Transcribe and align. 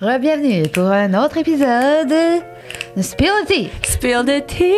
Rebienvenue 0.00 0.68
pour 0.68 0.86
un 0.86 1.12
autre 1.12 1.38
épisode 1.38 2.08
de 2.96 3.02
Spill 3.02 3.32
the 3.44 3.48
Tea. 3.48 3.70
Spill 3.82 4.24
the 4.24 4.46
tea. 4.46 4.72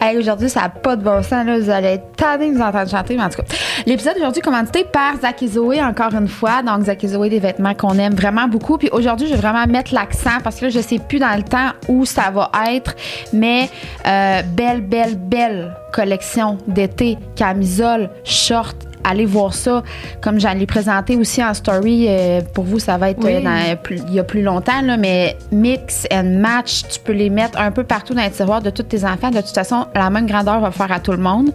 Hey, 0.00 0.18
aujourd'hui, 0.18 0.50
ça 0.50 0.62
n'a 0.62 0.68
pas 0.68 0.96
de 0.96 1.04
bon 1.04 1.22
sens. 1.22 1.46
Là. 1.46 1.60
Vous 1.60 1.70
allez 1.70 1.86
être 1.90 2.16
tannés 2.16 2.50
de 2.50 2.56
nous 2.56 2.60
entendre 2.60 2.90
chanter, 2.90 3.16
mais 3.16 3.22
en 3.22 3.28
tout 3.28 3.40
cas. 3.40 3.54
L'épisode 3.86 4.14
d'aujourd'hui 4.14 4.40
est 4.40 4.42
commandité 4.42 4.82
par 4.82 5.20
Zach 5.20 5.40
et 5.44 5.46
Zoé, 5.46 5.80
encore 5.80 6.12
une 6.14 6.26
fois. 6.26 6.60
Donc, 6.64 6.82
Zach 6.86 7.04
et 7.04 7.06
Zoé, 7.06 7.28
des 7.28 7.38
vêtements 7.38 7.74
qu'on 7.74 7.96
aime 7.98 8.14
vraiment 8.14 8.48
beaucoup. 8.48 8.78
Puis 8.78 8.88
aujourd'hui, 8.90 9.28
je 9.28 9.34
vais 9.34 9.40
vraiment 9.40 9.64
mettre 9.68 9.94
l'accent 9.94 10.40
parce 10.42 10.56
que 10.56 10.64
là, 10.64 10.70
je 10.70 10.80
sais 10.80 10.98
plus 10.98 11.20
dans 11.20 11.36
le 11.36 11.44
temps 11.44 11.70
où 11.86 12.04
ça 12.04 12.32
va 12.32 12.50
être, 12.68 12.96
mais 13.32 13.70
euh, 14.08 14.42
belle, 14.42 14.80
belle, 14.80 15.14
belle 15.18 15.72
collection 15.92 16.58
d'été, 16.66 17.16
camisole, 17.36 18.10
short, 18.24 18.88
allez 19.04 19.26
voir 19.26 19.54
ça. 19.54 19.82
Comme 20.20 20.38
j'allais 20.40 20.66
présenter 20.66 21.16
aussi 21.16 21.42
en 21.42 21.54
story, 21.54 22.06
euh, 22.08 22.40
pour 22.54 22.64
vous, 22.64 22.78
ça 22.78 22.98
va 22.98 23.10
être 23.10 23.24
Oui. 23.24 23.34
euh, 23.34 23.40
dans- 23.42 23.76
plus- 23.82 24.00
il 24.08 24.14
y 24.14 24.18
a 24.18 24.24
plus 24.24 24.42
longtemps, 24.42 24.80
là, 24.82 24.96
mais 24.96 25.36
mix 25.50 26.06
and 26.12 26.38
match, 26.40 26.82
tu 26.90 27.00
peux 27.00 27.12
les 27.12 27.30
mettre 27.30 27.58
un 27.60 27.70
peu 27.70 27.84
partout 27.84 28.14
dans 28.14 28.22
les 28.22 28.30
tiroirs 28.30 28.62
de 28.62 28.70
tous 28.70 28.82
tes 28.84 29.04
enfants. 29.04 29.30
De 29.30 29.40
toute 29.40 29.54
façon, 29.54 29.86
la 29.94 30.10
même 30.10 30.26
grandeur 30.26 30.60
va 30.60 30.70
faire 30.70 30.90
à 30.92 31.00
tout 31.00 31.12
le 31.12 31.18
monde. 31.18 31.50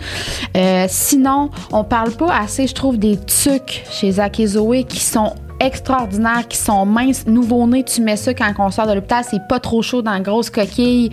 Euh, 0.55 0.85
sinon, 0.89 1.49
on 1.71 1.83
parle 1.83 2.11
pas 2.11 2.35
assez, 2.37 2.67
je 2.67 2.73
trouve, 2.73 2.97
des 2.97 3.17
tucs 3.17 3.83
chez 3.91 4.11
Zach 4.11 4.39
et 4.39 4.47
Zoé 4.47 4.83
qui 4.83 4.99
sont 4.99 5.33
extraordinaires, 5.59 6.47
qui 6.47 6.57
sont 6.57 6.85
minces. 6.85 7.25
Nouveau-né, 7.27 7.83
tu 7.83 8.01
mets 8.01 8.15
ça 8.15 8.33
quand 8.33 8.51
on 8.59 8.71
sort 8.71 8.87
de 8.87 8.93
l'hôpital, 8.93 9.23
c'est 9.29 9.45
pas 9.47 9.59
trop 9.59 9.81
chaud 9.81 10.01
dans 10.01 10.11
la 10.11 10.19
grosse 10.19 10.49
coquille. 10.49 11.11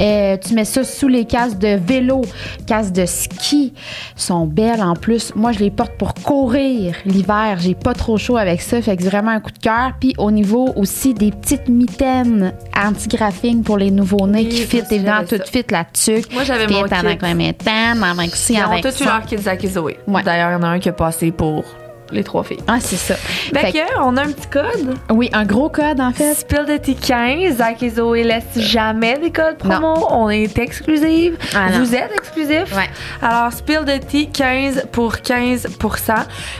Euh, 0.00 0.36
tu 0.36 0.54
mets 0.54 0.64
ça 0.64 0.84
sous 0.84 1.08
les 1.08 1.24
casques 1.24 1.58
de 1.58 1.76
vélo, 1.76 2.22
casques 2.66 2.92
de 2.92 3.06
ski. 3.06 3.72
sont 4.16 4.46
belles 4.46 4.82
en 4.82 4.94
plus. 4.94 5.34
Moi, 5.34 5.52
je 5.52 5.58
les 5.60 5.70
porte 5.70 5.92
pour 5.98 6.14
courir 6.14 6.94
l'hiver. 7.04 7.58
J'ai 7.60 7.74
pas 7.74 7.94
trop 7.94 8.16
chaud 8.18 8.36
avec 8.36 8.60
ça, 8.60 8.80
fait 8.82 8.96
que 8.96 9.02
c'est 9.02 9.08
vraiment 9.08 9.30
un 9.32 9.40
coup 9.40 9.52
de 9.52 9.58
cœur. 9.58 9.92
Puis 10.00 10.14
au 10.18 10.30
niveau 10.30 10.70
aussi 10.76 11.14
des 11.14 11.30
petites 11.30 11.68
mitaines 11.68 12.52
anti-graphing 12.76 13.62
pour 13.62 13.78
les 13.78 13.90
nouveau-nés 13.90 14.42
Oui, 14.44 14.48
qui 14.48 14.62
fit 14.62 14.82
évidemment 14.90 15.24
tout 15.26 15.36
ça. 15.36 15.44
fit 15.44 15.64
la 15.70 15.84
tuque. 15.84 16.32
Moi, 16.32 16.44
j'avais 16.44 16.66
mon 16.66 16.84
kit. 16.84 16.94
avec 16.94 17.22
la 17.22 17.34
mitaine, 17.34 18.02
avec 18.02 18.32
aussi 18.32 18.54
Ils 18.54 18.60
ont 18.60 18.70
avec 18.70 18.82
tous 18.82 19.00
eu 19.00 19.04
leur 19.04 19.24
kit 19.24 19.68
Zoé. 19.68 19.98
Ouais. 20.06 20.22
D'ailleurs, 20.22 20.50
il 20.50 20.54
y 20.54 20.56
en 20.56 20.62
a 20.62 20.68
un 20.68 20.78
qui 20.78 20.88
a 20.88 20.92
passé 20.92 21.30
pour 21.30 21.64
les 22.12 22.22
trois 22.24 22.44
filles. 22.44 22.58
Ah, 22.68 22.78
c'est 22.80 22.96
ça. 22.96 23.14
Fait 23.14 23.72
que- 23.72 24.00
on 24.00 24.16
a 24.16 24.22
un 24.22 24.30
petit 24.30 24.46
code? 24.48 24.96
oui, 25.10 25.28
un 25.32 25.44
gros 25.44 25.68
code 25.68 26.00
en 26.00 26.12
fait. 26.12 26.34
Spill 26.34 26.64
the 26.66 26.80
tea 26.80 26.94
15. 26.94 27.56
Zach 27.56 27.82
et 27.82 27.90
Zoé 27.90 28.22
laissent 28.24 28.58
jamais 28.58 29.18
des 29.18 29.30
codes 29.30 29.56
promo. 29.58 30.06
On 30.10 30.28
est 30.30 30.56
exclusive. 30.58 31.36
Ah, 31.54 31.70
non. 31.70 31.78
Vous 31.80 31.94
êtes 31.94 32.12
exclusif. 32.16 32.74
Ouais. 32.76 32.88
Alors, 33.22 33.52
Spill 33.52 33.80
the 33.86 34.06
tea 34.06 34.28
15 34.28 34.86
pour 34.92 35.14
15% 35.16 36.14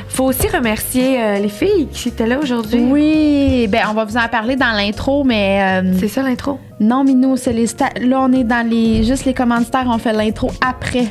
Faut 0.08 0.24
aussi 0.24 0.48
remercier 0.48 1.20
euh, 1.22 1.39
les 1.39 1.48
filles 1.48 1.89
qui 1.92 2.08
étaient 2.08 2.27
là 2.27 2.39
aujourd'hui. 2.39 2.80
Oui, 2.91 3.67
ben 3.69 3.83
on 3.91 3.94
va 3.94 4.05
vous 4.05 4.17
en 4.17 4.28
parler 4.28 4.56
dans 4.56 4.72
l'intro, 4.72 5.24
mais 5.24 5.83
euh, 5.83 5.92
C'est 6.00 6.08
ça 6.08 6.22
l'intro? 6.22 6.58
non, 6.80 7.05
Minou, 7.05 7.36
c'est 7.36 7.52
les 7.52 7.67
là 8.00 8.20
on 8.20 8.33
est 8.33 8.44
dans 8.44 8.69
les 8.69 9.02
juste 9.05 9.24
les 9.24 9.33
commanditaires, 9.34 9.86
on 9.89 9.98
fait 9.98 10.12
l'intro 10.12 10.50
après. 10.67 11.06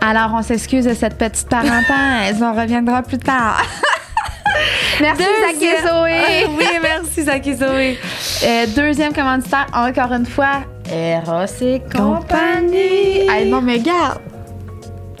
Alors 0.00 0.32
on 0.34 0.42
s'excuse 0.42 0.84
de 0.84 0.94
cette 0.94 1.16
petite 1.18 1.48
parenthèse, 1.48 2.42
on 2.42 2.52
reviendra 2.52 3.02
plus 3.02 3.18
tard. 3.18 3.62
Merci 5.00 5.22
Zach 5.22 5.62
et 5.62 5.86
Zoé. 5.88 6.46
oui, 6.58 6.64
merci 6.82 7.22
Zach 7.22 7.46
et 7.46 7.54
Zoé. 7.54 7.98
Euh, 8.44 8.66
deuxième 8.76 9.14
commanditaire, 9.14 9.66
encore 9.72 10.12
une 10.12 10.26
fois, 10.26 10.60
Eros 10.92 11.44
et 11.62 11.80
compagnie. 11.90 13.28
Hey, 13.30 13.48
non 13.48 13.62
mais 13.62 13.74
regarde, 13.74 14.18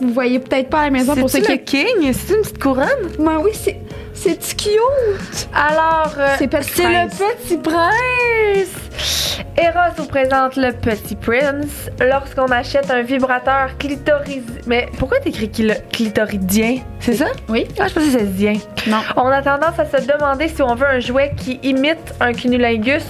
vous 0.00 0.12
voyez 0.12 0.38
peut-être 0.40 0.68
pas 0.68 0.80
à 0.80 0.84
la 0.84 0.90
maison 0.90 1.14
pour 1.14 1.30
ceux 1.30 1.42
C'est 1.42 1.58
qui. 1.60 1.84
King? 1.86 2.12
C'est 2.12 2.34
une 2.34 2.40
petite 2.42 2.60
couronne? 2.62 2.86
Ben 3.18 3.38
oui, 3.42 3.50
c'est 3.54 3.78
c'est 4.12 4.36
cute? 4.56 5.48
Alors, 5.54 6.12
euh, 6.18 6.34
C'est 6.38 6.48
Petit 6.48 6.68
c'est 6.74 6.88
le 6.88 7.08
petit 7.08 7.56
prince. 7.56 9.29
Eros 9.60 9.92
vous 9.96 10.06
présente 10.06 10.56
le 10.56 10.72
petit 10.72 11.14
prince. 11.16 11.90
Lorsqu'on 12.00 12.46
achète 12.46 12.90
un 12.90 13.02
vibrateur 13.02 13.76
clitoridien. 13.78 14.42
Mais 14.66 14.88
pourquoi 14.98 15.20
t'écris 15.20 15.48
cli- 15.48 15.80
clitoridien? 15.92 16.78
C'est 17.00 17.14
ça? 17.14 17.26
Oui. 17.48 17.66
Ah, 17.78 17.88
je 17.88 17.94
pensais 17.94 18.06
que 18.06 18.12
c'est 18.18 18.34
dien. 18.34 18.54
Non. 18.86 19.00
On 19.16 19.26
a 19.28 19.42
tendance 19.42 19.78
à 19.78 19.84
se 19.84 20.06
demander 20.06 20.48
si 20.48 20.62
on 20.62 20.74
veut 20.74 20.86
un 20.86 21.00
jouet 21.00 21.32
qui 21.36 21.60
imite 21.62 22.14
un 22.20 22.32
cunnilingus 22.32 23.04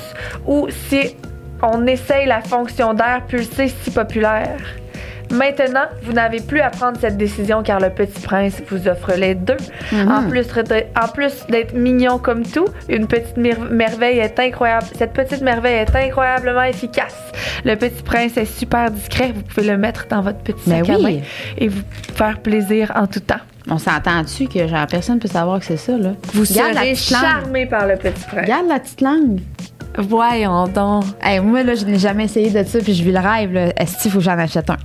ou 0.46 0.68
si 0.88 1.14
on 1.62 1.86
essaye 1.86 2.26
la 2.26 2.40
fonction 2.40 2.94
d'air 2.94 3.22
pulsé 3.28 3.68
si 3.68 3.90
populaire. 3.90 4.58
Maintenant, 5.30 5.84
vous 6.02 6.12
n'avez 6.12 6.40
plus 6.40 6.60
à 6.60 6.70
prendre 6.70 6.98
cette 7.00 7.16
décision 7.16 7.62
car 7.62 7.78
le 7.80 7.90
petit 7.90 8.20
prince 8.20 8.60
vous 8.68 8.88
offre 8.88 9.12
les 9.16 9.34
deux. 9.34 9.56
En 10.08 10.28
plus, 10.28 10.46
de- 10.48 10.84
en 11.00 11.08
plus 11.08 11.32
d'être 11.48 11.74
mignon 11.74 12.18
comme 12.18 12.42
tout, 12.44 12.66
une 12.88 13.06
petite 13.06 13.36
mer- 13.36 13.60
merveille 13.70 14.18
est 14.18 14.38
incroyable. 14.40 14.86
Cette 14.96 15.12
petite 15.12 15.42
merveille 15.42 15.76
est 15.76 15.94
incroyablement 15.96 16.62
efficace. 16.64 17.14
Le 17.64 17.76
petit 17.76 18.02
prince 18.02 18.36
est 18.36 18.44
super 18.44 18.90
discret. 18.90 19.32
Vous 19.34 19.42
pouvez 19.42 19.66
le 19.68 19.76
mettre 19.78 20.06
dans 20.08 20.20
votre 20.22 20.38
petit 20.38 20.68
Ben 20.68 20.84
sac 20.84 20.94
à 20.94 20.98
oui. 20.98 21.02
main 21.18 21.20
et 21.58 21.68
vous 21.68 21.82
faire 22.14 22.38
plaisir 22.40 22.92
en 22.96 23.06
tout 23.06 23.20
temps. 23.20 23.36
On 23.68 23.78
s'entend-tu 23.78 24.48
que 24.48 24.66
genre, 24.66 24.86
personne 24.86 25.18
peut 25.20 25.28
savoir 25.28 25.60
que 25.60 25.66
c'est 25.66 25.76
ça, 25.76 25.96
là? 25.96 26.12
Vous 26.34 26.44
Garde 26.52 26.74
serez 26.74 26.94
charmé 26.94 27.66
par 27.66 27.86
le 27.86 27.96
petit 27.96 28.24
prince. 28.26 28.42
Regarde 28.44 28.66
la 28.68 28.80
petite 28.80 29.00
langue. 29.00 29.40
Voyons 29.98 30.66
donc. 30.68 31.04
Hey, 31.22 31.40
moi, 31.40 31.62
là, 31.62 31.74
je 31.74 31.84
n'ai 31.84 31.98
jamais 31.98 32.24
essayé 32.24 32.50
de 32.50 32.62
ça, 32.66 32.78
puis 32.80 32.94
je 32.94 33.02
vis 33.04 33.12
le 33.12 33.18
rêve, 33.20 33.52
là. 33.52 33.66
Est-ce 33.76 34.00
qu'il 34.02 34.10
faut 34.10 34.18
que 34.18 34.24
j'en 34.24 34.38
achète 34.38 34.70
un? 34.70 34.76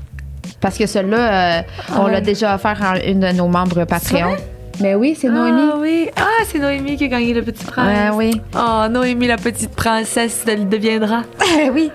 Parce 0.66 0.80
que 0.80 0.88
celui-là, 0.88 1.60
euh, 1.60 1.62
on 1.96 2.08
l'a 2.08 2.22
déjà 2.22 2.56
offert 2.56 2.82
à 2.82 2.98
une 2.98 3.20
de 3.20 3.32
nos 3.34 3.48
membres 3.48 3.86
Patreon. 3.86 4.36
Mais 4.82 4.96
oui, 4.96 5.16
c'est 5.16 5.30
Noémie. 5.30 5.70
Ah 5.72 5.78
oui. 5.78 6.10
Ah, 6.16 6.44
c'est 6.48 6.58
Noémie 6.58 6.98
qui 6.98 7.04
a 7.04 7.08
gagné 7.08 7.36
le 7.36 7.44
petit 7.44 7.64
prince. 7.64 7.88
Ouais, 7.88 8.10
oui. 8.16 8.42
Oh, 8.58 8.88
Noémie, 8.90 9.28
la 9.28 9.38
petite 9.38 9.76
princesse, 9.76 10.44
elle 10.48 10.68
deviendra. 10.68 11.22
oui. 11.72 11.92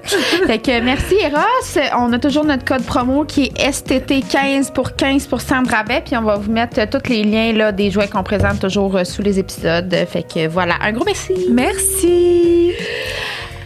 fait 0.47 0.59
que 0.61 0.81
merci, 0.83 1.17
Eros. 1.17 1.99
On 1.99 2.13
a 2.13 2.21
toujours 2.21 2.45
notre 2.45 2.65
code 2.65 2.85
promo 2.85 3.25
qui 3.25 3.47
est 3.47 3.71
STT15 3.73 4.73
pour 4.73 4.95
15 4.95 5.27
de 5.27 5.69
rabais. 5.69 6.03
Puis 6.07 6.17
on 6.17 6.23
va 6.23 6.37
vous 6.37 6.53
mettre 6.53 6.79
euh, 6.79 6.87
tous 6.89 7.11
les 7.11 7.25
liens 7.25 7.53
là, 7.53 7.73
des 7.73 7.91
jouets 7.91 8.07
qu'on 8.07 8.23
présente 8.23 8.61
toujours 8.61 8.97
euh, 8.97 9.03
sous 9.03 9.23
les 9.23 9.41
épisodes. 9.41 9.93
Fait 10.09 10.23
que 10.23 10.47
voilà, 10.47 10.77
un 10.81 10.93
gros 10.93 11.05
merci. 11.05 11.35
Merci. 11.51 12.71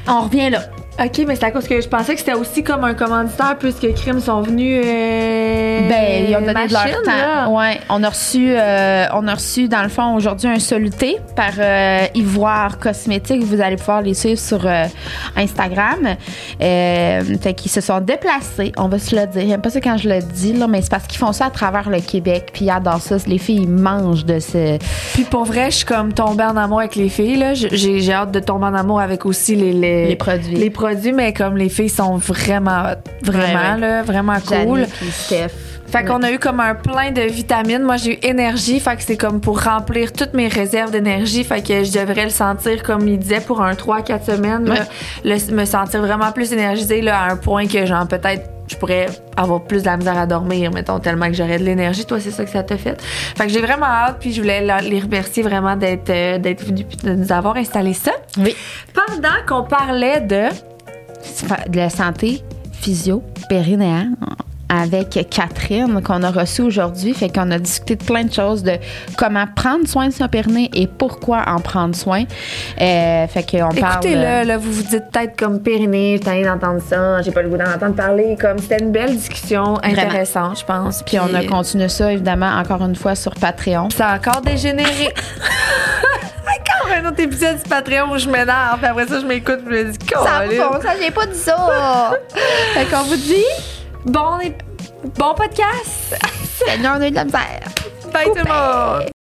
On 0.09 0.23
revient 0.23 0.49
là. 0.49 0.61
Ok, 1.03 1.25
mais 1.27 1.35
c'est 1.35 1.45
à 1.47 1.51
cause 1.51 1.67
que 1.67 1.81
je 1.81 1.89
pensais 1.89 2.15
que 2.15 2.21
c'était 2.21 2.35
aussi 2.35 2.63
comme 2.63 2.85
un 2.85 2.95
commanditaire 2.95 3.57
puisque 3.59 3.93
Crime 3.95 4.21
sont 4.21 4.43
venus. 4.43 4.81
Euh, 4.85 5.89
Ben, 5.89 6.27
ils 6.29 6.37
ont 6.37 6.41
donné 6.41 6.69
de 6.69 6.73
leur 6.73 6.85
machine, 6.85 6.97
temps. 7.05 7.11
là. 7.11 7.49
Ouais, 7.49 7.81
on 7.91 8.01
a 8.05 8.09
reçu, 8.11 8.55
euh, 8.57 9.07
on 9.13 9.27
a 9.27 9.35
reçu 9.35 9.67
dans 9.67 9.83
le 9.83 9.89
fond 9.89 10.15
aujourd'hui 10.15 10.47
un 10.49 10.61
soluté 10.61 11.19
par 11.35 11.51
euh, 11.59 12.05
Ivoire 12.15 12.79
Cosmétique. 12.79 13.43
Vous 13.43 13.61
allez 13.61 13.75
pouvoir 13.75 14.03
les 14.03 14.15
suivre 14.15 14.39
sur 14.39 14.65
euh, 14.67 14.85
Instagram. 15.37 16.15
Fait 16.61 17.55
qu'ils 17.57 17.73
se 17.73 17.81
sont 17.81 18.01
déplacés. 18.01 18.71
On 18.77 18.87
va 18.87 19.01
se 19.01 19.17
le 19.17 19.27
dire. 19.27 19.49
J'aime 19.49 19.61
pas 19.63 19.71
ça 19.71 19.81
quand 19.81 19.97
je 19.97 20.09
le 20.09 20.21
dis 20.21 20.53
là, 20.53 20.69
mais 20.69 20.81
c'est 20.81 20.91
parce 20.93 21.09
qu'ils 21.09 21.19
font 21.19 21.33
ça 21.33 21.47
à 21.47 21.51
travers 21.51 21.91
le 21.91 21.99
Québec. 22.01 22.51
Puis 22.53 22.67
ils 22.67 22.71
adorent 22.71 23.01
ça. 23.03 23.17
Les 23.27 23.39
filles 23.39 23.63
ils 23.63 23.69
mangent 23.69 24.25
de 24.27 24.39
ce. 24.39 24.79
Puis 25.15 25.25
pour 25.25 25.45
vrai, 25.45 25.73
je 25.73 25.79
suis 25.79 25.87
comme 25.87 26.13
tombée 26.13 26.45
en 26.45 26.57
amour 26.57 26.79
avec 26.79 26.95
les 26.95 27.09
filles. 27.09 27.37
là. 27.39 27.55
J'ai 27.55 27.99
j'ai 28.01 28.13
hâte 28.13 28.31
de 28.31 28.39
tomber 28.39 28.67
en 28.67 28.75
amour 28.75 29.01
avec 29.01 29.27
aussi 29.27 29.57
les, 29.57 29.73
les, 29.73 30.07
Les 30.07 30.17
produits. 30.17 30.55
Les 30.55 30.71
produits, 30.71 30.84
mais 31.15 31.33
comme 31.33 31.57
les 31.57 31.69
filles 31.69 31.89
sont 31.89 32.17
vraiment. 32.17 32.85
Vraiment, 33.23 33.45
Ouais, 33.47 33.75
ouais. 33.75 33.81
là, 33.81 34.03
vraiment 34.03 34.37
cool. 34.47 34.87
Steph. 35.11 35.49
Fait 35.87 36.05
qu'on 36.05 36.23
a 36.25 36.33
eu 36.33 36.39
comme 36.41 36.59
un 36.59 36.75
plein 36.75 37.13
de 37.13 37.21
vitamines. 37.21 37.83
Moi, 37.83 37.97
j'ai 37.99 38.15
eu 38.15 38.19
énergie. 38.23 38.81
Fait 38.81 38.97
que 38.97 39.03
c'est 39.03 39.17
comme 39.17 39.41
pour 39.41 39.63
remplir 39.63 40.13
toutes 40.13 40.35
mes 40.35 40.49
réserves 40.49 40.91
d'énergie. 40.91 41.45
Fait 41.45 41.63
que 41.63 41.85
je 41.85 41.93
devrais 41.93 42.25
le 42.25 42.31
sentir, 42.31 42.83
comme 42.83 43.07
il 43.07 43.19
disait, 43.19 43.41
pour 43.41 43.63
un 43.63 43.75
3-4 43.75 44.25
semaines. 44.25 44.65
là. 44.65 44.87
Le- 45.25 45.53
me 45.55 45.65
sentir 45.65 46.01
vraiment 46.01 46.33
plus 46.33 46.53
énergisée 46.53 47.01
là, 47.01 47.21
à 47.21 47.33
un 47.33 47.37
point 47.37 47.67
que, 47.69 47.87
genre, 47.87 48.09
peut-être, 48.09 48.43
je 48.67 48.75
pourrais 48.77 49.07
avoir 49.37 49.63
plus 49.63 49.83
de 49.83 49.87
la 49.87 49.97
misère 49.99 50.19
à 50.19 50.27
dormir, 50.27 50.73
mettons, 50.73 50.99
tellement 50.99 51.27
que 51.29 51.35
j'aurais 51.35 51.59
de 51.59 51.65
l'énergie. 51.65 52.05
Toi, 52.07 52.19
c'est 52.19 52.31
ça 52.33 52.45
que 52.45 52.51
ça 52.51 52.63
t'a 52.65 52.77
fait? 52.79 53.01
Fait 53.01 53.47
que 53.47 53.53
j'ai 53.53 53.61
vraiment 53.61 53.87
hâte. 53.87 54.17
Puis 54.19 54.33
je 54.33 54.41
voulais 54.41 54.63
la- 54.63 54.81
les 54.81 54.99
remercier 54.99 55.43
vraiment 55.45 55.77
d'être 55.77 56.11
euh, 56.11 56.39
d'être 56.39 56.65
venus 56.65 56.87
de 57.05 57.13
nous 57.13 57.31
avoir 57.31 57.57
installé 57.57 57.93
ça. 57.93 58.13
Oui. 58.39 58.57
Pendant 58.95 59.37
qu'on 59.47 59.69
parlait 59.69 60.23
de. 60.23 60.47
De 61.69 61.77
la 61.77 61.91
santé 61.91 62.43
physio 62.73 63.23
périnéale 63.49 64.11
avec 64.69 65.29
Catherine 65.31 66.03
qu'on 66.03 66.23
a 66.23 66.31
reçue 66.31 66.63
aujourd'hui. 66.63 67.15
Fait 67.15 67.29
qu'on 67.29 67.51
a 67.51 67.59
discuté 67.59 67.97
de 67.97 68.05
plein 68.05 68.25
de 68.25 68.33
choses 68.33 68.63
de 68.63 68.73
comment 69.17 69.45
prendre 69.55 69.87
soin 69.87 70.09
de 70.09 70.13
son 70.13 70.27
périnée 70.29 70.71
et 70.75 70.87
pourquoi 70.87 71.45
en 71.47 71.61
prendre 71.61 71.95
soin. 71.95 72.25
Euh, 72.81 73.27
fait 73.27 73.51
qu'on 73.51 73.69
parle. 73.69 74.05
Écoutez-le, 74.05 74.47
là, 74.47 74.57
vous 74.57 74.73
vous 74.73 74.83
dites 74.83 75.05
peut-être 75.13 75.37
comme 75.37 75.61
Périnée, 75.61 76.21
j'ai 76.25 76.45
d'entendre 76.45 76.81
ça, 76.83 77.23
j'ai 77.23 77.31
pas 77.31 77.43
le 77.43 77.49
goût 77.49 77.57
d'en 77.57 77.73
entendre 77.73 77.95
parler. 77.95 78.37
Comme 78.41 78.59
c'était 78.59 78.83
une 78.83 78.93
belle 78.93 79.17
discussion 79.17 79.79
intéressante, 79.83 80.61
je 80.61 80.65
pense. 80.65 81.03
Puis 81.03 81.19
on 81.19 81.33
a 81.35 81.45
continué 81.45 81.89
ça, 81.89 82.13
évidemment, 82.13 82.51
encore 82.59 82.83
une 82.83 82.97
fois 82.97 83.15
sur 83.15 83.35
Patreon. 83.35 83.91
Ça 83.91 84.09
a 84.09 84.17
encore 84.17 84.41
dégénéré. 84.41 85.13
Encore 86.45 86.93
un 86.93 87.09
autre 87.09 87.21
épisode 87.21 87.57
du 87.63 87.69
Patreon 87.69 88.13
où 88.13 88.19
je 88.19 88.29
m'énerve. 88.29 88.85
Après 88.85 89.07
ça, 89.07 89.21
je 89.21 89.27
m'écoute 89.27 89.61
je 89.65 89.71
me 89.71 89.91
dis 89.93 89.99
Ça 90.13 90.39
a 90.39 90.47
pas 90.47 90.47
bon, 90.47 90.81
ça, 90.83 90.91
j'ai 91.01 91.11
pas 91.11 91.27
dit 91.27 91.39
ça. 91.39 92.19
fait 92.75 92.85
qu'on 92.87 93.03
vous 93.03 93.17
dit 93.17 93.45
bon, 94.05 94.39
bon 95.17 95.35
podcast. 95.35 96.17
Seigneur, 96.67 96.97
on 96.99 97.01
a 97.01 97.07
eu 97.07 97.11
de 97.11 97.17
la 97.17 97.25
misère. 97.25 97.61
Bye 98.13 98.25
Coupé. 98.27 98.41
tout 98.41 98.47
le 98.47 98.53
monde. 98.53 99.11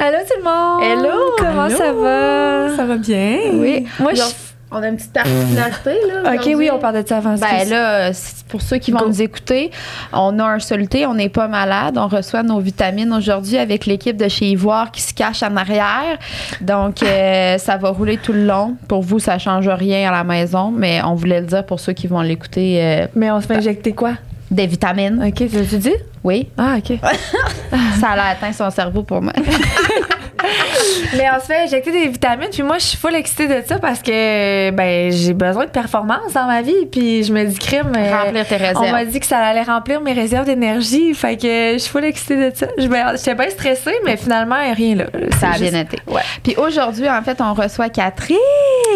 Allô 0.00 0.18
tout 0.26 0.38
le 0.38 0.44
monde! 0.44 0.82
Hello! 0.82 1.36
Comment 1.38 1.68
ça 1.68 1.92
va? 1.92 2.76
Ça 2.76 2.84
va 2.84 2.96
bien? 2.96 3.40
Oui. 3.54 3.84
Moi, 3.98 4.14
je 4.14 4.22
on 4.70 4.82
a 4.82 4.88
une 4.88 4.96
petite 4.96 5.12
particularité, 5.14 5.94
là. 6.06 6.34
Ok, 6.34 6.48
oui, 6.54 6.68
on 6.70 6.78
parlait 6.78 7.02
de 7.02 7.08
ça 7.08 7.16
avant. 7.18 7.34
Ben 7.36 7.68
là, 7.70 8.10
pour 8.48 8.60
ceux 8.60 8.76
qui 8.76 8.90
vont 8.92 8.98
Go. 8.98 9.06
nous 9.08 9.22
écouter, 9.22 9.70
on 10.12 10.38
a 10.38 10.44
un 10.44 10.58
soluté, 10.58 11.06
on 11.06 11.14
n'est 11.14 11.30
pas 11.30 11.48
malade, 11.48 11.96
on 11.96 12.06
reçoit 12.06 12.42
nos 12.42 12.60
vitamines 12.60 13.12
aujourd'hui 13.14 13.56
avec 13.56 13.86
l'équipe 13.86 14.16
de 14.16 14.28
chez 14.28 14.50
Ivoire 14.50 14.90
qui 14.90 15.00
se 15.00 15.14
cache 15.14 15.42
en 15.42 15.56
arrière. 15.56 16.18
Donc, 16.60 17.02
euh, 17.02 17.56
ça 17.58 17.78
va 17.78 17.88
rouler 17.90 18.18
tout 18.18 18.34
le 18.34 18.44
long. 18.44 18.76
Pour 18.88 19.00
vous, 19.02 19.18
ça 19.18 19.38
change 19.38 19.68
rien 19.68 20.08
à 20.08 20.12
la 20.12 20.24
maison, 20.24 20.70
mais 20.70 21.00
on 21.02 21.14
voulait 21.14 21.40
le 21.40 21.46
dire 21.46 21.64
pour 21.64 21.80
ceux 21.80 21.94
qui 21.94 22.06
vont 22.06 22.20
l'écouter. 22.20 22.78
euh, 22.82 23.06
Mais 23.16 23.30
on 23.30 23.40
se 23.40 23.46
fait 23.46 23.56
injecter 23.56 23.92
quoi? 23.92 24.12
des 24.50 24.66
vitamines. 24.66 25.22
Ok, 25.26 25.34
tu 25.34 25.66
tu 25.66 25.76
dit? 25.78 25.92
Oui, 26.24 26.48
Ah, 26.56 26.76
ok. 26.78 26.98
ça 28.00 28.08
a 28.08 28.30
atteint 28.30 28.52
son 28.52 28.70
cerveau 28.70 29.02
pour 29.02 29.20
moi. 29.20 29.32
Mais 31.16 31.24
on 31.36 31.40
se 31.40 31.46
fait 31.46 31.62
injecter 31.64 31.90
des 31.90 32.08
vitamines, 32.08 32.48
puis 32.52 32.62
moi, 32.62 32.78
je 32.78 32.84
suis 32.84 32.96
full 32.98 33.14
excitée 33.14 33.48
de 33.48 33.62
ça 33.66 33.78
parce 33.78 34.00
que 34.02 34.70
ben 34.70 35.10
j'ai 35.10 35.32
besoin 35.34 35.64
de 35.64 35.70
performance 35.70 36.32
dans 36.34 36.46
ma 36.46 36.62
vie, 36.62 36.86
puis 36.90 37.24
je 37.24 37.32
me 37.32 37.44
dis 37.44 37.58
crime. 37.58 37.92
euh, 37.96 38.22
Remplir 38.24 38.46
tes 38.46 38.56
réserves. 38.56 38.84
On 38.86 38.90
m'a 38.92 39.04
dit 39.04 39.18
que 39.20 39.26
ça 39.26 39.38
allait 39.38 39.62
remplir 39.62 40.00
mes 40.00 40.12
réserves 40.12 40.46
d'énergie, 40.46 41.14
fait 41.14 41.36
que 41.36 41.72
je 41.74 41.78
suis 41.78 41.90
full 41.90 42.04
excitée 42.04 42.50
de 42.50 42.56
ça. 42.56 42.66
J'étais 42.78 43.34
bien 43.34 43.50
stressée, 43.50 43.94
mais 44.04 44.16
finalement, 44.16 44.56
rien 44.74 44.94
là. 44.96 45.04
Ça 45.40 45.50
a 45.50 45.52
C'est 45.54 45.70
bien 45.70 45.80
juste- 45.80 45.94
été. 45.94 45.98
Ouais. 46.12 46.22
Puis 46.42 46.54
aujourd'hui, 46.56 47.08
en 47.08 47.22
fait, 47.22 47.40
on 47.40 47.54
reçoit 47.54 47.88
Catherine. 47.88 48.36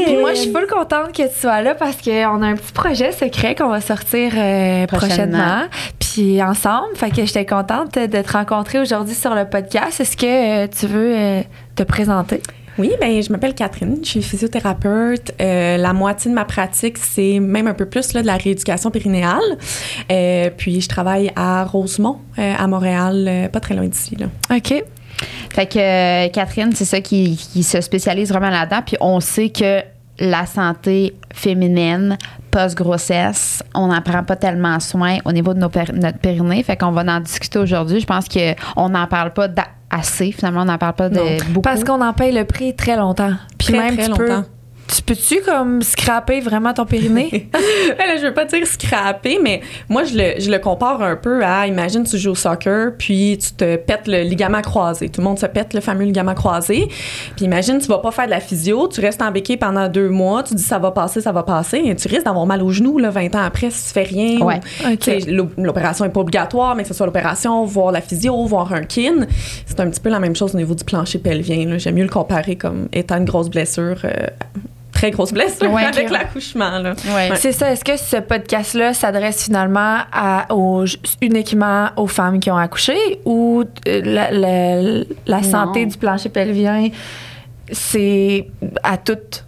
Puis 0.05 0.17
moi, 0.17 0.35
je 0.35 0.41
suis 0.41 0.53
full 0.53 0.67
contente 0.67 1.13
que 1.17 1.23
tu 1.23 1.41
sois 1.41 1.61
là 1.63 1.75
parce 1.75 1.97
qu'on 2.03 2.43
a 2.43 2.47
un 2.47 2.55
petit 2.55 2.73
projet 2.73 3.13
secret 3.13 3.55
qu'on 3.55 3.69
va 3.69 3.81
sortir 3.81 4.33
euh, 4.37 4.87
Prochainement. 4.87 5.09
prochainement. 5.09 5.63
Puis 6.13 6.43
ensemble, 6.43 6.95
fait 6.95 7.11
que 7.11 7.25
j'étais 7.25 7.47
contente 7.47 7.95
de 7.95 8.21
te 8.21 8.33
rencontrer 8.33 8.79
aujourd'hui 8.79 9.15
sur 9.15 9.35
le 9.35 9.47
podcast. 9.47 9.99
Est-ce 9.99 10.15
que 10.15 10.65
euh, 10.65 10.67
tu 10.69 10.87
veux 10.87 11.17
euh, 11.17 11.43
te 11.75 11.85
présenter? 11.85 12.43
Oui, 12.77 12.93
ben 13.01 13.23
je 13.23 13.33
m'appelle 13.33 13.55
Catherine, 13.55 13.97
je 14.03 14.11
suis 14.11 14.23
physiothérapeute. 14.23 15.33
Euh, 15.41 15.79
la 15.79 15.95
moitié 15.95 16.31
de 16.31 16.35
ma 16.35 16.45
pratique, 16.45 16.99
c'est 16.99 17.41
même 17.41 17.67
un 17.67 17.73
peu 17.73 17.87
plus 17.87 18.13
là, 18.13 18.21
de 18.21 18.27
la 18.27 18.37
rééducation 18.37 18.91
périnéale. 18.91 19.41
Euh, 20.11 20.51
puis 20.55 20.83
je 20.83 20.89
travaille 20.89 21.33
à 21.35 21.65
Rosemont, 21.65 22.19
euh, 22.39 22.55
à 22.59 22.67
Montréal, 22.67 23.27
euh, 23.27 23.49
pas 23.49 23.61
très 23.61 23.75
loin 23.75 23.87
d'ici. 23.87 24.15
Là. 24.17 24.27
OK. 24.55 24.85
Fait 25.55 25.67
que 25.67 25.79
euh, 25.79 26.29
Catherine, 26.29 26.73
c'est 26.75 26.85
ça 26.85 27.01
qui, 27.01 27.37
qui 27.37 27.63
se 27.63 27.81
spécialise 27.81 28.29
vraiment 28.29 28.51
là-dedans. 28.51 28.83
Puis 28.85 28.97
on 29.01 29.21
sait 29.21 29.49
que 29.49 29.81
la 30.19 30.45
santé 30.45 31.15
féminine 31.33 32.19
post-grossesse, 32.53 33.63
on 33.75 33.89
n'en 33.89 34.01
prend 34.01 34.23
pas 34.23 34.37
tellement 34.37 34.79
soin 34.79 35.19
au 35.25 35.33
niveau 35.33 35.55
de 35.55 35.59
nos 35.59 35.71
notre 35.95 36.19
périnée. 36.19 36.63
Fait 36.63 36.77
qu'on 36.77 36.93
va 36.93 37.03
en 37.03 37.21
discuter 37.21 37.59
aujourd'hui. 37.59 37.99
Je 38.01 38.07
pense 38.07 38.27
qu'on 38.29 38.89
n'en 38.89 39.07
parle 39.07 39.33
pas 39.33 39.49
assez. 39.91 40.33
Finalement, 40.33 40.63
on 40.63 40.67
n'en 40.67 40.79
parle 40.79 40.95
pas 40.95 41.09
de 41.09 41.17
Non. 41.19 41.25
beaucoup. 41.49 41.63
Parce 41.63 41.83
qu'on 41.85 42.01
en 42.01 42.13
paye 42.13 42.33
le 42.33 42.45
prix 42.45 42.75
très 42.77 42.97
longtemps. 42.97 43.33
Puis 43.59 43.69
Très, 43.69 43.79
même 43.79 43.97
très 43.97 44.07
tu 44.09 44.13
peux- 44.13 44.29
longtemps. 44.29 44.47
Tu 44.95 45.03
peux-tu 45.03 45.41
comme 45.41 45.81
scraper 45.81 46.41
vraiment 46.41 46.75
ton 46.75 46.85
périnée? 46.85 47.49
Là, 47.99 48.17
je 48.19 48.27
veux 48.27 48.35
pas 48.35 48.45
dire 48.45 48.67
scraper, 48.67 49.39
mais 49.43 49.63
moi, 49.89 50.05
je 50.05 50.17
le, 50.17 50.41
je 50.41 50.51
le 50.51 50.59
compare 50.59 51.01
un 51.03 51.17
peu 51.17 51.43
à, 51.45 51.67
imagine, 51.67 52.05
tu 52.05 52.19
joues 52.19 52.33
au 52.33 52.35
soccer, 52.35 52.93
puis 52.99 53.39
tu 53.39 53.53
te 53.53 53.77
pètes 53.77 54.07
le 54.07 54.23
ligament 54.23 54.61
croisé. 54.61 55.09
Tout 55.09 55.21
le 55.23 55.27
monde 55.29 55.39
se 55.39 55.47
pète 55.47 55.73
le 55.73 55.81
fameux 55.81 56.05
ligament 56.05 56.35
croisé. 56.35 56.89
Puis 57.37 57.47
imagine, 57.47 57.79
tu 57.79 57.87
vas 57.89 57.99
pas 57.99 58.11
faire 58.11 58.27
de 58.27 58.31
la 58.31 58.41
physio, 58.41 58.87
tu 58.89 59.01
restes 59.01 59.23
en 59.23 59.31
béquille 59.31 59.57
pendant 59.57 59.89
deux 59.89 60.11
mois, 60.11 60.43
tu 60.43 60.55
dis 60.55 60.63
ça 60.63 60.79
va 60.79 60.91
passer, 60.91 61.21
ça 61.23 61.33
va 61.33 61.43
passer, 61.43 61.81
et 61.85 61.97
tu 61.97 62.09
risques 62.09 62.25
d'avoir 62.25 62.45
mal 62.45 62.63
au 62.63 62.71
genou, 62.71 62.99
là, 62.99 63.09
20 63.11 63.35
ans 63.35 63.43
après, 63.45 63.71
si 63.71 63.87
tu 63.87 63.93
fais 63.95 64.03
rien. 64.03 64.41
Ouais. 64.41 64.61
L'opération 65.57 66.05
est 66.05 66.11
pas 66.11 66.21
obligatoire, 66.21 66.75
mais 66.77 66.83
que 66.83 66.89
ce 66.89 66.95
soit 66.95 67.07
l'opération, 67.07 67.65
voir 67.65 67.93
la 67.93 68.01
physio, 68.03 68.45
voir 68.45 68.73
un 68.75 68.83
kin. 68.83 69.27
C'est 69.65 69.81
un 69.81 69.89
petit 69.89 70.01
peu 70.01 70.11
la 70.11 70.21
même 70.21 70.37
chose 70.37 70.55
au 70.55 70.59
niveau 70.59 70.75
du 70.75 70.85
plancher 70.85 71.19
pelvien. 71.19 71.79
J'aime 71.79 71.95
mieux 71.95 72.03
le 72.03 72.09
comparer 72.11 72.57
comme 72.57 72.89
étant 72.93 73.17
une 73.17 73.25
grosse 73.25 73.49
blessure. 73.49 73.97
euh, 74.05 74.27
Très 75.03 75.11
grosse 75.11 75.33
blessure 75.33 75.69
Ouais, 75.73 75.83
avec 75.93 76.11
l'accouchement. 76.11 76.79
là. 76.79 76.95
Ouais. 77.07 77.31
Ouais. 77.31 77.37
C'est 77.37 77.51
ça. 77.51 77.73
Est-ce 77.73 77.85
que 77.85 77.97
ce 77.97 78.19
podcast-là 78.19 78.95
s'adresse 78.95 79.43
finalement 79.43 79.97
à, 80.13 80.47
aux- 80.55 80.85
uniquement 81.21 81.89
aux 81.97 82.07
femmes 82.07 82.39
qui 82.39 82.53
ont 82.53 82.57
accouché 82.57 82.97
ou 83.25 83.65
euh, 83.89 84.01
la, 84.05 84.31
la- 84.31 85.05
la 85.27 85.41
Non. 85.41 85.43
santé 85.43 85.87
du 85.87 85.97
plancher 85.97 86.29
pelvien, 86.29 86.89
c'est 87.73 88.47
à 88.85 88.97
toutes? 88.97 89.45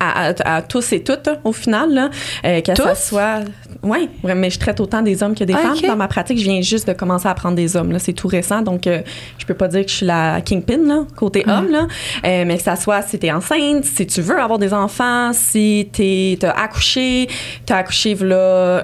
À, 0.00 0.28
à- 0.28 0.56
à 0.56 0.62
tous 0.62 0.92
et 0.92 1.02
toutes, 1.02 1.28
au 1.44 1.52
final, 1.52 1.92
là, 1.92 2.10
euh, 2.44 2.60
que 2.60 2.74
ça 2.74 2.94
soit... 2.94 3.40
Oui, 3.82 4.08
mais 4.24 4.50
je 4.50 4.58
traite 4.58 4.80
autant 4.80 5.02
des 5.02 5.22
hommes 5.22 5.34
que 5.34 5.44
des 5.44 5.54
Ah, 5.54 5.58
femmes. 5.58 5.76
Dans 5.86 5.96
ma 5.96 6.08
pratique, 6.08 6.38
je 6.38 6.44
viens 6.44 6.60
juste 6.60 6.88
de 6.88 6.92
commencer 6.94 7.28
à 7.28 7.34
prendre 7.34 7.54
des 7.54 7.76
hommes. 7.76 7.96
C'est 7.98 8.12
tout 8.12 8.26
récent, 8.28 8.62
donc 8.62 8.86
euh, 8.86 9.00
je 9.38 9.46
peux 9.46 9.54
pas 9.54 9.68
dire 9.68 9.84
que 9.84 9.90
je 9.90 9.96
suis 9.96 10.06
la 10.06 10.40
kingpin, 10.40 10.78
là, 10.86 11.04
côté 11.16 11.44
Ah. 11.46 11.58
homme. 11.58 11.70
Là. 11.70 11.86
Euh, 12.24 12.44
mais 12.46 12.56
que 12.56 12.62
ça 12.62 12.74
soit 12.76 13.02
si 13.02 13.18
t'es 13.18 13.30
enceinte, 13.30 13.84
si 13.84 14.06
tu 14.06 14.20
veux 14.20 14.38
avoir 14.40 14.58
des 14.58 14.72
enfants, 14.74 15.32
si 15.32 15.88
t'es- 15.92 16.36
t'as 16.40 16.50
accouché, 16.50 17.28
t'as 17.66 17.76
accouché 17.78 18.14
là 18.16 18.82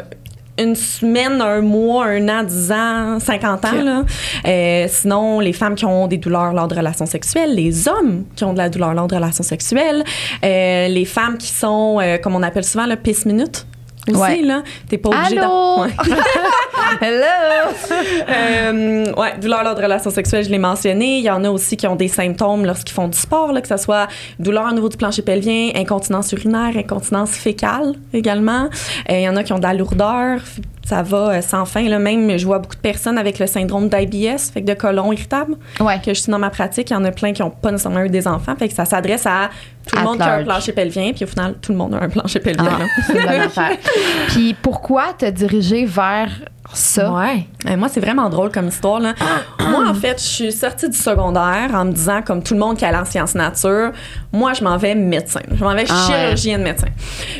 une 0.58 0.74
semaine, 0.74 1.40
un 1.40 1.60
mois, 1.60 2.06
un 2.06 2.28
an, 2.28 2.42
dix 2.44 2.70
ans, 2.70 3.18
50 3.18 3.64
ans. 3.64 3.82
Là. 3.82 4.04
Euh, 4.46 4.86
sinon, 4.88 5.40
les 5.40 5.52
femmes 5.52 5.74
qui 5.74 5.84
ont 5.84 6.06
des 6.06 6.18
douleurs 6.18 6.52
lors 6.52 6.68
de 6.68 6.74
relations 6.74 7.06
sexuelles, 7.06 7.54
les 7.54 7.88
hommes 7.88 8.24
qui 8.36 8.44
ont 8.44 8.52
de 8.52 8.58
la 8.58 8.68
douleur 8.68 8.94
lors 8.94 9.08
de 9.08 9.14
relations 9.14 9.44
sexuelles, 9.44 10.04
euh, 10.44 10.88
les 10.88 11.04
femmes 11.04 11.38
qui 11.38 11.48
sont, 11.48 11.98
euh, 12.00 12.18
comme 12.18 12.34
on 12.34 12.42
appelle 12.42 12.64
souvent, 12.64 12.86
le 12.86 12.96
pisse 12.96 13.26
minute. 13.26 13.66
Aussi, 14.08 14.18
Ouais. 14.20 14.42
là. 14.42 14.62
T'es 14.88 14.98
pas 14.98 15.08
obligé 15.10 15.38
Allô? 15.38 15.82
Ouais. 15.82 15.88
Hello! 17.00 17.72
Euh, 18.28 19.12
ouais, 19.16 19.38
douleur 19.40 19.64
lors 19.64 19.74
de 19.74 19.82
relations 19.82 20.10
sexuelles, 20.10 20.44
je 20.44 20.50
l'ai 20.50 20.58
mentionné. 20.58 21.18
Il 21.18 21.24
y 21.24 21.30
en 21.30 21.42
a 21.44 21.50
aussi 21.50 21.76
qui 21.76 21.86
ont 21.86 21.96
des 21.96 22.08
symptômes 22.08 22.64
lorsqu'ils 22.66 22.92
font 22.92 23.08
du 23.08 23.18
sport, 23.18 23.52
là, 23.52 23.60
que 23.60 23.68
ce 23.68 23.76
soit 23.76 24.06
douleur 24.38 24.66
au 24.70 24.74
niveau 24.74 24.88
du 24.88 24.96
plancher 24.96 25.22
pelvien, 25.22 25.70
incontinence 25.74 26.32
urinaire, 26.32 26.76
incontinence 26.76 27.30
fécale 27.30 27.94
également. 28.12 28.64
Euh, 29.10 29.14
il 29.18 29.22
y 29.22 29.28
en 29.28 29.36
a 29.36 29.42
qui 29.42 29.52
ont 29.52 29.58
de 29.58 29.62
la 29.64 29.74
lourdeur. 29.74 30.40
Ça 30.86 31.02
va 31.02 31.16
euh, 31.36 31.40
sans 31.40 31.64
fin. 31.64 31.82
Là. 31.88 31.98
Même, 31.98 32.36
je 32.38 32.44
vois 32.44 32.58
beaucoup 32.58 32.74
de 32.76 32.80
personnes 32.80 33.16
avec 33.18 33.38
le 33.38 33.46
syndrome 33.46 33.88
d'IBS, 33.88 34.50
fait 34.52 34.62
que 34.62 34.66
de 34.66 34.74
colon 34.74 35.12
irritable, 35.12 35.56
Ouais. 35.80 35.98
que 36.04 36.12
je 36.12 36.20
suis 36.20 36.30
dans 36.30 36.38
ma 36.38 36.50
pratique. 36.50 36.90
Il 36.90 36.92
y 36.92 36.96
en 36.96 37.04
a 37.04 37.10
plein 37.10 37.32
qui 37.32 37.42
n'ont 37.42 37.50
pas 37.50 37.70
nécessairement 37.70 38.02
eu 38.02 38.10
des 38.10 38.28
enfants. 38.28 38.54
Fait 38.56 38.68
que 38.68 38.74
ça 38.74 38.84
s'adresse 38.84 39.26
à 39.26 39.48
tout 39.86 39.96
le 39.96 40.02
At 40.02 40.04
monde 40.04 40.16
qui 40.18 40.22
a 40.22 40.34
un 40.34 40.44
plancher 40.44 40.72
pelvien. 40.72 41.12
Puis 41.12 41.24
au 41.24 41.28
final, 41.28 41.54
tout 41.60 41.72
le 41.72 41.78
monde 41.78 41.94
a 41.94 42.02
un 42.02 42.08
plancher 42.08 42.40
pelvien. 42.40 42.68
Ah, 42.74 42.78
là. 42.80 42.84
c'est 43.06 43.12
une 43.18 43.22
bonne 43.26 43.40
affaire. 43.40 43.76
Puis 44.28 44.54
pourquoi 44.60 45.12
te 45.14 45.26
diriger 45.26 45.84
vers 45.86 46.30
ça? 46.72 47.12
Ouais. 47.12 47.46
Moi, 47.76 47.88
c'est 47.88 48.00
vraiment 48.00 48.28
drôle 48.30 48.50
comme 48.50 48.68
histoire. 48.68 49.00
Là. 49.00 49.14
moi, 49.60 49.86
en 49.88 49.94
fait, 49.94 50.18
je 50.18 50.24
suis 50.26 50.52
sortie 50.52 50.88
du 50.88 50.96
secondaire 50.96 51.70
en 51.74 51.84
me 51.84 51.92
disant, 51.92 52.22
comme 52.22 52.42
tout 52.42 52.54
le 52.54 52.60
monde 52.60 52.76
qui 52.76 52.84
allait 52.84 52.98
en 52.98 53.04
sciences 53.04 53.34
nature, 53.34 53.92
moi, 54.32 54.52
je 54.54 54.64
m'en 54.64 54.76
vais 54.76 54.94
médecin. 54.94 55.40
Je 55.52 55.62
m'en 55.62 55.74
vais 55.74 55.84
Ah 55.88 56.06
ouais. 56.08 56.14
chirurgienne 56.14 56.62
médecin. 56.62 56.88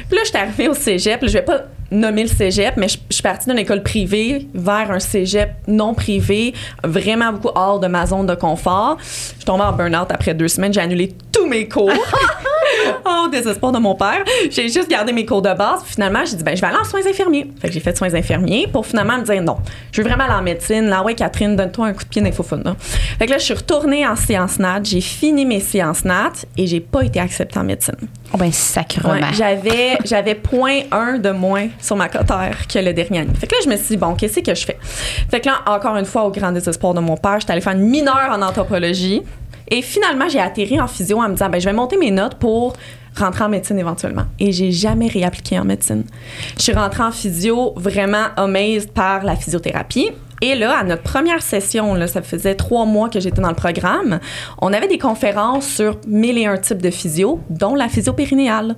Puis 0.08 0.16
là, 0.16 0.22
je 0.24 0.28
suis 0.28 0.38
arrivée 0.38 0.68
au 0.68 0.74
cégep. 0.74 1.22
Là, 1.22 1.28
je 1.28 1.32
vais 1.32 1.42
pas 1.42 1.62
nommer 1.90 2.22
le 2.22 2.28
cégep, 2.28 2.76
mais 2.76 2.88
je, 2.88 2.98
je 3.08 3.14
suis 3.14 3.22
partie 3.22 3.48
d'une 3.48 3.58
école 3.58 3.82
privée 3.82 4.48
vers 4.54 4.90
un 4.90 4.98
cégep 4.98 5.50
non 5.68 5.94
privé, 5.94 6.54
vraiment 6.82 7.32
beaucoup 7.32 7.50
hors 7.54 7.78
de 7.80 7.86
ma 7.86 8.06
zone 8.06 8.26
de 8.26 8.34
confort. 8.34 8.98
Je 9.00 9.06
suis 9.36 9.44
tombée 9.44 9.64
en 9.64 9.72
burn-out 9.72 10.10
après 10.10 10.34
deux 10.34 10.48
semaines. 10.48 10.72
J'ai 10.72 10.80
annulé 10.80 11.14
tous 11.32 11.46
mes 11.46 11.68
cours. 11.68 11.90
oh, 13.14 13.28
désespoir 13.28 13.72
de 13.72 13.78
mon 13.78 13.94
père. 13.94 14.24
J'ai 14.50 14.68
juste 14.68 14.88
gardé 14.88 15.12
mes 15.12 15.26
cours 15.26 15.42
de 15.42 15.52
base. 15.52 15.82
Puis 15.82 15.94
finalement, 15.94 16.20
j'ai 16.24 16.36
dit, 16.36 16.44
ben, 16.44 16.56
je 16.56 16.60
vais 16.60 16.66
aller 16.66 16.78
en 16.78 16.84
soins 16.84 17.06
infirmiers. 17.06 17.50
Fait 17.60 17.68
que 17.68 17.74
j'ai 17.74 17.80
fait 17.80 17.96
soins 17.96 18.14
infirmiers 18.14 18.66
pour 18.66 18.86
finalement 18.86 19.18
me 19.18 19.24
dire, 19.24 19.42
non, 19.42 19.56
je 19.92 20.02
veux 20.02 20.08
vraiment 20.08 20.24
aller 20.24 20.34
en 20.34 20.42
médecine. 20.42 20.86
Là, 20.86 21.02
ouais, 21.02 21.14
Catherine, 21.14 21.56
donne-toi 21.56 21.86
un 21.86 21.92
coup 21.92 22.04
de 22.04 22.08
pied 22.08 22.22
d'infophone. 22.22 22.62
là. 22.64 22.76
Fait 23.18 23.26
que 23.26 23.30
là, 23.30 23.38
je 23.38 23.44
suis 23.44 23.54
retournée 23.54 24.06
en 24.06 24.16
séance 24.16 24.58
nat. 24.58 24.80
J'ai 24.82 25.00
fini 25.00 25.44
mes 25.44 25.60
séances 25.60 26.04
nat 26.04 26.32
et 26.56 26.66
j'ai 26.66 26.80
pas 26.80 27.02
été 27.02 27.20
acceptée 27.20 27.58
en 27.58 27.64
médecine. 27.64 27.96
Oh 28.32 28.36
ben 28.36 28.50
sacrement. 28.50 29.14
Ouais, 29.14 29.20
j'avais 29.32 29.96
j'avais 30.04 30.34
point 30.34 30.80
un 30.90 31.18
de 31.18 31.30
moins 31.30 31.68
sur 31.80 31.94
ma 31.96 32.08
cotère 32.08 32.66
que 32.66 32.78
le 32.78 32.92
dernier 32.92 33.20
année. 33.20 33.34
Fait 33.38 33.46
que 33.46 33.54
là, 33.54 33.60
je 33.64 33.68
me 33.70 33.76
suis 33.76 33.88
dit, 33.90 33.96
bon, 33.96 34.14
qu'est-ce 34.14 34.40
que 34.40 34.54
je 34.54 34.64
fais? 34.64 34.78
Fait 35.30 35.40
que 35.40 35.46
là, 35.46 35.60
encore 35.66 35.96
une 35.96 36.04
fois, 36.04 36.24
au 36.24 36.30
grand 36.30 36.50
désespoir 36.50 36.94
de 36.94 37.00
mon 37.00 37.16
père, 37.16 37.38
j'étais 37.40 37.52
allée 37.52 37.60
faire 37.60 37.74
une 37.74 37.88
mineure 37.88 38.30
en 38.30 38.42
anthropologie. 38.42 39.22
Et 39.70 39.82
finalement, 39.82 40.28
j'ai 40.28 40.40
atterri 40.40 40.80
en 40.80 40.86
physio 40.86 41.18
en 41.18 41.28
me 41.28 41.34
disant, 41.34 41.48
ben, 41.48 41.60
je 41.60 41.64
vais 41.64 41.72
monter 41.72 41.96
mes 41.96 42.10
notes 42.10 42.34
pour 42.34 42.74
rentrer 43.16 43.44
en 43.44 43.48
médecine 43.48 43.78
éventuellement. 43.78 44.24
Et 44.38 44.52
j'ai 44.52 44.72
jamais 44.72 45.08
réappliqué 45.08 45.58
en 45.58 45.64
médecine. 45.64 46.04
Je 46.56 46.62
suis 46.62 46.72
rentrée 46.72 47.02
en 47.02 47.12
physio 47.12 47.72
vraiment 47.76 48.26
amazed 48.36 48.90
par 48.90 49.24
la 49.24 49.36
physiothérapie. 49.36 50.10
Et 50.40 50.54
là, 50.56 50.76
à 50.76 50.84
notre 50.84 51.02
première 51.02 51.42
session, 51.42 51.94
là, 51.94 52.06
ça 52.06 52.20
faisait 52.20 52.54
trois 52.54 52.84
mois 52.84 53.08
que 53.08 53.20
j'étais 53.20 53.40
dans 53.40 53.48
le 53.48 53.54
programme, 53.54 54.18
on 54.60 54.72
avait 54.72 54.88
des 54.88 54.98
conférences 54.98 55.66
sur 55.66 55.98
mille 56.06 56.36
et 56.36 56.46
un 56.46 56.58
types 56.58 56.82
de 56.82 56.90
physio, 56.90 57.40
dont 57.48 57.74
la 57.74 57.88
physio 57.88 58.12
périnéale. 58.12 58.76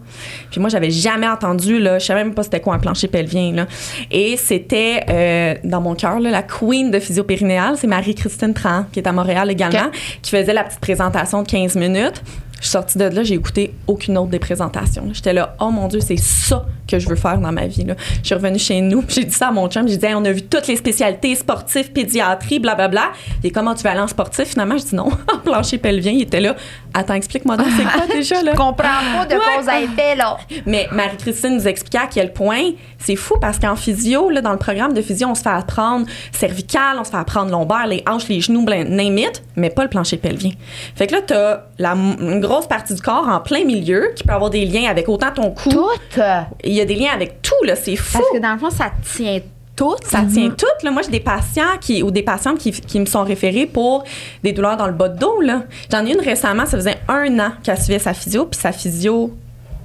Puis 0.50 0.60
moi, 0.60 0.68
j'avais 0.68 0.90
jamais 0.90 1.26
entendu, 1.26 1.80
là, 1.80 1.98
je 1.98 2.04
savais 2.04 2.22
même 2.22 2.34
pas 2.34 2.42
c'était 2.42 2.60
quoi 2.60 2.74
un 2.74 2.78
plancher 2.78 3.08
pelvien. 3.08 3.52
Là. 3.52 3.66
Et 4.10 4.36
c'était, 4.36 5.04
euh, 5.08 5.54
dans 5.64 5.80
mon 5.80 5.94
cœur, 5.94 6.20
la 6.20 6.42
queen 6.42 6.90
de 6.90 7.00
physio 7.00 7.24
périnéale, 7.24 7.76
c'est 7.78 7.86
Marie-Christine 7.86 8.54
Tran, 8.54 8.84
qui 8.92 9.00
est 9.00 9.08
à 9.08 9.12
Montréal 9.12 9.50
également, 9.50 9.90
qui 10.22 10.30
faisait 10.30 10.52
la 10.52 10.62
petite 10.62 10.80
présentation 10.80 11.42
de 11.42 11.48
15 11.48 11.74
minutes. 11.76 12.22
Je 12.58 12.62
suis 12.62 12.70
sortie 12.70 12.98
de 12.98 13.04
là, 13.04 13.22
j'ai 13.22 13.34
écouté 13.34 13.74
aucune 13.86 14.16
autre 14.16 14.30
des 14.30 14.38
présentations. 14.38 15.08
J'étais 15.12 15.32
là, 15.32 15.56
oh 15.60 15.70
mon 15.70 15.88
Dieu, 15.88 16.00
c'est 16.00 16.16
ça 16.16 16.64
que 16.88 16.98
je 16.98 17.08
veux 17.08 17.16
faire 17.16 17.38
dans 17.38 17.52
ma 17.52 17.66
vie. 17.66 17.84
Là. 17.84 17.94
Je 18.22 18.26
suis 18.26 18.34
revenue 18.34 18.58
chez 18.58 18.80
nous, 18.80 19.04
j'ai 19.08 19.24
dit 19.24 19.34
ça 19.34 19.48
à 19.48 19.50
mon 19.52 19.68
chum. 19.68 19.86
J'ai 19.88 19.96
dit, 19.96 20.06
Hey, 20.06 20.14
on 20.14 20.24
a 20.24 20.32
vu 20.32 20.42
toutes 20.42 20.66
les 20.66 20.76
spécialités, 20.76 21.34
sportifs, 21.34 21.92
pédiatrie, 21.92 22.58
blablabla. 22.58 23.12
Et 23.44 23.50
comment 23.50 23.74
tu 23.74 23.82
vas 23.82 23.90
aller 23.90 24.00
en 24.00 24.06
sportif? 24.06 24.48
Finalement, 24.48 24.78
je 24.78 24.84
dis 24.84 24.94
non. 24.94 25.08
En 25.32 25.38
plancher 25.38 25.78
pelvien, 25.78 26.12
il 26.12 26.22
était 26.22 26.40
là, 26.40 26.56
Attends, 26.94 27.14
explique-moi 27.14 27.58
donc, 27.58 27.66
c'est 27.76 27.84
quoi 27.84 28.06
déjà, 28.14 28.42
là? 28.42 28.52
Je 28.52 28.56
comprends 28.56 28.72
pas 28.82 29.26
de 29.26 29.34
cause 29.34 29.68
à 29.68 29.80
effet, 29.82 30.16
là. 30.16 30.38
Mais 30.64 30.88
Marie-Christine 30.90 31.56
nous 31.56 31.68
expliquait 31.68 31.98
à 31.98 32.06
quel 32.06 32.32
point 32.32 32.70
c'est 33.06 33.16
fou 33.16 33.34
parce 33.40 33.58
qu'en 33.58 33.76
physio, 33.76 34.28
là, 34.30 34.40
dans 34.40 34.50
le 34.52 34.58
programme 34.58 34.92
de 34.92 35.00
physio, 35.00 35.28
on 35.28 35.34
se 35.34 35.42
fait 35.42 35.48
apprendre 35.48 36.06
cervical, 36.32 36.96
on 36.98 37.04
se 37.04 37.10
fait 37.10 37.16
apprendre 37.16 37.50
lombaire, 37.52 37.86
les 37.86 38.02
hanches, 38.08 38.28
les 38.28 38.40
genoux, 38.40 38.64
blin- 38.64 38.84
name 38.84 39.16
it, 39.18 39.42
mais 39.54 39.70
pas 39.70 39.84
le 39.84 39.88
plancher 39.88 40.16
pelvien. 40.16 40.50
Fait 40.94 41.06
que 41.06 41.14
là, 41.14 41.20
t'as 41.26 41.60
la, 41.78 41.92
une 41.92 42.40
grosse 42.40 42.66
partie 42.66 42.94
du 42.94 43.00
corps 43.00 43.28
en 43.28 43.40
plein 43.40 43.64
milieu 43.64 44.10
qui 44.16 44.24
peut 44.24 44.32
avoir 44.34 44.50
des 44.50 44.64
liens 44.66 44.90
avec 44.90 45.08
autant 45.08 45.30
ton 45.34 45.50
cou. 45.52 45.70
Toutes? 45.70 46.20
Il 46.64 46.72
y 46.72 46.80
a 46.80 46.84
des 46.84 46.94
liens 46.96 47.12
avec 47.14 47.40
tout, 47.42 47.64
là, 47.64 47.76
c'est 47.76 47.96
fou. 47.96 48.18
Parce 48.18 48.30
que 48.32 48.38
dans 48.38 48.52
le 48.52 48.58
fond, 48.58 48.70
ça 48.70 48.90
tient 49.14 49.38
tout. 49.76 49.94
Ça 50.04 50.22
tient 50.32 50.48
tout. 50.50 50.66
Là. 50.82 50.90
Moi, 50.90 51.02
j'ai 51.02 51.10
des 51.10 51.20
patients 51.20 51.76
qui, 51.80 52.02
ou 52.02 52.10
des 52.10 52.22
patientes 52.22 52.58
qui, 52.58 52.72
qui 52.72 52.98
me 52.98 53.04
sont 53.06 53.22
référés 53.24 53.66
pour 53.66 54.04
des 54.42 54.52
douleurs 54.52 54.76
dans 54.78 54.86
le 54.86 54.92
bas 54.94 55.08
de 55.10 55.18
dos. 55.18 55.40
là. 55.42 55.62
J'en 55.92 56.04
ai 56.06 56.12
une 56.14 56.20
récemment, 56.20 56.64
ça 56.66 56.76
faisait 56.78 56.96
un 57.08 57.38
an 57.38 57.52
qu'elle 57.62 57.78
suivait 57.78 57.98
sa 57.98 58.14
physio, 58.14 58.46
puis 58.46 58.58
sa 58.58 58.72
physio 58.72 59.36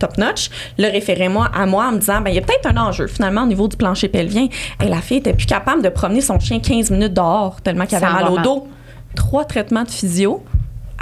top 0.01 0.17
notch 0.17 0.49
le 0.77 0.91
référait 0.91 1.29
moi 1.29 1.49
à 1.53 1.65
moi 1.65 1.87
en 1.87 1.91
me 1.93 1.97
disant 1.99 2.21
ben 2.21 2.29
il 2.29 2.35
y 2.35 2.39
a 2.39 2.41
peut-être 2.41 2.67
un 2.67 2.77
enjeu 2.77 3.07
finalement 3.07 3.43
au 3.43 3.47
niveau 3.47 3.67
du 3.67 3.77
plancher 3.77 4.07
pelvien 4.07 4.47
et 4.83 4.87
la 4.87 5.01
fille 5.01 5.17
était 5.17 5.33
plus 5.33 5.45
capable 5.45 5.81
de 5.81 5.89
promener 5.89 6.21
son 6.21 6.39
chien 6.39 6.59
15 6.59 6.91
minutes 6.91 7.13
dehors 7.13 7.61
tellement 7.61 7.85
qu'elle 7.85 8.03
avait 8.03 8.13
mal 8.13 8.31
au 8.31 8.39
dos 8.39 8.67
trois 9.15 9.45
traitements 9.45 9.83
de 9.83 9.91
physio 9.91 10.43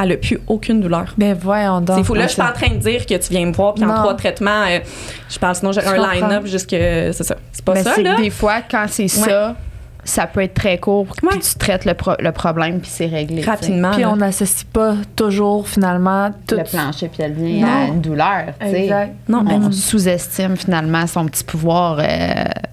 elle 0.01 0.13
a 0.13 0.18
plus 0.18 0.39
aucune 0.48 0.79
douleur 0.79 1.13
Ben 1.18 1.38
voyons 1.39 1.82
donc. 1.82 1.98
c'est 1.98 2.03
fou. 2.06 2.13
Là, 2.13 2.24
je 2.24 2.29
suis 2.29 2.41
pas 2.41 2.51
en 2.51 2.53
train 2.53 2.70
de 2.70 2.79
dire 2.79 3.06
que 3.06 3.15
tu 3.15 3.34
viens 3.34 3.46
me 3.46 3.51
voir, 3.51 3.74
puis 3.74 3.84
en 3.84 3.94
trois 3.96 4.13
traitements, 4.13 4.63
euh, 4.65 4.79
je 5.29 5.38
parle, 5.38 5.56
sinon 5.56 5.74
j'aurais 5.74 5.88
un 5.88 6.13
line-up 6.13 6.46
jusque. 6.46 6.70
C'est 6.70 7.12
ça. 7.24 7.36
C'est 7.51 7.65
pas 7.65 7.74
Mais 7.74 7.84
ça, 7.84 8.01
là? 8.01 8.15
que 8.15 8.22
des 8.22 8.29
fois, 8.29 8.62
quand 8.62 8.86
c'est 8.88 9.10
ça, 9.10 9.58
ça 10.10 10.28
peut 10.28 10.42
être 10.42 10.54
très 10.54 10.78
court, 10.78 11.08
Ouais. 11.24 11.30
puis 11.32 11.39
tu 11.39 11.56
traites 11.56 11.86
le, 11.86 11.94
pro- 11.94 12.16
le 12.20 12.32
problème, 12.32 12.80
puis 12.80 12.89
c'est 12.94 13.06
réglé. 13.08 13.42
Rapidement. 13.42 13.92
Puis 13.92 14.06
on 14.06 14.16
n'associe 14.16 14.63
pas 14.66 14.96
toujours 15.16 15.68
finalement 15.68 16.32
tout. 16.48 16.56
Le 16.56 16.63
plancher 16.63 17.10
pelvien 17.10 17.66
Non. 17.66 17.74
à 17.74 17.86
une 17.88 18.01
douleur. 18.01 18.46
tu 18.60 18.68
sais. 18.70 18.84
Exact. 18.84 19.13
Non, 19.28 19.44
On 19.48 19.72
sous-estime 19.72 20.58
finalement 20.58 21.06
son 21.08 21.25
petit 21.25 21.44
pouvoir, 21.44 22.00
euh, 22.00 22.04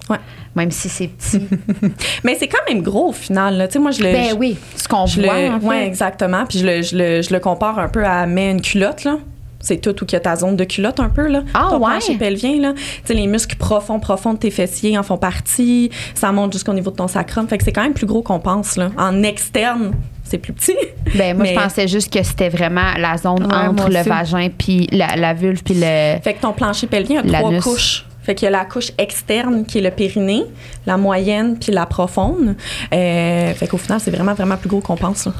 Ouais. 0.09 0.17
même 0.55 0.71
si 0.71 0.89
c'est 0.89 1.07
petit. 1.07 1.41
Mais 2.23 2.35
c'est 2.39 2.47
quand 2.47 2.63
même 2.67 2.81
gros 2.81 3.09
au 3.09 3.13
final. 3.13 3.57
Là. 3.57 3.67
Tu 3.67 3.73
sais, 3.73 3.79
moi, 3.79 3.91
je 3.91 4.03
le. 4.03 4.11
ben 4.11 4.29
je- 4.31 4.35
oui, 4.35 4.57
ce 4.75 4.87
qu'on 4.87 5.05
voit. 5.05 5.23
le, 5.41 5.49
en 5.53 5.59
fait. 5.59 5.65
ouais, 5.65 5.85
exactement. 5.87 6.45
Puis 6.47 6.59
je 6.59 6.65
le, 6.65 6.81
je, 6.81 6.97
le, 6.97 7.21
je 7.21 7.33
le 7.33 7.39
compare 7.39 7.77
un 7.79 7.87
peu 7.89 8.05
à 8.05 8.25
mettre 8.25 8.55
une 8.55 8.61
culotte, 8.61 9.03
là. 9.03 9.17
C'est 9.59 9.77
tout 9.77 9.95
y 10.11 10.15
a 10.15 10.19
ta 10.19 10.35
zone 10.35 10.55
de 10.55 10.63
culotte 10.63 10.99
un 10.99 11.09
peu, 11.09 11.27
là. 11.27 11.41
Ah, 11.53 11.67
Ton 11.71 11.77
ouais? 11.79 11.91
plancher 11.97 12.15
pelvien, 12.15 12.59
là. 12.61 12.73
Tu 12.75 12.81
sais, 13.05 13.13
les 13.13 13.27
muscles 13.27 13.55
profonds, 13.55 13.99
profonds 13.99 14.33
de 14.33 14.39
tes 14.39 14.51
fessiers 14.51 14.97
en 14.97 15.03
font 15.03 15.17
partie. 15.17 15.89
Ça 16.13 16.31
monte 16.31 16.53
jusqu'au 16.53 16.73
niveau 16.73 16.91
de 16.91 16.95
ton 16.95 17.07
sacrum. 17.07 17.47
Fait 17.47 17.57
que 17.57 17.63
c'est 17.63 17.71
quand 17.71 17.81
même 17.83 17.93
plus 17.93 18.05
gros 18.05 18.21
qu'on 18.21 18.39
pense, 18.39 18.77
là. 18.77 18.91
En 18.97 19.23
externe, 19.23 19.93
c'est 20.23 20.37
plus 20.37 20.53
petit. 20.53 20.75
Ben, 21.15 21.35
moi, 21.35 21.43
Mais- 21.45 21.55
je 21.55 21.59
pensais 21.59 21.87
juste 21.87 22.13
que 22.13 22.21
c'était 22.21 22.49
vraiment 22.49 22.93
la 22.97 23.17
zone 23.17 23.45
Ouais, 23.47 23.67
entre 23.67 23.89
le 23.89 24.03
vagin 24.03 24.49
puis 24.55 24.87
la, 24.91 25.15
la 25.15 25.33
vulve 25.33 25.63
puis 25.63 25.73
le. 25.73 26.19
Fait 26.21 26.35
que 26.35 26.41
ton 26.41 26.53
plancher 26.53 26.85
pelvien 26.87 27.21
a 27.21 27.27
trois 27.27 27.59
couches. 27.59 28.05
Fait 28.21 28.35
qu'il 28.35 28.45
y 28.45 28.49
a 28.49 28.51
la 28.51 28.65
couche 28.65 28.91
externe 28.97 29.65
qui 29.65 29.77
est 29.77 29.81
le 29.81 29.89
périnée, 29.89 30.43
la 30.85 30.97
moyenne 30.97 31.57
puis 31.57 31.71
la 31.71 31.85
profonde. 31.85 32.55
Euh, 32.93 33.53
fait 33.53 33.67
qu'au 33.67 33.77
final, 33.77 34.01
c'est 34.01 34.11
vraiment, 34.11 34.33
vraiment 34.33 34.57
plus 34.57 34.67
gros 34.67 34.81
qu'on 34.81 34.97
pense, 34.97 35.25
là. 35.27 35.31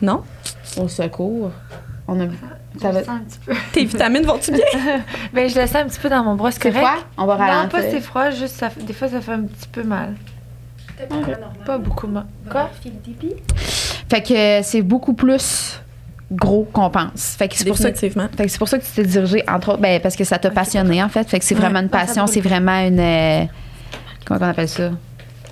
Non? 0.00 0.22
Au 0.80 0.86
secours. 0.86 1.50
On 2.06 2.20
a. 2.20 2.24
Ça 2.80 2.90
va. 2.90 2.92
Je 2.94 2.98
le 2.98 3.04
sens 3.04 3.14
un 3.14 3.18
petit 3.24 3.38
peu. 3.46 3.54
Tes 3.72 3.84
vitamines 3.84 4.24
vont-tu 4.26 4.52
bien? 4.52 4.64
Ben, 5.32 5.48
je 5.48 5.58
le 5.60 5.66
sens 5.66 5.76
un 5.76 5.86
petit 5.86 5.98
peu 6.00 6.08
dans 6.08 6.22
mon 6.22 6.34
bras, 6.34 6.50
c'est 6.52 6.60
correct? 6.62 6.78
froid? 6.78 6.98
On 7.16 7.26
va 7.26 7.34
Non, 7.36 7.40
ralentir. 7.44 7.70
pas 7.70 7.82
c'est 7.90 8.00
froid, 8.00 8.30
juste 8.30 8.56
ça, 8.56 8.70
des 8.78 8.92
fois 8.92 9.08
ça 9.08 9.20
fait 9.20 9.32
un 9.32 9.42
petit 9.42 9.68
peu 9.72 9.82
mal. 9.82 10.14
Pas 11.64 11.78
beaucoup 11.78 12.06
mal. 12.08 12.26
Quoi? 12.50 12.70
Fait 14.10 14.22
que 14.22 14.62
c'est 14.62 14.82
beaucoup 14.82 15.14
plus 15.14 15.80
gros 16.30 16.64
qu'on 16.72 16.90
pense. 16.90 17.36
Fait 17.38 17.48
que 17.48 17.56
c'est 17.56 17.64
pour 17.66 17.78
ça 17.78 17.90
que. 17.92 17.98
Fait 17.98 18.10
que 18.10 18.48
c'est 18.48 18.58
pour 18.58 18.68
ça 18.68 18.78
que 18.78 18.84
tu 18.84 18.90
t'es 18.92 19.04
dirigé, 19.04 19.44
entre 19.48 19.70
autres, 19.70 19.80
ben, 19.80 20.00
parce 20.00 20.16
que 20.16 20.24
ça 20.24 20.38
t'a 20.38 20.50
passionné, 20.50 21.02
en 21.02 21.08
fait. 21.08 21.28
Fait 21.28 21.38
que 21.38 21.44
c'est 21.44 21.54
vraiment 21.54 21.78
une 21.80 21.86
Ouais, 21.86 21.92
ça 21.92 22.06
passion, 22.06 22.26
c'est 22.26 22.40
vraiment 22.40 22.78
une. 22.86 23.00
euh, 23.00 23.44
comment 24.26 24.40
on 24.42 24.48
appelle 24.50 24.68
ça? 24.68 24.90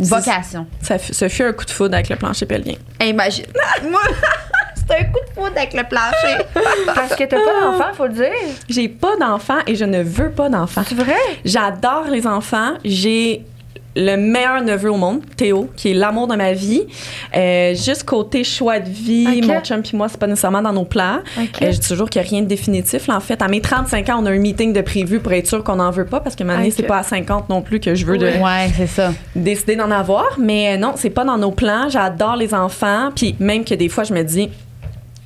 Une 0.01 0.07
vocation. 0.07 0.67
Ça, 0.83 0.99
fut- 0.99 1.15
ce 1.15 1.29
fut 1.29 1.45
un 1.45 1.53
coup 1.53 1.65
de 1.65 1.71
foudre 1.71 1.95
avec 1.95 2.09
le 2.11 2.17
plancher 2.17 2.45
pelvien. 2.45 2.75
Imagine. 3.03 3.47
Moi, 3.91 4.01
c'est 4.05 4.15
un 4.95 5.05
coup 5.05 5.21
de 5.29 5.35
foudre 5.35 5.53
avec 5.57 5.73
le 5.75 5.83
plancher. 5.85 6.45
Parce 6.95 7.15
que 7.17 7.25
t'as 7.25 7.37
pas 7.39 7.61
d'enfant, 7.63 7.93
faut 7.95 8.07
le 8.07 8.13
dire. 8.13 8.31
J'ai 8.69 8.89
pas 8.89 9.17
d'enfants 9.21 9.59
et 9.67 9.75
je 9.75 9.85
ne 9.85 10.03
veux 10.03 10.31
pas 10.31 10.49
d'enfants. 10.49 10.83
C'est 10.89 10.95
vrai? 10.95 11.15
J'adore 11.45 12.05
les 12.11 12.27
enfants. 12.27 12.75
J'ai 12.85 13.45
le 13.99 14.17
meilleur 14.17 14.61
neveu 14.61 14.91
au 14.91 14.97
monde, 14.99 15.23
Théo, 15.39 15.71
qui 15.75 15.91
est 15.93 15.95
l'amour 15.95 16.27
de 16.27 16.37
ma 16.37 16.53
vie. 16.53 16.83
Euh, 17.35 17.75
juste 17.75 18.05
côté 18.05 18.45
choix 18.45 18.79
de 18.79 18.91
vie, 18.91 19.41
mon 19.41 19.61
chum 19.61 19.81
puis 19.81 19.97
moi, 19.97 20.07
c'est 20.11 20.21
pas 20.21 20.27
nécessairement 20.27 20.61
dans 20.61 20.75
nos 20.75 20.85
plans. 20.85 21.21
Euh, 21.39 21.73
je 21.73 21.79
dis 21.79 21.89
toujours 21.89 22.11
qu'il 22.11 22.21
n'y 22.21 22.29
a 22.29 22.31
rien 22.31 22.43
de 22.43 22.47
définitif. 22.47 23.07
là. 23.07 23.17
en 23.17 23.21
fait, 23.21 23.41
à 23.41 23.49
mes 23.49 23.63
35 23.63 24.07
ans, 24.11 24.19
on 24.21 24.27
a 24.27 24.33
un 24.33 24.39
meeting 24.39 24.75
de 24.75 24.83
prévu 24.83 25.19
pour 25.19 25.33
être 25.33 25.47
sûr 25.47 25.65
qu'on 25.65 25.77
n'en 25.77 25.91
veut 25.91 26.05
pas 26.05 26.21
parce 26.21 26.37
que 26.37 26.45
maintenant, 26.45 26.67
Ok. 26.67 26.73
c'est 26.77 26.83
pas 26.83 26.99
à 26.99 27.03
50 27.05 27.49
non 27.49 27.63
plus 27.63 27.81
que 27.81 27.95
je 27.95 28.05
veux 28.05 28.19
de 28.19 28.27
Ouais, 28.27 28.71
c'est 28.77 28.87
ça. 28.87 29.13
décider 29.35 29.77
d'en 29.77 29.91
avoir. 29.91 30.27
Mais 30.39 30.75
euh, 30.75 30.77
non, 30.77 30.93
c'est 30.97 31.09
pas 31.09 31.25
dans 31.25 31.39
nos 31.39 31.53
plans. 31.53 31.89
J'adore 31.89 32.37
les 32.37 32.53
enfants. 32.53 33.09
Puis 33.17 33.35
même 33.41 33.65
que 33.65 33.75
des 33.75 33.89
fois, 33.89 34.05
je 34.05 34.13
me 34.13 34.23
dis, 34.23 34.51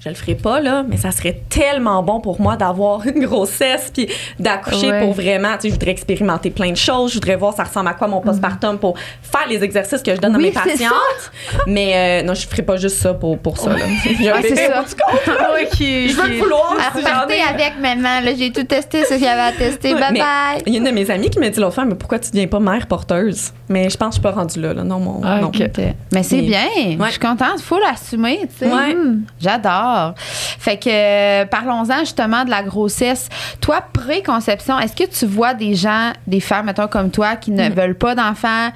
je 0.03 0.09
le 0.09 0.15
ferai 0.15 0.35
pas, 0.35 0.61
là, 0.61 0.83
mais 0.89 0.97
ça 0.97 1.11
serait 1.11 1.43
tellement 1.51 2.03
bon 2.03 2.21
pour 2.21 2.41
moi 2.41 2.57
d'avoir 2.57 3.07
une 3.07 3.25
grossesse 3.27 3.91
puis 3.93 4.09
d'accoucher 4.39 4.91
Ouais. 4.91 5.01
pour 5.01 5.13
vraiment, 5.13 5.53
tu 5.57 5.63
sais, 5.63 5.69
je 5.69 5.73
voudrais 5.75 5.91
expérimenter 5.91 6.51
plein 6.51 6.71
de 6.71 6.77
choses. 6.77 7.11
Je 7.11 7.17
voudrais 7.17 7.37
voir 7.37 7.53
ça 7.55 7.65
ressemble 7.65 7.89
à 7.89 7.93
quoi 7.95 8.09
mon 8.09 8.21
postpartum 8.23 8.79
pour 8.79 8.97
faire 8.99 9.47
les 9.49 9.63
exercices 9.63 10.03
que 10.03 10.15
je 10.15 10.21
donne 10.21 10.35
Oui, 10.37 10.45
à 10.57 10.65
mes 10.65 10.71
c'est 10.73 10.85
patientes. 10.85 11.31
Mais 11.67 12.23
euh, 12.23 12.27
non, 12.27 12.33
je 12.35 12.47
ferai 12.47 12.63
pas 12.63 12.77
juste 12.79 12.97
ça 12.97 13.13
pour, 13.13 13.39
pour 13.39 13.59
ça, 13.59 13.71
là. 13.71 13.85
Ouais, 13.85 14.43
c'est 14.43 14.49
bébé 14.55 14.69
ça. 14.69 14.85
Ouais, 15.53 15.69
qui, 15.71 16.09
Je 16.09 16.17
veux 16.17 16.23
qui- 16.25 16.31
le 16.31 16.39
vouloir. 16.39 16.77
Partez 17.05 17.41
avec 17.43 17.79
maman. 17.81 18.21
Là, 18.25 18.35
j'ai 18.37 18.51
tout 18.53 18.65
testé 18.65 19.05
ce 19.05 19.15
qu'il 19.15 19.23
y 19.25 19.27
avait 19.29 19.41
à 19.43 19.53
tester. 19.53 19.93
Ouais, 19.95 20.01
bye 20.01 20.13
bye. 20.15 20.63
Il 20.67 20.73
y 20.73 20.77
a 20.77 20.79
une 20.79 20.87
de 20.87 20.91
mes 20.93 21.11
amies 21.11 21.29
qui 21.29 21.39
m'a 21.39 21.51
dit 21.51 21.61
l'autre 21.61 21.75
fois, 21.75 21.85
mais 21.85 21.95
pourquoi 21.95 22.19
tu 22.19 22.31
deviens 22.31 22.47
pas 22.47 22.59
mère 22.61 22.87
porteuse? 22.87 23.53
Mais 23.69 23.91
je 23.91 23.97
pense 23.99 24.09
que 24.09 24.15
je 24.15 24.21
suis 24.21 24.23
pas 24.23 24.31
rendue 24.33 24.61
là, 24.61 24.73
là. 24.73 24.83
Non, 24.83 24.99
mon. 24.99 25.21
Ah, 25.23 25.41
non. 25.41 25.51
Mais 26.13 26.23
c'est 26.23 26.41
bien. 26.41 26.65
Je 26.99 27.11
suis 27.11 27.19
contente. 27.21 27.61
Faut 27.61 27.79
l'assumer, 27.79 28.41
tu 28.59 28.65
sais. 28.67 28.73
Ouais. 28.73 28.97
Fait 30.17 30.77
que 30.77 30.89
euh, 30.91 31.45
parlons-en 31.47 32.01
justement 32.01 32.45
de 32.45 32.51
la 32.51 32.63
grossesse. 32.63 33.29
Toi, 33.61 33.81
pré-conception, 33.93 34.79
est-ce 34.79 34.95
que 34.97 35.09
tu 35.09 35.27
vois 35.27 35.55
des 35.55 35.75
gens, 35.75 36.13
des 36.27 36.41
femmes, 36.41 36.67
mettons 36.67 36.89
comme 36.89 37.11
toi, 37.11 37.37
qui 37.37 37.51
ne 37.51 37.69
Mm. 37.69 37.73
veulent 37.73 37.95
pas 37.99 38.15
d'enfants, 38.15 38.71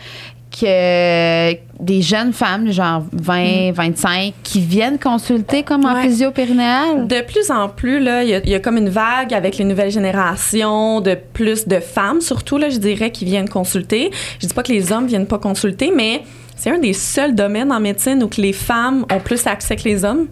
que 0.61 1.52
des 1.80 2.00
jeunes 2.00 2.33
femmes, 2.33 2.71
genre 2.71 3.02
20, 3.12 3.73
25, 3.73 4.33
qui 4.44 4.61
viennent 4.61 4.99
consulter 5.00 5.64
comme 5.64 5.85
en 5.85 5.94
Ouais. 5.94 6.02
physio 6.02 6.30
périnéale? 6.30 7.09
De 7.09 7.21
plus 7.23 7.50
en 7.50 7.68
plus, 7.68 7.99
là, 7.99 8.23
il 8.23 8.30
y, 8.30 8.35
a- 8.35 8.38
il 8.44 8.50
y 8.50 8.54
a 8.54 8.61
comme 8.61 8.76
une 8.76 8.88
vague 8.88 9.35
avec 9.35 9.59
les 9.59 9.64
nouvelles 9.64 9.90
générations, 9.90 11.00
de 11.00 11.14
plus 11.33 11.66
de 11.66 11.80
femmes, 11.80 12.21
surtout, 12.21 12.56
là, 12.59 12.68
je 12.68 12.78
dirais, 12.78 13.11
qui 13.11 13.25
viennent 13.25 13.49
consulter. 13.49 14.11
Je 14.40 14.47
dis 14.47 14.54
pas 14.54 14.62
que 14.62 14.73
les 14.73 14.92
hommes 14.92 15.06
viennent 15.09 15.26
pas 15.26 15.38
consulter, 15.38 15.92
mais 15.94 16.23
c'est 16.56 16.71
un 16.71 16.78
des 16.78 16.92
seuls 16.92 17.35
domaines 17.35 17.73
en 17.73 17.80
médecine 17.80 18.23
où 18.23 18.28
que 18.28 18.40
les 18.40 18.52
femmes 18.52 19.04
ont 19.12 19.18
plus 19.21 19.44
accès 19.49 19.75
que 19.75 19.85
les 19.85 20.04
hommes 20.04 20.28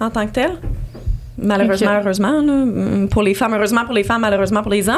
en 0.00 0.10
tant 0.10 0.26
que 0.26 0.32
tel. 0.32 0.50
Malheureusement, 1.42 1.90
Ok. 1.96 2.02
heureusement, 2.02 2.32
là, 2.32 2.40
mm, 2.52 3.08
pour 3.08 3.22
les 3.22 3.34
femmes, 3.34 3.54
heureusement 3.54 3.84
pour 3.84 3.94
les 3.94 4.04
femmes, 4.04 4.20
malheureusement 4.20 4.62
pour 4.62 4.72
les 4.72 4.88
hommes. 4.88 4.96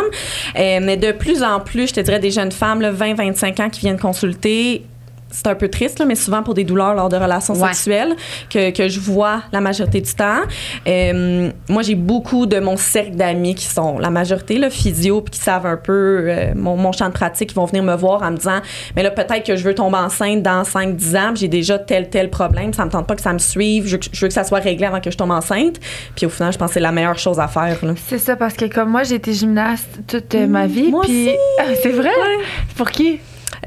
Euh, 0.58 0.80
mais 0.82 0.96
de 0.96 1.12
plus 1.12 1.42
en 1.42 1.60
plus, 1.60 1.88
je 1.88 1.94
te 1.94 2.00
dirais, 2.00 2.18
des 2.18 2.30
jeunes 2.30 2.50
femmes, 2.52 2.82
20-25 2.82 3.60
ans 3.60 3.70
qui 3.70 3.80
viennent 3.80 3.98
consulter, 3.98 4.84
c'est 5.32 5.46
un 5.48 5.54
peu 5.56 5.68
triste, 5.68 5.98
là, 5.98 6.04
mais 6.04 6.14
souvent 6.14 6.42
pour 6.44 6.54
des 6.54 6.62
douleurs 6.64 6.94
lors 6.94 7.08
de 7.08 7.16
relations 7.16 7.54
Ouais. 7.54 7.68
sexuelles 7.68 8.14
que, 8.50 8.70
que 8.70 8.88
je 8.88 9.00
vois 9.00 9.42
la 9.52 9.60
majorité 9.60 10.00
du 10.00 10.14
temps. 10.14 10.42
Euh, 10.86 11.50
moi, 11.68 11.82
j'ai 11.82 11.94
beaucoup 11.94 12.46
de 12.46 12.60
mon 12.60 12.76
cercle 12.76 13.16
d'amis 13.16 13.54
qui 13.54 13.66
sont 13.66 13.98
la 13.98 14.10
majorité 14.10 14.58
là, 14.58 14.70
physio 14.70 15.20
puis 15.22 15.32
qui 15.32 15.40
savent 15.40 15.66
un 15.66 15.76
peu 15.76 16.24
euh, 16.28 16.52
mon, 16.54 16.76
mon 16.76 16.92
champ 16.92 17.06
de 17.08 17.12
pratique, 17.12 17.48
qui 17.50 17.54
vont 17.54 17.64
venir 17.64 17.82
me 17.82 17.94
voir 17.96 18.22
en 18.22 18.30
me 18.30 18.36
disant 18.36 18.60
mais 18.96 19.02
là 19.02 19.10
peut-être 19.10 19.44
que 19.44 19.56
je 19.56 19.64
veux 19.64 19.74
tomber 19.74 19.96
enceinte 19.98 20.42
dans 20.42 20.62
5-10 20.62 21.16
ans, 21.16 21.28
puis 21.32 21.40
j'ai 21.40 21.48
déjà 21.48 21.78
tel 21.78 22.08
tel 22.10 22.30
problème, 22.30 22.72
ça 22.72 22.84
me 22.84 22.90
tente 22.90 23.06
pas 23.06 23.14
que 23.16 23.22
ça 23.22 23.32
me 23.32 23.38
suive, 23.38 23.86
je, 23.86 23.92
veux 23.92 23.98
que- 23.98 24.06
je 24.12 24.20
veux 24.20 24.28
que 24.28 24.34
ça 24.34 24.44
soit 24.44 24.58
réglé 24.60 24.86
avant 24.86 25.00
que 25.00 25.10
je 25.10 25.16
tombe 25.16 25.30
enceinte. 25.30 25.80
Puis 26.14 26.26
au 26.26 26.28
final, 26.28 26.52
je 26.52 26.58
pense 26.58 26.68
que 26.68 26.74
c'est 26.74 26.80
la 26.80 26.92
meilleure 26.92 27.18
chose 27.18 27.40
à 27.40 27.48
faire. 27.48 27.78
Là. 27.84 27.94
C'est 28.08 28.18
ça, 28.18 28.36
parce 28.36 28.54
que 28.54 28.66
comme 28.66 28.90
moi, 28.90 29.02
j'ai 29.02 29.14
été 29.16 29.32
gymnaste 29.32 29.88
toute 30.06 30.34
euh, 30.34 30.46
ma 30.46 30.66
vie. 30.66 30.90
moi 30.90 31.02
puis 31.04 31.28
aussi. 31.28 31.36
Ah, 31.58 31.64
c'est 31.82 31.90
vrai? 31.92 32.10
Pour 32.76 32.90
qui? 32.90 33.18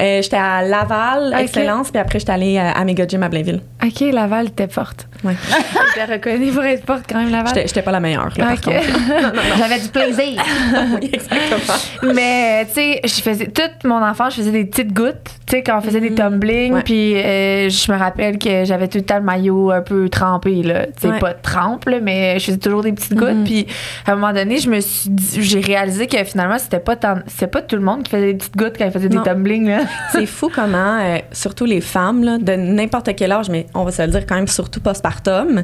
Euh, 0.01 0.21
j'étais 0.21 0.35
à 0.37 0.61
Laval, 0.61 1.33
Ok. 1.33 1.39
Excellence, 1.41 1.89
puis 1.91 1.99
après 1.99 2.19
j'étais 2.19 2.31
allée 2.33 2.57
à, 2.57 2.71
à 2.71 2.83
Méga 2.83 3.07
Gym 3.07 3.23
à 3.23 3.29
Blainville. 3.29 3.61
OK, 3.85 3.99
Laval 4.11 4.47
était 4.47 4.67
forte. 4.67 5.07
Ouais. 5.23 5.33
J'étais 5.95 6.13
reconnue 6.13 6.51
pour 6.51 6.63
être 6.63 6.85
forte 6.85 7.03
quand 7.09 7.19
même, 7.19 7.31
Laval. 7.31 7.47
J'étais 7.53 7.67
j'étais 7.67 7.81
pas 7.81 7.91
la 7.91 7.99
meilleure, 7.99 8.29
là, 8.37 8.45
par 8.45 8.53
Ok. 8.53 8.63
contre. 8.63 9.41
J'avais 9.57 9.79
du 9.79 9.87
plaisir. 9.89 10.43
oui, 11.01 11.09
exactement. 11.13 12.13
Mais, 12.13 12.65
tu 12.67 12.73
sais, 12.73 13.01
je 13.03 13.21
faisais 13.21 13.47
toute 13.47 13.83
mon 13.85 14.01
enfance, 14.03 14.33
je 14.33 14.39
faisais 14.41 14.51
des 14.51 14.65
petites 14.65 14.93
gouttes, 14.93 15.23
tu 15.47 15.57
sais, 15.57 15.63
quand 15.63 15.77
on 15.77 15.81
faisait 15.81 15.99
des 16.01 16.09
Mhm. 16.11 16.15
tumblings, 16.15 16.81
puis 16.83 17.15
euh, 17.15 17.69
je 17.69 17.91
me 17.91 17.97
rappelle 17.97 18.37
que 18.37 18.65
j'avais 18.65 18.87
tout 18.87 18.97
le 18.99 19.03
temps 19.05 19.17
le 19.17 19.23
maillot 19.23 19.71
un 19.71 19.81
peu 19.81 20.09
trempé, 20.09 20.63
là. 20.63 20.85
Tu 20.87 20.93
sais, 21.01 21.07
Ouais. 21.09 21.19
pas 21.19 21.33
trempe, 21.33 21.85
là, 21.85 21.99
mais 22.01 22.39
je 22.39 22.45
faisais 22.45 22.57
toujours 22.57 22.83
des 22.83 22.91
petites 22.93 23.15
gouttes, 23.15 23.29
Mhm. 23.35 23.43
puis 23.45 23.67
à 24.05 24.11
un 24.11 24.15
moment 24.15 24.33
donné, 24.33 24.57
je 24.57 24.69
me 24.69 24.79
suis 24.79 25.09
dit- 25.09 25.41
j'ai 25.41 25.59
réalisé 25.59 26.07
que 26.07 26.23
finalement, 26.23 26.57
c'était 26.59 26.79
pas 26.79 26.95
tant, 26.95 27.15
c'était 27.27 27.47
pas 27.47 27.61
tout 27.61 27.75
le 27.75 27.81
monde 27.81 28.03
qui 28.03 28.11
faisait 28.11 28.33
des 28.33 28.37
petites 28.37 28.55
gouttes 28.57 28.75
quand 28.77 28.85
il 28.85 28.91
faisait 28.91 29.09
Non. 29.09 29.21
des 29.21 29.29
tumblings, 29.29 29.67
là. 29.69 29.79
C'est 30.11 30.25
fou 30.25 30.49
comment, 30.53 30.99
euh, 31.01 31.17
surtout 31.31 31.65
les 31.65 31.81
femmes, 31.81 32.23
là, 32.23 32.37
de 32.37 32.53
n'importe 32.53 33.15
quel 33.15 33.31
âge, 33.31 33.49
mais 33.49 33.65
on 33.75 33.83
va 33.83 33.91
se 33.91 34.01
le 34.01 34.07
dire 34.09 34.25
quand 34.25 34.35
même, 34.35 34.47
surtout 34.47 34.79
postpartum, 34.79 35.63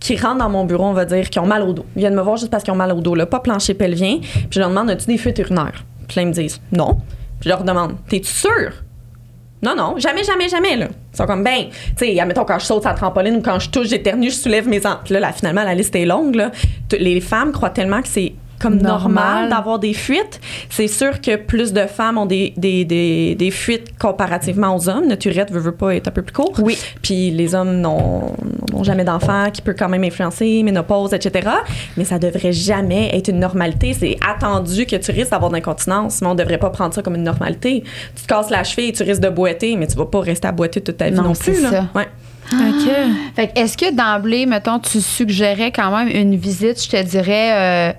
qui 0.00 0.16
rentrent 0.16 0.38
dans 0.38 0.50
mon 0.50 0.64
bureau, 0.64 0.84
on 0.84 0.92
va 0.92 1.04
dire, 1.04 1.30
qui 1.30 1.38
ont 1.38 1.46
mal 1.46 1.62
au 1.62 1.72
dos. 1.72 1.86
Ils 1.96 2.00
viennent 2.00 2.14
me 2.14 2.22
voir 2.22 2.36
juste 2.36 2.50
parce 2.50 2.62
qu'ils 2.62 2.72
ont 2.72 2.76
mal 2.76 2.92
au 2.92 3.00
dos, 3.00 3.14
là, 3.14 3.26
pas 3.26 3.40
plancher 3.40 3.74
pelvien. 3.74 4.18
Puis 4.20 4.48
je 4.50 4.60
leur 4.60 4.68
demande, 4.68 4.90
as-tu 4.90 5.06
des 5.06 5.18
fuites 5.18 5.38
urinaires? 5.38 5.84
Puis 6.06 6.16
là, 6.16 6.22
ils 6.22 6.28
me 6.28 6.32
disent, 6.32 6.60
non. 6.72 7.00
Puis 7.40 7.44
je 7.44 7.48
leur 7.48 7.64
demande, 7.64 7.94
t'es-tu 8.08 8.30
sûr? 8.30 8.72
Non, 9.62 9.74
non, 9.74 9.94
jamais, 9.96 10.22
jamais, 10.22 10.48
jamais, 10.48 10.76
là. 10.76 10.88
Ils 11.12 11.16
sont 11.16 11.24
comme, 11.24 11.42
ben, 11.42 11.68
tu 11.96 12.04
sais, 12.04 12.20
admettons, 12.20 12.44
quand 12.44 12.58
je 12.58 12.66
saute 12.66 12.84
la 12.84 12.92
trampoline 12.92 13.36
ou 13.36 13.40
quand 13.40 13.58
je 13.58 13.70
touche, 13.70 13.88
j'éternue, 13.88 14.28
je 14.30 14.36
soulève 14.36 14.68
mes 14.68 14.86
ans. 14.86 14.98
Là, 15.08 15.20
là, 15.20 15.32
finalement, 15.32 15.64
la 15.64 15.74
liste 15.74 15.96
est 15.96 16.04
longue, 16.04 16.50
Les 16.92 17.20
femmes 17.22 17.52
croient 17.52 17.70
tellement 17.70 18.02
que 18.02 18.08
c'est 18.08 18.34
comme 18.64 18.78
normal, 18.80 19.24
Normal. 19.42 19.48
d'avoir 19.50 19.78
des 19.78 19.94
fuites. 19.94 20.40
C'est 20.70 20.88
sûr 20.88 21.20
que 21.20 21.36
plus 21.36 21.72
de 21.72 21.82
femmes 21.86 22.18
ont 22.18 22.26
des, 22.26 22.52
des, 22.56 22.84
des, 22.84 23.34
des 23.34 23.50
fuites 23.50 23.96
comparativement 23.98 24.74
aux 24.76 24.88
hommes. 24.88 25.06
Notre 25.06 25.26
urètre 25.28 25.52
veut, 25.52 25.60
veut 25.60 25.72
pas 25.72 25.94
être 25.94 26.08
un 26.08 26.10
peu 26.10 26.22
plus 26.22 26.32
court. 26.32 26.52
Oui. 26.62 26.76
Puis 27.02 27.30
les 27.30 27.54
hommes 27.54 27.80
n'ont 27.80 28.32
jamais 28.82 29.04
d'enfants, 29.04 29.50
qui 29.52 29.62
peut 29.62 29.74
quand 29.78 29.88
même 29.88 30.04
influencer, 30.04 30.62
ménopause, 30.62 31.12
etc. 31.12 31.48
Mais 31.96 32.04
ça 32.04 32.18
devrait 32.18 32.52
jamais 32.52 33.10
être 33.16 33.28
une 33.28 33.38
normalité. 33.40 33.92
C'est 33.92 34.16
attendu 34.28 34.86
que 34.86 34.96
tu 34.96 35.10
risques 35.12 35.30
d'avoir 35.30 35.50
de 35.50 35.56
l'incontinence, 35.56 36.20
mais 36.22 36.28
on 36.28 36.34
devrait 36.34 36.58
pas 36.58 36.70
prendre 36.70 36.94
ça 36.94 37.02
comme 37.02 37.14
une 37.14 37.22
normalité. 37.24 37.84
Tu 38.16 38.22
te 38.22 38.26
casses 38.26 38.50
la 38.50 38.64
cheville, 38.64 38.92
tu 38.92 39.02
risques 39.02 39.20
de 39.22 39.28
boiter, 39.28 39.76
mais 39.76 39.86
tu 39.86 39.96
vas 39.96 40.06
pas 40.06 40.20
rester 40.20 40.48
à 40.48 40.52
boiter 40.52 40.80
toute 40.80 40.96
ta 40.96 41.10
vie 41.10 41.16
Non, 41.16 41.22
non, 41.24 41.32
plus. 41.34 41.54
c'est 41.54 41.60
là. 41.62 41.70
ça. 41.70 41.86
Ouais. 41.94 42.08
OK. 42.52 42.90
Fait 43.36 43.48
que 43.48 43.58
est-ce 43.58 43.76
que 43.76 43.94
d'emblée, 43.94 44.44
mettons, 44.46 44.78
tu 44.78 45.00
suggérais 45.00 45.72
quand 45.72 45.96
même 45.96 46.08
une 46.08 46.36
visite, 46.36 46.82
je 46.82 46.90
te 46.90 47.02
dirais, 47.02 47.90
euh, 47.90 47.92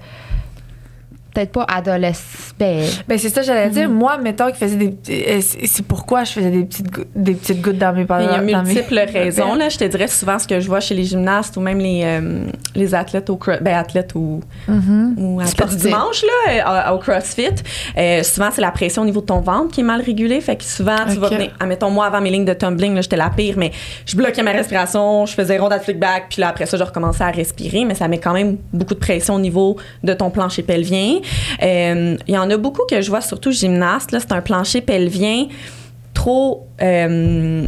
peut-être 1.36 1.52
pas 1.52 1.66
adolescent. 1.68 2.54
Ben, 2.58 2.84
Ben, 3.08 3.18
c'est 3.20 3.30
ça, 3.30 3.42
j'allais 3.42 3.70
dire. 3.70 3.90
Moi, 3.90 4.18
mettons, 4.18 4.50
qui 4.52 4.58
faisait 4.58 4.78
des. 4.78 4.96
euh, 5.10 5.42
C'est 5.42 5.86
pourquoi 5.86 6.24
je 6.24 6.32
faisais 6.32 6.50
des 6.52 6.64
petites, 6.64 6.88
des 7.16 7.34
petites 7.34 7.62
gouttes 7.62 7.78
dans 7.78 7.94
mes 7.94 8.06
Mais 8.10 8.24
il 8.24 8.32
y 8.32 8.36
a 8.36 8.42
mes- 8.42 8.56
multiples 8.74 9.00
raisons. 9.14 9.54
Là. 9.56 9.70
Je 9.70 9.78
te 9.78 9.84
dirais 9.84 10.08
souvent 10.08 10.40
ce 10.40 10.48
que 10.48 10.60
je 10.60 10.68
vois 10.68 10.80
chez 10.80 10.96
les 10.96 11.04
gymnastes 11.04 11.58
ou 11.58 11.62
même 11.62 11.80
les, 11.80 12.02
euh, 12.04 12.46
les 12.76 12.96
athlètes 12.96 13.30
au 13.30 13.36
cro- 13.36 13.62
ben, 13.62 13.76
athlètes 13.76 14.16
ou, 14.16 14.40
ou 15.18 15.40
athlètes 15.42 15.46
du 15.46 15.52
Sportifs. 15.52 15.82
dimanche 15.82 16.24
là, 16.24 16.90
euh, 16.90 16.96
au 16.96 17.00
CrossFit. 17.00 17.50
Euh, 17.98 18.24
souvent, 18.24 18.50
c'est 18.52 18.62
la 18.62 18.72
pression 18.72 19.02
au 19.02 19.06
niveau 19.06 19.22
de 19.22 19.26
ton 19.26 19.42
ventre 19.42 19.72
qui 19.74 19.82
est 19.82 19.84
mal 19.84 20.02
régulée. 20.02 20.42
Fait 20.42 20.56
que 20.56 20.64
souvent, 20.64 20.96
tu 21.12 21.18
vas 21.20 21.30
venir. 21.30 21.52
Admettons, 21.60 21.90
moi, 21.90 22.06
avant 22.06 22.22
mes 22.22 22.30
lignes 22.32 22.46
de 22.46 22.54
tumbling, 22.54 22.96
là, 22.96 23.02
j'étais 23.02 23.18
la 23.18 23.30
pire, 23.30 23.56
mais 23.58 23.72
je 24.06 24.16
bloquais 24.16 24.44
ma 24.44 24.52
respiration, 24.52 25.26
je 25.26 25.34
faisais 25.34 25.58
ronde 25.58 25.74
à 25.74 25.80
flick 25.80 26.00
back, 26.00 26.26
puis 26.30 26.42
là, 26.42 26.50
après 26.50 26.66
ça, 26.66 26.78
je 26.78 26.84
recommençais 26.84 27.24
à 27.24 27.32
respirer. 27.32 27.86
Mais 27.86 27.96
ça 27.96 28.08
met 28.08 28.20
quand 28.20 28.34
même 28.34 28.58
beaucoup 28.74 28.94
de 28.94 29.00
pression 29.00 29.36
au 29.36 29.40
niveau 29.40 29.78
de 30.04 30.14
ton 30.14 30.30
plancher 30.30 30.64
pelvien. 30.64 31.20
Euh, 31.64 32.18
Il 32.28 32.34
y 32.34 32.38
en 32.38 32.50
a 32.50 32.58
beaucoup 32.58 32.84
que 32.90 33.02
je 33.02 33.10
vois, 33.10 33.22
surtout 33.22 33.52
gymnastes. 33.52 34.12
là, 34.12 34.20
C'est 34.20 34.32
un 34.32 34.42
plancher 34.42 34.82
pelvien 34.82 35.48
trop. 36.14 36.68
euh, 36.82 37.68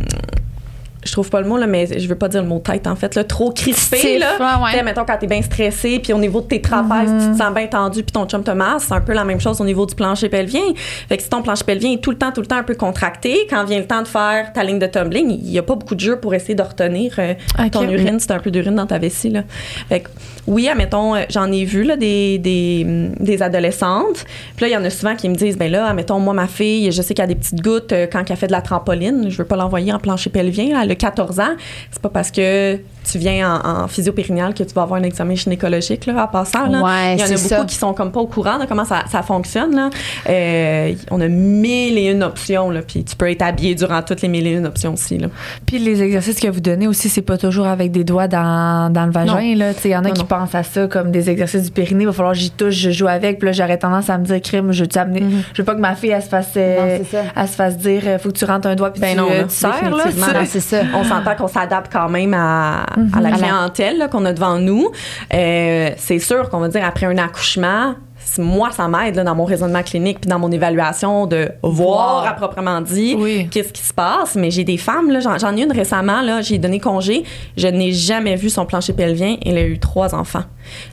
je 1.08 1.12
trouve 1.12 1.30
pas 1.30 1.42
le 1.42 1.48
mot, 1.48 1.58
là, 1.58 1.68
mais 1.68 2.00
je 2.00 2.08
veux 2.08 2.16
pas 2.16 2.28
dire 2.28 2.42
le 2.42 2.48
mot 2.48 2.60
tête, 2.60 2.86
en 2.88 2.96
fait, 2.96 3.16
là, 3.16 3.24
trop 3.24 3.52
crispé. 3.52 4.20
Là. 4.20 4.62
ouais, 4.62 4.84
mettons, 4.84 5.06
quand 5.06 5.18
t'es 5.18 5.28
bien 5.28 5.42
stressé, 5.42 6.00
puis 6.00 6.14
au 6.14 6.18
niveau 6.18 6.42
de 6.42 6.48
tes 6.48 6.62
trapèzes, 6.62 7.12
tu 7.20 7.32
te 7.32 7.38
sens 7.38 7.54
bien 7.54 7.68
tendu, 7.68 8.04
puis 8.04 8.12
ton 8.12 8.26
chum 8.26 8.44
te 8.44 8.52
masse, 8.52 8.86
c'est 8.88 8.94
un 8.94 9.02
peu 9.02 9.14
la 9.14 9.24
même 9.24 9.40
chose 9.40 9.60
au 9.62 9.66
niveau 9.66 9.86
du 9.86 9.96
plancher 9.96 10.30
pelvien. 10.30 10.62
Fait 11.08 11.18
que 11.18 11.24
si 11.24 11.30
ton 11.30 11.42
plancher 11.42 11.64
pelvien 11.64 11.94
est 11.94 12.02
tout 12.02 12.12
le 12.12 12.18
temps, 12.18 12.32
tout 12.32 12.42
le 12.42 12.48
temps 12.48 12.58
un 12.58 12.64
peu 12.64 12.76
contracté, 12.76 13.48
quand 13.50 13.64
vient 13.66 13.80
le 13.80 13.88
temps 13.88 14.02
de 14.02 14.08
faire 14.08 14.52
ta 14.54 14.64
ligne 14.64 14.80
de 14.80 14.88
tumbling, 14.88 15.30
il 15.30 15.52
y 15.52 15.58
a 15.58 15.64
pas 15.64 15.76
beaucoup 15.76 15.96
de 15.96 16.00
jeu 16.00 16.20
pour 16.20 16.34
essayer 16.34 16.56
de 16.56 16.62
retenir 16.62 17.14
euh, 17.20 17.34
ton 17.72 17.84
urine, 17.84 18.20
c'est 18.20 18.32
un 18.32 18.40
peu 18.40 18.52
d'urine 18.52 18.76
dans 18.76 18.86
ta 18.86 19.00
vessie, 19.00 19.30
là. 19.30 19.44
Fait 19.90 20.02
que, 20.02 20.10
oui, 20.48 20.70
admettons, 20.70 21.16
euh, 21.16 21.24
j'en 21.30 21.52
ai 21.52 21.66
vu, 21.66 21.84
là, 21.84 21.98
des, 21.98 22.38
des, 22.38 22.84
hum, 22.86 23.10
des 23.20 23.42
adolescentes. 23.42 24.26
Puis 24.56 24.66
là, 24.66 24.68
il 24.68 24.72
y 24.72 24.78
en 24.78 24.84
a 24.84 24.90
souvent 24.90 25.16
qui 25.16 25.28
me 25.30 25.36
disent, 25.36 25.58
ben 25.58 25.72
là, 25.72 25.88
admettons, 25.88 26.20
moi, 26.20 26.34
ma 26.34 26.48
fille, 26.48 26.92
je 26.92 27.02
sais 27.02 27.14
qu'il 27.14 27.22
y 27.22 27.26
a 27.26 27.28
des 27.28 27.36
petites 27.36 27.62
gouttes 27.62 27.92
euh, 27.92 28.08
quand 28.12 28.24
elle 28.30 28.38
fait 28.38 28.48
de 28.48 28.52
la 28.54 28.62
trampoline. 28.62 29.30
Je 29.30 29.38
veux 29.38 29.46
pas 29.46 29.58
l'envoyer 29.58 29.92
en 29.92 30.00
plancher 30.00 30.30
pelvien, 30.30 30.74
là, 30.74 30.82
elle 30.84 30.92
a 30.92 30.96
14 30.98 31.40
ans. 31.40 31.56
C'est 31.92 32.02
pas 32.02 32.10
parce 32.10 32.32
que 32.32 32.80
tu 33.12 33.18
viens 33.18 33.62
en, 33.62 33.84
en 33.84 33.88
que 33.88 34.64
tu 34.64 34.74
vas 34.74 34.82
avoir 34.84 35.00
un 35.00 35.04
examen 35.04 35.36
gynécologique, 35.36 36.06
là, 36.06 36.24
en 36.24 36.28
passant, 36.28 36.68
là. 36.68 36.82
Ouais, 36.82 37.16
il 37.16 37.20
y 37.20 37.24
en 37.24 37.26
a 37.26 37.30
beaucoup 37.30 37.40
ça. 37.48 37.66
qui 37.66 37.76
sont 37.76 37.94
comme 37.94 38.12
pas 38.12 38.20
au 38.20 38.28
courant 38.28 38.60
de 38.60 38.66
comment 38.66 38.86
ça, 38.86 39.04
ça 39.12 39.22
fonctionne, 39.24 39.76
là. 39.76 39.90
Euh, 40.30 40.94
on 41.12 41.22
a 41.22 41.28
mille 41.28 41.98
et 41.98 42.12
une 42.12 42.24
options, 42.24 42.70
là. 42.70 42.82
Puis 42.82 43.04
tu 43.04 43.16
peux 43.16 43.30
être 43.30 43.42
habillé 43.42 43.76
durant 43.76 44.02
toutes 44.02 44.22
les 44.22 44.28
mille 44.28 44.48
et 44.48 44.52
une 44.54 44.66
options 44.66 44.94
aussi, 44.94 45.18
là. 45.18 45.28
Puis 45.66 45.80
les 45.80 46.02
exercices 46.02 46.40
que 46.40 46.48
vous 46.48 46.60
donnez 46.60 46.88
aussi, 46.88 47.10
c'est 47.10 47.22
pas 47.22 47.38
toujours 47.38 47.68
avec 47.68 47.92
des 47.92 48.04
doigts 48.04 48.28
dans, 48.28 48.92
dans 48.92 49.06
le 49.06 49.12
vagin. 49.12 49.40
Il 49.42 49.58
y 49.58 49.96
en 49.96 50.00
a 50.04 50.08
Non, 50.08 50.14
qui 50.14 50.22
non. 50.22 50.26
pensent 50.28 50.56
à 50.56 50.64
ça 50.64 50.88
comme 50.88 51.12
des 51.12 51.30
exercices 51.30 51.64
du 51.64 51.72
périnée. 51.72 52.04
Il 52.04 52.08
va 52.08 52.14
falloir 52.14 52.34
que 52.34 52.40
j'y 52.40 52.52
touche, 52.52 52.76
je 52.76 52.92
joue 52.92 53.08
avec. 53.08 53.40
Puis 53.40 53.48
là, 53.48 53.52
j'aurais 53.52 53.78
tendance 53.78 54.10
à 54.10 54.18
me 54.18 54.26
dire, 54.26 54.42
crime, 54.42 54.72
je 54.72 54.84
veux 54.84 54.90
amener. 54.98 55.24
Je 55.54 55.62
veux 55.62 55.66
pas 55.66 55.76
que 55.76 55.80
ma 55.80 55.96
fille, 55.96 56.10
elle 56.12 56.22
se 56.22 56.30
fasse, 56.30 56.52
euh, 56.58 57.00
Non, 57.00 57.06
ça. 57.10 57.18
elle 57.36 57.48
se 57.48 57.56
fasse 57.56 57.78
dire, 57.78 58.02
euh, 58.06 58.20
faut 58.20 58.30
que 58.30 58.38
tu 58.38 58.46
rentres 58.46 58.68
un 58.68 58.76
doigt 58.76 58.92
puis 58.92 59.02
Ben 59.02 59.12
tu, 59.12 59.18
non, 59.18 59.28
euh, 59.32 59.42
là, 59.42 59.44
tu 59.48 60.48
c'est 60.48 60.60
ça. 60.60 60.78
on 60.94 61.04
s'entend 61.04 61.36
qu'on 61.36 61.48
s'adapte 61.48 61.92
quand 61.92 62.10
même 62.10 62.34
à, 62.34 62.86
à 63.14 63.22
la 63.22 63.28
À 63.30 63.32
la- 63.32 63.38
clientèle 63.38 64.08
qu'on 64.12 64.26
a 64.26 64.34
devant 64.34 64.58
nous. 64.60 64.90
Euh, 65.34 65.90
c'est 65.98 66.20
sûr 66.20 66.50
qu'on 66.50 66.60
va 66.60 66.68
dire 66.70 66.84
après 66.86 67.06
un 67.06 67.18
accouchement, 67.18 67.96
moi, 68.38 68.72
ça 68.72 68.88
m'aide 68.88 69.20
dans 69.20 69.36
mon 69.36 69.46
raisonnement 69.46 69.84
clinique 69.84 70.22
puis 70.22 70.30
dans 70.30 70.40
mon 70.40 70.52
évaluation 70.52 71.28
de 71.28 71.50
voir, 71.64 72.26
à 72.26 72.34
proprement 72.34 72.82
dit 72.82 73.16
Oui. 73.18 73.48
qu'est-ce 73.50 73.74
qui 73.74 73.82
se 73.82 73.94
passe. 73.94 74.36
Mais 74.36 74.52
j'ai 74.52 74.64
des 74.64 74.78
femmes, 74.78 75.12
là, 75.12 75.20
j'en, 75.20 75.56
ai 75.56 75.64
une 75.64 75.72
récemment, 75.72 76.22
là, 76.22 76.42
j'ai 76.42 76.58
donné 76.58 76.80
congé, 76.80 77.24
je 77.56 77.68
n'ai 77.68 77.92
jamais 77.92 78.36
vu 78.36 78.50
son 78.50 78.66
plancher 78.66 78.94
pelvien, 78.94 79.38
elle 79.46 79.58
a 79.58 79.64
eu 79.64 79.80
trois 79.80 80.14
enfants. 80.14 80.44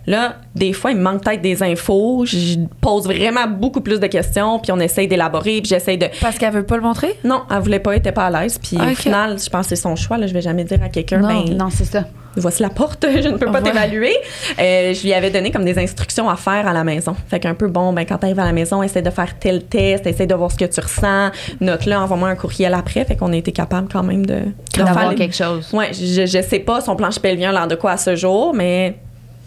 Là, 0.06 0.36
des 0.54 0.72
fois, 0.72 0.92
il 0.92 0.96
me 0.96 1.02
manque 1.02 1.24
peut-être 1.24 1.42
des 1.42 1.62
infos, 1.62 2.24
je 2.26 2.56
pose 2.80 3.04
vraiment 3.04 3.46
beaucoup 3.46 3.80
plus 3.80 4.00
de 4.00 4.06
questions, 4.06 4.58
puis 4.58 4.72
on 4.72 4.78
essaye 4.78 5.08
d'élaborer, 5.08 5.60
puis 5.60 5.70
j'essaye 5.70 5.98
de... 5.98 6.06
Parce 6.20 6.38
qu'elle 6.38 6.52
veut 6.52 6.64
pas 6.64 6.76
le 6.76 6.82
montrer? 6.82 7.18
Non, 7.24 7.42
elle 7.50 7.58
voulait 7.58 7.80
pas, 7.80 7.92
elle 7.92 7.98
était 7.98 8.12
pas 8.12 8.26
à 8.26 8.30
l'aise. 8.30 8.58
Puis 8.58 8.78
au 8.78 8.94
final, 8.94 9.38
je 9.38 9.50
pense 9.50 9.66
que 9.66 9.70
c'est 9.70 9.82
son 9.82 9.96
choix. 9.96 10.18
Là, 10.18 10.26
je 10.26 10.34
vais 10.34 10.42
jamais 10.42 10.64
dire 10.64 10.82
à 10.82 10.88
quelqu'un, 10.88 11.18
Non, 11.18 11.44
ben, 11.44 11.56
Non, 11.56 11.68
c'est 11.70 11.84
ça. 11.84 12.04
Voici 12.36 12.62
la 12.62 12.70
porte, 12.70 13.06
je 13.22 13.28
ne 13.28 13.36
peux 13.36 13.46
pas 13.46 13.60
Ouais. 13.60 13.62
t'évaluer. 13.62 14.14
Euh, 14.58 14.92
je 14.94 15.02
lui 15.02 15.12
avais 15.14 15.30
donné 15.30 15.50
comme 15.50 15.64
des 15.64 15.78
instructions 15.78 16.28
à 16.28 16.36
faire 16.36 16.66
à 16.66 16.72
la 16.72 16.84
maison. 16.84 17.14
Fait 17.28 17.40
qu'un 17.40 17.54
peu, 17.54 17.68
bon, 17.68 17.92
ben, 17.92 18.04
quand 18.04 18.18
tu 18.18 18.26
arrives 18.26 18.40
à 18.40 18.44
la 18.44 18.52
maison, 18.52 18.82
essaie 18.82 19.02
de 19.02 19.10
faire 19.10 19.38
tel 19.38 19.64
test, 19.64 20.06
essaie 20.06 20.26
de 20.26 20.34
voir 20.34 20.50
ce 20.50 20.56
que 20.56 20.64
tu 20.64 20.80
ressens. 20.80 21.30
Note-le, 21.60 21.94
envoie-moi 21.94 22.28
un 22.30 22.34
courriel 22.36 22.74
après. 22.74 23.04
Fait 23.04 23.16
qu'on 23.16 23.32
a 23.32 23.36
été 23.36 23.52
capable 23.52 23.88
quand 23.92 24.02
même 24.02 24.26
de, 24.26 24.40
de 24.76 24.84
faire 24.84 25.14
quelque 25.16 25.34
chose. 25.36 25.68
Ouais, 25.72 25.90
je, 25.92 26.26
je 26.26 26.42
sais 26.42 26.58
pas 26.58 26.80
son 26.80 26.96
planche 26.96 27.18
pelvien 27.18 27.52
l'air 27.52 27.68
de 27.68 27.74
quoi 27.74 27.92
à 27.92 27.96
ce 27.96 28.16
jour, 28.16 28.52
mais 28.54 28.96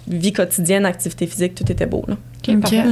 vie 0.08 0.34
quotidienne, 0.34 0.86
activité 0.86 1.28
physique, 1.28 1.56
tout 1.56 1.70
était 1.72 1.86
beau. 1.86 2.04
Là. 2.08 2.16
Ok. 2.48 2.62
parfait. 2.62 2.84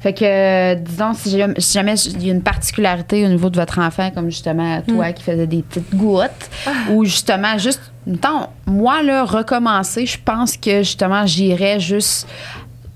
Fait 0.00 0.12
que, 0.12 0.24
euh, 0.24 0.74
disons, 0.74 1.14
si 1.14 1.30
jamais 1.30 1.54
si 1.58 1.72
jamais 1.72 1.94
il 1.94 2.26
y 2.26 2.30
a 2.30 2.34
une 2.34 2.42
particularité 2.42 3.24
au 3.24 3.28
niveau 3.28 3.48
de 3.48 3.56
votre 3.56 3.78
enfant, 3.78 4.10
comme 4.10 4.30
justement 4.30 4.82
toi 4.82 5.12
qui 5.12 5.22
faisais 5.22 5.46
des 5.46 5.62
petites 5.62 5.94
gouttes, 5.94 6.50
ou 6.90 7.04
justement, 7.04 7.56
juste, 7.58 7.92
mettons, 8.06 8.48
moi, 8.66 9.02
là, 9.02 9.24
recommencer, 9.24 10.06
je 10.06 10.18
pense 10.22 10.56
que 10.56 10.78
justement, 10.78 11.26
j'irais 11.26 11.80
juste 11.80 12.28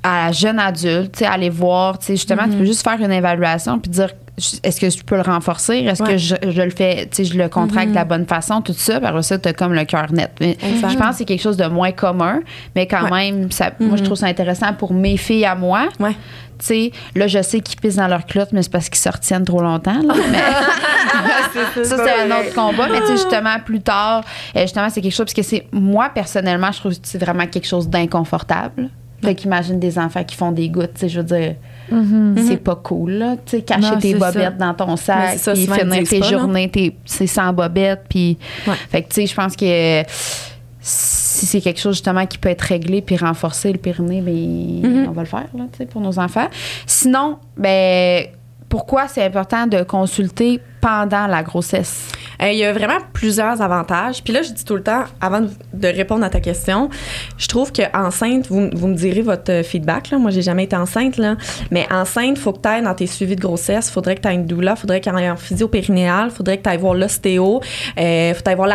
à 0.02 0.26
la 0.26 0.32
jeune 0.32 0.58
adulte, 0.58 1.12
tu 1.12 1.18
sais, 1.20 1.26
aller 1.26 1.50
voir, 1.50 1.98
tu 1.98 2.06
sais, 2.06 2.16
justement, 2.16 2.44
tu 2.44 2.56
peux 2.56 2.64
juste 2.64 2.84
faire 2.84 3.00
une 3.00 3.12
évaluation 3.12 3.78
puis 3.78 3.90
dire 3.90 4.10
est-ce 4.62 4.80
que 4.80 4.90
je 4.90 5.02
peux 5.02 5.16
le 5.16 5.22
renforcer? 5.22 5.76
Est-ce 5.78 6.02
Ouais. 6.02 6.10
que 6.12 6.16
je, 6.18 6.34
je 6.48 6.62
le 6.62 6.70
fais, 6.70 7.06
tu 7.10 7.16
sais, 7.16 7.24
je 7.24 7.38
le 7.38 7.48
contracte 7.48 7.90
de 7.90 7.94
la 7.94 8.04
bonne 8.04 8.26
façon, 8.26 8.60
tout 8.60 8.74
ça, 8.74 9.00
par 9.00 9.24
ça, 9.24 9.38
tu 9.38 9.48
as 9.48 9.52
comme 9.54 9.72
le 9.72 9.84
cœur 9.84 10.12
net. 10.12 10.30
Mais 10.40 10.56
je 10.62 10.96
pense 10.96 11.10
que 11.12 11.14
c'est 11.16 11.24
quelque 11.24 11.40
chose 11.42 11.56
de 11.56 11.66
moins 11.66 11.92
commun, 11.92 12.40
mais 12.74 12.86
quand 12.86 13.04
Ouais. 13.10 13.30
même, 13.32 13.50
ça, 13.50 13.70
moi, 13.80 13.96
je 13.96 14.02
trouve 14.04 14.16
ça 14.18 14.26
intéressant 14.26 14.72
pour 14.74 14.92
mes 14.92 15.16
filles 15.16 15.44
à 15.46 15.54
moi. 15.54 15.88
Ouais. 16.00 16.12
Tu 16.58 16.64
sais, 16.66 16.92
là, 17.14 17.26
je 17.26 17.40
sais 17.42 17.60
qu'ils 17.60 17.78
pissent 17.80 17.96
dans 17.96 18.08
leur 18.08 18.24
clotte, 18.26 18.48
mais 18.52 18.62
c'est 18.62 18.72
parce 18.72 18.88
qu'ils 18.88 18.98
se 18.98 19.08
retiennent 19.10 19.44
trop 19.44 19.60
longtemps. 19.62 20.00
là. 20.02 20.14
Mais 21.76 21.84
ça, 21.84 21.96
c'est 21.96 22.20
un 22.22 22.26
autre 22.40 22.54
combat. 22.54 22.88
Mais 22.90 23.00
tu 23.00 23.06
sais, 23.08 23.12
justement, 23.12 23.56
plus 23.64 23.80
tard, 23.80 24.22
euh, 24.56 24.62
justement, 24.62 24.88
c'est 24.90 25.00
quelque 25.00 25.12
chose, 25.12 25.26
parce 25.26 25.34
que 25.34 25.42
c'est, 25.42 25.66
moi, 25.72 26.10
personnellement, 26.14 26.72
je 26.72 26.78
trouve 26.80 26.92
que 26.92 26.98
c'est 27.02 27.18
vraiment 27.22 27.46
quelque 27.46 27.66
chose 27.66 27.88
d'inconfortable. 27.88 28.90
Fait 29.24 29.34
qu'imagine 29.34 29.78
des 29.80 29.98
enfants 29.98 30.24
qui 30.24 30.36
font 30.36 30.52
des 30.52 30.68
gouttes, 30.68 30.94
tu 30.94 31.00
sais, 31.00 31.08
je 31.08 31.20
veux 31.20 31.24
dire, 31.26 31.54
c'est 31.88 32.62
pas 32.62 32.76
cool, 32.76 33.12
là. 33.12 33.36
Tu 33.44 33.56
sais, 33.56 33.62
cacher 33.62 33.90
Non, 33.90 33.98
tes 33.98 34.14
bobettes 34.14 34.34
ça. 34.34 34.50
dans 34.50 34.74
ton 34.74 34.96
sac, 34.96 35.38
puis 35.54 35.66
finir 35.66 36.08
tes 36.08 36.20
pas, 36.20 36.30
journées, 36.30 36.70
tes, 36.70 36.96
c'est 37.04 37.26
sans 37.26 37.52
bobettes, 37.52 38.04
puis... 38.08 38.38
Ouais. 38.66 38.74
Fait 38.90 39.02
que, 39.02 39.08
tu 39.08 39.14
sais, 39.14 39.26
je 39.26 39.34
pense 39.34 39.56
que 39.56 40.02
si 40.80 41.46
c'est 41.46 41.60
quelque 41.60 41.80
chose, 41.80 41.94
justement, 41.94 42.26
qui 42.26 42.38
peut 42.38 42.48
être 42.48 42.62
réglé 42.62 43.02
puis 43.02 43.16
renforcer 43.16 43.72
le 43.72 43.78
périnée, 43.78 44.20
ben, 44.20 45.06
on 45.08 45.12
va 45.12 45.22
le 45.22 45.28
faire, 45.28 45.46
là, 45.56 45.64
tu 45.72 45.78
sais, 45.78 45.86
pour 45.86 46.00
nos 46.00 46.18
enfants. 46.18 46.48
Sinon, 46.86 47.38
ben, 47.56 48.26
pourquoi 48.68 49.08
c'est 49.08 49.24
important 49.24 49.66
de 49.66 49.82
consulter 49.82 50.60
pendant 50.80 51.26
la 51.26 51.42
grossesse? 51.42 52.08
Euh, 52.42 52.50
Il 52.50 52.58
y 52.58 52.64
a 52.64 52.72
vraiment 52.72 52.98
plusieurs 53.12 53.60
avantages. 53.62 54.22
Puis 54.22 54.32
là, 54.32 54.42
je 54.42 54.52
dis 54.52 54.64
tout 54.64 54.76
le 54.76 54.82
temps, 54.82 55.04
avant 55.20 55.40
de, 55.40 55.88
répondre 55.88 56.24
à 56.24 56.30
ta 56.30 56.40
question, 56.40 56.90
je 57.38 57.46
trouve 57.46 57.72
que 57.72 57.82
enceinte, 57.96 58.48
vous, 58.48 58.70
vous 58.72 58.88
me 58.88 58.94
direz 58.94 59.22
votre 59.22 59.62
feedback. 59.64 60.10
Là. 60.10 60.18
Moi, 60.18 60.30
j'ai 60.30 60.42
jamais 60.42 60.64
été 60.64 60.76
enceinte, 60.76 61.16
là. 61.16 61.36
mais 61.70 61.86
enceinte, 61.92 62.38
faut 62.38 62.52
que 62.52 62.60
tu 62.60 62.68
ailles 62.68 62.82
dans 62.82 62.94
tes 62.94 63.06
suivis 63.06 63.36
de 63.36 63.40
grossesse. 63.40 63.90
faudrait 63.90 64.16
que 64.16 64.22
tu 64.22 64.28
aies 64.28 64.34
une 64.34 64.46
doula, 64.46 64.76
faudrait 64.76 65.00
qu'il 65.00 65.12
y 65.12 65.22
ait 65.22 65.26
un 65.26 65.36
physio-périnéal, 65.36 66.30
faudrait 66.30 66.58
que 66.58 66.62
tu 66.62 66.70
ailles 66.70 66.78
voir 66.78 66.94
l'ostéo, 66.94 67.60
euh, 67.98 68.34
faut 68.34 68.38
que 68.38 68.44
tu 68.44 68.50
ailles 68.50 68.56
voir 68.56 68.68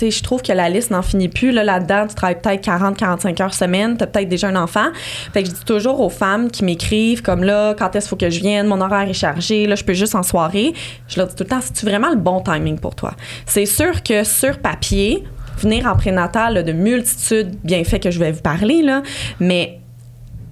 je 0.00 0.22
trouve 0.22 0.42
que 0.42 0.52
la 0.52 0.68
liste 0.68 0.90
n'en 0.90 1.02
finit 1.02 1.28
plus. 1.28 1.52
Là, 1.52 1.64
là-dedans, 1.64 2.06
tu 2.08 2.14
travailles 2.14 2.40
peut-être 2.40 2.64
40-45 2.64 3.42
heures 3.42 3.54
semaine, 3.54 3.96
tu 3.96 4.04
as 4.04 4.06
peut-être 4.06 4.28
déjà 4.28 4.48
un 4.48 4.56
enfant. 4.56 4.86
Fait 5.32 5.42
que 5.42 5.48
je 5.48 5.54
dis 5.54 5.64
toujours 5.64 6.00
aux 6.00 6.08
femmes 6.08 6.50
qui 6.50 6.64
m'écrivent 6.64 7.22
comme 7.22 7.44
là, 7.44 7.74
quand 7.74 7.94
est-ce 7.96 8.08
faut 8.08 8.16
que 8.16 8.30
je 8.30 8.40
vienne, 8.40 8.66
mon 8.66 8.80
horaire 8.80 9.08
est 9.08 9.14
chargé, 9.14 9.66
là, 9.66 9.74
je 9.74 9.84
peux 9.84 9.94
juste 9.94 10.14
en 10.14 10.22
soirée. 10.22 10.72
Je 11.08 11.18
leur 11.18 11.28
dis 11.28 11.34
tout 11.34 11.44
le 11.44 11.48
temps, 11.48 11.60
c'est-tu 11.60 11.86
vraiment 11.86 12.10
le 12.10 12.16
bon 12.16 12.40
timing 12.40 12.78
pour 12.78 12.94
toi? 12.94 13.01
C'est 13.46 13.66
sûr 13.66 14.02
que 14.02 14.24
sur 14.24 14.58
papier, 14.58 15.24
venir 15.58 15.86
en 15.86 15.94
prénatal 15.96 16.54
là, 16.54 16.62
de 16.62 16.72
multitudes 16.72 17.56
bienfaits 17.64 18.00
que 18.02 18.10
je 18.10 18.18
vais 18.18 18.32
vous 18.32 18.40
parler, 18.42 18.82
là, 18.82 19.02
mais 19.40 19.78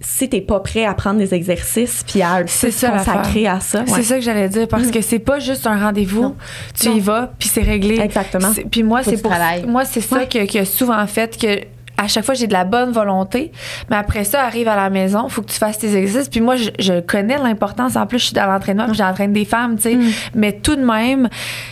si 0.03 0.29
t'es 0.31 0.41
pas 0.41 0.61
prêt 0.61 0.87
à 0.87 0.95
prendre 0.95 1.19
des 1.19 1.35
exercices 1.35 2.03
puis 2.07 2.23
à 2.23 2.43
C'est 2.47 2.71
se 2.71 2.79
ça, 2.87 2.91
consacrer 2.91 3.47
à 3.47 3.61
ça, 3.61 3.85
C'est 3.87 4.03
ça 4.03 4.15
que 4.15 4.23
j'allais 4.23 4.49
dire 4.49 4.67
parce 4.67 4.91
que 4.91 5.03
c'est 5.03 5.19
pas 5.19 5.41
juste 5.41 5.67
un 5.67 5.79
rendez-vous. 5.79 6.23
Non. 6.23 6.37
Tu 6.81 6.89
Non. 6.89 6.97
y 6.97 7.01
vas 7.01 7.31
puis 7.39 7.49
c'est 7.51 7.61
réglé. 7.63 8.01
Exactement. 8.01 8.51
C'est- 8.55 8.65
Puis 8.71 8.83
moi 8.83 9.03
Faut 9.03 9.11
c'est 9.11 9.21
pour 9.21 9.31
travail. 9.31 9.65
moi 9.67 9.85
c'est 9.85 10.01
ça 10.01 10.17
Ouais. 10.17 10.27
que, 10.27 10.45
qui 10.47 10.59
a 10.59 10.65
souvent 10.65 11.07
fait 11.07 11.39
que 11.39 11.61
à 12.03 12.09
chaque 12.09 12.25
fois 12.25 12.35
j'ai 12.35 12.47
de 12.47 12.53
la 12.53 12.65
bonne 12.65 12.91
volonté, 12.93 13.53
mais 13.91 13.97
après 13.97 14.25
ça 14.25 14.43
arrive 14.43 14.69
à 14.69 14.77
la 14.77 14.89
maison, 14.91 15.29
faut 15.29 15.43
que 15.43 15.51
tu 15.51 15.59
fasses 15.59 15.79
tes 15.79 15.95
exercices. 15.97 16.29
Puis 16.31 16.41
moi 16.41 16.57
je, 16.57 16.71
je 16.79 17.01
connais 17.01 17.37
l'importance. 17.39 17.97
En 17.97 18.07
plus 18.07 18.19
je 18.19 18.25
suis 18.27 18.35
dans 18.35 18.47
l'entraînement, 18.47 18.87
puis 18.87 18.95
j'entraîne 18.95 19.33
des 19.33 19.45
femmes, 19.45 19.77
tu 19.77 19.83
sais. 19.83 19.95
Mm. 19.97 20.11
Mais 20.35 20.53
tout 20.53 20.77
de 20.77 20.85
même, 20.85 21.29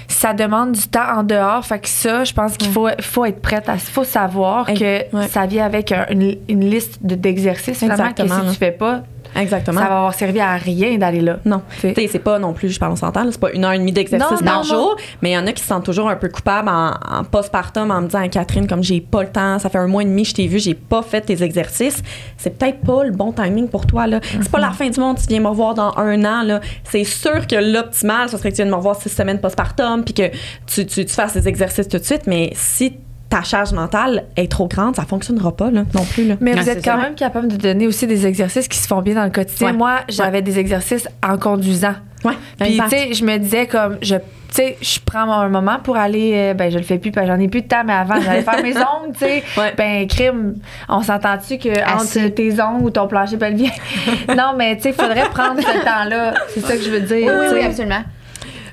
ça 0.09 0.35
demande 0.35 0.73
du 0.73 0.87
temps 0.89 1.19
en 1.19 1.23
dehors. 1.23 1.65
Fait 1.65 1.79
que 1.79 1.89
ça, 1.89 2.25
je 2.25 2.33
pense 2.33 2.57
qu'il 2.57 2.71
faut 2.71 2.89
faut 3.01 3.25
être 3.25 3.41
prête 3.41 3.69
à, 3.69 3.79
faut 3.79 4.05
savoir 4.05 4.67
que 4.67 5.15
ouais. 5.17 5.29
ça 5.29 5.47
vient 5.47 5.65
avec 5.65 5.93
un- 5.93 6.07
une, 6.11 6.37
une 6.49 6.69
liste 6.69 6.99
de- 7.03 7.15
d'exercices. 7.15 7.79
Finalement 7.79 8.13
que 8.13 8.23
si 8.27 8.51
tu 8.53 8.57
fais 8.59 8.71
pas, 8.73 9.03
Exactement. 9.37 9.81
ça 9.81 9.89
va 9.89 9.97
avoir 9.97 10.15
servi 10.15 10.41
à 10.41 10.55
rien 10.57 10.99
d'aller 10.99 11.21
là. 11.21 11.39
Non. 11.45 11.63
Tu 11.81 11.95
sais, 11.95 12.09
c'est 12.11 12.19
pas 12.19 12.39
non 12.39 12.53
plus, 12.53 12.71
je 12.71 12.79
parle, 12.79 12.93
on 12.93 12.97
s'entend, 12.97 13.27
c'est 13.31 13.41
pas 13.41 13.53
une 13.53 13.65
heure 13.65 13.73
et 13.73 13.79
demie 13.79 13.93
d'exercice 13.93 14.43
par 14.43 14.63
jour, 14.63 14.97
mais 15.23 15.31
il 15.31 15.35
y 15.35 15.39
en 15.39 15.47
a 15.47 15.53
qui 15.53 15.63
se 15.63 15.69
sentent 15.69 15.85
toujours 15.85 16.09
un 16.09 16.17
peu 16.17 16.29
coupables 16.29 16.69
en, 16.69 16.93
en 17.11 17.25
postpartum 17.25 17.91
en 17.91 18.01
me 18.01 18.07
disant, 18.07 18.29
Catherine, 18.29 18.67
comme 18.67 18.83
j'ai 18.83 19.01
pas 19.01 19.23
le 19.23 19.31
temps, 19.31 19.59
ça 19.59 19.69
fait 19.69 19.79
un 19.79 19.87
mois 19.87 20.03
et 20.03 20.07
demi 20.07 20.23
que 20.23 20.31
je 20.31 20.35
t'ai 20.35 20.47
vu, 20.47 20.59
j'ai 20.59 20.75
pas 20.75 21.03
fait 21.03 21.21
tes 21.21 21.43
exercices, 21.43 22.03
c'est 22.37 22.59
peut-être 22.59 22.81
pas 22.81 23.05
le 23.05 23.11
bon 23.11 23.33
timing 23.33 23.69
pour 23.69 23.87
toi, 23.87 24.07
là. 24.07 24.21
C'est 24.23 24.51
pas 24.51 24.61
la 24.61 24.71
fin 24.73 24.89
du 24.89 25.01
monde, 25.01 25.19
tu 25.19 25.27
viens 25.29 25.41
me 25.41 25.49
revoir 25.49 25.75
dans 25.75 25.97
un 25.97 26.25
an, 26.25 26.43
là. 26.43 26.61
C'est 26.85 27.05
sûr 27.05 27.47
que 27.47 27.57
l'optimal, 27.57 28.29
ce 28.29 28.37
serait 28.37 28.51
que 28.51 28.57
tu 28.57 28.63
viennes 28.63 28.71
me 28.71 28.77
revoir 28.77 29.01
six 29.01 29.09
semaines 29.09 29.41
postpartum, 29.41 30.05
puis 30.05 30.15
que 30.15 30.31
tu, 30.67 30.87
tu, 30.87 31.05
tu 31.05 31.15
fasses 31.15 31.35
tes 31.35 31.49
exercices 31.49 31.89
tout 31.89 31.99
de 31.99 32.05
suite, 32.05 32.23
mais 32.27 32.51
si 32.55 32.95
ta 33.29 33.43
charge 33.43 33.73
mentale 33.73 34.25
est 34.37 34.51
trop 34.51 34.69
grande, 34.69 34.97
ça 34.97 35.05
fonctionnera 35.05 35.55
pas, 35.55 35.71
là, 35.71 35.85
non 35.95 36.05
plus, 36.05 36.27
là. 36.27 36.37
Mais 36.41 36.55
vous 36.55 36.69
êtes 36.69 36.85
quand 36.85 36.97
ça. 36.97 37.03
même 37.03 37.15
capable 37.15 37.49
de 37.49 37.57
donner 37.57 37.87
aussi 37.87 38.07
des 38.07 38.27
exercices 38.27 38.69
qui 38.69 38.79
se 38.79 38.87
font 38.87 39.03
bien 39.03 39.15
dans 39.15 39.25
le 39.25 39.31
quotidien. 39.31 39.69
Ouais. 39.69 39.73
Moi, 39.75 39.97
j'avais 40.09 40.41
des 40.41 40.59
exercices 40.59 41.09
en 41.23 41.37
conduisant. 41.37 41.95
Ouais, 42.25 42.33
Puis, 42.59 42.79
tu 42.79 42.89
sais, 42.89 43.15
je 43.15 43.25
me 43.25 43.37
disais 43.37 43.67
comme, 43.67 43.99
je, 44.03 44.17
tu 44.17 44.23
sais, 44.51 44.77
je 44.81 44.99
prends 45.05 45.31
un 45.31 45.49
moment 45.49 45.79
pour 45.83 45.97
aller, 45.97 46.33
euh, 46.35 46.55
ben, 46.55 46.71
je 46.71 46.79
le 46.79 46.85
fais 46.85 46.99
plus, 46.99 47.13
que 47.13 47.25
j'en 47.25 47.39
ai 47.39 47.49
plus 47.49 47.63
de 47.63 47.69
temps, 47.69 47.85
mais 47.85 47.93
avant, 47.93 48.21
j'allais 48.21 48.43
faire 48.43 48.63
mes 48.63 48.77
ongles, 48.77 49.13
tu 49.13 49.19
sais. 49.21 49.45
Ouais. 49.57 49.75
Ben, 49.77 50.07
crime, 50.09 50.55
on 50.89 51.03
s'entend-tu 51.03 51.59
que 51.59 51.69
Assis. 51.69 52.19
entre 52.19 52.29
tes 52.35 52.61
ongles 52.61 52.85
ou 52.85 52.91
ton 52.91 53.07
plancher 53.07 53.37
pelvien? 53.37 53.71
non, 54.37 54.55
mais, 54.57 54.77
tu 54.77 54.85
sais, 54.85 54.89
il 54.91 54.95
faudrait 54.95 55.29
prendre 55.29 55.61
ce 55.61 55.85
temps-là. 55.85 56.35
C'est 56.49 56.61
ça 56.61 56.77
que 56.77 56.83
je 56.83 56.91
veux 56.91 57.01
dire. 57.01 57.29
Oui, 57.29 57.47
oui, 57.53 57.61
sais. 57.61 57.67
absolument. 57.67 58.03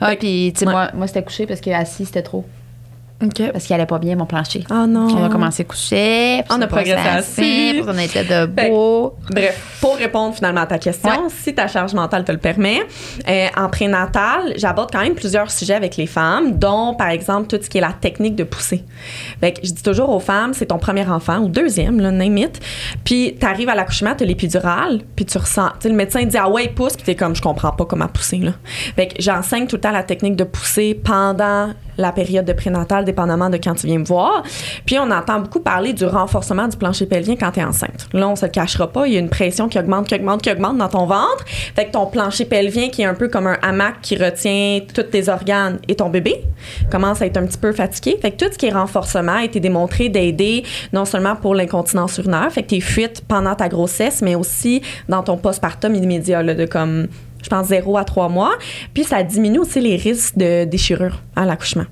Ah, 0.02 0.16
puis, 0.16 0.54
tu 0.54 0.60
sais, 0.62 0.66
ouais. 0.66 0.72
moi, 0.72 0.90
moi 0.94 1.08
c'était 1.08 1.24
couché 1.24 1.46
parce 1.46 1.62
que 1.62 1.70
assis, 1.70 2.06
c'était 2.06 2.24
trop. 2.24 2.46
OK. 3.26 3.52
Parce 3.52 3.66
qu'il 3.66 3.74
allait 3.76 3.86
pas 3.86 4.00
bien, 4.00 4.16
mon 4.16 4.26
plancher. 4.26 4.64
Oh 4.72 4.86
non. 4.88 5.08
On 5.16 5.24
a 5.26 5.30
commencé 5.30 5.64
couché. 5.66 6.44
puis 6.48 6.58
On 6.58 6.62
a 6.62 6.68
progressé 6.68 7.08
assis. 7.08 7.72
puis 7.74 7.84
on 7.88 7.98
était 7.98 8.24
debout. 8.24 9.12
Bref, 9.32 9.78
pour 9.82 9.96
répondre 9.98 10.36
finalement 10.36 10.62
à 10.62 10.66
ta 10.68 10.78
question, 10.78 11.10
Ouais. 11.10 11.30
si 11.30 11.54
ta 11.54 11.68
charge 11.68 11.94
mentale 11.94 12.24
te 12.24 12.32
le 12.32 12.38
permet, 12.38 12.80
euh, 13.28 13.48
en 13.58 13.70
prénatal, 13.70 14.54
j'aborde 14.58 14.92
quand 14.92 15.02
même 15.02 15.16
plusieurs 15.16 15.52
sujets 15.52 15.74
avec 15.76 15.98
les 15.98 16.08
femmes, 16.08 16.58
dont 16.58 16.94
par 16.96 17.10
exemple 17.10 17.48
tout 17.48 17.64
ce 17.64 17.70
qui 17.70 17.78
est 17.78 17.82
la 17.82 17.94
technique 17.94 18.36
de 18.36 18.44
pousser. 18.44 18.84
Fait 19.40 19.54
que 19.54 19.60
je 19.66 19.72
dis 19.72 19.84
toujours 19.84 20.10
aux 20.10 20.20
femmes, 20.20 20.54
c'est 20.54 20.68
ton 20.68 20.78
premier 20.78 21.08
enfant 21.08 21.40
ou 21.40 21.50
deuxième, 21.50 22.00
là, 22.00 22.12
name 22.12 22.38
it. 22.38 22.60
Puis 23.04 23.36
t'arrives 23.40 23.70
à 23.70 23.76
l'accouchement, 23.76 24.14
t'as 24.18 24.26
l'épidural, 24.26 25.02
puis 25.16 25.26
tu 25.26 25.38
ressens, 25.38 25.70
le 25.84 25.92
médecin 25.92 26.24
dit 26.24 26.38
ah 26.38 26.50
ouais, 26.50 26.68
pousse, 26.70 26.94
puis 26.96 27.04
t'es 27.06 27.16
comme 27.16 27.36
je 27.36 27.42
comprends 27.42 27.72
pas 27.72 27.86
comment 27.86 28.08
pousser 28.08 28.38
là. 28.38 28.52
Fait 28.96 29.08
que 29.08 29.16
j'enseigne 29.20 29.68
tout 29.68 29.76
le 29.78 29.82
temps 29.82 29.92
la 29.92 30.04
technique 30.04 30.36
de 30.36 30.44
pousser 30.44 30.94
pendant 31.04 31.70
la 31.98 32.12
période 32.12 32.46
de 32.46 32.54
prénatal, 32.54 33.06
dépendamment 33.06 33.50
de 33.50 33.58
quand 33.58 33.76
tu 33.76 33.88
viens 33.88 34.00
me 34.00 34.06
voir. 34.06 34.44
Puis 34.86 34.98
on 35.00 35.10
entend 35.12 35.40
beaucoup 35.40 35.60
parler 35.60 35.94
du 35.94 36.06
renforcement 36.06 36.68
du 36.68 36.78
plancher 36.78 37.06
pelvien 37.06 37.36
quand 37.36 37.52
tu 37.52 37.60
es 37.60 37.64
enceinte. 37.64 38.08
Là, 38.14 38.28
on 38.28 38.36
se 38.36 38.46
le 38.46 38.52
cachera 38.52 38.92
pas, 38.92 39.08
il 39.08 39.14
y 39.14 39.18
a 39.18 39.20
une 39.20 39.30
pression 39.30 39.68
qui 39.68 39.80
augmente, 39.80 40.08
qui 40.08 40.16
augmente, 40.16 40.42
qui 40.42 40.52
augmente 40.52 40.78
dans 40.78 40.90
ton 40.90 41.06
ventre. 41.06 41.46
Fait 41.76 41.86
que 41.86 41.92
ton 41.92 42.06
plancher 42.06 42.46
pelvien, 42.46 42.90
qui 42.90 43.02
est 43.02 43.06
un 43.06 43.14
peu 43.14 43.28
comme 43.28 43.48
un 43.48 43.58
hamac 43.62 44.02
qui 44.02 44.16
retient 44.16 44.80
tous 44.94 45.04
tes 45.04 45.30
organes 45.30 45.80
et 45.88 45.96
ton 45.96 46.10
bébé, 46.10 46.44
commence 46.92 47.22
à 47.22 47.26
être 47.26 47.38
un 47.38 47.46
petit 47.46 47.58
peu 47.58 47.72
fatigué. 47.72 48.18
Fait 48.22 48.32
que 48.32 48.46
tout 48.46 48.52
ce 48.52 48.58
qui 48.58 48.68
est 48.68 48.74
renforcement 48.74 49.38
a 49.38 49.44
été 49.44 49.60
démontré 49.60 50.10
d'aider 50.10 50.64
non 50.94 51.06
seulement 51.06 51.36
pour 51.36 51.56
l'incontinence 51.56 52.18
urinaire, 52.18 52.52
fait 52.52 52.64
que 52.64 52.70
tes 52.70 52.82
fuites 52.82 53.22
pendant 53.28 53.56
ta 53.56 53.70
grossesse, 53.70 54.22
mais 54.22 54.36
aussi 54.36 54.82
dans 55.10 55.24
ton 55.24 55.38
postpartum 55.38 55.96
immédiat, 55.96 56.44
là, 56.44 56.54
de 56.54 56.66
comme 56.66 57.08
je 57.46 57.50
pense 57.50 57.68
0 57.68 57.98
à 57.98 58.04
3 58.04 58.28
mois. 58.28 58.54
Puis 58.94 59.04
ça 59.04 59.24
diminue 59.24 59.60
aussi 59.60 59.80
les 59.80 59.96
risques 59.96 60.38
de 60.38 60.66
déchirure 60.66 61.22
à 61.36 61.46
l'accouchement. 61.46 61.86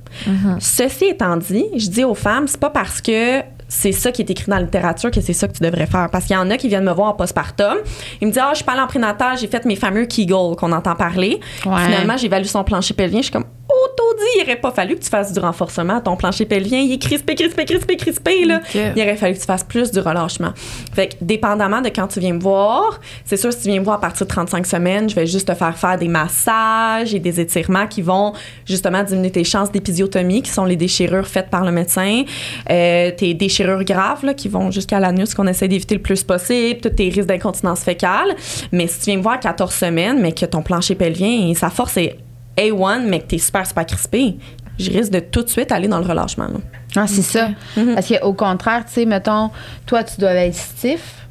Ceci 0.60 1.06
étant 1.06 1.38
dit, 1.38 1.66
je 1.78 1.88
dis 1.90 2.04
aux 2.04 2.16
femmes, 2.16 2.48
c'est 2.48 2.60
pas 2.60 2.72
parce 2.72 3.02
que 3.02 3.42
c'est 3.68 3.92
ça 3.92 4.12
qui 4.12 4.22
est 4.22 4.30
écrit 4.30 4.50
dans 4.50 4.58
la 4.58 4.64
littérature 4.64 5.12
que 5.12 5.22
c'est 5.22 5.34
ça 5.34 5.48
que 5.48 5.54
tu 5.54 5.64
devrais 5.64 5.86
faire. 5.86 6.10
Parce 6.12 6.26
qu'il 6.26 6.36
y 6.36 6.40
en 6.40 6.50
a 6.50 6.58
qui 6.58 6.68
viennent 6.68 6.84
me 6.84 6.92
voir 6.92 7.10
en 7.10 7.14
postpartum. 7.14 7.78
Ils 8.22 8.28
me 8.28 8.32
disent, 8.32 8.42
ah, 8.44 8.50
je 8.52 8.58
suis 8.58 8.66
pas 8.66 8.74
allée 8.74 8.82
en 8.82 8.88
prénatal, 8.88 9.38
j'ai 9.38 9.48
fait 9.48 9.66
mes 9.66 9.76
fameux 9.76 10.06
Kegel 10.06 10.56
qu'on 10.58 10.72
entend 10.72 10.96
parler. 10.96 11.40
Ouais. 11.66 11.86
Finalement, 11.86 12.18
j'évalue 12.18 12.46
son 12.46 12.64
plancher 12.64 12.94
pelvien. 12.94 13.20
Je 13.20 13.26
suis 13.26 13.32
comme, 13.32 13.46
auto 13.74 14.04
dit, 14.18 14.40
il 14.40 14.44
aurait 14.44 14.60
pas 14.60 14.72
fallu 14.72 14.96
que 14.96 15.04
tu 15.04 15.10
fasses 15.10 15.34
du 15.34 15.40
renforcement. 15.40 16.00
Ton 16.02 16.16
plancher 16.16 16.46
pelvien, 16.46 16.80
il 16.80 16.94
est 16.94 17.02
crispé, 17.02 17.36
crispé, 17.36 17.66
crispé, 17.66 17.98
crispé. 17.98 18.46
Là. 18.46 18.58
Ok. 18.58 18.82
Il 18.96 19.02
aurait 19.02 19.16
fallu 19.16 19.34
que 19.34 19.40
tu 19.40 19.46
fasses 19.46 19.64
plus 19.64 19.92
du 19.92 20.00
relâchement. 20.00 20.54
Fait 20.94 21.08
que, 21.08 21.16
dépendamment 21.22 21.82
de 21.82 21.90
quand 21.90 22.08
tu 22.08 22.20
viens 22.20 22.34
me 22.34 22.40
voir, 22.40 23.00
c'est 23.26 23.38
sûr, 23.38 23.52
si 23.52 23.62
tu 23.62 23.70
viens 23.70 23.80
me 23.80 23.86
voir 23.86 23.98
à 23.98 24.02
partir 24.02 24.26
de 24.26 24.32
35 24.32 24.66
semaines, 24.66 25.10
je 25.10 25.16
vais 25.16 25.28
juste 25.28 25.48
te 25.48 25.54
faire 25.54 25.78
faire 25.78 25.98
des 25.98 26.08
massages 26.08 27.14
et 27.14 27.20
des 27.20 27.40
étirements 27.40 27.88
qui 27.88 28.02
vont 28.02 28.34
justement 28.66 29.04
diminuer 29.04 29.32
tes 29.32 29.44
chances 29.44 29.72
d'épisiotomie, 29.72 30.42
qui 30.42 30.52
sont 30.52 30.66
les 30.66 30.76
déchirures 30.76 31.28
faites 31.28 31.50
par 31.50 31.64
le 31.64 31.72
médecin, 31.72 32.24
euh, 32.70 33.12
tes 33.12 33.34
déchirures 33.34 33.63
graves, 33.84 34.26
là, 34.26 34.34
qui 34.34 34.50
vont 34.50 34.72
jusqu'à 34.72 35.00
l'anus, 35.00 35.34
qu'on 35.34 35.48
essaie 35.48 35.68
d'éviter 35.68 35.96
le 35.96 36.02
plus 36.02 36.24
possible, 36.24 36.80
tous 36.82 36.90
tes 36.90 37.10
risques 37.10 37.28
d'incontinence 37.28 37.82
fécale. 37.82 38.36
Mais 38.72 38.88
si 38.88 39.00
tu 39.00 39.06
viens 39.06 39.18
me 39.18 39.24
voir 39.24 39.36
à 39.36 39.40
14 39.40 39.74
semaines, 39.74 40.20
mais 40.20 40.32
que 40.32 40.46
ton 40.46 40.62
plancher 40.62 40.96
pelvien, 40.96 41.50
et 41.50 41.54
sa 41.56 41.70
force 41.70 41.98
est 41.98 42.18
A1, 42.58 43.04
mais 43.08 43.20
que 43.20 43.28
t'es 43.28 43.38
super, 43.38 43.66
super 43.66 43.86
crispé, 43.86 44.36
je 44.80 44.92
risque 44.92 45.12
de 45.12 45.20
tout 45.20 45.44
de 45.44 45.50
suite 45.50 45.72
aller 45.72 45.88
dans 45.88 46.00
le 46.00 46.06
relâchement. 46.06 46.46
là. 46.48 46.60
Ah, 46.96 47.08
c'est 47.08 47.22
ça. 47.22 47.50
Mhm. 47.76 47.96
Parce 47.96 48.08
qu'au 48.08 48.34
contraire, 48.34 48.86
tu 48.86 48.94
sais, 48.94 49.06
mettons, 49.06 49.50
toi, 49.86 50.04
tu 50.04 50.20
dois 50.20 50.34
être 50.34 50.56
stiff 50.56 51.28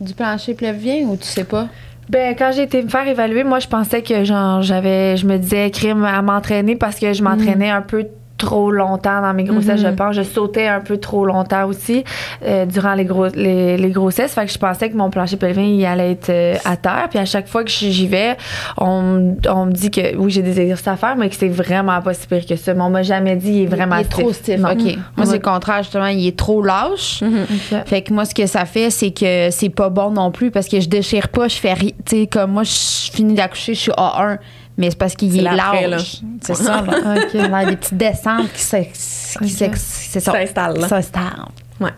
du 0.00 0.14
plancher 0.14 0.54
pelvien 0.54 1.02
ou 1.06 1.16
tu 1.16 1.24
sais 1.26 1.44
pas? 1.44 1.68
Ben, 2.08 2.34
quand 2.36 2.52
j'ai 2.54 2.62
été 2.64 2.82
me 2.82 2.88
faire 2.88 3.06
évaluer, 3.08 3.44
moi, 3.44 3.60
je 3.60 3.66
pensais 3.66 4.02
que, 4.02 4.24
genre, 4.24 4.62
j'avais, 4.62 5.16
je 5.16 5.26
me 5.26 5.38
disais, 5.38 5.70
crime 5.70 6.04
à 6.04 6.20
m'entraîner 6.20 6.76
parce 6.76 6.98
que 6.98 7.12
je 7.12 7.22
m'entraînais 7.22 7.70
un 7.70 7.80
peu 7.80 8.06
trop 8.44 8.70
longtemps 8.70 9.20
dans 9.22 9.32
mes 9.32 9.44
grossesses, 9.44 9.80
Mhm. 9.82 9.90
je 9.90 9.94
pense. 9.94 10.16
Je 10.16 10.22
sautais 10.22 10.66
un 10.66 10.80
peu 10.80 10.98
trop 10.98 11.24
longtemps 11.24 11.66
aussi 11.66 12.04
euh, 12.44 12.66
durant 12.66 12.94
les, 12.94 13.04
gros, 13.04 13.26
les, 13.34 13.76
les 13.76 13.90
grossesses. 13.90 14.34
Fait 14.34 14.44
que 14.46 14.52
je 14.52 14.58
pensais 14.58 14.90
que 14.90 14.96
mon 14.96 15.10
plancher 15.10 15.36
pelvien, 15.36 15.64
il 15.64 15.84
allait 15.86 16.12
être 16.12 16.30
euh, 16.30 16.54
à 16.64 16.76
terre. 16.76 17.06
Puis 17.10 17.18
à 17.18 17.24
chaque 17.24 17.48
fois 17.48 17.64
que 17.64 17.70
j'y 17.70 18.06
vais, 18.06 18.36
on, 18.78 19.36
on 19.48 19.66
me 19.66 19.72
dit 19.72 19.90
que 19.90 20.16
oui, 20.16 20.30
j'ai 20.30 20.42
des 20.42 20.60
exercices 20.60 20.88
à 20.88 20.96
faire, 20.96 21.16
mais 21.16 21.28
que 21.30 21.36
c'est 21.36 21.48
vraiment 21.48 22.00
pas 22.02 22.12
si 22.14 22.26
pire 22.26 22.44
que 22.46 22.56
ça. 22.56 22.74
Mais 22.74 22.82
on 22.82 22.90
m'a 22.90 23.02
jamais 23.02 23.36
dit, 23.36 23.52
il 23.52 23.62
est 23.62 23.66
vraiment 23.66 23.96
il 23.96 24.02
est 24.02 24.08
trop 24.10 24.32
stiff. 24.32 24.60
Non. 24.60 24.70
OK. 24.72 24.82
Moi, 24.84 24.94
On 25.18 25.24
c'est 25.24 25.32
le 25.34 25.38
contraire, 25.42 25.82
justement. 25.82 26.06
Il 26.06 26.26
est 26.26 26.36
trop 26.36 26.62
lâche. 26.62 27.22
Ok. 27.22 27.86
Fait 27.86 28.02
que 28.02 28.12
moi, 28.12 28.24
ce 28.24 28.34
que 28.34 28.46
ça 28.46 28.64
fait, 28.64 28.90
c'est 28.90 29.10
que 29.10 29.48
c'est 29.50 29.70
pas 29.70 29.88
bon 29.88 30.10
non 30.10 30.30
plus 30.30 30.50
parce 30.50 30.68
que 30.68 30.80
je 30.80 30.88
déchire 30.88 31.28
pas, 31.28 31.48
je 31.48 31.56
fais 31.56 31.72
rien. 31.72 31.90
Tu 32.04 32.16
sais, 32.22 32.26
comme 32.26 32.52
moi, 32.52 32.62
je 32.64 33.10
finis 33.12 33.34
d'accoucher, 33.34 33.74
je 33.74 33.80
suis 33.80 33.92
A1. 33.92 34.38
Mais 34.76 34.90
c'est 34.90 34.98
parce 34.98 35.14
qu'il 35.14 35.36
est 35.38 35.42
lâche. 35.42 36.16
C'est 36.40 36.54
ça, 36.54 36.82
là. 36.82 36.92
Ok. 37.16 37.30
Il 37.34 37.40
a 37.54 37.64
des 37.64 37.76
petites 37.76 37.96
descentes 37.96 38.52
qui 38.52 38.60
s'ex- 38.62 39.36
qui 39.38 39.44
Ok. 39.44 39.50
s'ex- 39.50 40.08
c'est 40.10 40.20
ça. 40.20 40.32
S'installe, 40.32 40.78
là. 40.78 40.88
S'installe. 40.88 41.44
Ouais. 41.80 41.90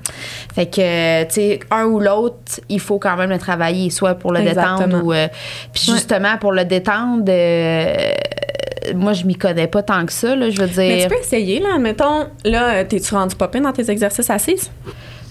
Fait 0.55 0.67
que, 0.67 1.25
tu 1.25 1.35
sais, 1.35 1.61
un 1.71 1.85
ou 1.85 2.01
l'autre, 2.01 2.61
il 2.69 2.81
faut 2.81 2.99
quand 2.99 3.17
même 3.17 3.31
le 3.31 3.39
travailler, 3.39 3.91
soit 3.91 4.15
pour 4.15 4.33
le 4.33 4.41
Exactement. 4.41 4.79
détendre 4.79 5.05
ou. 5.05 5.13
euh, 5.13 5.29
puis 5.73 5.91
Ouais. 5.91 5.95
justement, 5.97 6.37
pour 6.39 6.53
le 6.53 6.65
détendre, 6.65 7.25
euh, 7.29 7.95
moi, 8.95 9.13
je 9.13 9.25
m'y 9.25 9.35
connais 9.37 9.67
pas 9.67 9.83
tant 9.83 10.05
que 10.07 10.13
ça, 10.13 10.35
là, 10.37 10.49
je 10.51 10.61
veux 10.63 10.71
Mais 10.77 10.97
dire. 10.99 11.09
tu 11.09 11.15
peux 11.15 11.21
essayer, 11.21 11.61
là. 11.61 11.71
Admettons, 11.77 12.27
là, 12.45 12.85
t'es-tu 12.85 13.15
rendu 13.15 13.37
pas 13.37 13.49
dans 13.49 13.73
tes 13.73 13.91
exercices 13.91 14.31
assises? 14.31 14.71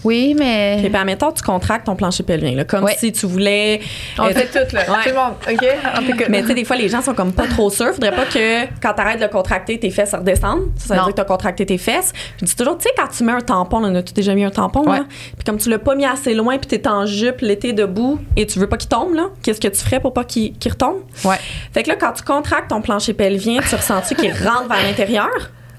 Oui, 0.06 0.36
mais. 0.38 0.80
Et 0.84 0.90
puis, 0.90 0.96
admettons, 0.96 1.32
tu 1.32 1.42
contractes 1.42 1.86
ton 1.88 1.96
plancher 1.96 2.24
pelvien, 2.24 2.56
là, 2.56 2.64
comme 2.64 2.84
Ouais. 2.86 2.96
si 2.98 3.12
tu 3.12 3.26
voulais. 3.26 3.82
On 4.20 4.26
euh, 4.26 4.30
fait 4.30 4.46
tout, 4.46 4.76
là. 4.76 4.82
Ouais. 4.82 5.04
Tout 5.04 5.10
le 5.10 5.16
monde, 5.16 5.34
OK? 5.52 5.68
On. 5.98 6.32
Mais 6.32 6.42
tu 6.44 6.48
sais, 6.50 6.54
des 6.54 6.64
fois, 6.64 6.76
les 6.76 6.88
gens 6.90 7.02
sont 7.02 7.14
comme 7.14 7.34
pas 7.34 7.48
trop 7.48 7.70
sûrs. 7.70 7.94
Faudrait 7.94 8.16
pas 8.16 8.26
que 8.26 8.66
quand 8.82 8.94
t'arrêtes 8.94 9.20
de 9.20 9.28
contracter, 9.28 9.80
tes 9.80 9.90
fesses 9.90 10.14
redescendent. 10.14 10.70
Ça, 10.78 10.94
veut 10.94 11.00
Non. 11.00 11.06
dire 11.08 11.16
que 11.16 11.22
t'as 11.22 11.26
contracté 11.26 11.66
tes 11.66 11.78
fesses. 11.78 12.14
Je 12.40 12.46
dis 12.46 12.56
toujours, 12.56 12.78
tu 12.78 12.84
sais, 12.84 12.92
quand 12.98 13.08
tu 13.08 13.24
mets 13.24 13.32
un 13.34 13.42
tampon, 13.42 13.80
là, 13.80 13.98
as-tu 14.00 14.14
déjà 14.14 14.36
mis 14.36 14.44
un 14.46 14.52
tampon, 14.52 14.82
Ouais. 14.88 15.00
là? 15.00 15.06
Puis 15.10 15.44
comme 15.46 15.58
tu 15.58 15.70
l'as 15.70 15.80
pas 15.80 15.96
mis 15.96 16.06
assez 16.06 16.34
loin, 16.36 16.58
puis 16.60 16.68
t'es 16.68 16.88
en 16.88 17.06
jupe 17.06 17.42
l'été 17.42 17.74
debout 17.74 18.20
et 18.36 18.46
tu 18.46 18.60
veux 18.60 18.68
pas 18.68 18.78
qu'il 18.78 18.90
tombe, 18.90 19.16
là, 19.16 19.30
qu'est-ce 19.44 19.60
que 19.60 19.68
tu 19.68 19.84
ferais 19.84 20.00
pour 20.00 20.14
pas 20.14 20.24
qu'il 20.24 20.54
qu'il 20.54 20.72
retombe? 20.72 20.98
Ouais. 21.24 21.38
Fait 21.74 21.82
que 21.84 21.90
là, 21.90 21.96
quand 22.00 22.12
tu 22.14 22.22
contractes 22.24 22.70
ton 22.70 22.82
plancher 22.82 23.14
pelvien, 23.14 23.60
tu 23.68 23.74
ressens-tu 23.76 24.14
qu'il 24.16 24.32
rentre 24.32 24.68
vers 24.70 24.84
l'intérieur? 24.84 25.30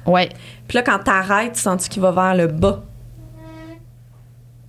Ouais. 0.05 0.29
Puis 0.67 0.77
là, 0.77 0.83
quand 0.83 0.99
t'arrêtes, 0.99 1.53
tu 1.53 1.61
sens-tu 1.61 1.89
qu'il 1.89 2.03
va 2.03 2.11
vers 2.11 2.35
le 2.35 2.49
bas? 2.49 2.83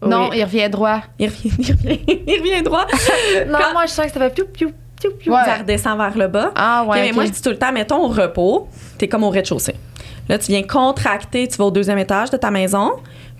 Non, 0.01 0.29
Oui. 0.29 0.37
il 0.37 0.43
revient 0.43 0.69
droit. 0.69 1.01
Il 1.17 1.27
revient, 1.29 1.51
il 1.59 1.71
revient, 1.71 1.99
il 2.27 2.39
revient 2.39 2.61
droit. 2.63 2.85
Non, 3.47 3.57
Quand- 3.59 3.73
moi, 3.73 3.85
je 3.85 3.91
sens 3.91 4.05
que 4.07 4.11
ça 4.13 4.19
fait 4.19 4.29
piou, 4.33 4.45
piou, 4.45 4.71
piou, 4.99 5.11
piou. 5.19 5.33
Ouais. 5.33 5.43
Ça 5.45 5.55
redescend 5.55 5.97
vers 5.97 6.17
le 6.17 6.27
bas. 6.27 6.51
Ah, 6.55 6.83
ouais. 6.87 7.01
mais 7.01 7.11
moi, 7.11 7.25
je 7.25 7.31
dis 7.31 7.41
tout 7.41 7.49
le 7.49 7.57
temps, 7.57 7.71
mettons 7.71 8.03
au 8.03 8.07
repos, 8.09 8.67
t'es 8.97 9.07
comme 9.07 9.23
au 9.23 9.29
rez-de-chaussée. 9.29 9.75
Là, 10.29 10.37
tu 10.37 10.51
viens 10.51 10.63
contracter, 10.63 11.47
tu 11.47 11.57
vas 11.57 11.65
au 11.65 11.71
deuxième 11.71 11.97
étage 11.97 12.29
de 12.29 12.37
ta 12.37 12.51
maison, 12.51 12.91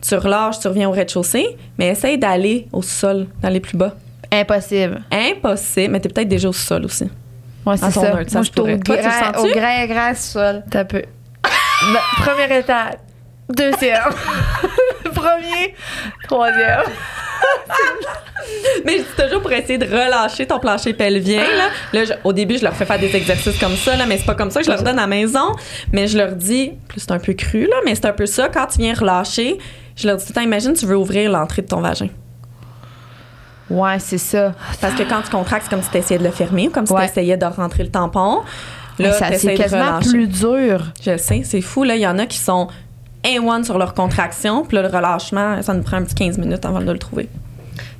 tu 0.01 0.15
relâches, 0.15 0.59
tu 0.59 0.67
reviens 0.67 0.87
au 0.89 0.91
rez-de-chaussée, 0.93 1.57
mais 1.77 1.89
essaye 1.89 2.17
d'aller 2.17 2.67
au 2.71 2.81
sol, 2.81 3.27
d'aller 3.41 3.59
plus 3.59 3.77
bas. 3.77 3.93
Impossible. 4.31 5.01
Impossible, 5.11 5.91
mais 5.91 5.99
t'es 5.99 6.09
peut-être 6.09 6.27
déjà 6.27 6.49
au 6.49 6.53
sol 6.53 6.85
aussi. 6.85 7.09
Ouais, 7.65 7.75
c'est 7.77 7.91
ça. 7.91 8.01
heure, 8.01 8.19
ça 8.27 8.39
Moi, 8.39 8.43
je 8.43 8.51
suis 8.51 8.59
au. 8.61 8.77
Toi, 8.77 8.97
tu 8.97 9.39
au 9.39 9.53
grand, 9.53 9.85
grand 9.87 10.15
sol. 10.15 10.63
T'as 10.71 10.85
peu. 10.85 11.01
Premier 12.17 12.57
étage. 12.59 12.93
Deuxième. 13.49 14.01
Premier. 15.19 15.73
Troisième. 16.27 16.82
Mais 18.86 18.97
je 18.99 19.03
dis 19.03 19.23
toujours 19.23 19.41
pour 19.41 19.51
essayer 19.51 19.77
de 19.77 19.86
relâcher 19.86 20.45
ton 20.47 20.60
plancher 20.60 20.93
pelvien. 20.93 21.41
Là, 21.43 21.69
Là, 21.93 22.06
je- 22.06 22.13
au 22.23 22.32
début, 22.34 22.58
je 22.58 22.63
leur 22.63 22.73
fais 22.73 22.86
faire 22.86 22.99
des 22.99 23.13
exercices 23.15 23.60
comme 23.60 23.75
ça, 23.75 23.95
là, 23.97 24.06
mais 24.06 24.17
c'est 24.17 24.25
pas 24.25 24.36
comme 24.36 24.51
ça 24.51 24.60
que 24.62 24.65
je 24.65 24.71
leur 24.71 24.82
donne 24.84 24.97
à 24.99 25.01
la 25.01 25.08
maison. 25.08 25.53
Mais 25.91 26.08
je 26.08 26.17
leur 26.17 26.32
dis, 26.34 26.71
c'est 26.95 27.12
un 27.12 27.19
peu 27.19 27.34
cru, 27.34 27.63
là, 27.67 27.75
mais 27.86 27.95
c'est 27.95 28.06
un 28.06 28.13
peu 28.13 28.25
ça. 28.25 28.47
Quand 28.49 28.67
tu 28.67 28.80
viens 28.80 28.93
relâcher, 28.93 29.58
je 29.95 30.08
leur 30.08 30.17
dis 30.17 30.25
imagine, 30.41 30.73
tu 30.73 30.86
veux 30.86 30.95
ouvrir 30.97 31.30
l'entrée 31.32 31.62
de 31.62 31.67
ton 31.67 31.82
vagin. 31.82 32.08
Ouais, 33.69 33.99
c'est 33.99 34.17
ça. 34.17 34.53
Parce 34.80 34.93
que 34.93 35.03
quand 35.03 35.21
tu 35.23 35.30
contractes, 35.30 35.63
c'est 35.65 35.69
comme 35.69 35.84
si 35.84 35.89
tu 35.89 35.97
essayais 35.97 36.19
de 36.19 36.23
le 36.23 36.32
fermer 36.32 36.69
ou 36.69 36.71
comme 36.71 36.86
si 36.86 36.93
Ouais. 36.93 37.06
tu 37.06 37.12
essayais 37.12 37.36
de 37.38 37.45
rentrer 37.45 37.84
le 37.84 37.89
tampon. 37.91 38.41
Là, 38.97 39.12
ça, 39.13 39.27
c'est 39.34 39.53
quasiment 39.56 39.99
plus 39.99 40.27
dur. 40.27 40.86
Je 41.06 41.17
sais, 41.17 41.41
c'est 41.43 41.62
fou. 41.62 41.84
Là, 41.84 41.95
il 41.95 42.01
y 42.01 42.08
en 42.08 42.17
a 42.17 42.25
qui 42.25 42.38
sont 42.38 42.67
A1 43.27 43.63
sur 43.65 43.77
leur 43.77 43.93
contraction, 43.93 44.63
puis 44.65 44.75
là, 44.77 44.83
le 44.83 44.89
relâchement, 44.89 45.61
ça 45.61 45.73
nous 45.73 45.83
prend 45.83 45.97
un 45.97 46.03
petit 46.03 46.15
15 46.15 46.37
minutes 46.37 46.65
avant 46.65 46.79
de 46.81 46.91
le 46.91 46.97
trouver. 46.99 47.27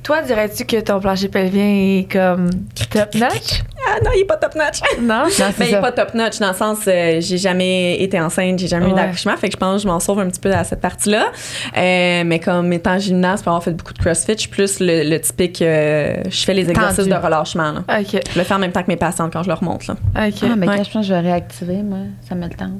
Toi, 0.04 0.22
dirais-tu 0.22 0.64
que 0.64 0.80
ton 0.80 1.00
plancher 1.00 1.28
pelvien 1.28 1.66
est 2.00 2.10
comme 2.10 2.48
top 2.90 3.14
notch? 3.14 3.62
Ah 3.90 4.00
non, 4.04 4.10
il 4.14 4.20
est 4.20 4.24
pas 4.26 4.36
top 4.36 4.54
notch. 4.54 4.80
Non? 5.00 5.06
Non, 5.06 5.22
Mais 5.26 5.30
c'est 5.30 5.54
il 5.64 5.68
est 5.68 5.70
ça. 5.70 5.80
pas 5.80 5.92
top 5.92 6.12
notch 6.12 6.38
dans 6.40 6.48
le 6.48 6.54
sens, 6.54 6.78
euh, 6.88 7.20
j'ai 7.22 7.38
jamais 7.38 8.02
été 8.02 8.20
enceinte, 8.20 8.58
j'ai 8.58 8.66
jamais 8.68 8.90
eu 8.90 8.92
d'accouchement, 8.92 9.34
fait 9.38 9.48
que 9.48 9.54
je 9.54 9.56
pense 9.56 9.76
que 9.76 9.82
je 9.84 9.86
m'en 9.88 9.98
sauve 9.98 10.18
un 10.18 10.26
petit 10.28 10.40
peu 10.40 10.52
à 10.52 10.62
cette 10.64 10.82
partie-là. 10.82 11.28
Euh, 11.74 12.22
mais 12.26 12.38
comme 12.38 12.70
étant 12.74 12.98
gymnaste, 12.98 13.44
pour 13.44 13.52
avoir 13.52 13.62
fait 13.62 13.70
beaucoup 13.70 13.94
de 13.94 13.98
CrossFit, 13.98 14.32
je 14.34 14.40
suis 14.40 14.48
plus 14.50 14.80
le, 14.80 15.08
le 15.08 15.18
typique, 15.20 15.62
euh, 15.62 16.16
je 16.28 16.44
fais 16.44 16.52
les 16.52 16.68
exercices 16.68 16.96
Tendu. 16.98 17.10
de 17.10 17.14
relâchement. 17.14 17.72
Là. 17.72 17.84
OK. 18.00 18.20
Je 18.34 18.38
le 18.38 18.44
fais 18.44 18.54
en 18.54 18.58
même 18.58 18.72
temps 18.72 18.82
que 18.82 18.88
mes 18.88 18.96
patientes 18.96 19.32
quand 19.32 19.42
je 19.44 19.48
leur 19.48 19.62
montre. 19.64 19.86
Là. 19.88 20.26
OK. 20.26 20.34
Ah, 20.42 20.46
mais 20.56 20.68
Ouais. 20.68 20.76
quand 20.76 20.84
je 20.84 20.90
pense 20.90 21.02
que 21.02 21.08
je 21.08 21.14
vais 21.14 21.20
réactiver, 21.20 21.76
moi, 21.82 21.98
ça 22.28 22.34
me 22.34 22.44
le 22.46 22.50
tente. 22.54 22.72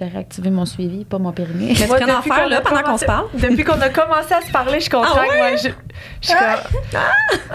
De 0.00 0.04
réactiver 0.06 0.50
mon 0.50 0.66
suivi, 0.66 1.04
pas 1.04 1.18
mon 1.18 1.30
périnée. 1.30 1.68
Mais 1.68 1.74
tu 1.76 1.82
en 1.84 1.94
depuis 1.94 2.28
faire 2.30 2.42
qu'on 2.42 2.48
là 2.48 2.56
a 2.56 2.60
pendant 2.62 2.76
qu'on 2.78 2.84
commencé- 2.86 3.00
se 3.02 3.06
parle. 3.06 3.26
Depuis 3.34 3.62
qu'on 3.62 3.80
a 3.80 3.88
commencé 3.90 4.34
à 4.34 4.40
se 4.40 4.50
parler, 4.50 4.80
je 4.80 4.90
contracte. 4.90 5.16
Ah 5.16 5.20
ouais? 5.28 5.50
moi, 5.50 5.56
je. 5.56 5.68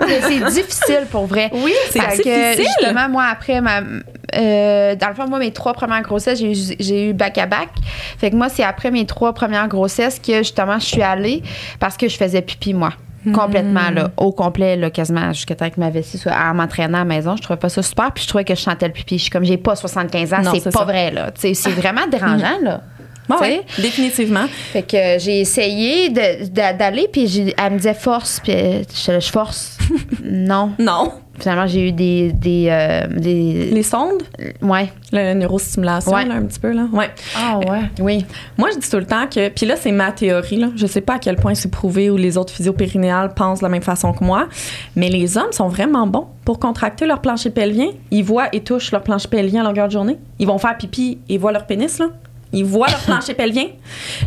Mais 0.07 0.21
c'est 0.21 0.39
difficile 0.51 1.05
pour 1.11 1.25
vrai. 1.25 1.49
Oui, 1.53 1.73
C'est 1.89 1.99
difficile. 1.99 2.63
justement, 2.65 3.09
moi, 3.09 3.25
après 3.29 3.59
ma. 3.59 3.81
euh, 4.35 4.95
dans 4.95 5.07
le 5.09 5.13
fond, 5.15 5.27
moi, 5.27 5.39
mes 5.39 5.51
trois 5.51 5.73
premières 5.73 6.01
grossesses, 6.01 6.39
j'ai 6.79 7.09
eu, 7.09 7.13
back-à-back. 7.13 7.69
Fait 8.17 8.31
que 8.31 8.35
moi, 8.37 8.47
c'est 8.49 8.63
après 8.63 8.91
mes 8.91 9.05
trois 9.05 9.33
premières 9.33 9.67
grossesses 9.67 10.19
que 10.19 10.37
justement, 10.37 10.79
je 10.79 10.85
suis 10.85 11.01
allée 11.03 11.43
parce 11.79 11.97
que 11.97 12.07
je 12.07 12.15
faisais 12.15 12.41
pipi, 12.41 12.73
moi. 12.73 12.91
Complètement, 13.33 13.91
là, 13.91 14.11
au 14.17 14.31
complet, 14.31 14.77
là, 14.77 14.89
quasiment 14.89 15.33
jusqu'à 15.33 15.55
temps 15.55 15.69
que 15.69 15.79
ma 15.79 15.89
vessie 15.89 16.17
soit 16.17 16.33
en 16.33 16.53
m'entraînant 16.53 16.99
à 16.99 17.01
la 17.01 17.05
maison. 17.05 17.35
Je 17.35 17.41
trouvais 17.41 17.59
pas 17.59 17.69
ça 17.69 17.83
super, 17.83 18.11
puis 18.11 18.23
je 18.23 18.29
trouvais 18.29 18.45
que 18.45 18.55
je 18.55 18.61
sentais 18.61 18.87
le 18.87 18.93
pipi. 18.93 19.17
Je 19.17 19.23
suis 19.23 19.31
comme, 19.31 19.43
j'ai 19.43 19.57
pas 19.57 19.75
75 19.75 20.33
ans, 20.33 20.37
c'est 20.53 20.63
pas 20.63 20.71
ça. 20.71 20.83
vrai, 20.85 21.11
là. 21.11 21.31
C'est 21.35 21.53
vraiment 21.71 22.07
dérangeant, 22.07 22.59
là. 22.61 22.81
Sais? 23.37 23.43
ouais, 23.43 23.61
définitivement. 23.77 24.45
Fait 24.73 24.81
que 24.83 24.97
euh, 24.97 25.19
j'ai 25.19 25.39
essayé 25.41 26.09
d'aller, 26.09 27.07
puis 27.11 27.53
elle 27.57 27.73
me 27.73 27.77
disait 27.77 27.93
force, 27.93 28.39
puis 28.43 28.53
euh, 28.53 28.81
je, 28.93 29.19
je 29.19 29.31
force. 29.31 29.77
non. 30.23 30.71
Non. 30.79 31.11
Finalement, 31.39 31.67
j'ai 31.67 31.87
eu 31.87 31.91
des. 31.93 32.33
des, 32.33 32.67
euh, 32.69 33.07
des 33.07 33.69
Les 33.71 33.83
sondes, 33.83 34.23
ouais. 34.61 34.89
la 35.13 35.33
neurostimulation, 35.33 36.11
Ouais. 36.11 36.25
là, 36.25 36.33
un 36.35 36.43
petit 36.43 36.59
peu. 36.59 36.71
Là. 36.73 36.87
Ouais. 36.91 37.09
Ah 37.37 37.59
ouais. 37.59 37.83
Oui. 38.01 38.25
Moi, 38.57 38.69
je 38.73 38.79
dis 38.79 38.89
tout 38.89 38.97
le 38.97 39.05
temps 39.05 39.25
que, 39.33 39.47
puis 39.47 39.65
là, 39.65 39.75
c'est 39.77 39.93
ma 39.93 40.11
théorie, 40.11 40.57
là. 40.57 40.67
je 40.75 40.85
sais 40.85 40.99
pas 40.99 41.13
à 41.13 41.19
quel 41.19 41.37
point 41.37 41.55
c'est 41.55 41.71
prouvé 41.71 42.09
ou 42.09 42.17
les 42.17 42.37
autres 42.37 42.51
physiopérinéales 42.53 43.33
pensent 43.33 43.59
de 43.59 43.63
la 43.63 43.69
même 43.69 43.81
façon 43.81 44.11
que 44.11 44.21
moi, 44.23 44.49
mais 44.97 45.07
les 45.09 45.37
hommes 45.37 45.53
sont 45.53 45.69
vraiment 45.69 46.07
bons 46.07 46.27
pour 46.43 46.59
contracter 46.59 47.05
leur 47.05 47.21
plancher 47.21 47.51
pelvien. 47.51 47.87
Ils 48.11 48.23
voient 48.25 48.49
et 48.51 48.59
touchent 48.59 48.91
leur 48.91 49.03
plancher 49.03 49.29
pelvien 49.29 49.61
à 49.61 49.63
longueur 49.63 49.87
de 49.87 49.93
journée. 49.93 50.17
Ils 50.39 50.47
vont 50.47 50.57
faire 50.57 50.77
pipi 50.77 51.19
et 51.29 51.37
voient 51.37 51.53
leur 51.53 51.65
pénis, 51.67 51.99
là. 51.99 52.07
Ils 52.51 52.65
voient 52.65 52.87
leur 52.87 52.99
plancher 52.99 53.33
pelvien. 53.35 53.67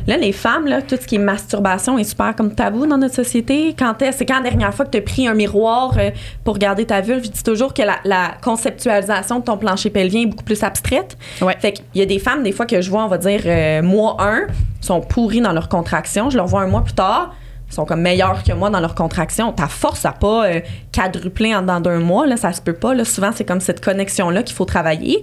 Là, 0.06 0.16
les 0.16 0.32
femmes, 0.32 0.66
là, 0.66 0.80
tout 0.80 0.96
ce 1.00 1.06
qui 1.06 1.16
est 1.16 1.18
masturbation 1.18 1.98
est 1.98 2.04
super 2.04 2.36
comme 2.36 2.54
tabou 2.54 2.86
dans 2.86 2.98
notre 2.98 3.14
société. 3.14 3.74
Quand 3.76 4.00
est, 4.00 4.12
c'est 4.12 4.24
quand 4.26 4.36
la 4.36 4.50
dernière 4.50 4.72
fois 4.72 4.84
que 4.84 4.90
tu 4.92 4.98
as 4.98 5.02
pris 5.02 5.26
un 5.26 5.34
miroir 5.34 5.94
euh, 5.98 6.10
pour 6.44 6.54
regarder 6.54 6.84
ta 6.84 7.00
vulve? 7.00 7.24
Je 7.24 7.30
dis 7.30 7.42
toujours 7.42 7.74
que 7.74 7.82
la, 7.82 7.96
la 8.04 8.34
conceptualisation 8.42 9.40
de 9.40 9.44
ton 9.44 9.56
plancher 9.56 9.90
pelvien 9.90 10.22
est 10.22 10.26
beaucoup 10.26 10.44
plus 10.44 10.62
abstraite. 10.62 11.16
Ouais. 11.40 11.56
Fait 11.58 11.72
qu'il 11.72 11.84
y 11.94 12.02
a 12.02 12.06
des 12.06 12.18
femmes, 12.20 12.42
des 12.42 12.52
fois, 12.52 12.66
que 12.66 12.80
je 12.80 12.90
vois, 12.90 13.04
on 13.04 13.08
va 13.08 13.18
dire, 13.18 13.40
euh, 13.46 13.82
mois 13.82 14.16
1, 14.20 14.46
sont 14.80 15.00
pourries 15.00 15.40
dans 15.40 15.52
leur 15.52 15.68
contraction. 15.68 16.30
Je 16.30 16.36
leur 16.36 16.46
vois 16.46 16.62
un 16.62 16.68
mois 16.68 16.82
plus 16.82 16.94
tard, 16.94 17.34
sont 17.74 17.84
comme 17.84 18.02
meilleurs 18.02 18.42
que 18.42 18.52
moi 18.52 18.70
dans 18.70 18.80
leur 18.80 18.94
contraction. 18.94 19.52
Ta 19.52 19.66
force 19.68 20.04
n'a 20.04 20.12
pas 20.12 20.46
euh, 20.46 20.60
quadruplé 20.94 21.54
en 21.54 21.62
dedans 21.62 21.80
d'un 21.80 21.98
mois, 22.00 22.26
là, 22.26 22.36
ça 22.36 22.52
se 22.52 22.60
peut 22.60 22.72
pas. 22.74 22.94
Là. 22.94 23.04
Souvent, 23.04 23.30
c'est 23.34 23.44
comme 23.44 23.60
cette 23.60 23.82
connexion-là 23.84 24.42
qu'il 24.42 24.54
faut 24.56 24.64
travailler. 24.64 25.22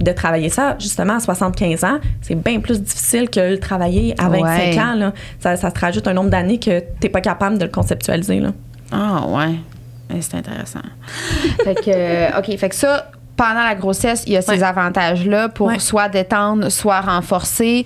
De 0.00 0.10
travailler 0.10 0.48
ça, 0.48 0.76
justement, 0.80 1.14
à 1.16 1.20
75 1.20 1.84
ans, 1.84 1.98
c'est 2.20 2.34
bien 2.34 2.58
plus 2.58 2.80
difficile 2.82 3.30
que 3.30 3.38
le 3.38 3.60
travailler 3.60 4.14
à 4.18 4.28
25 4.28 4.42
Ouais. 4.42 4.78
ans. 4.80 4.94
Là. 4.94 5.12
Ça, 5.38 5.56
ça 5.56 5.70
te 5.70 5.78
rajoute 5.78 6.08
un 6.08 6.14
nombre 6.14 6.30
d'années 6.30 6.58
que 6.58 6.82
tu 7.00 7.08
pas 7.08 7.20
capable 7.20 7.58
de 7.58 7.64
le 7.64 7.70
conceptualiser. 7.70 8.42
Ah, 8.90 9.24
ouais. 9.28 9.54
C'est 10.20 10.34
intéressant. 10.36 10.80
fait 11.64 11.74
que, 11.74 11.90
euh, 11.90 12.38
OK. 12.38 12.56
Fait 12.58 12.68
que 12.68 12.74
ça, 12.74 13.10
pendant 13.36 13.64
la 13.64 13.74
grossesse, 13.74 14.24
il 14.26 14.32
y 14.32 14.36
a 14.36 14.42
ces 14.42 14.52
Ouais. 14.52 14.62
avantages-là 14.62 15.48
pour 15.48 15.66
Ouais. 15.68 15.78
soit 15.78 16.08
détendre, 16.08 16.70
soit 16.70 17.00
renforcer. 17.00 17.84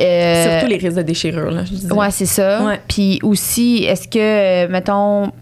Euh, 0.00 0.58
Surtout 0.58 0.70
les 0.70 0.76
risques 0.76 0.96
de 0.96 1.02
déchirure. 1.02 1.50
Là, 1.50 1.64
je 1.64 1.70
disais. 1.70 1.92
Ouais, 1.92 2.10
c'est 2.10 2.26
ça. 2.26 2.60
Puis 2.88 3.18
aussi, 3.22 3.84
est-ce 3.84 4.06
que, 4.08 4.66
mettons, 4.70 5.32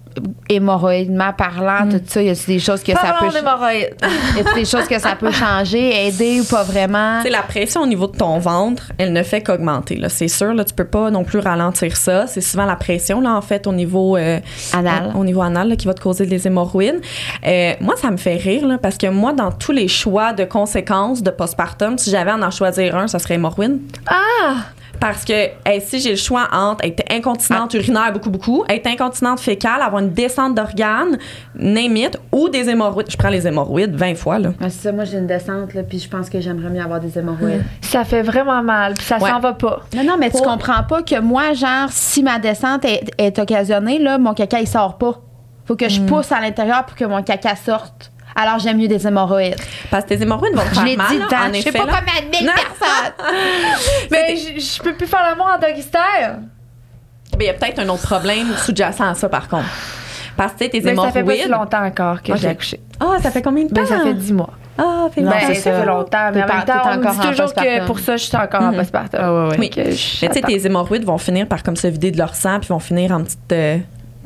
hémorroïdement 0.48 1.32
parlant, 1.32 1.88
tout 1.88 2.00
ça, 2.06 2.22
il 2.22 2.28
y 2.28 2.30
a 2.30 2.34
des 2.46 2.58
choses 2.58 2.82
que 2.82 2.92
ça 2.92 3.16
peut. 3.20 3.28
d'hémorroïdes. 3.28 3.96
Y 4.36 4.40
a 4.40 4.54
des 4.54 4.64
choses 4.64 4.86
que 4.88 4.98
ça 4.98 5.14
peut 5.14 5.30
changer, 5.30 6.06
aider 6.06 6.40
ou 6.40 6.44
pas 6.44 6.62
vraiment? 6.62 7.20
C'est 7.22 7.30
la 7.30 7.42
pression 7.42 7.82
au 7.82 7.86
niveau 7.86 8.06
de 8.06 8.16
ton 8.16 8.38
ventre, 8.38 8.92
elle 8.98 9.12
ne 9.12 9.22
fait 9.22 9.42
qu'augmenter. 9.42 9.96
Là, 9.96 10.08
c'est 10.08 10.28
sûr, 10.28 10.54
là, 10.54 10.64
tu 10.64 10.74
peux 10.74 10.86
pas 10.86 11.10
non 11.10 11.24
plus 11.24 11.38
ralentir 11.38 11.96
ça. 11.96 12.26
C'est 12.26 12.40
souvent 12.40 12.64
la 12.64 12.76
pression, 12.76 13.20
là, 13.20 13.34
en 13.34 13.42
fait, 13.42 13.66
au 13.66 13.72
niveau 13.72 14.16
euh, 14.16 14.40
Anal. 14.72 15.12
Au, 15.14 15.20
au 15.20 15.24
niveau 15.24 15.42
anal, 15.42 15.68
là, 15.68 15.76
qui 15.76 15.86
va 15.86 15.94
te 15.94 16.00
causer 16.00 16.26
des 16.26 16.46
hémorroïdes. 16.46 17.00
Euh, 17.46 17.74
moi, 17.80 17.94
ça 17.96 18.10
me 18.10 18.16
fait 18.16 18.36
rire, 18.36 18.66
là, 18.66 18.78
parce 18.78 18.98
que 18.98 19.06
moi, 19.06 19.32
dans 19.32 19.52
tous 19.52 19.72
les 19.72 19.88
choix 19.88 20.32
de 20.32 20.44
conséquences 20.44 21.22
de 21.22 21.30
postpartum, 21.30 21.98
si 21.98 22.10
j'avais 22.10 22.30
à 22.30 22.36
en 22.36 22.50
choisir 22.50 22.96
un, 22.96 23.08
ça 23.08 23.18
serait 23.18 23.34
hémorroïde. 23.34 23.80
Ah! 24.06 24.56
Parce 25.02 25.24
que 25.24 25.32
hey, 25.66 25.80
si 25.80 25.98
j'ai 25.98 26.10
le 26.10 26.16
choix 26.16 26.46
entre 26.52 26.84
être 26.84 27.02
incontinente 27.12 27.74
urinaire 27.74 28.12
beaucoup, 28.12 28.30
beaucoup, 28.30 28.64
être 28.68 28.86
incontinente 28.86 29.40
fécale, 29.40 29.82
avoir 29.82 30.00
une 30.00 30.12
descente 30.12 30.54
d'organes, 30.54 31.18
name 31.56 31.96
it, 31.96 32.20
ou 32.30 32.48
des 32.48 32.70
hémorroïdes. 32.70 33.10
Je 33.10 33.16
prends 33.16 33.28
les 33.30 33.44
hémorroïdes 33.44 33.96
20 33.96 34.14
fois, 34.14 34.38
là. 34.38 34.50
Ouais, 34.60 34.70
c'est 34.70 34.82
ça, 34.82 34.92
moi 34.92 35.02
j'ai 35.04 35.18
une 35.18 35.26
descente, 35.26 35.74
là, 35.74 35.82
puis 35.82 35.98
je 35.98 36.08
pense 36.08 36.30
que 36.30 36.40
j'aimerais 36.40 36.70
mieux 36.70 36.80
avoir 36.80 37.00
des 37.00 37.18
hémorroïdes. 37.18 37.64
Ça 37.80 38.04
fait 38.04 38.22
vraiment 38.22 38.62
mal, 38.62 38.94
puis 38.94 39.04
ça 39.04 39.18
Ouais. 39.18 39.28
s'en 39.28 39.40
va 39.40 39.54
pas. 39.54 39.80
Non, 39.96 40.04
non, 40.04 40.14
mais 40.20 40.30
tu 40.30 40.36
Pour- 40.36 40.42
comprends 40.46 40.84
pas 40.88 41.02
que 41.02 41.18
moi, 41.18 41.52
genre, 41.52 41.88
si 41.90 42.22
ma 42.22 42.38
descente 42.38 42.84
est, 42.84 43.10
est 43.18 43.36
occasionnée, 43.40 43.98
là, 43.98 44.18
mon 44.18 44.34
caca, 44.34 44.60
il 44.60 44.68
sort 44.68 44.98
pas. 44.98 45.16
Faut 45.64 45.74
que 45.74 45.88
je 45.88 46.00
pousse 46.02 46.30
à 46.30 46.40
l'intérieur 46.40 46.84
pour 46.86 46.96
que 46.96 47.04
mon 47.04 47.22
caca 47.24 47.56
sorte. 47.56 48.11
Alors, 48.34 48.58
j'aime 48.58 48.78
mieux 48.78 48.88
des 48.88 49.06
hémorroïdes. 49.06 49.56
Parce 49.90 50.04
que 50.04 50.10
tes 50.10 50.22
hémorroïdes 50.22 50.54
vont 50.54 50.62
te 50.62 50.68
Je 50.70 50.74
faire 50.74 50.84
l'ai 50.84 50.96
mal, 50.96 51.06
dit 51.10 51.18
là, 51.18 51.24
en 51.26 51.52
Je 51.54 51.60
sais 51.60 51.72
pas 51.72 51.84
là. 51.84 51.92
comment 51.92 52.30
mille 52.30 52.46
Non. 52.46 52.52
personnes. 52.54 53.12
Mais 54.10 54.36
je 54.36 54.60
je 54.60 54.82
peux 54.82 54.94
plus 54.94 55.06
faire 55.06 55.22
l'amour 55.22 55.48
en 55.54 55.58
doggy 55.58 55.82
style. 55.82 56.38
Mais 57.38 57.44
il 57.44 57.46
y 57.46 57.50
a 57.50 57.54
peut-être 57.54 57.78
un 57.80 57.88
autre 57.88 58.02
problème 58.02 58.48
sous-jacent 58.56 59.04
à 59.10 59.14
ça, 59.14 59.28
par 59.28 59.48
contre. 59.48 59.64
Parce 60.36 60.52
que 60.52 60.58
tu 60.58 60.64
sais, 60.64 60.70
tes 60.70 60.80
Mais 60.80 60.96
ça 60.96 61.10
fait 61.10 61.22
pas 61.24 61.32
si 61.34 61.40
hémorroïdes. 61.42 61.50
longtemps 61.50 61.84
encore 61.84 62.22
que 62.22 62.32
Ok. 62.32 62.38
j'ai 62.38 62.48
accouché. 62.48 62.80
Ah, 63.00 63.16
ça 63.22 63.30
fait 63.30 63.42
combien 63.42 63.64
de 63.64 63.68
temps? 63.68 63.74
Ben, 63.82 63.86
ça 63.86 64.00
fait 64.00 64.14
10 64.14 64.32
mois. 64.32 64.50
Ah, 64.78 65.06
fait 65.14 65.20
Non, 65.20 65.30
Ben, 65.30 65.40
ça, 65.40 65.54
ça. 65.54 65.80
fait 65.80 65.86
longtemps, 65.86 66.30
mais 66.32 66.42
en 66.42 66.46
même 66.46 66.64
temps, 66.64 66.72
on 66.86 66.96
dit 66.96 67.06
en 67.06 67.30
toujours 67.30 67.52
que 67.54 67.86
pour 67.86 67.98
ça, 67.98 68.16
je 68.16 68.24
suis 68.24 68.36
encore 68.36 68.62
en 68.62 68.72
postpartum. 68.72 69.50
Oui. 69.58 69.68
Que 69.68 69.84
je- 69.90 70.18
Mais 70.22 70.28
tu 70.28 70.34
sais, 70.34 70.40
tes 70.40 70.66
hémorroïdes 70.66 71.04
vont 71.04 71.18
finir 71.18 71.46
par 71.46 71.62
comme 71.62 71.76
se 71.76 71.86
vider 71.88 72.10
de 72.10 72.16
leur 72.18 72.34
sang 72.34 72.58
puis 72.60 72.68
vont 72.68 72.78
finir 72.78 73.12
en 73.12 73.22
petite. 73.22 73.52
euh, 73.52 73.78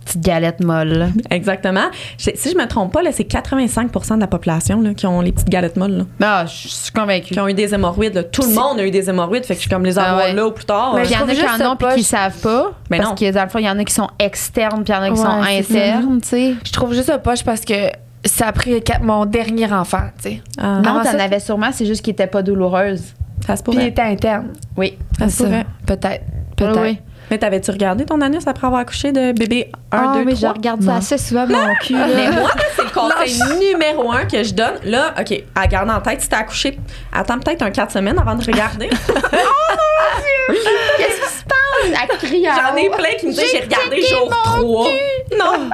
Petite 0.07 0.23
galette 0.23 0.65
molle. 0.65 1.09
Exactement. 1.31 1.85
Je- 2.19 2.31
si 2.35 2.51
je 2.51 2.57
me 2.57 2.67
trompe 2.67 2.93
pas, 2.93 3.03
là, 3.03 3.11
c'est 3.13 3.25
85% 3.25 4.15
de 4.15 4.21
la 4.21 4.27
population 4.27 4.81
là, 4.81 4.95
qui 4.95 5.07
ont 5.07 5.21
les 5.21 5.33
petites 5.33 5.49
galettes 5.51 5.77
molles, 5.77 6.07
là, 6.21 6.43
Ah, 6.43 6.47
je 6.47 6.69
suis 6.69 6.93
convaincue. 6.93 7.35
qui 7.35 7.41
ont 7.41 7.49
eu 7.49 7.55
des 7.55 7.75
hémorroïdes. 7.75 8.15
là. 8.15 8.23
Tout 8.25 8.43
le 8.43 8.55
monde 8.55 8.79
a 8.81 8.87
eu 8.87 8.91
des 8.91 9.11
hémorroïdes, 9.11 9.45
fait 9.45 9.55
que 9.55 9.59
je 9.59 9.63
suis 9.63 9.71
comme 9.71 9.85
les 9.85 9.99
Ah 9.99 10.11
avoir 10.13 10.25
ouais. 10.27 10.33
là 10.33 10.47
ou 10.47 10.53
plus 10.53 10.65
tard. 10.65 10.95
Mais 10.95 11.05
Il 11.05 11.11
y 11.11 11.17
en 11.17 11.25
a 11.25 11.27
qui 11.27 11.35
juste 11.37 11.61
en 11.61 11.73
ont 11.73 11.77
puis 11.77 11.89
qui 11.97 12.03
savent 12.05 12.39
pas. 12.41 12.73
Ben 12.89 12.99
parce 12.99 13.11
non. 13.11 13.15
que 13.17 13.31
dans 13.33 13.43
le 13.43 13.49
fond, 13.49 13.59
il 13.59 13.67
y 13.67 13.71
en 13.71 13.79
a 13.79 13.85
qui 13.85 13.93
sont 13.95 14.09
externes 14.19 14.85
puis 14.85 14.93
il 14.93 14.97
y 14.97 14.99
en 14.99 15.03
a 15.03 15.11
qui 15.11 15.17
sont 15.17 15.41
Ouais, 15.41 15.59
internes, 15.59 16.21
tu 16.23 16.29
sais. 16.29 16.55
Je 16.65 16.73
trouve 16.73 16.95
juste 16.95 17.07
ça 17.07 17.19
poche 17.19 17.43
parce 17.45 17.61
que 17.63 17.75
ça 18.25 18.47
a 18.49 18.53
pris 18.53 18.81
quatre- 18.83 19.03
mon 19.03 19.27
dernier 19.27 19.73
enfant, 19.73 20.03
tu 20.23 20.31
sais. 20.31 20.43
ah, 20.59 20.81
Non, 20.83 20.91
Avant 21.01 21.03
t'en 21.03 21.19
avais 21.19 21.41
sûrement, 21.41 21.71
c'est 21.73 21.87
juste 21.87 22.03
qu'il 22.03 22.13
était 22.13 22.27
pas 22.29 22.43
douloureuse. 22.43 23.03
ça 23.47 23.57
se 23.57 23.63
Puis 23.63 23.73
il 23.73 23.77
pourrait. 23.77 23.89
était 23.89 24.03
interne. 24.03 24.49
Oui. 24.77 24.97
Ça 25.19 25.29
se 25.29 25.37
C'est 25.39 25.45
pourrait. 25.45 25.67
Peut-être. 25.85 26.25
Peut-être. 26.57 26.81
Oui, 26.81 26.89
oui. 26.91 26.99
Mais 27.31 27.39
t'avais-tu 27.39 27.71
regardé 27.73 28.05
ton 28.05 28.21
anus 28.21 28.47
après 28.47 28.67
avoir 28.67 28.83
accouché 28.83 29.11
de 29.13 29.33
bébé 29.33 29.73
1, 29.91 29.99
Ah, 29.99 30.13
2, 30.19 30.25
mais 30.25 30.35
3? 30.35 30.49
je 30.49 30.55
regarde 30.55 30.81
Non. 30.83 30.93
ça 30.93 30.97
assez 30.99 31.19
souvent, 31.19 31.47
mon 31.47 31.75
cul. 31.83 31.95
là. 31.95 32.07
Mais 32.15 32.31
moi, 32.31 32.51
c'est 32.77 32.85
le 32.85 32.91
conseil 32.91 33.41
numéro 33.73 34.13
un 34.13 34.25
que 34.27 34.43
je 34.45 34.55
donne. 34.55 34.75
Là, 34.85 35.13
OK, 35.21 35.43
à 35.55 35.67
garder 35.67 35.93
en 35.93 36.01
tête, 36.01 36.23
si 36.23 36.29
t'as 36.29 36.39
accouché, 36.39 36.79
attends 37.13 37.39
peut-être 37.39 37.63
un 37.63 37.71
4 37.71 37.91
semaines 37.93 38.19
avant 38.19 38.35
de 38.37 38.45
regarder. 38.45 38.89
Qu'est-ce 38.89 40.61
qui 40.61 40.65
se 40.65 40.96
J'en 41.91 42.77
ai 42.77 42.89
plein 42.91 43.17
qui 43.19 43.27
me 43.27 43.33
disent 43.33 43.45
J'ai 43.53 43.61
regardé 43.61 44.03
jour 44.03 44.31
mon 44.61 44.63
3. 44.63 44.91
Non. 45.39 45.71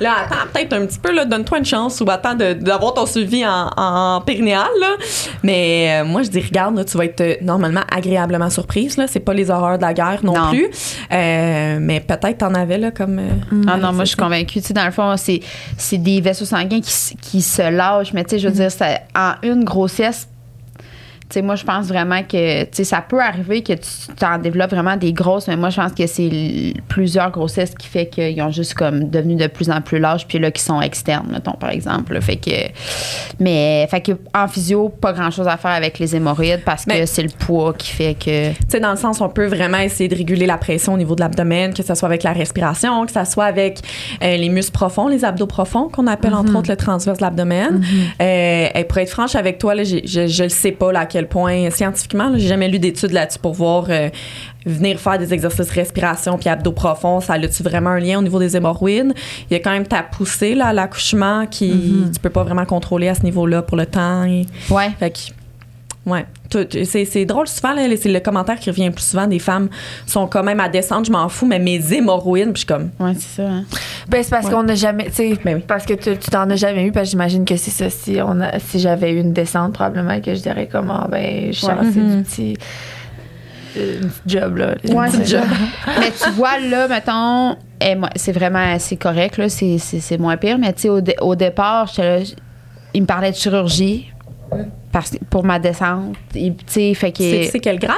Là, 0.00 0.12
attends 0.24 0.48
peut-être 0.52 0.72
un 0.74 0.86
petit 0.86 0.98
peu, 0.98 1.12
là, 1.12 1.24
donne-toi 1.24 1.58
une 1.58 1.64
chance 1.64 2.00
ou 2.00 2.08
attends 2.10 2.34
de- 2.34 2.52
d'avoir 2.52 2.94
ton 2.94 3.04
suivi 3.06 3.44
en, 3.46 3.68
en 3.76 4.20
périnéal. 4.20 4.68
Là. 4.80 4.90
Mais 5.42 6.00
euh, 6.02 6.04
moi, 6.04 6.22
je 6.22 6.28
dis, 6.30 6.40
regarde, 6.40 6.76
là, 6.76 6.84
tu 6.84 6.96
vas 6.96 7.04
être 7.06 7.20
euh, 7.20 7.34
normalement 7.42 7.82
agréablement 7.90 8.48
surprise. 8.50 8.96
Là. 8.96 9.06
C'est 9.08 9.20
pas 9.20 9.34
les 9.34 9.50
horreurs 9.50 9.78
de 9.78 9.82
la 9.82 9.92
guerre 9.92 10.20
non, 10.22 10.34
Non. 10.34 10.50
plus. 10.50 10.68
Euh, 11.12 11.78
mais 11.80 12.00
peut-être 12.00 12.38
t'en 12.38 12.54
avais 12.54 12.78
là, 12.78 12.90
comme. 12.92 13.18
euh, 13.18 13.62
Ah 13.66 13.76
non, 13.76 13.92
moi, 13.92 14.04
je 14.04 14.10
suis 14.10 14.16
convaincue. 14.16 14.60
Tu 14.60 14.68
sais, 14.68 14.74
dans 14.74 14.84
le 14.86 14.92
fond, 14.92 15.14
c'est, 15.16 15.40
c'est 15.76 15.98
des 15.98 16.20
vaisseaux 16.20 16.44
sanguins 16.44 16.80
qui, 16.80 17.16
qui 17.20 17.42
se 17.42 17.62
lâchent. 17.70 18.12
Mais 18.12 18.22
tu 18.24 18.30
sais, 18.30 18.38
je 18.38 18.48
veux 18.48 18.54
dire, 18.54 18.70
ça- 18.70 19.00
en 19.16 19.32
une 19.42 19.64
grossesse, 19.64 20.28
tu 21.32 21.38
sais, 21.38 21.42
moi, 21.42 21.54
je 21.54 21.64
pense 21.64 21.86
vraiment 21.86 22.22
que, 22.22 22.64
tu 22.64 22.68
sais, 22.72 22.84
ça 22.84 23.00
peut 23.00 23.20
arriver 23.20 23.62
que 23.62 23.72
tu 23.72 24.14
t'en 24.18 24.36
développes 24.36 24.70
vraiment 24.70 24.98
des 24.98 25.14
grosses, 25.14 25.48
mais 25.48 25.56
moi, 25.56 25.70
je 25.70 25.80
pense 25.80 25.92
que 25.92 26.06
c'est 26.06 26.74
plusieurs 26.88 27.30
grossesses 27.30 27.74
qui 27.74 27.88
fait 27.88 28.06
qu'ils 28.06 28.40
ont 28.42 28.50
juste 28.50 28.74
comme 28.74 29.08
devenu 29.08 29.36
de 29.36 29.46
plus 29.46 29.70
en 29.70 29.80
plus 29.80 29.98
lâches, 29.98 30.26
puis 30.26 30.38
là, 30.38 30.50
qui 30.50 30.62
sont 30.62 30.82
externes, 30.82 31.28
mettons, 31.32 31.52
par 31.52 31.70
exemple. 31.70 32.12
là. 32.12 32.20
Fait 32.20 32.36
que, 32.36 32.50
mais, 33.40 33.86
fait 33.90 34.02
que, 34.02 34.12
en 34.34 34.46
physio, 34.46 34.90
pas 34.90 35.14
grand 35.14 35.30
chose 35.30 35.48
à 35.48 35.56
faire 35.56 35.70
avec 35.70 35.98
les 35.98 36.14
hémorroïdes 36.14 36.64
parce 36.66 36.84
que 36.84 37.06
c'est 37.06 37.22
le 37.22 37.30
poids 37.30 37.72
qui 37.72 37.92
fait 37.92 38.14
que. 38.14 38.50
Tu 38.50 38.56
sais, 38.68 38.80
dans 38.80 38.90
le 38.90 38.98
sens, 38.98 39.22
on 39.22 39.30
peut 39.30 39.46
vraiment 39.46 39.78
essayer 39.78 40.10
de 40.10 40.14
réguler 40.14 40.44
la 40.44 40.58
pression 40.58 40.92
au 40.92 40.98
niveau 40.98 41.14
de 41.14 41.20
l'abdomen, 41.20 41.72
que 41.72 41.82
ce 41.82 41.94
soit 41.94 42.08
avec 42.08 42.24
la 42.24 42.34
respiration, 42.34 43.06
que 43.06 43.12
ce 43.12 43.24
soit 43.24 43.46
avec 43.46 43.78
euh, 44.22 44.36
les 44.36 44.50
muscles 44.50 44.72
profonds, 44.72 45.08
les 45.08 45.24
abdos 45.24 45.46
profonds, 45.46 45.88
qu'on 45.88 46.06
appelle 46.08 46.34
entre 46.34 46.54
autres 46.54 46.70
le 46.70 46.76
transverse 46.76 47.16
de 47.16 47.24
l'abdomen. 47.24 47.82
Euh, 48.20 48.68
et 48.74 48.84
pour 48.84 48.98
être 48.98 49.10
franche 49.10 49.34
avec 49.34 49.56
toi, 49.58 49.74
là, 49.74 49.84
je, 49.84 49.96
je 50.04 50.42
le 50.42 50.48
sais 50.50 50.72
pas 50.72 50.92
là, 50.92 51.00
à 51.00 51.06
quel 51.06 51.21
point 51.26 51.70
scientifiquement, 51.70 52.32
j'ai 52.36 52.46
jamais 52.48 52.68
lu 52.68 52.78
d'études 52.78 53.12
là-dessus 53.12 53.38
pour 53.38 53.52
voir 53.54 53.86
euh, 53.88 54.08
venir 54.66 54.98
faire 55.00 55.18
des 55.18 55.32
exercices 55.34 55.70
respiration 55.70 56.38
puis 56.38 56.48
abdos 56.48 56.72
profonds, 56.72 57.20
ça 57.20 57.34
a-tu 57.34 57.62
vraiment 57.62 57.90
un 57.90 57.98
lien 58.00 58.18
au 58.18 58.22
niveau 58.22 58.38
des 58.38 58.56
hémorroïdes? 58.56 59.12
Il 59.50 59.54
y 59.54 59.56
a 59.56 59.60
quand 59.60 59.72
même 59.72 59.86
ta 59.86 60.02
poussée 60.02 60.54
là, 60.54 60.66
à 60.68 60.72
l'accouchement 60.72 61.46
qui 61.46 62.04
tu 62.12 62.20
peux 62.20 62.30
pas 62.30 62.44
vraiment 62.44 62.64
contrôler 62.64 63.08
à 63.08 63.14
ce 63.14 63.22
niveau-là 63.22 63.62
pour 63.62 63.76
le 63.76 63.86
temps. 63.86 64.24
Et- 64.24 64.46
Ouais. 64.70 64.90
fait 64.98 65.10
que, 65.10 65.18
ouais. 66.06 66.26
C'est, 66.84 67.04
c'est 67.06 67.24
drôle 67.24 67.48
souvent, 67.48 67.72
là, 67.72 67.82
c'est 67.98 68.10
le 68.10 68.20
commentaire 68.20 68.58
qui 68.58 68.68
revient 68.70 68.86
le 68.86 68.92
plus 68.92 69.04
souvent 69.04 69.26
des 69.26 69.38
femmes 69.38 69.68
sont 70.06 70.26
quand 70.26 70.42
même 70.42 70.60
à 70.60 70.68
descendre, 70.68 71.06
je 71.06 71.12
m'en 71.12 71.28
fous, 71.28 71.46
mais 71.46 71.58
mes 71.58 71.80
hémorroïdes, 71.94 72.52
puis 72.52 72.54
je 72.54 72.58
suis 72.58 72.66
comme, 72.66 72.90
Ouais, 73.00 73.14
c'est 73.14 73.42
ça. 73.42 73.48
hein. 73.48 73.64
Ben, 74.08 74.22
c'est 74.22 74.30
parce 74.30 74.46
Ouais. 74.46 74.52
qu'on 74.52 74.62
n'a 74.64 74.74
jamais, 74.74 75.06
tu 75.06 75.12
sais, 75.14 75.38
Ben 75.44 75.56
oui. 75.56 75.64
parce 75.66 75.86
que 75.86 75.94
tu 75.94 76.16
t'en 76.30 76.48
as 76.50 76.56
jamais 76.56 76.84
eu, 76.84 76.92
parce 76.92 77.06
que 77.06 77.10
j'imagine 77.12 77.44
que 77.44 77.56
c'est 77.56 77.70
ça. 77.70 77.88
Si, 77.88 78.18
on 78.22 78.40
a, 78.40 78.58
si 78.58 78.78
j'avais 78.80 79.12
eu 79.12 79.20
une 79.20 79.32
descente, 79.32 79.72
probablement 79.74 80.20
que 80.20 80.34
je 80.34 80.40
dirais 80.42 80.68
comment, 80.70 81.06
ben, 81.10 81.52
je 81.52 81.66
Ouais. 81.66 81.72
chancée 81.74 82.00
Mhm. 82.00 82.16
du 82.18 82.22
petit. 82.24 82.56
euh, 83.78 84.00
job, 84.26 84.58
là. 84.58 84.74
Ouais, 84.92 85.08
ça. 85.08 85.24
job. 85.24 85.44
mais 85.98 86.10
tu 86.10 86.28
vois, 86.32 86.58
là, 86.58 86.88
mettons, 86.88 87.56
eh, 87.80 87.94
moi, 87.94 88.10
c'est 88.16 88.32
vraiment 88.32 88.78
c'est 88.78 88.96
correct, 88.96 89.38
là, 89.38 89.48
c'est, 89.48 89.78
c'est, 89.78 90.00
c'est 90.00 90.18
moins 90.18 90.36
pire, 90.36 90.58
mais 90.58 90.74
tu 90.74 90.82
sais, 90.82 90.88
au, 90.90 91.00
dé- 91.00 91.16
au 91.22 91.34
départ, 91.34 91.90
là, 91.96 92.18
il 92.92 93.00
me 93.00 93.06
parlait 93.06 93.30
de 93.30 93.36
chirurgie 93.36 94.12
parce, 94.92 95.12
pour 95.30 95.44
ma 95.44 95.58
descente. 95.58 96.16
Tu 96.32 96.52
sais, 96.66 96.94
fait 96.94 97.10
que. 97.12 97.18
c'est, 97.18 97.44
c'est 97.50 97.60
quel 97.60 97.78
grade? 97.78 97.96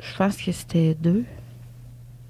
Je 0.00 0.16
pense 0.16 0.36
que 0.36 0.52
c'était 0.52 0.96
deux. 1.00 1.24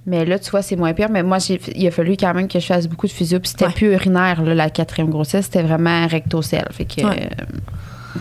Mais 0.06 0.24
là, 0.24 0.38
tu 0.38 0.50
vois, 0.50 0.62
c'est 0.62 0.76
moins 0.76 0.94
pire. 0.94 1.08
Mais 1.10 1.22
moi, 1.22 1.38
j'ai, 1.38 1.60
il 1.74 1.86
a 1.86 1.90
fallu 1.90 2.16
quand 2.18 2.32
même 2.32 2.48
que 2.48 2.58
je 2.58 2.66
fasse 2.66 2.86
beaucoup 2.88 3.06
de 3.06 3.12
physio. 3.12 3.40
Puis 3.40 3.50
c'était 3.50 3.66
Ouais. 3.66 3.72
plus 3.72 3.92
urinaire, 3.92 4.42
là, 4.42 4.54
la 4.54 4.70
quatrième 4.70 5.10
grossesse. 5.10 5.46
C'était 5.46 5.62
vraiment 5.62 6.06
rectocèle. 6.06 6.66
Fait 6.70 6.86
que. 6.86 7.02
Ouais. 7.02 7.28
euh, 7.40 7.44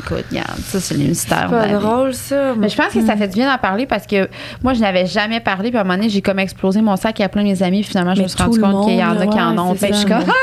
écoute, 0.03 0.25
regarde, 0.29 0.59
ça, 0.59 0.79
c'est 0.81 0.95
le 0.95 1.05
mystère. 1.05 1.49
vie. 1.49 1.73
drôle, 1.73 2.13
ça. 2.13 2.55
Mais 2.57 2.67
je 2.67 2.75
pense 2.75 2.91
que 2.93 3.05
ça 3.05 3.15
fait 3.15 3.29
du 3.29 3.35
bien 3.35 3.49
d'en 3.49 3.57
parler 3.57 3.85
parce 3.85 4.05
que 4.05 4.29
moi, 4.63 4.73
je 4.73 4.81
n'avais 4.81 5.05
jamais 5.05 5.39
parlé. 5.39 5.69
Puis 5.69 5.77
à 5.77 5.81
un 5.81 5.83
moment 5.85 5.95
donné, 5.95 6.09
j'ai 6.09 6.21
comme 6.21 6.39
explosé 6.39 6.81
mon 6.81 6.97
sac 6.97 7.21
à 7.21 7.29
plein 7.29 7.43
de 7.43 7.47
mes 7.47 7.63
amis. 7.63 7.81
Puis 7.81 7.89
finalement, 7.91 8.13
je 8.15 8.19
Mais 8.19 8.23
me 8.25 8.27
suis 8.29 8.43
rendu 8.43 8.59
compte 8.59 8.85
qu'il 8.87 8.97
y 8.97 9.03
en 9.03 9.17
a 9.17 9.27
qui 9.27 9.39
en 9.39 9.57
ont. 9.57 9.73
c'est 9.75 9.87
Fait 9.87 9.93
je 9.93 9.99
suis 9.99 10.09
ça. 10.09 10.17
comme, 10.19 10.25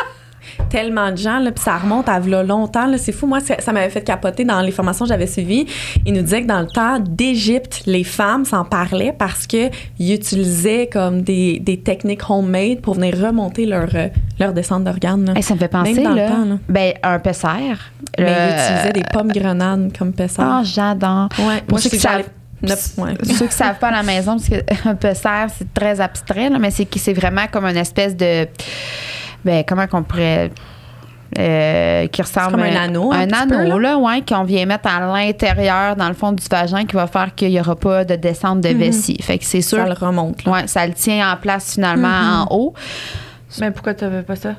Tellement 0.69 1.11
de 1.11 1.17
gens, 1.17 1.39
là, 1.39 1.51
puis 1.53 1.63
ça 1.63 1.77
remonte 1.77 2.09
à 2.09 2.19
v'là 2.19 2.43
longtemps. 2.43 2.87
Là, 2.87 2.99
c'est 2.99 3.13
fou. 3.13 3.27
Moi, 3.27 3.41
ça, 3.41 3.57
ça 3.61 3.73
m'avait 3.73 3.91
fait 3.91 4.03
capoter 4.03 4.45
dans 4.45 4.61
les 4.61 4.71
formations 4.73 5.05
que 5.05 5.09
j'avais 5.11 5.27
suivies. 5.27 5.67
Ils 6.07 6.13
nous 6.13 6.23
disaient 6.23 6.43
que 6.43 6.47
dans 6.49 6.61
le 6.61 6.67
temps 6.67 6.99
d'Égypte, 7.01 7.83
les 7.87 8.05
femmes 8.05 8.45
s'en 8.45 8.65
parlaient 8.65 9.15
parce 9.17 9.47
qu'ils 9.47 9.71
utilisaient 9.99 10.89
comme 10.93 11.23
des, 11.23 11.59
des 11.61 11.79
techniques 11.79 12.29
homemade 12.29 12.81
pour 12.81 12.95
venir 12.95 13.19
remonter 13.19 13.67
leur, 13.67 13.89
euh, 13.95 14.09
leur 14.39 14.53
descente 14.53 14.85
d'organes. 14.85 15.27
là. 15.27 15.33
Hey, 15.37 15.43
ça 15.43 15.55
me 15.55 15.59
fait 15.59 15.69
penser, 15.69 15.95
Même 15.95 16.05
dans 16.05 16.11
le 16.11 16.17
là, 16.17 16.29
temps, 16.29 16.45
là. 16.45 16.59
Ben, 16.69 16.93
un 17.03 17.19
pesser. 17.19 17.49
Mais 18.19 18.27
ils 18.27 18.63
utilisaient 18.73 18.93
des 18.93 19.05
pommes 19.13 19.33
grenades 19.33 19.97
comme 19.97 20.13
pessard. 20.13 20.61
Ah, 20.61 20.63
j'adore. 20.65 21.29
ouais. 21.39 21.61
Pour 21.67 21.79
Moi, 21.79 21.81
ceux 21.81 21.91
je 21.91 21.97
que 21.97 22.25
Ouais. 22.97 23.15
Ceux 23.25 23.47
qui 23.47 23.53
savent 23.55 23.79
pas 23.79 23.89
à 23.89 23.93
la 23.93 24.03
maison, 24.03 24.37
parce 24.39 24.49
qu'un 24.49 24.95
pesser, 25.01 25.29
c'est 25.59 25.75
très 25.75 26.01
abstrait, 26.01 26.49
là, 26.49 26.59
mais 26.59 26.71
c'est 26.71 26.89
c'est 26.97 27.13
vraiment 27.13 27.45
comme 27.51 27.67
une 27.67 27.77
espèce 27.77 28.17
de. 28.17 28.47
Ben, 29.45 29.65
comment 29.67 29.87
qu'on 29.87 30.03
pourrait. 30.03 30.51
euh, 31.39 32.07
qui 32.09 32.23
ressemble 32.23 32.53
comme 32.53 32.61
un 32.61 32.77
à- 32.77 32.83
anneau, 32.83 33.13
un 33.13 33.23
un 33.23 33.27
petit 33.27 33.49
peu, 33.49 33.57
anneau 33.59 33.79
là, 33.79 33.99
ouais 33.99 34.23
qu'on 34.23 34.45
vient 34.45 34.67
mettre 34.67 34.89
à 34.89 35.01
l'intérieur 35.01 35.97
dans 35.97 36.07
le 36.07 36.15
fond 36.15 36.31
du 36.31 36.45
vagin 36.49 36.85
qui 36.85 36.95
va 36.95 37.09
faire 37.09 37.35
qu'il 37.35 37.51
y 37.51 37.59
aura 37.59 37.75
pas 37.75 38.05
de 38.05 38.15
descente 38.15 38.61
de 38.61 38.69
vessie 38.69 39.17
fait 39.21 39.39
que 39.39 39.45
c'est 39.45 39.61
sûr 39.63 39.79
Ça 39.79 39.87
le 39.87 39.95
remonte. 39.95 40.45
là. 40.45 40.53
ouais 40.53 40.67
ça 40.69 40.87
le 40.87 40.93
tient 40.93 41.33
en 41.33 41.37
place 41.37 41.73
finalement 41.75 42.45
en 42.49 42.55
haut 42.57 42.75
Mais 43.59 43.73
pourquoi 43.73 43.95
tu 43.95 44.05
pas 44.27 44.37
ça? 44.37 44.55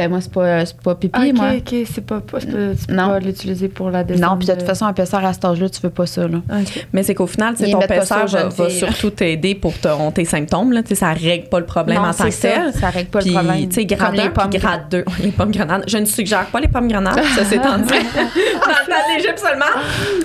Ben 0.00 0.08
moi 0.10 0.20
c'est 0.20 0.32
pas 0.32 0.64
c'est 0.66 0.80
pas 0.80 0.94
pipi 0.94 1.12
Ah, 1.14 1.26
ok, 1.28 1.34
moi 1.36 1.46
ok, 1.58 1.74
c'est 1.92 2.00
pas, 2.06 2.20
pas, 2.20 2.38
pas- 2.38 2.40
tu 2.40 2.46
peux 2.46 2.72
Non. 2.90 3.08
pas 3.08 3.18
l'utiliser 3.18 3.68
pour 3.68 3.90
la 3.90 4.02
descente. 4.04 4.22
non 4.30 4.36
puis 4.38 4.46
de 4.46 4.52
toute 4.54 4.62
façon 4.62 4.86
un 4.86 4.92
pesser 4.92 5.16
à 5.16 5.32
cet 5.32 5.44
âge 5.44 5.60
là 5.60 5.68
tu 5.68 5.80
veux 5.82 5.90
pas 5.90 6.06
ça 6.06 6.26
là 6.26 6.38
Ok. 6.50 6.86
Mais 6.92 7.02
c'est 7.02 7.14
qu'au 7.14 7.26
final, 7.26 7.54
ton 7.54 7.80
pesseur 7.80 8.26
va, 8.26 8.70
surtout 8.70 9.10
t'aider 9.10 9.54
pour 9.54 9.74
ton- 9.78 10.10
tes 10.10 10.24
symptômes. 10.24 10.72
Là. 10.72 10.80
Ça 10.94 11.12
règle 11.12 11.48
pas 11.48 11.58
le 11.60 11.66
problème 11.66 11.98
non 12.02 12.08
en 12.08 12.14
tant 12.14 12.30
c'est 12.30 12.48
que 12.48 12.54
tel. 12.54 12.72
ça 12.72 12.88
règle 12.90 13.10
pas 13.10 13.20
le 13.20 13.32
problème 13.32 13.68
tu 13.68 13.74
sais, 13.74 13.84
grade 13.84 14.08
comme 14.08 14.16
les 14.16 14.22
1 14.22 14.30
pommes 14.30 14.50
puis 14.50 14.58
grade 14.58 14.82
2. 14.90 15.04
Les 15.22 15.30
pommes 15.30 15.50
grenades. 15.52 15.84
Je 15.86 15.98
ne 15.98 16.04
suggère 16.04 16.46
pas 16.46 16.60
les 16.60 16.68
pommes 16.68 16.88
grenades, 16.88 17.22
ça 17.36 17.44
c'est 17.44 17.58
dit. 17.58 17.64
Dans 17.64 17.76
le 17.76 19.36
seulement. 19.36 19.64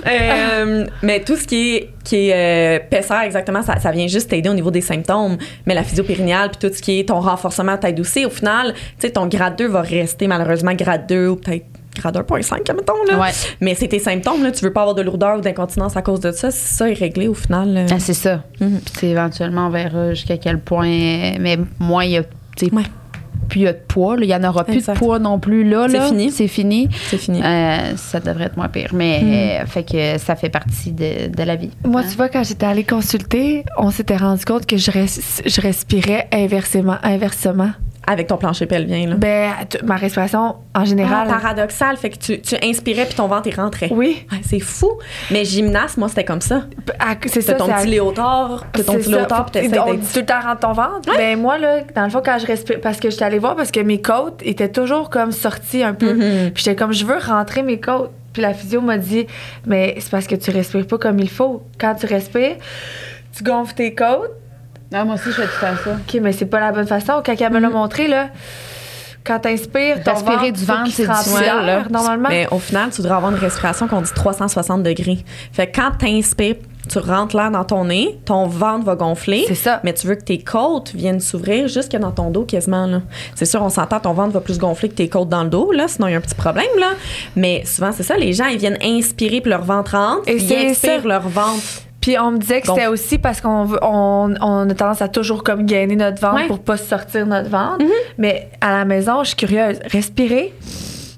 Euh, 0.06 0.86
mais 1.02 1.20
tout 1.20 1.36
ce 1.36 1.46
qui 1.46 1.74
est, 1.76 1.90
qui 2.06 2.30
est 2.30 2.78
euh, 2.80 3.24
exactement, 3.24 3.62
ça, 3.62 3.78
ça 3.78 3.90
vient 3.90 4.06
juste 4.06 4.30
t'aider 4.30 4.48
au 4.48 4.54
niveau 4.54 4.70
des 4.70 4.80
symptômes. 4.80 5.36
Mais 5.66 5.74
la 5.74 5.82
physiopérinéale 5.82 6.50
puis 6.50 6.68
tout 6.68 6.74
ce 6.74 6.80
qui 6.80 7.00
est 7.00 7.08
ton 7.08 7.20
renforcement 7.20 7.76
t'aide 7.76 7.98
aussi. 8.00 8.24
Au 8.24 8.30
final, 8.30 8.74
tu 8.74 8.80
sais, 9.06 9.10
ton 9.10 9.26
grade 9.26 9.56
2 9.56 9.66
va 9.68 9.82
rester 9.82 10.26
malheureusement 10.26 10.72
grade 10.74 11.06
2 11.08 11.28
ou 11.28 11.36
peut-être 11.36 11.66
grade 11.96 12.16
1.5, 12.16 12.74
mettons. 12.74 12.92
Là. 13.08 13.18
Ouais. 13.18 13.30
Mais 13.60 13.74
c'est 13.74 13.88
tes 13.88 13.98
symptômes, 13.98 14.42
là. 14.42 14.52
Tu 14.52 14.64
veux 14.64 14.72
pas 14.72 14.82
avoir 14.82 14.94
de 14.94 15.02
lourdeur 15.02 15.38
ou 15.38 15.40
d'incontinence 15.40 15.96
à 15.96 16.02
cause 16.02 16.20
de 16.20 16.30
ça. 16.30 16.50
Si 16.50 16.74
ça 16.74 16.90
est 16.90 16.94
réglé 16.94 17.26
au 17.28 17.34
final. 17.34 17.72
là. 17.72 17.86
Ah, 17.90 17.98
c'est 17.98 18.14
ça. 18.14 18.42
Mhm. 18.60 18.80
Puis 18.96 19.08
éventuellement, 19.08 19.66
on 19.66 19.70
verra 19.70 20.14
jusqu'à 20.14 20.36
quel 20.36 20.60
point. 20.60 20.86
Mais 21.40 21.58
moins 21.78 22.04
il 22.04 22.12
y 22.12 22.18
a. 22.18 22.22
Ouais. 22.72 22.82
Plus 23.48 23.60
il 23.60 23.62
y 23.64 23.66
a 23.68 23.72
de 23.72 23.78
poids. 23.86 24.16
là. 24.16 24.22
Il 24.24 24.28
n'y 24.28 24.34
en 24.34 24.44
aura 24.48 24.64
plus 24.64 24.76
Exact. 24.76 24.94
de 24.94 24.98
poids 24.98 25.18
non 25.18 25.38
plus 25.38 25.62
là. 25.68 25.86
C'est 25.88 26.00
fini. 26.08 26.30
C'est 26.30 26.48
fini. 26.48 26.88
C'est 27.08 27.18
fini. 27.18 27.40
Euh, 27.42 27.96
ça 27.96 28.20
devrait 28.20 28.44
être 28.46 28.56
moins 28.56 28.68
pire. 28.68 28.90
Mais 28.92 29.60
euh, 29.62 29.66
fait 29.66 29.84
que 29.84 30.18
ça 30.18 30.34
fait 30.36 30.48
partie 30.48 30.92
de, 30.92 31.28
de 31.28 31.42
la 31.42 31.56
vie. 31.56 31.70
Moi, 31.84 32.00
Hein? 32.00 32.04
tu 32.10 32.16
vois, 32.16 32.28
quand 32.28 32.42
j'étais 32.44 32.66
allée 32.66 32.84
consulter, 32.84 33.64
on 33.78 33.90
s'était 33.90 34.16
rendu 34.16 34.44
compte 34.44 34.66
que 34.66 34.76
je, 34.76 34.90
res- 34.90 35.42
je 35.46 35.60
respirais 35.60 36.28
inversement. 36.32 36.96
inversement. 37.02 37.70
Avec 38.08 38.28
ton 38.28 38.36
plancher 38.36 38.66
pelvien, 38.66 39.08
là? 39.08 39.14
Ben, 39.16 39.50
ma 39.84 39.96
respiration, 39.96 40.40
en 40.40 40.56
Ah, 40.74 40.84
général. 40.84 41.26
paradoxal, 41.26 41.96
fait 41.96 42.10
que 42.10 42.18
tu, 42.18 42.40
tu 42.40 42.54
inspirais 42.62 43.04
puis 43.06 43.14
ton 43.14 43.26
ventre 43.26 43.48
il 43.48 43.54
rentrait. 43.54 43.88
oui, 43.90 44.24
Ouais, 44.30 44.38
c'est 44.48 44.60
fou. 44.60 44.92
Mais 45.32 45.44
gymnaste, 45.44 45.96
moi, 45.96 46.08
c'était 46.08 46.24
comme 46.24 46.40
ça. 46.40 46.62
c'est 47.26 47.40
ça. 47.40 47.54
ton 47.54 47.66
petit 47.66 47.88
léotard, 47.88 48.64
t'as 48.72 48.84
ton 48.84 48.94
petit 48.94 49.10
léotard, 49.10 49.46
puis 49.46 49.60
Faut- 49.60 49.68
t'essaies 49.68 49.78
On 49.80 49.86
d'être... 49.92 50.00
dit 50.00 50.12
tout 50.12 50.20
le 50.20 50.26
temps 50.26 50.40
rentre 50.40 50.60
ton 50.60 50.72
ventre. 50.72 51.16
Ben 51.16 51.40
moi, 51.40 51.58
là, 51.58 51.80
dans 51.94 52.04
le 52.04 52.10
fond, 52.10 52.22
quand 52.24 52.38
je 52.38 52.46
respire, 52.46 52.80
parce 52.80 53.00
que 53.00 53.10
j'étais 53.10 53.24
allée 53.24 53.38
voir, 53.40 53.56
parce 53.56 53.72
que 53.72 53.80
mes 53.80 54.00
côtes 54.00 54.40
étaient 54.44 54.70
toujours 54.70 55.10
comme 55.10 55.32
sorties 55.32 55.82
un 55.82 55.94
peu. 55.94 56.12
Mhm. 56.14 56.50
Puis 56.52 56.62
j'étais 56.64 56.76
comme, 56.76 56.92
je 56.92 57.04
veux 57.04 57.18
rentrer 57.18 57.62
mes 57.62 57.80
côtes. 57.80 58.12
Puis 58.32 58.42
la 58.42 58.52
physio 58.54 58.80
m'a 58.82 58.98
dit, 58.98 59.26
mais 59.66 59.94
c'est 59.98 60.10
parce 60.10 60.26
que 60.26 60.34
tu 60.36 60.50
respires 60.50 60.86
pas 60.86 60.98
comme 60.98 61.18
il 61.18 61.30
faut. 61.30 61.62
Quand 61.80 61.94
tu 61.94 62.06
respires, 62.06 62.56
tu 63.36 63.42
gonfles 63.42 63.74
tes 63.74 63.94
côtes. 63.94 64.30
Ah, 64.92 65.04
moi 65.04 65.14
aussi, 65.16 65.26
je 65.26 65.32
fais 65.32 65.42
tout 65.46 65.60
temps 65.60 65.74
ça. 65.84 65.90
OK, 65.92 66.20
mais 66.22 66.32
c'est 66.32 66.46
pas 66.46 66.60
la 66.60 66.72
bonne 66.72 66.86
façon. 66.86 67.22
Quand 67.24 67.34
elle 67.38 67.52
me 67.52 67.58
l'a 67.58 67.68
montré, 67.70 68.06
là, 68.08 68.28
quand 69.24 69.40
t'inspires, 69.40 70.02
ton 70.04 70.12
ventre, 70.14 70.50
du 70.52 70.64
ventre, 70.64 70.90
c'est 70.92 71.04
là. 71.06 71.82
normalement. 71.90 72.28
Mais 72.28 72.46
au 72.52 72.58
final, 72.60 72.90
tu 72.90 73.02
devrais 73.02 73.16
avoir 73.16 73.32
une 73.32 73.38
respiration 73.38 73.88
qu'on 73.88 74.00
dit 74.00 74.12
360 74.14 74.82
degrés. 74.84 75.24
Fait 75.52 75.66
que 75.66 75.80
quand 75.80 75.90
t'inspires, 75.98 76.54
tu 76.88 76.98
rentres 77.00 77.34
l'air 77.36 77.50
dans 77.50 77.64
ton 77.64 77.86
nez, 77.86 78.16
ton 78.24 78.46
ventre 78.46 78.84
va 78.84 78.94
gonfler. 78.94 79.44
C'est 79.48 79.56
ça. 79.56 79.80
Mais 79.82 79.92
tu 79.92 80.06
veux 80.06 80.14
que 80.14 80.22
tes 80.22 80.38
côtes 80.38 80.92
viennent 80.94 81.18
s'ouvrir 81.18 81.66
jusque 81.66 81.90
dans 81.96 82.12
ton 82.12 82.30
dos 82.30 82.44
quasiment. 82.44 82.86
là. 82.86 83.00
C'est 83.34 83.44
sûr, 83.46 83.60
on 83.60 83.70
s'entend, 83.70 83.98
ton 83.98 84.12
ventre 84.12 84.30
va 84.34 84.40
plus 84.40 84.58
gonfler 84.60 84.88
que 84.90 84.94
tes 84.94 85.08
côtes 85.08 85.28
dans 85.28 85.42
le 85.42 85.50
dos, 85.50 85.72
là, 85.72 85.88
sinon 85.88 86.06
il 86.06 86.12
y 86.12 86.14
a 86.14 86.18
un 86.18 86.20
petit 86.20 86.36
problème. 86.36 86.64
Là. 86.78 86.90
Mais 87.34 87.64
souvent, 87.66 87.90
c'est 87.90 88.04
ça, 88.04 88.16
les 88.16 88.32
gens, 88.32 88.46
ils 88.46 88.58
viennent 88.58 88.78
inspirer 88.80 89.40
puis 89.40 89.50
leur 89.50 89.62
ventre 89.64 89.96
rentre, 89.96 90.28
Et 90.28 90.36
ils 90.36 90.74
ça. 90.76 90.98
leur 90.98 91.28
ventre. 91.28 91.60
Puis 92.06 92.16
on 92.20 92.30
me 92.30 92.38
disait 92.38 92.60
que 92.60 92.68
c'était 92.68 92.86
aussi 92.86 93.18
parce 93.18 93.40
qu'on 93.40 93.66
on, 93.82 94.34
on 94.40 94.70
a 94.70 94.74
tendance 94.74 95.02
à 95.02 95.08
toujours 95.08 95.42
comme 95.42 95.64
gainer 95.64 95.96
notre 95.96 96.20
ventre 96.20 96.36
Ouais. 96.36 96.46
pour 96.46 96.60
pas 96.60 96.76
sortir 96.76 97.26
notre 97.26 97.50
ventre. 97.50 97.82
Mhm. 97.82 97.90
Mais 98.18 98.48
à 98.60 98.70
la 98.70 98.84
maison, 98.84 99.24
je 99.24 99.28
suis 99.30 99.36
curieuse. 99.36 99.80
Respirez. 99.90 100.54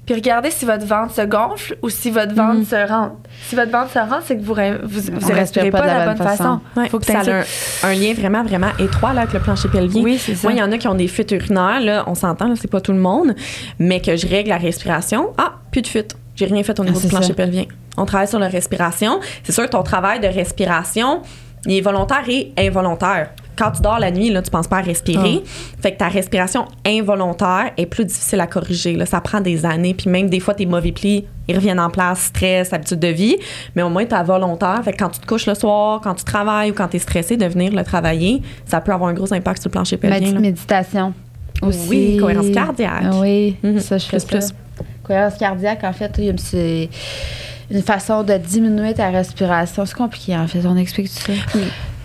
Puis 0.07 0.15
regardez 0.15 0.49
si 0.49 0.65
votre 0.65 0.87
ventre 0.87 1.13
se 1.13 1.21
gonfle 1.21 1.77
ou 1.83 1.89
si 1.91 2.09
votre 2.09 2.33
ventre 2.33 2.55
Mhm. 2.61 2.65
se 2.65 2.87
rentre. 2.91 3.15
Si 3.47 3.53
votre 3.55 3.71
ventre 3.71 3.91
se 3.91 3.99
rentre, 3.99 4.23
c'est 4.25 4.37
que 4.37 4.41
vous, 4.41 4.55
vous, 4.55 5.31
respirez 5.31 5.69
pas 5.69 5.81
de 5.81 5.85
la 5.85 6.05
bonne 6.07 6.17
façon. 6.17 6.59
Ouais, 6.75 6.89
Faut 6.89 6.97
que 6.97 7.05
ça 7.05 7.19
a 7.19 7.31
un, 7.31 7.43
un 7.83 7.93
lien 7.93 8.13
vraiment, 8.15 8.43
vraiment 8.43 8.71
étroit 8.79 9.13
là, 9.13 9.21
avec 9.21 9.33
le 9.35 9.41
plancher 9.41 9.67
pelvien. 9.69 10.01
Oui, 10.01 10.17
c'est 10.17 10.33
ça. 10.33 10.47
Moi, 10.47 10.53
il 10.53 10.59
y 10.59 10.63
en 10.63 10.71
a 10.71 10.79
qui 10.79 10.87
ont 10.87 10.95
des 10.95 11.07
fuites 11.07 11.31
urinaires, 11.31 11.81
là, 11.81 12.03
on 12.07 12.15
s'entend, 12.15 12.51
c'est 12.55 12.67
pas 12.71 12.81
tout 12.81 12.93
le 12.93 12.97
monde, 12.99 13.35
mais 13.77 13.99
que 14.01 14.15
je 14.15 14.25
règle 14.25 14.49
la 14.49 14.57
respiration. 14.57 15.33
Ah, 15.37 15.51
plus 15.71 15.83
de 15.83 15.87
fuite. 15.87 16.15
J'ai 16.35 16.45
rien 16.45 16.63
fait 16.63 16.79
au 16.79 16.83
niveau 16.83 16.95
Ah, 16.97 17.01
du 17.01 17.07
c'est 17.07 17.09
plancher 17.09 17.27
ça. 17.27 17.33
pelvien. 17.35 17.65
On 17.97 18.05
travaille 18.05 18.27
sur 18.27 18.39
la 18.39 18.47
respiration. 18.47 19.19
C'est 19.43 19.51
sûr, 19.51 19.69
ton 19.69 19.83
travail 19.83 20.19
de 20.19 20.27
respiration, 20.27 21.21
il 21.65 21.73
est 21.77 21.81
volontaire 21.81 22.23
et 22.27 22.53
involontaire. 22.57 23.31
Quand 23.57 23.71
tu 23.71 23.81
dors 23.81 23.99
la 23.99 24.09
nuit, 24.09 24.29
là, 24.29 24.41
tu 24.41 24.49
penses 24.49 24.67
pas 24.69 24.77
à 24.77 24.81
respirer. 24.81 25.41
Ah. 25.43 25.49
Fait 25.81 25.91
que 25.91 25.97
ta 25.97 26.07
respiration 26.07 26.65
involontaire 26.85 27.71
est 27.75 27.85
plus 27.87 28.05
difficile 28.05 28.39
à 28.39 28.47
corriger. 28.47 28.93
Là. 28.95 29.05
Ça 29.05 29.19
prend 29.19 29.41
des 29.41 29.65
années. 29.65 29.93
Puis 29.93 30.09
même 30.09 30.29
des 30.29 30.39
fois, 30.39 30.53
tes 30.53 30.65
mauvais 30.65 30.93
plis, 30.93 31.25
ils 31.49 31.55
reviennent 31.55 31.79
en 31.79 31.89
place, 31.89 32.19
stress, 32.25 32.71
habitude 32.71 32.99
de 32.99 33.09
vie. 33.09 33.35
Mais 33.75 33.81
au 33.81 33.89
moins, 33.89 34.05
tu 34.05 34.15
volontaire. 34.23 34.79
Fait 34.85 34.93
que 34.93 34.97
quand 34.99 35.09
tu 35.09 35.19
te 35.19 35.25
couches 35.27 35.45
le 35.45 35.55
soir, 35.55 35.99
quand 36.01 36.15
tu 36.15 36.23
travailles 36.23 36.71
ou 36.71 36.73
quand 36.73 36.87
tu 36.87 36.95
es 36.95 36.99
stressé, 36.99 37.35
de 37.35 37.45
venir 37.47 37.73
le 37.73 37.83
travailler, 37.83 38.41
ça 38.65 38.79
peut 38.79 38.93
avoir 38.93 39.09
un 39.09 39.13
gros 39.13 39.33
impact 39.33 39.61
sur 39.61 39.67
le 39.67 39.73
plancher 39.73 39.97
pelvien. 39.97 40.33
Là. 40.33 40.39
méditation. 40.39 41.13
Aussi. 41.61 41.87
Oui, 41.89 42.17
cohérence 42.17 42.49
cardiaque. 42.53 43.03
Oui, 43.15 43.57
Mhm. 43.61 43.79
ça, 43.79 43.97
je 43.97 44.05
fais 44.05 44.17
Plus, 44.19 44.39
ça. 44.41 44.47
plus. 44.47 44.53
Cohérence 45.03 45.35
cardiaque, 45.35 45.83
en 45.83 45.91
fait, 45.91 46.11
il 46.19 46.23
y 46.23 46.29
a- 46.29 46.33
c'est 46.37 46.89
une 47.71 47.81
façon 47.83 48.23
de 48.23 48.33
diminuer 48.37 48.93
ta 48.93 49.09
respiration. 49.09 49.85
C'est 49.85 49.95
compliqué, 49.95 50.35
en 50.35 50.47
fait. 50.47 50.65
On 50.65 50.75
explique 50.77 51.07
tout 51.09 51.31
ça. 51.31 51.33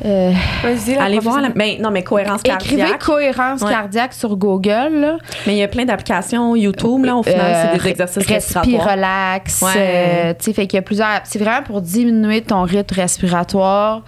Euh, 0.04 0.32
Vas-y, 0.62 0.96
la 0.96 1.04
Allez 1.04 1.18
voir 1.20 1.36
la. 1.40 1.48
professionnelle. 1.50 1.76
Ben, 1.78 1.82
non, 1.82 1.90
mais 1.90 2.02
cohérence 2.02 2.40
écrivez 2.44 2.80
cardiaque. 2.82 3.00
cohérence 3.04 3.60
Ouais. 3.62 3.70
cardiaque 3.70 4.12
sur 4.12 4.36
Google. 4.36 4.90
là. 4.92 5.16
Mais 5.46 5.54
il 5.54 5.58
y 5.58 5.62
a 5.62 5.68
plein 5.68 5.84
d'applications 5.84 6.54
YouTube, 6.56 7.04
là, 7.04 7.14
au 7.16 7.22
final, 7.22 7.40
Euh, 7.40 7.64
c'est 7.72 7.78
des 7.82 7.88
exercices 7.90 8.26
Respire, 8.26 8.34
respiratoires. 8.62 8.90
relax. 8.96 9.62
Ouais. 9.62 9.70
euh, 9.76 10.34
tu 10.36 10.44
sais, 10.46 10.52
fait 10.52 10.66
qu'il 10.66 10.76
y 10.76 10.80
a 10.80 10.82
plusieurs. 10.82 11.20
C'est 11.24 11.38
vraiment 11.38 11.62
pour 11.62 11.80
diminuer 11.80 12.42
ton 12.42 12.62
rythme 12.62 12.94
respiratoire. 12.96 14.02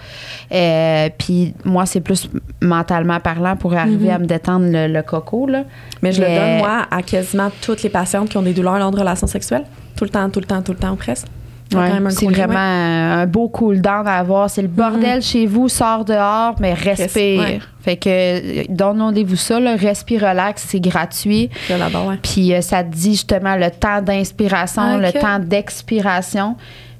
Euh, 0.52 1.08
Puis 1.16 1.54
moi, 1.64 1.86
c'est 1.86 2.00
plus 2.00 2.28
mentalement 2.60 3.20
parlant 3.20 3.56
pour 3.56 3.74
arriver 3.74 4.08
Mhm. 4.08 4.14
à 4.14 4.18
me 4.18 4.26
détendre 4.26 4.66
le, 4.68 4.88
le 4.88 5.02
coco. 5.02 5.46
Là. 5.46 5.62
Mais 6.02 6.12
je 6.12 6.20
le 6.20 6.26
Mais- 6.28 6.38
donne, 6.38 6.58
moi, 6.58 6.86
à 6.90 7.02
quasiment 7.02 7.50
toutes 7.62 7.82
les 7.84 7.90
patientes 7.90 8.28
qui 8.28 8.36
ont 8.36 8.42
des 8.42 8.52
douleurs 8.52 8.78
lors 8.78 8.90
de 8.90 8.98
relations 8.98 9.28
sexuelles. 9.28 9.64
Tout 9.96 10.04
le 10.04 10.10
temps, 10.10 10.28
tout 10.30 10.40
le 10.40 10.46
temps, 10.46 10.60
tout 10.62 10.72
le 10.72 10.78
temps, 10.78 10.90
ou 10.92 10.96
presque. 10.96 11.26
Ouais, 11.74 11.90
c'est 12.10 12.26
vraiment 12.26 12.54
ouais. 12.54 13.22
un 13.22 13.26
beau 13.26 13.48
cool 13.48 13.80
down 13.80 14.06
à 14.06 14.18
avoir. 14.18 14.48
C'est 14.48 14.62
le 14.62 14.68
bordel 14.68 15.20
chez 15.20 15.46
vous, 15.46 15.68
sors 15.68 16.04
dehors, 16.04 16.54
mais 16.60 16.74
respire. 16.74 17.40
ouais. 17.40 17.60
Fait 17.80 17.96
que 17.96 18.08
euh, 18.08 18.64
donnez-vous 18.68 19.36
ça, 19.36 19.60
là, 19.60 19.76
respire 19.76 20.22
relax, 20.22 20.64
c'est 20.68 20.80
gratuit. 20.80 21.50
Puis 22.22 22.52
euh, 22.52 22.60
ça 22.60 22.82
te 22.82 22.92
dit 22.92 23.12
justement 23.12 23.54
le 23.56 23.70
temps 23.70 24.02
d'inspiration, 24.02 24.98
le 24.98 25.12
temps 25.12 25.38
d'expiration. 25.38 26.56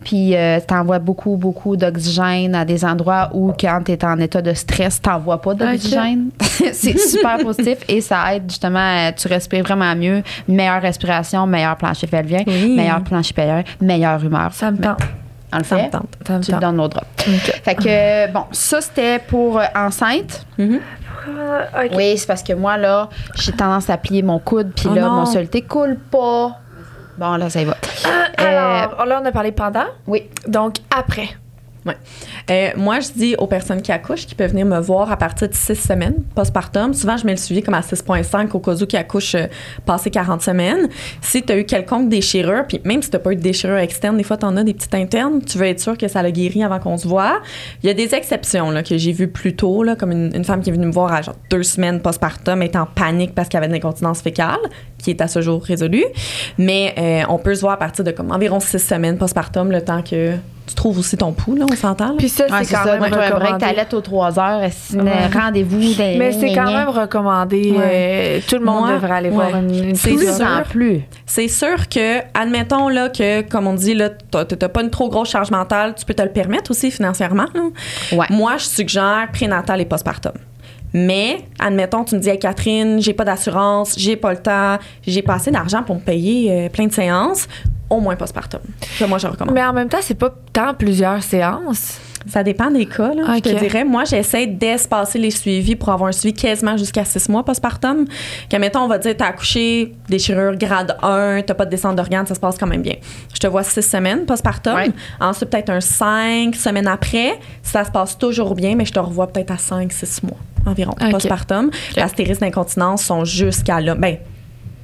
Puis 0.07 0.36
euh, 0.36 0.61
t'envoies 0.64 1.00
beaucoup, 1.00 1.34
beaucoup 1.36 1.76
d'oxygène 1.76 2.54
à 2.54 2.64
des 2.64 2.84
endroits 2.84 3.28
où 3.34 3.52
quand 3.59 3.80
tu 3.84 3.90
es 3.90 4.04
en 4.04 4.16
état 4.20 4.40
de 4.40 4.54
stress, 4.54 5.02
t'envoies 5.02 5.42
pas 5.42 5.52
d'oxygène. 5.54 6.28
c'est 6.40 6.96
super 6.96 7.38
positif 7.38 7.78
et 7.88 8.00
ça 8.00 8.32
aide 8.36 8.44
justement, 8.48 8.78
à- 9.09 9.11
tu 9.11 9.26
respires 9.26 9.64
vraiment 9.64 9.96
mieux. 9.96 10.22
Meilleure 10.46 10.80
respiration, 10.80 11.44
meilleur 11.48 11.74
plancher 11.76 12.07
pelvien, 12.07 12.44
Oui. 12.46 12.76
meilleur 12.76 13.02
plancher 13.02 13.34
pelvien, 13.34 13.64
meilleure 13.80 14.22
humeur. 14.24 14.52
Ça 14.52 14.70
me 14.70 14.78
tente. 14.78 15.00
On 15.52 15.59
le 15.59 15.64
Ça 15.64 15.74
me 15.74 15.80
fait. 15.80 15.90
tente. 15.90 16.09
Ça 16.24 16.38
me 16.38 16.42
Tu 16.44 16.50
tente. 16.52 16.61
donnes 16.61 16.76
nos 16.76 16.86
drops. 16.88 17.07
Ok. 17.26 17.61
Fait 17.64 17.74
que, 17.74 17.82
euh, 17.88 18.26
bon, 18.28 18.44
ça, 18.52 18.80
c'était 18.80 19.18
pour 19.18 19.59
euh, 19.59 19.64
enceinte. 19.74 20.46
Ok. 20.59 21.90
Oui, 21.96 22.16
c'est 22.16 22.26
parce 22.28 22.44
que 22.44 22.52
moi, 22.52 22.76
là, 22.76 23.09
j'ai 23.34 23.50
tendance 23.50 23.90
à 23.90 23.96
plier 23.96 24.22
mon 24.22 24.38
coude, 24.38 24.70
puis 24.76 24.86
Oh 24.88 24.94
là, 24.94 25.02
non. 25.02 25.11
mon 25.12 25.26
soluté 25.26 25.62
coule 25.62 25.98
pas. 26.11 26.59
Bon, 27.18 27.36
là, 27.36 27.48
ça 27.50 27.62
y 27.62 27.64
va. 27.64 27.76
Ah, 28.04 28.26
Alors, 28.36 29.06
là, 29.06 29.20
on 29.22 29.26
a 29.26 29.32
parlé 29.32 29.52
pendant. 29.52 29.86
Oui. 30.06 30.28
Donc, 30.46 30.76
après. 30.94 31.28
Euh, 32.51 32.70
moi, 32.76 33.01
je 33.01 33.09
dis 33.12 33.34
aux 33.37 33.47
personnes 33.47 33.82
qui 33.82 33.93
accouchent 33.93 34.26
qui 34.26 34.34
peuvent 34.34 34.51
venir 34.51 34.66
me 34.66 34.78
voir 34.80 35.11
à 35.11 35.16
partir 35.16 35.49
de 35.49 35.55
6 35.55 35.74
semaines 35.74 36.22
postpartum. 36.34 36.95
Souvent, 36.95 37.16
je 37.16 37.26
mets 37.26 37.32
le 37.32 37.39
suivi 37.39 37.62
comme 37.62 37.74
à 37.74 37.80
6,5 37.80 38.51
au 38.53 38.61
cas 38.61 38.74
où 38.74 38.87
qui 38.87 38.97
accouchent 38.97 39.34
euh, 39.34 39.47
passé 39.84 40.11
40 40.11 40.43
semaines. 40.43 40.89
Si 41.20 41.43
tu 41.43 41.53
as 41.53 41.59
eu 41.59 41.64
quelconque 41.64 42.09
déchirure, 42.09 42.64
puis 42.66 42.80
même 42.84 43.03
si 43.03 43.11
tu 43.11 43.16
n'as 43.16 43.22
pas 43.22 43.32
eu 43.32 43.37
de 43.37 43.43
déchirure 43.43 43.78
externe, 43.78 44.16
des 44.16 44.24
fois, 44.24 44.37
tu 44.37 44.47
en 44.47 44.57
as 44.57 44.64
des 44.64 44.74
petites 44.74 44.95
internes, 44.95 45.43
tu 45.43 45.59
veux 45.59 45.66
être 45.66 45.80
sûr 45.80 45.97
que 45.97 46.09
ça 46.09 46.22
l'a 46.22 46.30
guéri 46.30 46.62
avant 46.62 46.78
qu'on 46.78 46.97
se 46.97 47.07
voit. 47.07 47.41
Il 47.82 47.87
y 47.87 47.91
a 47.91 47.95
des 47.95 48.14
exceptions 48.14 48.70
là, 48.70 48.82
que 48.82 48.97
j'ai 48.97 49.12
vues 49.12 49.28
plus 49.28 49.55
tôt, 49.55 49.82
là, 49.82 49.97
comme 49.97 50.12
une, 50.12 50.34
une 50.34 50.45
femme 50.45 50.62
qui 50.62 50.70
est 50.70 50.72
venue 50.72 50.87
me 50.87 50.93
voir 50.93 51.12
à 51.12 51.22
genre 51.22 51.37
deux 51.51 51.62
semaines 51.62 52.01
postpartum, 52.01 52.62
est 52.62 52.76
en 52.76 52.87
panique 52.87 53.34
parce 53.34 53.49
qu'elle 53.49 53.62
avait 53.62 53.70
une 53.70 53.76
incontinence 53.76 54.20
fécale, 54.20 54.59
qui 54.99 55.11
est 55.11 55.20
à 55.20 55.28
ce 55.28 55.41
jour 55.41 55.62
résolue. 55.62 56.05
Mais 56.59 56.95
euh, 56.99 57.22
on 57.28 57.39
peut 57.39 57.55
se 57.55 57.61
voir 57.61 57.74
à 57.74 57.78
partir 57.78 58.05
de 58.05 58.11
comme 58.11 58.30
environ 58.32 58.61
6 58.61 58.78
semaines 58.78 59.18
postpartum, 59.18 59.70
le 59.70 59.82
temps 59.82 60.03
que 60.03 60.34
tu 60.66 60.74
trouves 60.74 60.98
aussi 60.98 61.16
ton 61.16 61.32
pouls, 61.32 61.54
là, 61.54 61.64
on 61.70 61.76
s'entend. 61.76 62.16
Puis 62.16 62.28
ça, 62.28 62.44
Ouais, 62.50 62.64
c'est 62.64 62.74
quand 62.74 62.84
ça. 62.84 62.98
même 62.98 63.12
recommandé. 63.12 63.58
t'allaites 63.58 63.94
aux 63.94 64.00
3 64.00 64.38
heures. 64.38 64.60
Rendez-vous. 65.32 65.94
Mais 65.98 66.32
c'est 66.32 66.50
gna, 66.50 66.64
quand 66.64 66.72
même 66.72 66.88
recommandé. 66.88 67.70
Ouais. 67.72 67.78
euh, 67.80 68.40
tout 68.48 68.56
le 68.58 68.64
monde 68.64 68.86
Moi, 68.86 68.94
devrait 68.94 69.12
aller 69.16 69.30
voir 69.30 69.52
ouais. 69.52 69.60
une, 69.60 69.88
une 69.90 69.94
C'est 69.94 70.16
sûr. 70.16 70.44
en 70.46 70.62
plus. 70.68 71.02
C'est 71.24 71.48
sûr 71.48 71.88
que, 71.88 72.20
admettons 72.34 72.88
là, 72.88 73.08
que, 73.08 73.42
comme 73.42 73.66
on 73.66 73.74
dit, 73.74 73.94
là, 73.94 74.10
t'as 74.10 74.44
pas 74.68 74.82
une 74.82 74.90
trop 74.90 75.08
grosse 75.08 75.30
charge 75.30 75.50
mentale, 75.50 75.94
tu 75.96 76.04
peux 76.04 76.14
te 76.14 76.22
le 76.22 76.30
permettre 76.30 76.70
aussi 76.70 76.90
financièrement. 76.90 77.46
là. 77.54 77.62
Ouais. 78.12 78.26
Moi, 78.30 78.56
je 78.58 78.64
suggère 78.64 79.28
prénatal 79.32 79.80
et 79.80 79.84
postpartum. 79.84 80.32
Mais, 80.92 81.40
admettons, 81.58 82.04
tu 82.04 82.14
me 82.14 82.20
dis, 82.20 82.28
hey, 82.30 82.38
Catherine, 82.38 83.00
j'ai 83.02 83.12
pas 83.12 83.24
d'assurance, 83.24 83.94
j'ai 83.98 84.16
pas 84.16 84.30
le 84.32 84.38
temps, 84.38 84.78
j'ai 85.06 85.20
pas 85.20 85.34
assez 85.34 85.50
d'argent 85.50 85.82
pour 85.82 85.96
me 85.96 86.00
payer 86.00 86.50
euh, 86.50 86.68
plein 86.70 86.86
de 86.86 86.92
séances, 86.92 87.48
au 87.91 88.01
moins 88.01 88.16
postpartum. 88.16 88.61
Ça, 88.99 89.07
moi, 89.07 89.18
je 89.18 89.26
recommande. 89.26 89.55
Mais 89.55 89.64
en 89.64 89.72
même 89.72 89.89
temps, 89.89 89.99
c'est 90.01 90.18
pas 90.18 90.34
tant 90.53 90.74
plusieurs 90.74 91.22
séances. 91.22 92.01
Ça 92.28 92.43
dépend 92.43 92.72
des 92.72 92.87
cas, 92.87 93.14
là, 93.14 93.22
je 93.37 93.41
te 93.41 93.57
dirais. 93.57 93.84
Moi, 93.84 94.05
j'essaie 94.05 94.49
d'espacer 94.49 95.18
les 95.18 95.30
suivis 95.30 95.76
pour 95.76 95.91
avoir 95.91 96.09
un 96.09 96.12
suivi 96.12 96.34
quasiment 96.34 96.76
jusqu'à 96.76 97.05
six 97.05 97.28
mois 97.28 97.45
postpartum. 97.45 98.05
Que, 98.51 98.57
mettons, 98.57 98.80
on 98.80 98.89
va 98.89 98.99
dire, 98.99 99.16
t'as 99.16 99.26
accouché, 99.26 99.95
déchirure 100.09 100.57
grade 100.57 100.97
1, 101.03 101.43
t'as 101.43 101.55
pas 101.55 101.64
de 101.64 101.70
descente 101.70 101.95
d'organes, 101.95 102.26
ça 102.26 102.34
se 102.34 102.41
passe 102.41 102.59
quand 102.59 102.66
même 102.66 102.82
bien. 102.82 102.97
Je 103.32 103.39
te 103.39 103.47
vois 103.47 103.62
six 103.62 103.82
semaines 103.82 104.26
postpartum. 104.26 104.74
Ouais. 104.74 104.91
Ensuite, 105.20 105.51
peut-être 105.51 105.70
un 105.70 105.80
cinq 105.80 106.57
semaines 106.57 106.89
après. 106.89 107.39
Ça 107.62 107.84
se 107.84 107.93
passe 107.93 108.18
toujours 108.18 108.57
bien, 108.57 108.74
mais 108.74 108.87
je 108.87 108.93
te 108.93 108.99
revois 108.99 109.28
peut-être 109.28 109.53
à 109.53 109.59
cinq, 109.59 109.93
six 109.93 110.22
mois 110.24 110.39
environ 110.66 110.95
postpartum. 111.11 111.70
Tes 111.95 112.24
risques 112.24 112.41
d'incontinence 112.41 113.05
sont 113.05 113.24
jusqu'à 113.24 113.80
là. 113.80 113.95
Ben, 113.95 114.16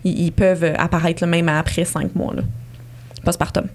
ils, 0.05 0.27
ils 0.27 0.33
peuvent 0.33 0.73
apparaître 0.79 1.23
là, 1.23 1.27
même 1.27 1.49
après 1.49 1.85
cinq 1.85 2.15
mois, 2.15 2.35
là, 2.35 2.43
postpartum. 3.25 3.67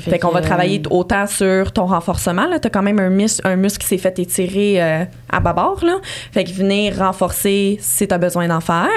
Fait 0.00 0.18
qu'on 0.18 0.30
va 0.30 0.40
travailler 0.40 0.80
t- 0.80 0.88
autant 0.90 1.26
sur 1.26 1.70
ton 1.72 1.86
renforcement. 1.86 2.46
Tu 2.60 2.66
as 2.66 2.70
quand 2.70 2.82
même 2.82 2.98
un, 2.98 3.10
mus- 3.10 3.40
un 3.44 3.56
muscle 3.56 3.82
qui 3.82 3.86
s'est 3.88 3.98
fait 3.98 4.18
étirer 4.18 4.82
euh, 4.82 5.04
à 5.30 5.40
bâbord. 5.40 5.84
Là. 5.84 5.98
Fait 6.32 6.42
que 6.44 6.50
venir 6.50 6.96
renforcer 6.98 7.76
si 7.80 8.08
tu 8.08 8.14
as 8.14 8.18
besoin 8.18 8.48
d'en 8.48 8.60
faire. 8.60 8.88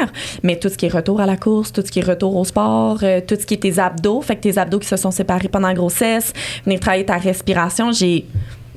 Mais 0.43 0.57
tout 0.57 0.69
ce 0.69 0.77
qui 0.77 0.85
est 0.85 0.93
retour 0.93 1.19
à 1.19 1.25
la 1.25 1.35
course, 1.35 1.73
tout 1.73 1.83
ce 1.85 1.91
qui 1.91 1.99
est 1.99 2.05
retour 2.05 2.35
au 2.35 2.45
sport, 2.45 2.99
euh, 3.03 3.19
tout 3.25 3.35
ce 3.39 3.45
qui 3.45 3.55
est 3.55 3.57
tes 3.57 3.79
abdos, 3.79 4.21
fait 4.21 4.37
que 4.37 4.41
tes 4.41 4.57
abdos 4.57 4.79
qui 4.79 4.87
se 4.87 4.95
sont 4.97 5.11
séparés 5.11 5.49
pendant 5.49 5.67
la 5.67 5.73
grossesse, 5.73 6.31
venir 6.65 6.79
travailler 6.79 7.05
ta 7.05 7.17
respiration. 7.17 7.91
J'ai 7.91 8.25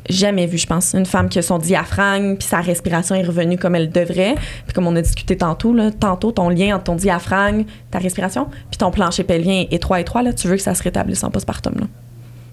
jamais 0.08 0.46
vu, 0.46 0.58
je 0.58 0.66
pense, 0.66 0.94
une 0.94 1.06
femme 1.06 1.28
qui 1.28 1.38
a 1.38 1.42
son 1.42 1.58
diaphragme 1.58 2.36
puis 2.36 2.46
sa 2.48 2.60
respiration 2.60 3.14
est 3.14 3.22
revenue 3.24 3.58
comme 3.58 3.74
elle 3.74 3.90
devrait. 3.90 4.34
Puis 4.66 4.74
comme 4.74 4.86
on 4.86 4.96
a 4.96 5.02
discuté 5.02 5.36
tantôt, 5.36 5.72
là, 5.72 5.90
tantôt, 5.90 6.32
ton 6.32 6.48
lien 6.48 6.74
entre 6.76 6.84
ton 6.84 6.94
diaphragme, 6.96 7.64
ta 7.90 7.98
respiration, 7.98 8.46
puis 8.70 8.78
ton 8.78 8.90
plancher 8.90 9.24
pelvien 9.24 9.66
étroit, 9.70 10.00
étroit, 10.00 10.22
là, 10.22 10.32
tu 10.32 10.48
veux 10.48 10.56
que 10.56 10.62
ça 10.62 10.74
se 10.74 10.82
rétablisse 10.82 11.22
en 11.24 11.30
postpartum. 11.30 11.74
Là. 11.78 11.86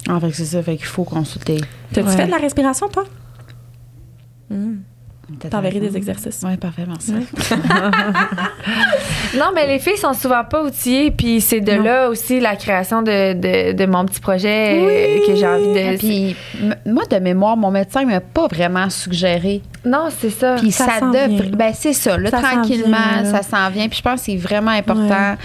Ah, 0.10 0.20
fait 0.20 0.30
que 0.30 0.36
c'est 0.36 0.46
ça. 0.46 0.62
Fait 0.64 0.78
qu'il 0.78 0.86
faut 0.86 1.04
consulter. 1.04 1.60
T'as-tu 1.94 2.08
Ouais. 2.08 2.16
fait 2.16 2.26
de 2.28 2.32
la 2.32 2.38
respiration, 2.38 2.88
toi? 2.90 3.04
T'enverrai 5.50 5.82
des 5.82 5.98
exercices. 5.98 6.42
Oui, 6.46 6.56
parfait, 6.56 6.86
merci. 6.88 7.14
Non, 9.38 9.52
mais 9.54 9.68
les 9.68 9.80
filles 9.80 9.98
sont 9.98 10.14
souvent 10.14 10.44
pas 10.44 10.64
outillées, 10.64 11.12
puis 11.12 11.42
c'est 11.42 11.62
de 11.62 11.74
Non. 11.74 11.84
là 11.84 12.10
aussi 12.10 12.40
la 12.40 12.56
création 12.56 13.02
de, 13.02 13.34
de, 13.34 13.74
de 13.74 13.86
mon 13.86 14.06
petit 14.06 14.20
projet 14.20 14.80
euh, 14.80 15.28
que 15.28 15.36
j'ai 15.36 15.48
envie 15.48 15.74
de. 15.74 15.98
Puis, 15.98 16.36
moi, 16.86 17.04
de 17.10 17.18
mémoire, 17.18 17.56
mon 17.58 17.72
médecin 17.72 18.06
m'a 18.06 18.20
pas 18.20 18.48
vraiment 18.48 18.90
suggéré. 18.90 19.62
non, 19.86 20.08
c'est 20.18 20.30
ça. 20.30 20.56
Puis 20.60 20.72
Ça 20.72 21.00
devrait. 21.02 21.50
Ben, 21.54 21.72
c'est 21.74 21.94
ça. 21.94 22.18
Là, 22.18 22.30
Ça 22.30 22.40
tranquillement, 22.42 22.98
vient, 23.14 23.24
là. 23.24 23.42
ça 23.42 23.44
s'en 23.44 23.70
vient. 23.70 23.88
Puis 23.88 23.98
je 24.00 24.04
pense 24.04 24.20
que 24.22 24.26
c'est 24.28 24.38
vraiment 24.38 24.72
important 24.72 25.36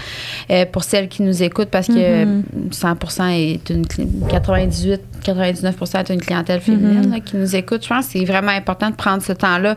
euh, 0.51 0.65
pour 0.71 0.83
celles 0.83 1.07
qui 1.07 1.21
nous 1.23 1.43
écoutent 1.43 1.69
parce 1.69 1.87
que 1.87 2.25
Mhm. 2.25 2.43
100 2.71 2.95
est 3.29 3.69
une. 3.69 3.85
cli- 3.85 4.27
98, 4.29 5.01
99 5.23 5.75
est 5.95 6.09
une 6.13 6.21
clientèle 6.21 6.61
féminine 6.61 7.05
Mhm. 7.07 7.11
là, 7.11 7.19
qui 7.19 7.37
nous 7.37 7.55
écoute. 7.55 7.83
Je 7.83 7.89
pense 7.89 8.05
que 8.07 8.11
c'est 8.19 8.25
vraiment 8.25 8.51
important 8.51 8.89
de 8.89 8.95
prendre 8.95 9.21
ce 9.23 9.33
temps-là 9.33 9.75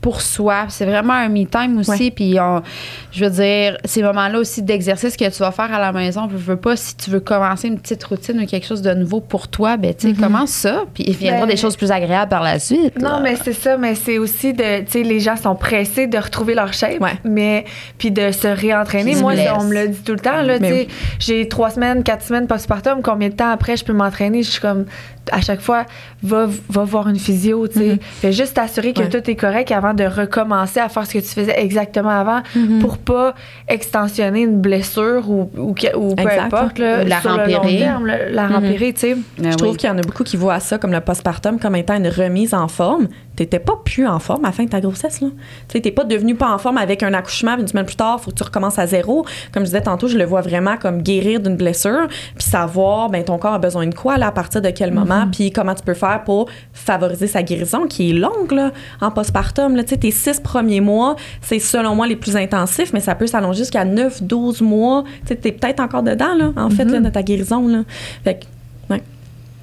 pour 0.00 0.22
soi. 0.22 0.66
C'est 0.68 0.86
vraiment 0.86 1.12
un 1.12 1.28
me 1.28 1.44
time 1.44 1.76
aussi. 1.78 1.90
Ouais. 2.04 2.10
Puis, 2.12 2.38
on- 2.40 2.62
je 3.10 3.24
veux 3.24 3.30
dire, 3.32 3.76
ces 3.84 4.00
moments-là 4.02 4.38
aussi 4.38 4.62
d'exercice 4.62 5.16
que 5.16 5.28
tu 5.28 5.38
vas 5.40 5.50
faire 5.50 5.74
à 5.74 5.80
la 5.80 5.90
maison, 5.92 6.28
je 6.30 6.36
veux 6.36 6.56
pas, 6.56 6.76
si 6.76 6.96
tu 6.96 7.10
veux 7.10 7.18
commencer 7.18 7.66
une 7.66 7.78
petite 7.80 8.04
routine 8.04 8.40
ou 8.40 8.46
quelque 8.46 8.64
chose 8.66 8.80
de 8.80 8.94
nouveau 8.94 9.20
pour 9.20 9.48
toi, 9.48 9.76
ben, 9.76 9.92
tu 9.92 10.08
sais, 10.14 10.14
commence 10.20 10.50
ça. 10.50 10.84
Puis, 10.94 11.02
il 11.08 11.16
viendra 11.16 11.40
Ben, 11.46 11.48
des 11.50 11.56
choses 11.56 11.76
plus 11.76 11.90
agréables 11.90 12.28
par 12.30 12.44
la 12.44 12.60
suite. 12.60 12.96
Non, 13.00 13.08
là. 13.16 13.20
mais 13.24 13.36
c'est 13.42 13.52
ça, 13.52 13.76
mais 13.76 13.96
c'est 13.96 14.18
aussi 14.18 14.52
de, 14.54 14.80
tu 14.84 14.90
sais, 14.92 15.02
les 15.02 15.18
gens 15.18 15.34
sont 15.36 15.56
pressés 15.56 16.06
de 16.06 16.16
retrouver 16.16 16.54
leur 16.54 16.72
shape, 16.72 17.00
Ouais. 17.00 17.18
mais 17.24 17.64
puis 17.98 18.12
de 18.12 18.30
se 18.30 18.46
réentraîner. 18.46 19.16
Moi, 19.16 19.32
on 19.58 19.64
me 19.64 19.74
le 19.74 19.88
dit 19.88 20.00
tout 20.04 20.12
le 20.12 20.20
temps, 20.20 20.42
là, 20.42 20.56
tu 20.56 20.62
Mais 20.62 20.70
sais, 20.70 20.88
j'ai 21.18 21.48
trois 21.48 21.70
semaines, 21.70 22.04
quatre 22.04 22.24
semaines 22.24 22.46
postpartum, 22.46 23.02
combien 23.02 23.30
de 23.30 23.34
temps 23.34 23.50
après 23.50 23.76
je 23.76 23.84
peux 23.84 23.92
m'entraîner? 23.92 24.44
Je 24.44 24.50
suis 24.52 24.60
comme, 24.60 24.77
um, 24.78 24.88
à 25.32 25.40
chaque 25.40 25.60
fois, 25.60 25.84
va, 26.22 26.46
va 26.68 26.84
voir 26.84 27.08
une 27.08 27.18
physio, 27.18 27.66
tu 27.68 27.78
sais. 27.78 27.86
Mhm. 27.92 27.98
Fais 28.00 28.32
juste 28.32 28.54
t'assurer 28.54 28.92
que 28.92 29.00
Ouais. 29.02 29.08
tout 29.08 29.30
est 29.30 29.36
correct 29.36 29.70
avant 29.72 29.94
de 29.94 30.04
recommencer 30.04 30.80
à 30.80 30.88
faire 30.88 31.06
ce 31.06 31.12
que 31.14 31.18
tu 31.18 31.26
faisais 31.28 31.58
exactement 31.60 32.08
avant 32.10 32.40
Mhm. 32.54 32.78
pour 32.80 32.98
pas 32.98 33.34
extensionner 33.68 34.42
une 34.42 34.60
blessure 34.60 35.28
ou, 35.30 35.50
ou, 35.56 35.74
ou 35.96 36.14
peu 36.14 36.22
Exact. 36.22 36.40
importe, 36.52 36.78
là, 36.78 37.04
la 37.04 37.20
sur 37.20 37.36
le 37.36 37.46
long 37.46 37.58
rempirer. 37.58 37.78
terme, 37.78 38.06
la, 38.06 38.28
la 38.30 38.46
Mhm. 38.48 38.54
rempirer, 38.54 38.92
tu 38.92 39.00
sais. 39.00 39.16
Ben 39.38 39.52
Je 39.52 39.56
trouve 39.56 39.70
oui. 39.72 39.76
qu'il 39.76 39.88
y 39.88 39.92
en 39.92 39.98
a 39.98 40.02
beaucoup 40.02 40.24
qui 40.24 40.36
voient 40.36 40.60
ça 40.60 40.78
comme 40.78 40.92
le 40.92 41.00
postpartum 41.00 41.58
comme 41.58 41.76
étant 41.76 41.96
une 41.96 42.08
remise 42.08 42.54
en 42.54 42.68
forme. 42.68 43.08
T'étais 43.36 43.60
pas 43.60 43.74
plus 43.84 44.06
en 44.06 44.18
forme 44.18 44.44
à 44.44 44.48
la 44.48 44.52
fin 44.52 44.64
de 44.64 44.68
ta 44.70 44.80
grossesse, 44.80 45.20
là. 45.20 45.28
Tu 45.68 45.74
sais, 45.74 45.80
t'es 45.80 45.92
pas 45.92 46.02
devenu 46.04 46.34
pas 46.34 46.50
en 46.52 46.58
forme 46.58 46.76
avec 46.78 47.02
un 47.04 47.14
accouchement, 47.14 47.52
puis 47.52 47.62
une 47.62 47.68
semaine 47.68 47.86
plus 47.86 47.94
tard, 47.94 48.20
faut 48.20 48.30
que 48.32 48.36
tu 48.36 48.42
recommences 48.42 48.78
à 48.80 48.86
zéro. 48.86 49.24
Comme 49.52 49.62
je 49.62 49.66
disais 49.68 49.80
tantôt, 49.82 50.08
je 50.08 50.18
le 50.18 50.24
vois 50.24 50.40
vraiment 50.40 50.76
comme 50.76 51.02
guérir 51.02 51.38
d'une 51.38 51.54
blessure, 51.56 52.08
puis 52.08 52.44
savoir, 52.44 53.10
ben, 53.10 53.22
ton 53.22 53.38
corps 53.38 53.54
a 53.54 53.58
besoin 53.58 53.86
de 53.86 53.94
quoi, 53.94 54.18
là, 54.18 54.28
à 54.28 54.32
partir 54.32 54.60
de 54.60 54.70
quel 54.70 54.92
moment, 54.92 55.17
puis 55.26 55.50
comment 55.50 55.74
tu 55.74 55.82
peux 55.82 55.94
faire 55.94 56.22
pour 56.24 56.48
favoriser 56.72 57.26
sa 57.26 57.42
guérison, 57.42 57.86
qui 57.86 58.10
est 58.10 58.12
longue, 58.12 58.52
là, 58.52 58.72
en 59.00 59.10
postpartum, 59.10 59.76
là. 59.76 59.82
Tu 59.82 59.90
sais, 59.90 59.96
tes 59.96 60.10
six 60.10 60.40
premiers 60.40 60.80
mois, 60.80 61.16
c'est 61.40 61.58
selon 61.58 61.94
moi 61.94 62.06
les 62.06 62.16
plus 62.16 62.36
intensifs, 62.36 62.92
mais 62.92 63.00
ça 63.00 63.14
peut 63.14 63.26
s'allonger 63.26 63.58
jusqu'à 63.60 63.84
9, 63.84 64.22
12 64.22 64.60
mois. 64.62 65.04
Tu 65.22 65.28
sais, 65.28 65.36
t'es 65.36 65.52
peut-être 65.52 65.80
encore 65.80 66.02
dedans, 66.02 66.34
là, 66.34 66.52
en 66.56 66.70
fait, 66.70 66.84
là, 66.84 67.00
de 67.00 67.08
ta 67.08 67.22
guérison, 67.22 67.66
là. 67.68 67.84
Fait 68.24 68.34
que, 68.34 68.44
ouais. 68.44 68.57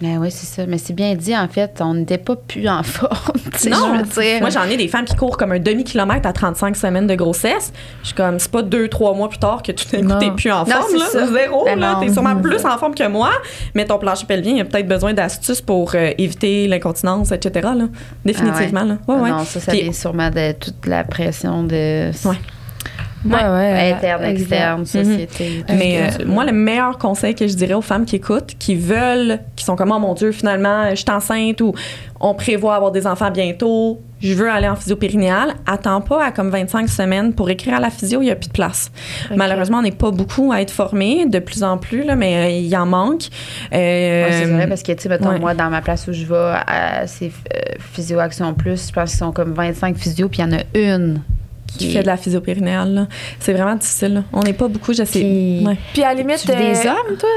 Ben 0.02 0.18
oui, 0.18 0.30
c'est 0.30 0.46
ça. 0.46 0.66
Mais 0.68 0.78
c'est 0.78 0.92
bien 0.94 1.16
dit, 1.16 1.36
en 1.38 1.48
fait, 1.48 1.80
on 1.80 1.94
n'était 1.94 2.18
pas 2.18 2.36
plus 2.36 2.68
en 2.68 2.84
forme. 2.84 3.40
tu 3.60 3.70
Non, 3.70 3.96
je 3.96 4.04
veux 4.04 4.22
dire. 4.22 4.42
moi 4.42 4.50
j'en 4.50 4.64
ai 4.64 4.76
des 4.76 4.90
femmes 4.90 5.06
qui 5.06 5.16
courent 5.16 5.38
comme 5.38 5.54
un 5.54 5.60
demi-kilomètre 5.60 6.28
à 6.28 6.34
35 6.34 6.76
semaines 6.76 7.08
de 7.08 7.16
grossesse. 7.16 7.72
Je 8.02 8.08
suis 8.08 8.16
comme, 8.16 8.38
c'est 8.38 8.52
pas 8.52 8.62
deux, 8.62 8.90
trois 8.90 9.14
mois 9.14 9.30
plus 9.30 9.38
tard 9.40 9.64
que 9.64 9.72
tout 9.72 9.86
d'un 9.96 10.02
coup 10.06 10.20
t'es 10.20 10.32
plus 10.32 10.52
en 10.52 10.66
Non, 10.66 10.66
forme, 10.66 10.86
c'est 10.92 10.98
là. 10.98 11.06
ça. 11.06 11.28
Zéro, 11.32 11.64
Ben 11.64 11.80
là. 11.80 11.98
T'es 12.02 12.12
sûrement 12.12 12.36
plus 12.36 12.66
en 12.66 12.78
forme 12.78 12.94
que 12.94 13.08
moi, 13.08 13.30
mais 13.74 13.86
ton 13.86 13.98
plancher 13.98 14.26
pelvien, 14.26 14.54
il 14.56 14.62
a 14.62 14.66
peut-être 14.66 14.88
besoin 14.88 15.14
d'astuces 15.14 15.62
pour 15.62 15.96
euh, 15.96 16.12
éviter 16.18 16.68
l'incontinence, 16.68 17.32
etc., 17.32 17.70
là. 17.78 17.86
Définitivement, 18.26 18.84
là. 18.84 18.98
Ouais, 19.08 19.16
Ah 19.18 19.24
ouais. 19.24 19.30
Non, 19.30 19.46
ça, 19.46 19.60
ça 19.62 19.72
Puis- 19.72 19.84
vient 19.84 19.94
sûrement 19.94 20.30
de 20.30 20.52
toute 20.52 20.86
la 20.88 21.04
pression 21.06 21.64
de. 21.64 22.12
Ouais. 22.28 22.36
Ouais, 23.26 23.44
ouais. 23.44 23.94
Interne, 23.94 24.24
exact. 24.24 24.42
externe, 24.42 24.86
société. 24.86 25.64
tout 25.68 25.74
Mais 25.78 26.00
euh, 26.02 26.26
moi, 26.26 26.46
le 26.46 26.52
meilleur 26.52 26.98
conseil 26.98 27.36
que 27.36 27.48
je 27.48 27.56
dirais 27.56 27.74
aux 27.74 27.82
femmes 27.82 28.06
qui 28.06 28.18
écoutent, 28.18 28.54
qui 28.60 28.76
veulent, 28.76 29.40
qui 29.56 29.66
sont 29.66 29.76
comme, 29.76 29.92
oh 29.92 30.00
mon 30.00 30.14
Dieu, 30.14 30.32
finalement, 30.32 30.90
je 30.92 30.96
suis 30.96 31.10
enceinte 31.10 31.62
ou 31.62 31.74
on 32.20 32.34
prévoit 32.34 32.76
avoir 32.76 32.92
des 32.92 33.08
enfants 33.08 33.32
bientôt, 33.32 34.00
je 34.22 34.34
veux 34.34 34.50
aller 34.50 34.68
en 34.68 34.76
physio 34.76 34.96
périnéale, 34.96 35.54
attends 35.66 36.02
pas 36.02 36.26
à 36.26 36.32
comme 36.32 36.50
25 36.50 36.90
semaines 36.90 37.34
pour 37.34 37.50
écrire 37.50 37.76
à 37.76 37.80
la 37.80 37.90
physio, 37.90 38.22
il 38.22 38.26
n'y 38.26 38.32
a 38.32 38.36
plus 38.36 38.48
de 38.48 38.54
place. 38.54 38.92
Malheureusement, 39.36 39.80
on 39.80 39.82
n'est 39.82 39.92
pas 39.92 40.12
beaucoup 40.12 40.52
à 40.52 40.62
être 40.62 40.72
formés, 40.72 41.26
de 41.26 41.40
plus 41.40 41.64
en 41.64 41.78
plus, 41.78 42.04
là, 42.04 42.16
mais 42.16 42.36
euh, 42.38 42.50
il 42.50 42.76
en 42.78 42.86
manque. 42.86 43.24
Euh, 43.74 44.26
Ouais, 44.26 44.32
c'est 44.32 44.46
vrai 44.46 44.68
parce 44.68 44.82
que, 44.82 44.92
tu 44.94 45.04
sais, 45.04 45.10
mettons, 45.10 45.30
ouais. 45.30 45.40
moi, 45.40 45.54
dans 45.54 45.70
ma 45.70 45.82
place 45.82 46.08
où 46.08 46.14
je 46.14 46.26
vais, 46.26 46.54
à 46.68 47.06
c'est 47.08 47.28
euh, 47.28 47.60
Physio 47.94 48.20
Action 48.20 48.54
Plus, 48.54 48.88
je 48.88 48.94
pense 48.94 49.12
qu'ils 49.12 49.20
sont 49.20 49.32
comme 49.32 49.54
25 49.54 49.98
physios, 49.98 50.30
puis 50.30 50.40
il 50.40 50.46
y 50.46 50.48
en 50.48 50.58
a 50.58 50.62
une 50.74 51.22
qui 51.78 51.92
fait 51.92 52.02
de 52.02 52.08
la 52.08 52.18
physio 52.18 52.42
périnéale, 52.42 52.94
là. 52.94 53.08
C'est 53.40 53.54
vraiment 53.54 53.76
difficile. 53.76 54.14
là. 54.16 54.24
On 54.34 54.42
n'est 54.42 54.54
pas 54.54 54.68
beaucoup, 54.68 54.94
je 54.94 55.04
sais. 55.04 55.20
Puis- 55.20 55.64
Ouais. 55.66 55.78
Puis 55.94 56.04
à 56.04 56.10
la 56.10 56.22
limite, 56.22 56.38
Tu 56.40 56.48
vu 56.52 56.58
des 56.58 56.88
euh, 56.88 56.92
hommes, 56.92 57.18
toi? 57.18 57.30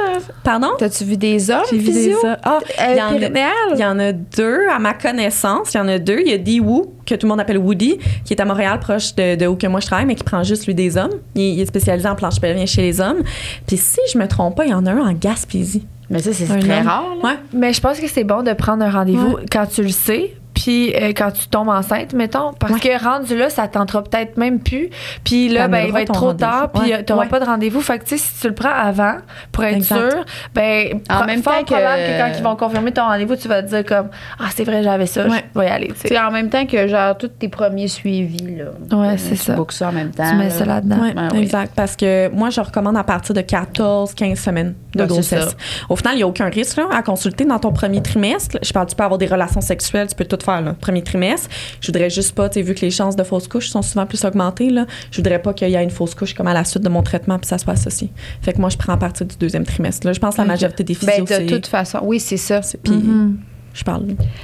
Pardon? 0.42 0.68
T'as-tu 0.78 1.04
vu 1.04 1.16
des 1.16 1.50
hommes 1.50 1.62
J'ai 1.70 1.78
vu 1.78 1.86
des 1.86 1.92
physio? 1.92 2.18
Ah, 2.42 2.58
Euh, 2.62 2.84
il 2.92 2.96
y 2.98 3.02
en 3.02 3.06
a- 3.06 3.18
périnéales? 3.18 3.52
Il 3.74 3.80
y 3.80 3.84
en 3.84 3.98
a 3.98 4.12
deux, 4.12 4.68
à 4.68 4.78
ma 4.78 4.94
connaissance. 4.94 5.74
Il 5.74 5.76
y 5.78 5.80
en 5.80 5.88
a 5.88 5.98
deux. 5.98 6.20
Il 6.20 6.28
y 6.30 6.34
a 6.34 6.38
Dee 6.38 6.60
Woo, 6.60 6.94
que 7.06 7.14
tout 7.14 7.26
le 7.26 7.30
monde 7.30 7.40
appelle 7.40 7.58
Woody, 7.58 7.98
qui 8.24 8.34
est 8.34 8.40
à 8.40 8.44
Montréal, 8.44 8.78
proche 8.80 9.14
de, 9.14 9.34
de 9.36 9.46
où 9.46 9.56
que 9.56 9.66
moi 9.66 9.80
je 9.80 9.86
travaille, 9.86 10.06
mais 10.06 10.14
qui 10.14 10.24
prend 10.24 10.42
juste 10.42 10.66
lui 10.66 10.74
des 10.74 10.96
hommes. 10.96 11.12
Il, 11.34 11.42
il 11.54 11.60
est 11.60 11.66
spécialisé 11.66 12.08
en 12.08 12.14
planche 12.14 12.40
pelvien 12.40 12.66
chez 12.66 12.82
les 12.82 13.00
hommes. 13.00 13.22
Puis 13.66 13.76
si 13.76 13.98
je 14.12 14.18
me 14.18 14.26
trompe 14.26 14.56
pas, 14.56 14.64
il 14.66 14.70
y 14.70 14.74
en 14.74 14.84
a 14.86 14.92
un 14.92 14.98
en 15.08 15.12
Gaspésie. 15.12 15.84
Mais 16.10 16.20
ça, 16.20 16.32
c'est 16.32 16.46
très 16.46 16.80
homme. 16.80 16.86
rare. 16.86 17.04
là. 17.22 17.28
Ouais. 17.28 17.36
Mais 17.52 17.72
je 17.72 17.80
pense 17.80 18.00
que 18.00 18.08
c'est 18.08 18.24
bon 18.24 18.42
de 18.42 18.52
prendre 18.54 18.82
un 18.84 18.90
rendez-vous 18.90 19.38
quand 19.52 19.66
tu 19.66 19.82
le 19.82 19.90
sais. 19.90 20.34
Puis 20.60 20.92
euh, 20.96 21.12
quand 21.16 21.30
tu 21.30 21.46
tombes 21.46 21.68
enceinte, 21.68 22.14
mettons, 22.14 22.52
parce 22.52 22.72
Ouais. 22.72 22.80
que 22.80 23.04
rendu 23.04 23.36
là, 23.38 23.48
ça 23.48 23.68
tentera 23.68 24.02
peut-être 24.02 24.36
même 24.38 24.58
plus. 24.58 24.90
Puis 25.22 25.48
là, 25.48 25.68
ben, 25.68 25.84
il 25.86 25.92
va 25.92 26.02
être 26.02 26.12
trop 26.12 26.32
tard, 26.32 26.70
puis 26.72 26.90
Ouais. 26.90 27.04
tu 27.04 27.12
n'auras 27.12 27.24
Ouais. 27.26 27.30
pas 27.30 27.38
de 27.38 27.44
rendez-vous. 27.44 27.80
Fait 27.80 28.00
que, 28.00 28.04
tu 28.04 28.18
sais, 28.18 28.24
si 28.24 28.40
tu 28.40 28.48
le 28.48 28.54
prends 28.54 28.72
avant, 28.74 29.14
pour 29.52 29.62
être 29.62 29.76
Exact. 29.76 30.10
sûr, 30.10 30.24
ben, 30.54 31.00
En 31.08 31.24
même 31.26 31.42
temps 31.42 31.52
que- 31.60 31.66
probable 31.74 32.02
que 32.02 32.18
quand 32.18 32.30
ils 32.38 32.42
vont 32.42 32.56
confirmer 32.56 32.90
ton 32.92 33.02
rendez-vous, 33.02 33.36
tu 33.36 33.46
vas 33.46 33.62
te 33.62 33.68
dire 33.68 33.84
comme, 33.84 34.08
ah, 34.40 34.46
c'est 34.52 34.64
vrai, 34.64 34.82
j'avais 34.82 35.06
ça, 35.06 35.26
Ouais. 35.28 35.44
je 35.54 35.60
vais 35.60 35.66
y 35.66 35.70
aller, 35.70 35.88
tu 35.88 35.94
sais. 36.00 36.08
C'est 36.08 36.18
en 36.18 36.32
même 36.32 36.50
temps 36.50 36.66
que, 36.66 36.88
genre, 36.88 37.16
tous 37.16 37.28
tes 37.28 37.48
premiers 37.48 37.86
suivis, 37.88 38.56
là. 38.56 38.96
Ouais, 38.98 39.06
Euh, 39.10 39.14
c'est 39.16 39.30
tu 39.30 39.36
ça. 39.36 39.54
bookes 39.54 39.72
ça 39.72 39.88
en 39.88 39.92
même 39.92 40.10
temps. 40.10 40.28
Tu 40.28 40.36
mets 40.36 40.44
là. 40.44 40.50
ça 40.50 40.64
là-dedans. 40.64 40.98
Ouais, 41.00 41.12
Ben 41.14 41.28
oui. 41.34 41.38
exact. 41.42 41.72
Parce 41.76 41.94
que 41.94 42.28
moi, 42.34 42.50
je 42.50 42.60
recommande 42.60 42.96
à 42.96 43.04
partir 43.04 43.32
de 43.32 43.42
14-15 43.42 44.40
semaines 44.40 44.74
de 44.94 45.04
grossesse. 45.04 45.56
Au 45.88 45.94
final, 45.94 46.14
il 46.14 46.18
n'y 46.18 46.22
a 46.24 46.26
aucun 46.26 46.48
risque 46.48 46.78
là, 46.78 46.86
à 46.92 47.02
consulter 47.02 47.44
dans 47.44 47.58
ton 47.60 47.72
premier 47.72 48.02
trimestre. 48.02 48.58
Je 48.62 48.72
parle, 48.72 48.86
tu 48.88 48.96
peux 48.96 49.04
avoir 49.04 49.18
des 49.18 49.26
relations 49.26 49.60
sexuelles, 49.60 50.08
tu 50.08 50.14
peux 50.16 50.24
tout 50.24 50.38
faire, 50.50 50.60
là, 50.62 50.74
premier 50.74 51.02
trimestre. 51.02 51.48
Je 51.80 51.88
voudrais 51.88 52.10
juste 52.10 52.34
pas, 52.34 52.48
tu 52.48 52.54
sais, 52.54 52.62
vu 52.62 52.74
que 52.74 52.80
les 52.80 52.90
chances 52.90 53.16
de 53.16 53.22
fausse 53.22 53.48
couche 53.48 53.68
sont 53.68 53.82
souvent 53.82 54.06
plus 54.06 54.24
augmentées, 54.24 54.70
là, 54.70 54.86
je 55.10 55.16
voudrais 55.18 55.40
pas 55.40 55.52
qu'il 55.52 55.68
y 55.68 55.74
ait 55.74 55.82
une 55.82 55.90
fausse 55.90 56.14
couche 56.14 56.34
comme 56.34 56.46
à 56.46 56.54
la 56.54 56.64
suite 56.64 56.82
de 56.82 56.88
mon 56.88 57.02
traitement 57.02 57.38
puis 57.38 57.46
ça 57.48 57.58
soit 57.58 57.74
associé. 57.74 58.10
Fait 58.42 58.52
que 58.52 58.60
moi, 58.60 58.70
je 58.70 58.76
prends 58.76 58.92
à 58.92 58.96
partir 58.96 59.26
du 59.26 59.36
deuxième 59.36 59.64
trimestre. 59.64 60.06
Là, 60.06 60.12
je 60.12 60.20
pense 60.20 60.36
que 60.36 60.40
la 60.40 60.46
majorité 60.46 60.84
des 60.84 60.94
Ben, 60.94 61.26
physios, 61.26 61.38
de 61.46 61.48
toute 61.56 61.66
façon, 61.66 61.98
oui, 62.02 62.20
c'est 62.20 62.36
ça. 62.36 62.60
Puis, 62.82 62.92
Mhm. 62.94 63.36
Je 63.74 63.84
parle. 63.84 64.02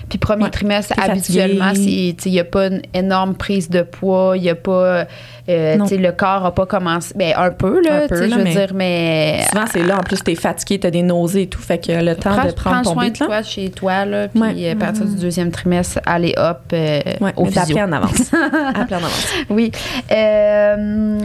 Puis 0.09 0.19
premier 0.19 0.45
Ouais. 0.45 0.51
trimestre, 0.51 0.95
habituellement, 1.01 1.73
il 1.75 2.15
n'y 2.27 2.39
a 2.41 2.45
pas 2.45 2.67
une 2.69 2.83
énorme 2.95 3.35
prise 3.35 3.69
de 3.69 3.83
poids, 3.83 4.35
il 4.37 4.43
n'y 4.43 4.51
a 4.51 4.55
pas. 4.55 5.07
euh, 5.49 5.79
tu 5.89 5.99
le 5.99 6.13
corps 6.13 6.43
n'a 6.43 6.51
pas 6.53 6.65
commencé. 6.67 7.13
Ben, 7.17 7.35
un 7.37 7.51
peu, 7.51 7.83
là, 7.83 8.05
Un 8.05 8.09
peu, 8.09 8.15
tu 8.15 8.21
là, 8.23 8.29
je 8.29 8.35
veux 8.37 8.45
mais- 8.45 8.55
dire, 8.55 8.73
mais. 8.75 9.45
Souvent, 9.51 9.65
c'est 9.71 9.83
là, 9.83 9.97
en 9.99 10.03
plus, 10.03 10.23
t'es 10.23 10.35
fatigué, 10.37 10.79
t'as 10.79 10.91
des 10.91 11.03
nausées 11.03 11.43
et 11.43 11.47
tout. 11.49 11.61
Fait 11.61 11.79
que 11.79 11.93
le 11.93 12.15
temps 12.17 12.31
Prends, 12.35 12.47
de 12.47 12.53
prendre 12.53 12.83
prends 12.83 12.83
ton 12.83 12.93
soin 12.93 13.09
de 13.11 13.17
toi 13.17 13.43
chez 13.43 13.71
toi, 13.71 14.05
là, 14.07 14.29
puis 14.29 14.41
Ouais. 14.41 14.71
à 14.71 14.77
partir 14.77 15.05
du 15.05 15.17
deuxième 15.17 15.51
trimestre, 15.51 16.01
allez 16.07 16.33
hop 16.39 16.61
euh, 16.73 17.01
Ouais, 17.21 17.33
au 17.37 17.45
mais 17.45 17.83
en 17.83 17.93
avance. 17.93 18.33
Appeler 18.75 18.95
en 18.97 18.99
avance. 18.99 19.29
Oui. 19.51 19.71
Euh, 20.13 21.19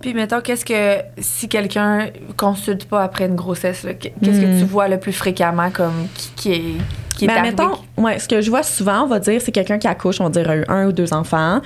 Puis 0.00 0.14
mettons, 0.14 0.40
qu'est-ce 0.40 0.64
que 0.64 1.02
si 1.18 1.48
quelqu'un 1.48 2.06
consulte 2.36 2.86
pas 2.86 3.02
après 3.02 3.26
une 3.26 3.34
grossesse, 3.34 3.82
là, 3.84 3.94
qu'est-ce 3.94 4.40
que 4.40 4.46
Hmm. 4.46 4.58
tu 4.58 4.64
vois 4.64 4.88
le 4.88 4.98
plus 4.98 5.12
fréquemment 5.12 5.70
comme 5.70 6.06
qui, 6.14 6.30
qui 6.36 6.52
est 6.52 6.62
qui 7.16 7.24
est 7.24 7.28
Ben, 7.28 7.38
arrivé? 7.38 7.56
mettons, 7.56 7.78
ouais, 8.02 8.18
ce 8.18 8.28
que 8.28 8.40
je 8.40 8.50
vois 8.50 8.62
souvent, 8.62 9.02
on 9.02 9.06
va 9.08 9.18
dire, 9.18 9.40
c'est 9.42 9.52
quelqu'un 9.52 9.78
qui 9.78 9.88
accouche, 9.88 10.20
on 10.20 10.24
va 10.24 10.30
dire, 10.30 10.48
a 10.50 10.56
eu 10.56 10.64
un 10.68 10.86
ou 10.86 10.92
deux 10.92 11.12
enfants, 11.12 11.60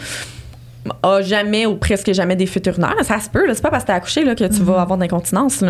a 1.03 1.22
jamais 1.22 1.66
ou 1.66 1.76
presque 1.76 2.12
jamais 2.12 2.37
des 2.37 2.51
urinaires. 2.66 2.95
Ça 3.03 3.20
se 3.20 3.28
peut, 3.28 3.45
c'est 3.53 3.62
pas 3.62 3.70
parce 3.70 3.85
que 3.85 3.89
t'es 3.89 3.93
accouché 3.93 4.24
là, 4.24 4.35
que 4.35 4.45
tu 4.45 4.62
vas 4.62 4.81
avoir 4.81 4.99
d'incontinence. 4.99 5.62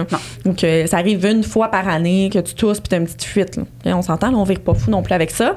Donc, 0.44 0.64
euh, 0.64 0.86
ça 0.86 0.98
arrive 0.98 1.24
une 1.24 1.42
fois 1.42 1.68
par 1.68 1.88
année 1.88 2.30
que 2.32 2.38
tu 2.38 2.54
tousses 2.54 2.80
puis 2.80 2.88
t'as 2.88 2.98
une 2.98 3.04
petite 3.04 3.24
fuite. 3.24 3.56
Là. 3.56 3.64
Et 3.84 3.92
on 3.92 4.02
s'entend, 4.02 4.32
on 4.34 4.44
vire 4.44 4.60
pas 4.60 4.74
fou 4.74 4.90
non 4.90 5.02
plus 5.02 5.14
avec 5.14 5.30
ça. 5.30 5.56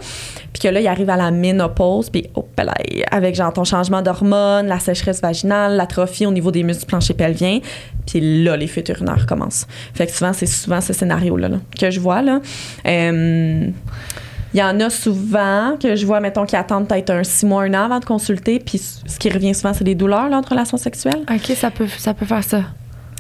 Puis 0.54 0.62
que 0.62 0.68
là, 0.68 0.80
il 0.80 0.88
arrive 0.88 1.10
à 1.10 1.18
la 1.18 1.32
ménopause, 1.32 2.10
puis 2.10 2.30
hop 2.36 2.50
là, 2.58 2.74
avec 3.12 3.36
genre 3.36 3.54
ton 3.54 3.64
changement 3.64 4.02
d'hormones, 4.02 4.68
la 4.68 4.80
sécheresse 4.80 5.22
vaginale, 5.22 5.76
l'atrophie 5.76 6.26
au 6.26 6.32
niveau 6.32 6.52
des 6.52 6.64
muscles 6.64 6.82
du 6.82 6.88
plancher 6.88 7.14
pelvien. 7.14 7.60
Puis 8.06 8.44
là, 8.44 8.58
les 8.58 8.70
urinaires 8.90 9.26
commencent. 9.26 9.68
Fait 9.94 10.08
que 10.08 10.12
souvent, 10.12 10.34
c'est 10.34 10.46
souvent 10.46 10.82
ce 10.82 10.94
scénario-là 10.94 11.50
là, 11.50 11.58
que 11.80 11.90
je 11.90 12.00
vois. 12.00 12.22
Là. 12.22 12.42
Euh, 12.86 13.68
il 14.54 14.60
y 14.60 14.64
en 14.64 14.80
a 14.80 14.90
souvent 14.90 15.76
que 15.82 15.96
je 15.96 16.06
vois, 16.06 16.20
mettons, 16.20 16.46
qui 16.46 16.56
attendent 16.56 16.88
peut-être 16.88 17.10
un 17.10 17.24
six 17.24 17.46
mois, 17.46 17.64
un 17.64 17.74
an 17.74 17.86
avant 17.86 18.00
de 18.00 18.06
consulter. 18.06 18.60
Puis 18.60 18.78
ce 18.78 19.18
qui 19.20 19.30
revient 19.30 19.56
souvent, 19.56 19.74
c'est 19.74 19.84
des 19.84 19.96
douleurs 19.96 20.30
là, 20.30 20.38
entre 20.38 20.50
relations 20.50 20.78
sexuelles. 20.78 21.24
OK, 21.30 21.56
ça 21.56 21.72
peut, 21.72 21.88
ça 21.88 22.14
peut 22.14 22.26
faire 22.26 22.44
ça. 22.44 22.62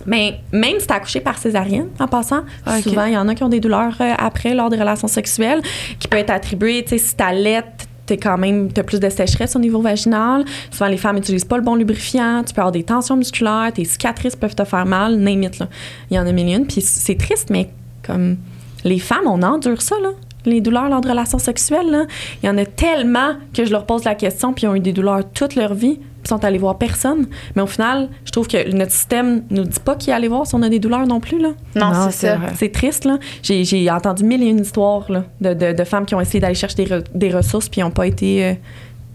Mais 0.05 0.39
même 0.51 0.79
si 0.79 0.87
t'es 0.87 0.93
accouché 0.93 1.21
par 1.21 1.37
césarienne, 1.37 1.87
en 1.99 2.07
passant, 2.07 2.41
souvent, 2.81 3.05
il 3.05 3.13
y 3.13 3.17
en 3.17 3.27
a 3.27 3.35
qui 3.35 3.43
ont 3.43 3.49
des 3.49 3.59
douleurs 3.59 3.95
euh, 4.01 4.13
après, 4.17 4.53
lors 4.53 4.69
des 4.69 4.77
relations 4.77 5.07
sexuelles, 5.07 5.61
qui 5.99 6.07
peut 6.07 6.17
être 6.17 6.29
attribuées, 6.29 6.83
tu 6.83 6.89
sais, 6.89 6.97
si 6.97 7.15
t'allaites, 7.15 7.87
t'es 8.05 8.17
quand 8.17 8.37
même, 8.37 8.71
t'as 8.71 8.83
plus 8.83 8.99
de 8.99 9.09
sécheresse 9.09 9.55
au 9.55 9.59
niveau 9.59 9.81
vaginal. 9.81 10.43
Souvent, 10.71 10.87
les 10.87 10.97
femmes 10.97 11.15
n'utilisent 11.15 11.45
pas 11.45 11.57
le 11.57 11.63
bon 11.63 11.75
lubrifiant. 11.75 12.43
Tu 12.45 12.53
peux 12.53 12.61
avoir 12.61 12.73
des 12.73 12.83
tensions 12.83 13.15
musculaires, 13.15 13.71
tes 13.73 13.85
cicatrices 13.85 14.35
peuvent 14.35 14.55
te 14.55 14.65
faire 14.65 14.85
mal, 14.85 15.13
it, 15.27 15.59
là. 15.59 15.67
Il 16.11 16.17
y 16.17 16.19
en 16.19 16.27
a 16.27 16.31
mille 16.31 16.49
et 16.49 16.53
une. 16.53 16.67
Puis 16.67 16.81
c'est 16.81 17.17
triste, 17.17 17.49
mais 17.49 17.69
comme 18.05 18.37
les 18.83 18.99
femmes, 18.99 19.25
on 19.25 19.41
endure 19.41 19.81
ça, 19.81 19.95
là. 20.01 20.09
Les 20.45 20.61
douleurs 20.61 20.89
lors 20.89 21.01
de 21.01 21.07
relations 21.09 21.39
sexuelles, 21.39 21.89
là. 21.89 22.05
Il 22.41 22.45
y 22.45 22.49
en 22.49 22.57
a 22.57 22.65
tellement 22.65 23.33
que 23.53 23.63
je 23.65 23.71
leur 23.71 23.85
pose 23.85 24.03
la 24.03 24.15
question, 24.15 24.53
puis 24.53 24.63
ils 24.63 24.67
ont 24.67 24.75
eu 24.75 24.79
des 24.79 24.91
douleurs 24.93 25.21
toute 25.33 25.55
leur 25.55 25.73
vie, 25.73 25.95
puis 25.97 26.29
sont 26.29 26.43
allés 26.43 26.57
voir 26.57 26.77
personne. 26.77 27.27
Mais 27.55 27.61
au 27.61 27.67
final, 27.67 28.09
je 28.25 28.31
trouve 28.31 28.47
que 28.47 28.71
notre 28.75 28.91
système 28.91 29.43
nous 29.49 29.63
dit 29.63 29.79
pas 29.79 29.95
qui 29.95 30.11
aller 30.11 30.27
voir 30.27 30.45
si 30.45 30.55
on 30.55 30.61
a 30.61 30.69
des 30.69 30.79
douleurs 30.79 31.07
non 31.07 31.19
plus, 31.19 31.39
là. 31.39 31.49
non, 31.75 31.91
Non, 31.93 32.07
c'est 32.11 32.27
ça. 32.27 32.35
vrai. 32.35 32.47
C'est 32.55 32.71
triste, 32.71 33.05
là. 33.05 33.19
J'ai, 33.41 33.63
j'ai 33.63 33.89
entendu 33.89 34.23
mille 34.23 34.43
et 34.43 34.47
une 34.47 34.59
histoires 34.59 35.09
là, 35.11 35.23
de, 35.41 35.53
de, 35.53 35.71
de 35.73 35.83
femmes 35.83 36.05
qui 36.05 36.15
ont 36.15 36.21
essayé 36.21 36.39
d'aller 36.39 36.55
chercher 36.55 36.75
des, 36.75 36.85
re- 36.85 37.03
des 37.15 37.29
ressources 37.31 37.69
puis 37.69 37.75
qui 37.75 37.81
n'ont 37.81 37.91
pas 37.91 38.07
été 38.07 38.45
euh, 38.45 38.53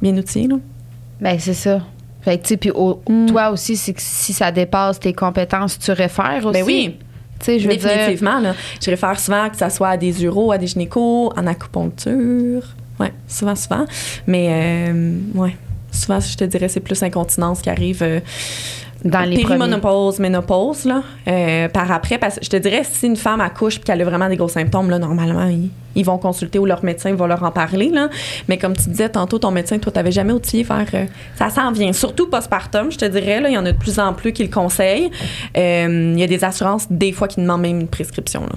bien 0.02 0.16
outillées, 0.16 0.48
là. 0.48 0.56
Ben, 1.20 1.38
c'est 1.38 1.54
ça. 1.54 1.80
Fait 2.22 2.36
que, 2.38 2.42
tu 2.42 2.48
sais, 2.48 2.56
puis 2.56 2.70
au- 2.70 3.00
Mm. 3.08 3.26
toi 3.26 3.50
aussi, 3.50 3.76
c'est 3.76 3.92
que 3.92 4.00
si 4.02 4.32
ça 4.32 4.50
dépasse 4.50 4.98
tes 5.00 5.12
compétences, 5.12 5.78
tu 5.78 5.90
réfères 5.92 6.42
aussi. 6.44 6.52
Ben 6.60 6.64
oui. 6.66 6.96
Tu 7.40 7.46
sais, 7.46 7.58
je 7.60 7.68
là. 8.40 8.54
Je 8.82 8.90
réfère 8.90 9.18
souvent 9.20 9.48
que 9.48 9.56
ce 9.56 9.68
soit 9.68 9.90
à 9.90 9.96
des 9.96 10.24
uros, 10.24 10.50
à 10.52 10.58
des 10.58 10.66
gynécos, 10.66 11.30
en 11.36 11.46
acupuncture. 11.46 12.62
Ouais, 12.98 13.12
souvent, 13.28 13.54
souvent. 13.54 13.84
Mais, 14.26 14.48
euh, 14.92 15.18
ouais. 15.34 15.56
Souvent, 15.90 16.20
je 16.20 16.36
te 16.36 16.44
dirais, 16.44 16.68
c'est 16.68 16.80
plus 16.80 17.02
incontinence 17.02 17.62
qui 17.62 17.70
arrive. 17.70 18.02
euh, 18.02 18.20
Dans 19.04 19.20
les 19.20 19.42
premiers. 19.42 19.58
Périmonopause, 19.58 20.18
ménopause, 20.18 20.84
là, 20.84 21.02
euh, 21.28 21.68
par 21.68 21.90
après, 21.92 22.18
parce 22.18 22.36
que 22.38 22.44
je 22.44 22.50
te 22.50 22.56
dirais, 22.56 22.82
si 22.84 23.06
une 23.06 23.16
femme 23.16 23.40
accouche 23.40 23.76
et 23.76 23.80
qu'elle 23.80 24.00
a 24.02 24.04
vraiment 24.04 24.28
des 24.28 24.36
gros 24.36 24.48
symptômes, 24.48 24.90
là, 24.90 24.98
normalement, 24.98 25.46
ils, 25.46 25.70
ils 25.94 26.04
vont 26.04 26.18
consulter 26.18 26.58
ou 26.58 26.66
leur 26.66 26.84
médecin 26.84 27.14
va 27.14 27.26
leur 27.28 27.42
en 27.44 27.50
parler, 27.52 27.90
là. 27.90 28.08
Mais 28.48 28.58
comme 28.58 28.76
tu 28.76 28.88
disais 28.90 29.08
tantôt, 29.08 29.38
ton 29.38 29.50
médecin, 29.52 29.78
toi, 29.78 29.92
t'avais 29.92 30.10
jamais 30.12 30.32
outillé 30.32 30.64
faire... 30.64 30.84
euh, 30.94 31.04
ça 31.36 31.48
s'en 31.50 31.70
vient. 31.70 31.92
Surtout 31.92 32.28
postpartum, 32.28 32.90
je 32.90 32.98
te 32.98 33.04
dirais, 33.04 33.40
là, 33.40 33.48
il 33.48 33.54
y 33.54 33.58
en 33.58 33.66
a 33.66 33.72
de 33.72 33.76
plus 33.78 33.98
en 34.00 34.12
plus 34.14 34.32
qui 34.32 34.42
le 34.42 34.50
conseillent. 34.50 35.10
Euh, 35.56 36.12
Il 36.14 36.18
y 36.20 36.22
a 36.24 36.26
des 36.26 36.42
assurances, 36.44 36.86
des 36.90 37.12
fois, 37.12 37.28
qui 37.28 37.40
demandent 37.40 37.62
même 37.62 37.80
une 37.80 37.88
prescription, 37.88 38.40
là. 38.42 38.56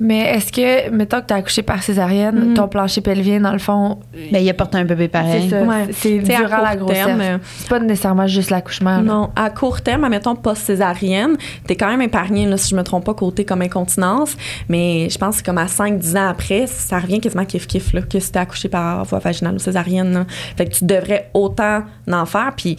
Mais 0.00 0.20
est-ce 0.34 0.50
que, 0.52 0.90
mettons 0.90 1.20
que 1.20 1.26
t'as 1.26 1.36
accouché 1.36 1.62
par 1.62 1.82
césarienne, 1.82 2.48
Mhm. 2.50 2.54
ton 2.54 2.68
plancher 2.68 3.00
pelvien, 3.02 3.40
dans 3.40 3.52
le 3.52 3.58
fond, 3.58 3.98
Ben, 4.32 4.42
il 4.42 4.48
apporte 4.48 4.74
un 4.74 4.84
bébé 4.84 5.08
pareil. 5.08 5.48
c'est 5.50 5.60
ça. 5.60 5.62
Ouais. 5.62 5.88
Tu 6.00 6.18
durant 6.20 6.62
la 6.62 6.76
grossesse. 6.76 7.06
euh, 7.20 7.38
C'est 7.58 7.68
pas 7.68 7.80
nécessairement 7.80 8.26
juste 8.26 8.50
l'accouchement. 8.50 9.00
Non, 9.02 9.30
à 9.36 9.50
court 9.50 9.73
terme, 9.80 10.04
admettons 10.04 10.34
post-césarienne, 10.36 11.36
t'es 11.66 11.76
quand 11.76 11.88
même 11.88 12.02
épargné, 12.02 12.46
là, 12.46 12.56
si 12.56 12.70
je 12.70 12.76
me 12.76 12.82
trompe 12.82 13.04
pas, 13.04 13.14
côté 13.14 13.44
comme 13.44 13.62
incontinence. 13.62 14.36
Mais 14.68 15.08
je 15.10 15.18
pense 15.18 15.40
que 15.40 15.46
comme 15.46 15.58
à 15.58 15.66
5-10 15.66 16.16
ans 16.18 16.28
après, 16.28 16.66
ça 16.66 16.98
revient 16.98 17.20
quasiment 17.20 17.44
kiff-kiff, 17.44 18.08
que 18.08 18.18
si 18.18 18.38
accouché 18.38 18.68
par 18.68 19.04
voie 19.04 19.18
vaginale 19.18 19.54
ou 19.54 19.58
césarienne. 19.58 20.12
là. 20.12 20.26
Fait 20.56 20.66
que 20.66 20.74
tu 20.74 20.84
devrais 20.84 21.30
autant 21.34 21.82
en 22.10 22.26
faire. 22.26 22.52
Puis, 22.56 22.76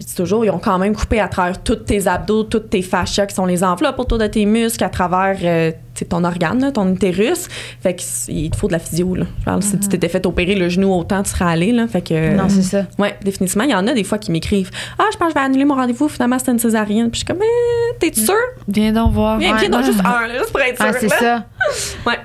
je 0.00 0.06
dis 0.06 0.14
toujours, 0.14 0.44
ils 0.44 0.50
ont 0.50 0.58
quand 0.58 0.78
même 0.78 0.94
coupé 0.94 1.20
à 1.20 1.28
travers 1.28 1.62
tous 1.62 1.76
tes 1.76 2.06
abdos, 2.06 2.44
toutes 2.44 2.70
tes 2.70 2.82
fascias 2.82 3.26
qui 3.26 3.34
sont 3.34 3.46
les 3.46 3.62
enveloppes 3.64 3.98
autour 3.98 4.18
de 4.18 4.26
tes 4.26 4.44
muscles, 4.46 4.84
à 4.84 4.88
travers 4.88 5.36
euh, 5.42 5.72
ton 6.08 6.22
organe, 6.24 6.60
là, 6.60 6.70
ton 6.70 6.88
utérus. 6.92 7.48
Fait 7.82 7.94
que 7.94 8.02
c'est- 8.02 8.32
il 8.32 8.50
te 8.50 8.56
faut 8.56 8.68
de 8.68 8.72
la 8.72 8.78
physio. 8.78 9.14
Là. 9.16 9.24
Je 9.40 9.44
parle, 9.44 9.62
Si 9.62 9.78
tu 9.78 9.88
t'étais 9.88 10.08
fait 10.08 10.24
opérer 10.26 10.54
le 10.54 10.68
genou 10.68 10.92
autant, 10.94 11.22
tu 11.24 11.30
serais 11.30 11.46
allé. 11.46 11.72
Là. 11.72 11.88
Fait 11.88 12.02
que, 12.02 12.36
Non, 12.36 12.48
c'est 12.48 12.62
ça. 12.62 12.84
oui, 12.98 13.08
définitivement. 13.22 13.64
Il 13.64 13.70
y 13.70 13.74
en 13.74 13.86
a 13.86 13.92
des 13.94 14.04
fois 14.04 14.18
qui 14.18 14.30
m'écrivent 14.30 14.70
Ah, 14.98 15.04
je 15.12 15.16
pense 15.18 15.28
que 15.28 15.34
je 15.34 15.40
vais 15.40 15.44
annuler 15.46 15.64
mon 15.64 15.74
rendez-vous. 15.74 16.08
Finalement, 16.08 16.38
c'était 16.38 16.52
une 16.52 16.58
césarienne. 16.60 17.10
Puis 17.10 17.20
je 17.22 17.26
suis 17.26 17.34
comme 17.34 17.42
Eh, 17.42 17.98
T'es 17.98 18.12
sûr? 18.20 18.34
Viens 18.68 18.92
donc 18.92 19.12
voir. 19.12 19.38
Viens, 19.38 19.54
Ouais. 19.54 19.60
viens 19.60 19.70
donc 19.70 19.84
juste 19.84 20.00
un, 20.04 20.28
juste 20.38 20.52
pour 20.52 20.60
être 20.60 20.76
sûr. 20.76 20.86
Ah, 20.88 20.92
c'est 21.00 21.08
ça. 21.08 21.44
Ouais. 22.06 22.18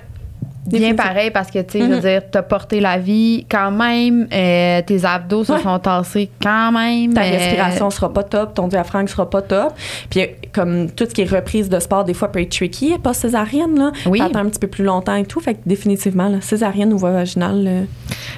Bien 0.65 0.95
pareil 0.95 1.29
parce 1.31 1.51
que, 1.51 1.59
tu 1.59 1.73
sais, 1.73 1.79
je 1.79 1.85
veux 1.85 1.95
Mhm. 1.95 1.99
dire, 2.01 2.21
t'as 2.31 2.41
porté 2.41 2.79
la 2.79 2.97
vie 2.97 3.45
quand 3.51 3.69
même, 3.71 4.27
euh, 4.33 4.81
tes 4.81 5.03
abdos 5.03 5.43
se 5.43 5.51
Ouais. 5.51 5.61
sont 5.61 5.77
tassés 5.79 6.29
quand 6.41 6.71
même. 6.71 7.13
Ta 7.13 7.21
euh, 7.23 7.31
respiration 7.31 7.89
sera 7.89 8.13
pas 8.13 8.23
top, 8.23 8.53
ton 8.53 8.67
diaphragme 8.69 9.07
sera 9.07 9.29
pas 9.29 9.41
top. 9.41 9.73
Puis 10.09 10.21
euh, 10.21 10.27
comme 10.53 10.89
tout 10.91 11.05
ce 11.05 11.13
qui 11.13 11.21
est 11.23 11.29
reprise 11.29 11.67
de 11.69 11.79
sport, 11.79 12.05
des 12.05 12.13
fois 12.13 12.31
peut 12.31 12.41
être 12.41 12.51
tricky, 12.55 12.97
pas 12.97 13.13
césarienne 13.13 13.77
là. 13.77 13.91
Oui. 14.05 14.19
Ça 14.19 14.25
attend 14.25 14.39
un 14.39 14.45
petit 14.49 14.59
peu 14.59 14.67
plus 14.67 14.83
longtemps 14.85 15.15
et 15.15 15.25
tout. 15.25 15.39
Fait 15.41 15.55
que 15.55 15.59
définitivement, 15.65 16.29
là, 16.29 16.37
césarienne 16.41 16.93
ou 16.93 16.97
voie 16.97 17.11
vaginale. 17.11 17.87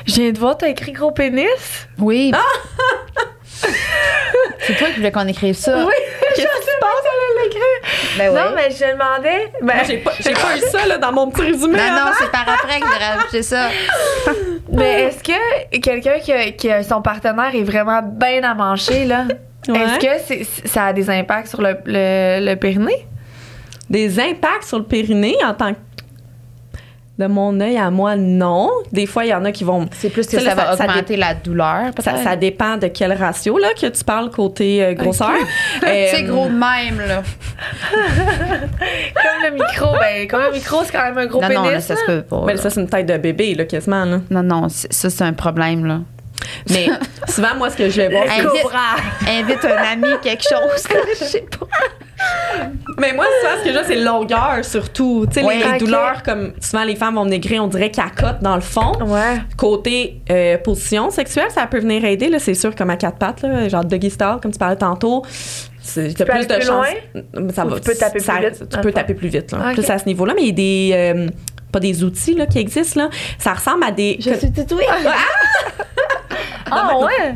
Je 0.06 0.14
viens 0.16 0.32
de 0.32 0.40
voir, 0.40 0.58
t'as 0.58 0.70
écrit 0.70 0.94
gros 0.94 1.12
pénis? 1.12 1.46
Oui. 2.00 2.32
Ah! 2.34 2.40
c'est 4.60 4.76
toi 4.78 4.88
qui 4.90 4.96
voulais 4.98 5.12
qu'on 5.12 5.28
écrive 5.28 5.56
ça. 5.56 5.86
Oui, 5.86 5.94
je 6.36 6.42
sais 6.42 6.48
pas, 6.82 6.88
ça 7.04 7.44
l'écrire. 7.44 7.62
Ben 8.18 8.30
oui. 8.30 8.36
Non, 8.36 8.52
mais 8.56 8.70
je 8.72 8.80
demandais. 8.92 9.52
Ben, 9.62 9.76
Moi, 9.76 9.84
j'ai 9.88 9.98
pas, 9.98 10.12
j'ai 10.20 10.34
pas 10.34 10.58
eu 10.58 10.62
ça 10.72 10.86
là, 10.88 10.98
dans 10.98 11.12
mon 11.12 11.30
petit 11.30 11.42
résumé. 11.42 11.78
Non, 11.78 11.92
non, 12.06 12.12
c'est 12.20 12.32
par 12.32 12.46
après 12.48 12.80
que 12.80 12.86
j'ai 12.88 13.06
rajouté 13.06 13.42
ça. 13.44 13.68
mais 14.72 15.04
est-ce 15.04 15.24
que 15.24 15.78
quelqu'un 15.80 16.20
qui, 16.20 16.32
a- 16.32 16.52
qui 16.52 16.72
a 16.72 16.84
son 16.84 17.02
partenaire 17.02 17.54
est 17.54 17.64
vraiment 17.64 18.02
bien 18.02 18.44
à 18.44 18.54
mancher, 18.54 19.06
là, 19.06 19.26
Ouais. 19.68 19.80
est-ce 19.80 20.00
que 20.00 20.24
c'est- 20.44 20.68
ça 20.68 20.86
a 20.86 20.94
des 20.94 21.10
impacts 21.10 21.48
sur 21.48 21.62
le, 21.62 21.76
le, 21.86 22.46
le 22.46 22.56
périnée? 22.56 23.08
Des 23.90 24.20
impacts 24.20 24.64
sur 24.66 24.78
le 24.78 24.84
périnée 24.86 25.36
en 25.44 25.54
tant 25.54 25.74
que. 25.74 25.80
De 27.18 27.28
mon 27.28 27.58
œil 27.62 27.78
à 27.78 27.90
moi, 27.92 28.18
non. 28.18 28.70
Des 28.92 29.06
fois, 29.06 29.24
il 29.24 29.30
y 29.30 29.34
en 29.34 29.46
a 29.46 29.52
qui 29.54 29.64
vont. 29.64 29.88
C'est 29.92 30.10
plus 30.10 30.28
que 30.28 30.38
Ça, 30.38 30.54
va 30.54 30.76
ça- 30.76 30.78
ça 30.78 30.84
augmenter 30.86 31.16
la 31.16 31.34
douleur. 31.34 31.92
Ça, 32.00 32.36
dépend 32.36 32.76
de 32.76 32.88
quel 32.88 33.14
ratio 33.14 33.58
là, 33.58 33.70
que 33.80 33.88
tu 33.88 34.04
parles 34.04 34.30
côté 34.32 34.84
euh, 34.84 34.94
grosseur. 34.96 35.32
C'est 35.82 36.24
Euh, 36.24 36.28
gros 36.28 36.48
de 36.48 36.52
même, 36.54 37.00
là. 37.08 37.24
Comme 39.16 39.44
le 39.44 39.52
micro, 39.54 39.94
ben, 40.00 40.28
comme 40.28 40.42
le 40.44 40.52
micro, 40.52 40.84
c'est 40.84 40.92
quand 40.92 41.04
même 41.06 41.18
un 41.18 41.26
gros 41.26 41.42
non, 41.42 41.48
pénis. 41.48 41.64
non, 41.64 41.70
là, 41.70 41.80
ça 41.80 41.96
se 41.96 42.06
peut 42.06 42.22
pas. 42.22 42.44
Mais 42.46 42.56
là. 42.56 42.62
ça, 42.62 42.70
c'est 42.70 42.82
une 42.82 42.90
tête 42.90 43.06
de 43.06 43.18
bébé, 43.18 43.56
là, 43.56 43.66
quasiment. 43.66 44.06
Là. 44.06 44.20
Non, 44.30 44.44
non, 44.44 44.68
ça, 44.70 45.10
c'est 45.10 45.24
un 45.24 45.34
problème, 45.34 45.86
là. 45.86 46.00
Mais 46.70 46.88
souvent, 47.28 47.56
moi, 47.58 47.70
ce 47.70 47.78
que 47.78 47.90
je 47.90 48.02
vais 48.02 48.10
voir, 48.10 48.26
c'est 48.28 48.42
Invite, 48.42 49.56
invite 49.62 49.66
un 49.66 49.84
ami, 49.94 50.08
quelque 50.22 50.44
chose. 50.44 50.84
Je 51.20 51.24
sais 51.26 51.46
pas. 51.60 51.66
Mais 52.98 53.14
moi, 53.14 53.26
souvent, 53.42 53.54
ce 53.60 53.64
que 53.68 53.74
j'ai, 53.74 53.84
c'est 53.86 54.02
longueur, 54.04 54.64
surtout. 54.64 55.26
Tu 55.28 55.40
sais, 55.40 55.46
Ouais. 55.46 55.58
les, 55.58 55.66
Ok. 55.66 55.80
douleurs, 55.80 56.24
comme 56.24 56.54
souvent, 56.62 56.84
les 56.84 56.96
femmes 56.96 57.16
vont 57.16 57.26
maigrir, 57.26 57.64
on 57.64 57.68
dirait 57.68 57.92
cote 57.92 58.42
dans 58.42 58.56
le 58.56 58.62
fond. 58.62 58.94
Ouais. 59.02 59.42
Côté 59.58 60.22
euh, 60.30 60.58
position 60.60 61.10
sexuelle, 61.10 61.50
ça 61.50 61.66
peut 61.68 61.80
venir 61.80 62.06
aider, 62.06 62.30
là, 62.30 62.40
c'est 62.40 62.54
sûr, 62.54 62.74
comme 62.76 62.90
à 62.90 62.96
quatre 62.98 63.18
pattes, 63.18 63.42
là, 63.42 63.68
genre 63.68 63.84
doggy 63.84 64.10
style, 64.10 64.38
comme 64.42 64.52
tu 64.52 64.60
parlais 64.60 64.78
tantôt. 64.78 65.24
Tu 65.24 66.02
plus 66.14 66.48
Ça 67.54 67.66
Ou 67.66 67.70
va, 67.70 67.80
tu 67.80 67.82
peux 67.82 67.96
taper 67.96 68.18
plus 68.20 68.26
ça- 68.26 68.40
vite, 68.40 68.64
Tu 68.70 68.80
peux 68.80 68.92
taper 68.92 69.14
plus 69.14 69.28
vite, 69.28 69.52
là, 69.52 69.70
Ok. 69.70 69.74
plus 69.76 69.90
à 69.90 69.98
ce 70.00 70.06
niveau-là. 70.06 70.34
Mais 70.36 70.44
il 70.44 70.48
y 70.48 70.52
a 70.52 70.54
des. 70.54 70.92
euh, 70.94 71.30
pas 71.72 71.80
des 71.82 72.04
outils 72.06 72.34
là, 72.36 72.46
qui 72.46 72.58
existent, 72.60 73.02
là. 73.04 73.10
Ça 73.38 73.54
ressemble 73.54 73.84
à 73.84 73.92
des. 73.92 74.18
Je 74.20 74.34
suis 74.34 74.52
tatouée. 74.52 74.86
Ah, 76.72 76.98
ouais. 77.00 77.36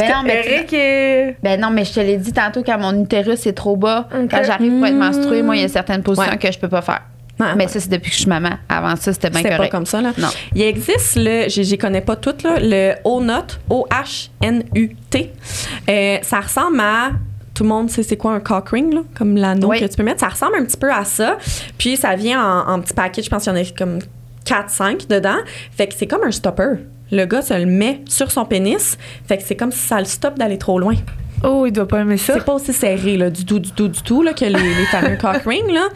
Ben 0.00 0.08
non, 0.12 0.22
mais 0.24 0.42
tu- 0.42 0.48
Eric 0.50 0.72
est. 0.72 1.36
Ben 1.42 1.60
non, 1.60 1.70
mais 1.70 1.84
je 1.84 1.92
te 1.94 2.00
l'ai 2.00 2.16
dit 2.16 2.32
tantôt, 2.32 2.62
quand 2.62 2.78
mon 2.78 3.02
utérus 3.02 3.46
est 3.46 3.52
trop 3.52 3.76
bas, 3.76 4.08
Ok. 4.12 4.28
quand 4.30 4.42
j'arrive 4.44 4.72
pour 4.78 4.86
être 4.86 4.94
Mm. 4.94 4.98
menstruée, 4.98 5.42
moi, 5.42 5.56
il 5.56 5.62
y 5.62 5.64
a 5.64 5.68
certaines 5.68 6.02
positions 6.02 6.30
Ouais. 6.32 6.38
que 6.38 6.50
je 6.52 6.58
peux 6.58 6.68
pas 6.68 6.82
faire. 6.82 7.02
Ah, 7.42 7.54
mais 7.56 7.68
ça, 7.68 7.80
c'est 7.80 7.88
depuis 7.88 8.10
que 8.10 8.14
je 8.16 8.20
suis 8.20 8.28
maman. 8.28 8.50
Avant 8.68 8.96
ça, 8.96 9.14
c'était 9.14 9.30
bien 9.30 9.38
C'était 9.38 9.48
pas 9.50 9.56
correct. 9.56 9.72
comme 9.72 9.86
ça, 9.86 10.02
là. 10.02 10.12
Non. 10.18 10.28
Il 10.54 10.60
existe 10.60 11.16
le, 11.16 11.48
je 11.48 11.62
j'y 11.62 11.78
connais 11.78 12.02
pas 12.02 12.16
toutes, 12.16 12.42
là, 12.42 12.56
le 12.60 12.94
O-Nut, 13.04 13.58
O-H-N-U-T. 13.70 15.32
Euh, 15.88 16.18
ça 16.22 16.40
ressemble 16.40 16.80
à. 16.80 17.10
Tout 17.54 17.64
le 17.64 17.68
monde 17.70 17.90
sait 17.90 18.02
c'est 18.02 18.16
quoi 18.16 18.32
un 18.32 18.40
cock 18.40 18.70
ring, 18.70 18.92
là, 18.94 19.00
comme 19.16 19.36
l'anneau 19.36 19.68
Oui. 19.68 19.80
que 19.80 19.84
tu 19.86 19.96
peux 19.96 20.02
mettre. 20.02 20.20
Ça 20.20 20.28
ressemble 20.28 20.52
un 20.58 20.64
petit 20.64 20.76
peu 20.78 20.90
à 20.92 21.04
ça. 21.04 21.36
Puis 21.78 21.96
ça 21.96 22.14
vient 22.14 22.42
en, 22.42 22.72
en 22.74 22.80
petit 22.80 22.94
paquet, 22.94 23.22
je 23.22 23.28
pense 23.28 23.44
qu'il 23.44 23.52
y 23.52 23.56
en 23.56 23.60
a 23.60 23.64
comme 23.76 23.98
4-5 24.46 25.06
dedans. 25.08 25.36
Fait 25.76 25.86
que 25.86 25.94
c'est 25.94 26.06
comme 26.06 26.22
un 26.24 26.30
stopper. 26.30 26.74
Le 27.12 27.24
gars 27.24 27.42
se 27.42 27.54
le 27.54 27.66
met 27.66 28.00
sur 28.08 28.30
son 28.30 28.44
pénis. 28.44 28.96
Fait 29.26 29.36
que 29.38 29.42
c'est 29.44 29.56
comme 29.56 29.72
si 29.72 29.78
ça 29.80 29.98
le 29.98 30.04
stoppe 30.04 30.38
d'aller 30.38 30.58
trop 30.58 30.78
loin. 30.78 30.94
Oh, 31.42 31.64
il 31.66 31.72
doit 31.72 31.88
pas 31.88 32.00
aimer 32.00 32.16
ça. 32.18 32.34
C'est 32.34 32.44
pas 32.44 32.52
aussi 32.52 32.72
serré, 32.72 33.16
là, 33.16 33.30
du 33.30 33.44
tout, 33.46 33.58
du 33.58 33.72
tout, 33.72 33.88
du 33.88 34.02
tout, 34.02 34.22
là, 34.22 34.32
que 34.34 34.44
les, 34.44 34.50
les 34.52 34.86
fameux 34.90 35.16
cock 35.20 35.42
rings, 35.46 35.72
là. 35.72 35.88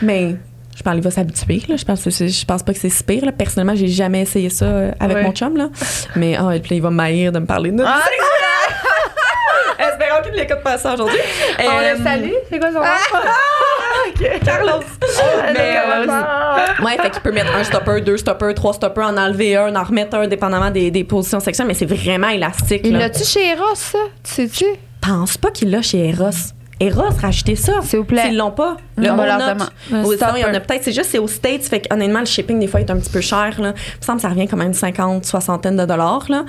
Mais 0.00 0.36
je 0.76 0.82
pense 0.82 0.94
qu'il 0.94 1.02
va 1.02 1.10
s'habituer, 1.10 1.62
là. 1.68 1.76
Je 1.76 1.84
pense, 1.84 2.02
que 2.02 2.10
je 2.10 2.44
pense 2.46 2.62
pas 2.62 2.72
que 2.72 2.78
c'est 2.78 2.88
si 2.88 3.04
pire, 3.04 3.24
là. 3.26 3.32
Personnellement, 3.32 3.74
j'ai 3.76 3.88
jamais 3.88 4.22
essayé 4.22 4.48
ça 4.48 4.64
euh, 4.64 4.90
avec 4.98 5.18
Ouais. 5.18 5.22
mon 5.24 5.32
chum, 5.32 5.56
là. 5.56 5.68
Mais, 6.16 6.36
ah, 6.36 6.56
et 6.56 6.60
puis 6.60 6.76
il 6.76 6.82
va 6.82 6.90
m'haïr 6.90 7.30
de 7.30 7.38
me 7.40 7.46
parler 7.46 7.70
de 7.72 7.82
Ah, 7.86 8.00
Espérons 9.78 10.22
qu'il 10.22 10.32
ne 10.32 10.38
l'écoute 10.38 10.62
pas 10.62 10.78
ça 10.78 10.94
aujourd'hui. 10.94 11.18
On 11.58 11.62
Euh, 11.62 11.94
le 11.96 12.02
salue. 12.02 12.30
C'est 12.50 12.58
quoi 12.58 12.68
son 12.72 12.78
nom? 12.78 12.84
ok. 14.08 14.40
Carlos. 14.44 14.80
Mais, 15.52 15.76
euh, 15.76 16.06
Ah, 16.08 16.66
Ouais, 16.82 16.96
fait 17.00 17.10
qu'il 17.10 17.22
peut 17.22 17.32
mettre 17.32 17.54
un 17.54 17.64
stopper, 17.64 18.00
deux 18.00 18.16
stoppers, 18.16 18.54
trois 18.54 18.72
stoppers, 18.72 19.06
en 19.06 19.16
enlever 19.16 19.56
un, 19.56 19.74
en 19.74 19.82
remettre 19.82 20.16
un, 20.16 20.26
dépendamment 20.26 20.70
des, 20.70 20.90
des 20.90 21.04
positions 21.04 21.40
sexuelles, 21.40 21.68
mais 21.68 21.74
c'est 21.74 21.86
vraiment 21.86 22.28
élastique. 22.28 22.82
Il 22.84 22.92
là. 22.94 23.00
l'a-tu 23.00 23.24
chez 23.24 23.50
Eros, 23.50 23.74
ça? 23.74 23.98
Tu 24.22 24.30
sais-tu? 24.32 24.64
pense 25.00 25.36
pas 25.36 25.50
qu'il 25.50 25.70
l'a 25.70 25.82
chez 25.82 26.08
Eros. 26.08 26.30
Eros, 26.80 27.02
rachetez 27.20 27.56
ça. 27.56 27.74
S'il 27.82 28.00
vous 28.00 28.04
plaît. 28.04 28.22
S'ils 28.26 28.36
l'ont 28.36 28.50
pas. 28.50 28.76
Le 28.96 29.10
On 29.10 29.14
Ou 30.04 30.12
sinon, 30.12 30.28
il 30.36 30.40
y 30.40 30.44
en 30.44 30.54
a 30.54 30.60
peut-être. 30.60 30.82
C'est 30.84 30.92
juste, 30.92 31.10
c'est 31.10 31.18
aux 31.18 31.28
States. 31.28 31.62
Fait 31.62 31.80
que, 31.80 31.92
honnêtement, 31.94 32.20
le 32.20 32.26
shipping, 32.26 32.58
des 32.58 32.66
fois, 32.66 32.80
est 32.80 32.90
un 32.90 32.96
petit 32.96 33.10
peu 33.10 33.20
cher. 33.20 33.60
Là. 33.60 33.72
Il 33.76 33.98
me 34.00 34.04
semble 34.04 34.16
que 34.18 34.22
ça 34.22 34.28
revient 34.28 34.48
quand 34.48 34.56
même 34.56 34.74
50, 34.74 35.24
soixantaine 35.24 35.76
de 35.76 35.84
dollars. 35.84 36.24
Là. 36.28 36.44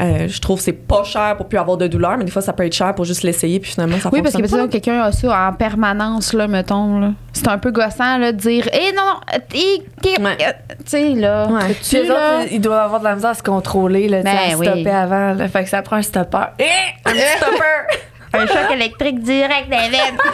Euh, 0.00 0.28
je 0.28 0.40
trouve 0.40 0.58
que 0.58 0.64
c'est 0.64 0.72
pas 0.72 1.04
cher 1.04 1.36
pour 1.36 1.46
plus 1.48 1.58
avoir 1.58 1.76
de 1.76 1.86
douleur, 1.86 2.16
mais 2.18 2.24
des 2.24 2.30
fois, 2.30 2.42
ça 2.42 2.52
peut 2.52 2.64
être 2.66 2.74
cher 2.74 2.94
pour 2.94 3.04
juste 3.04 3.22
l'essayer. 3.22 3.60
Puis 3.60 3.72
finalement, 3.72 3.98
ça 3.98 4.10
Oui, 4.12 4.22
parce 4.22 4.34
que 4.34 4.42
peut-être 4.42 4.70
quelqu'un 4.70 5.00
a 5.02 5.12
ça 5.12 5.48
en 5.48 5.52
permanence, 5.54 6.32
là, 6.32 6.46
mettons. 6.46 7.00
Là. 7.00 7.10
C'est 7.32 7.48
un 7.48 7.58
peu 7.58 7.70
gossant, 7.70 8.18
là, 8.18 8.32
de 8.32 8.36
dire 8.38 8.68
Eh 8.72 8.92
non, 8.94 9.02
non, 9.04 9.40
eh, 9.54 9.82
Ouais. 10.20 10.36
euh, 10.40 10.52
tu 10.78 10.84
sais, 10.86 11.08
là. 11.14 11.46
Ouais. 11.48 11.74
Puis 11.82 11.96
eux 11.98 12.08
là? 12.08 12.40
autres, 12.40 12.48
ils 12.52 12.60
doivent 12.60 12.84
avoir 12.84 13.00
de 13.00 13.04
la 13.04 13.14
misère 13.14 13.30
à 13.30 13.34
se 13.34 13.42
contrôler, 13.42 14.08
là, 14.08 14.18
tu 14.18 14.24
Ben 14.24 14.36
à 14.52 14.56
oui. 14.56 14.66
stopper 14.66 14.90
avant. 14.90 15.32
Là. 15.34 15.48
Fait 15.48 15.64
que 15.64 15.70
ça 15.70 15.82
prend 15.82 15.96
un 15.96 16.02
stopper. 16.02 16.38
Eh! 16.58 16.64
Un 17.08 17.10
stopper! 17.36 18.09
Un 18.32 18.46
choc 18.46 18.70
électrique 18.72 19.20
direct 19.22 19.68
des 19.68 19.76
veines. 19.76 20.18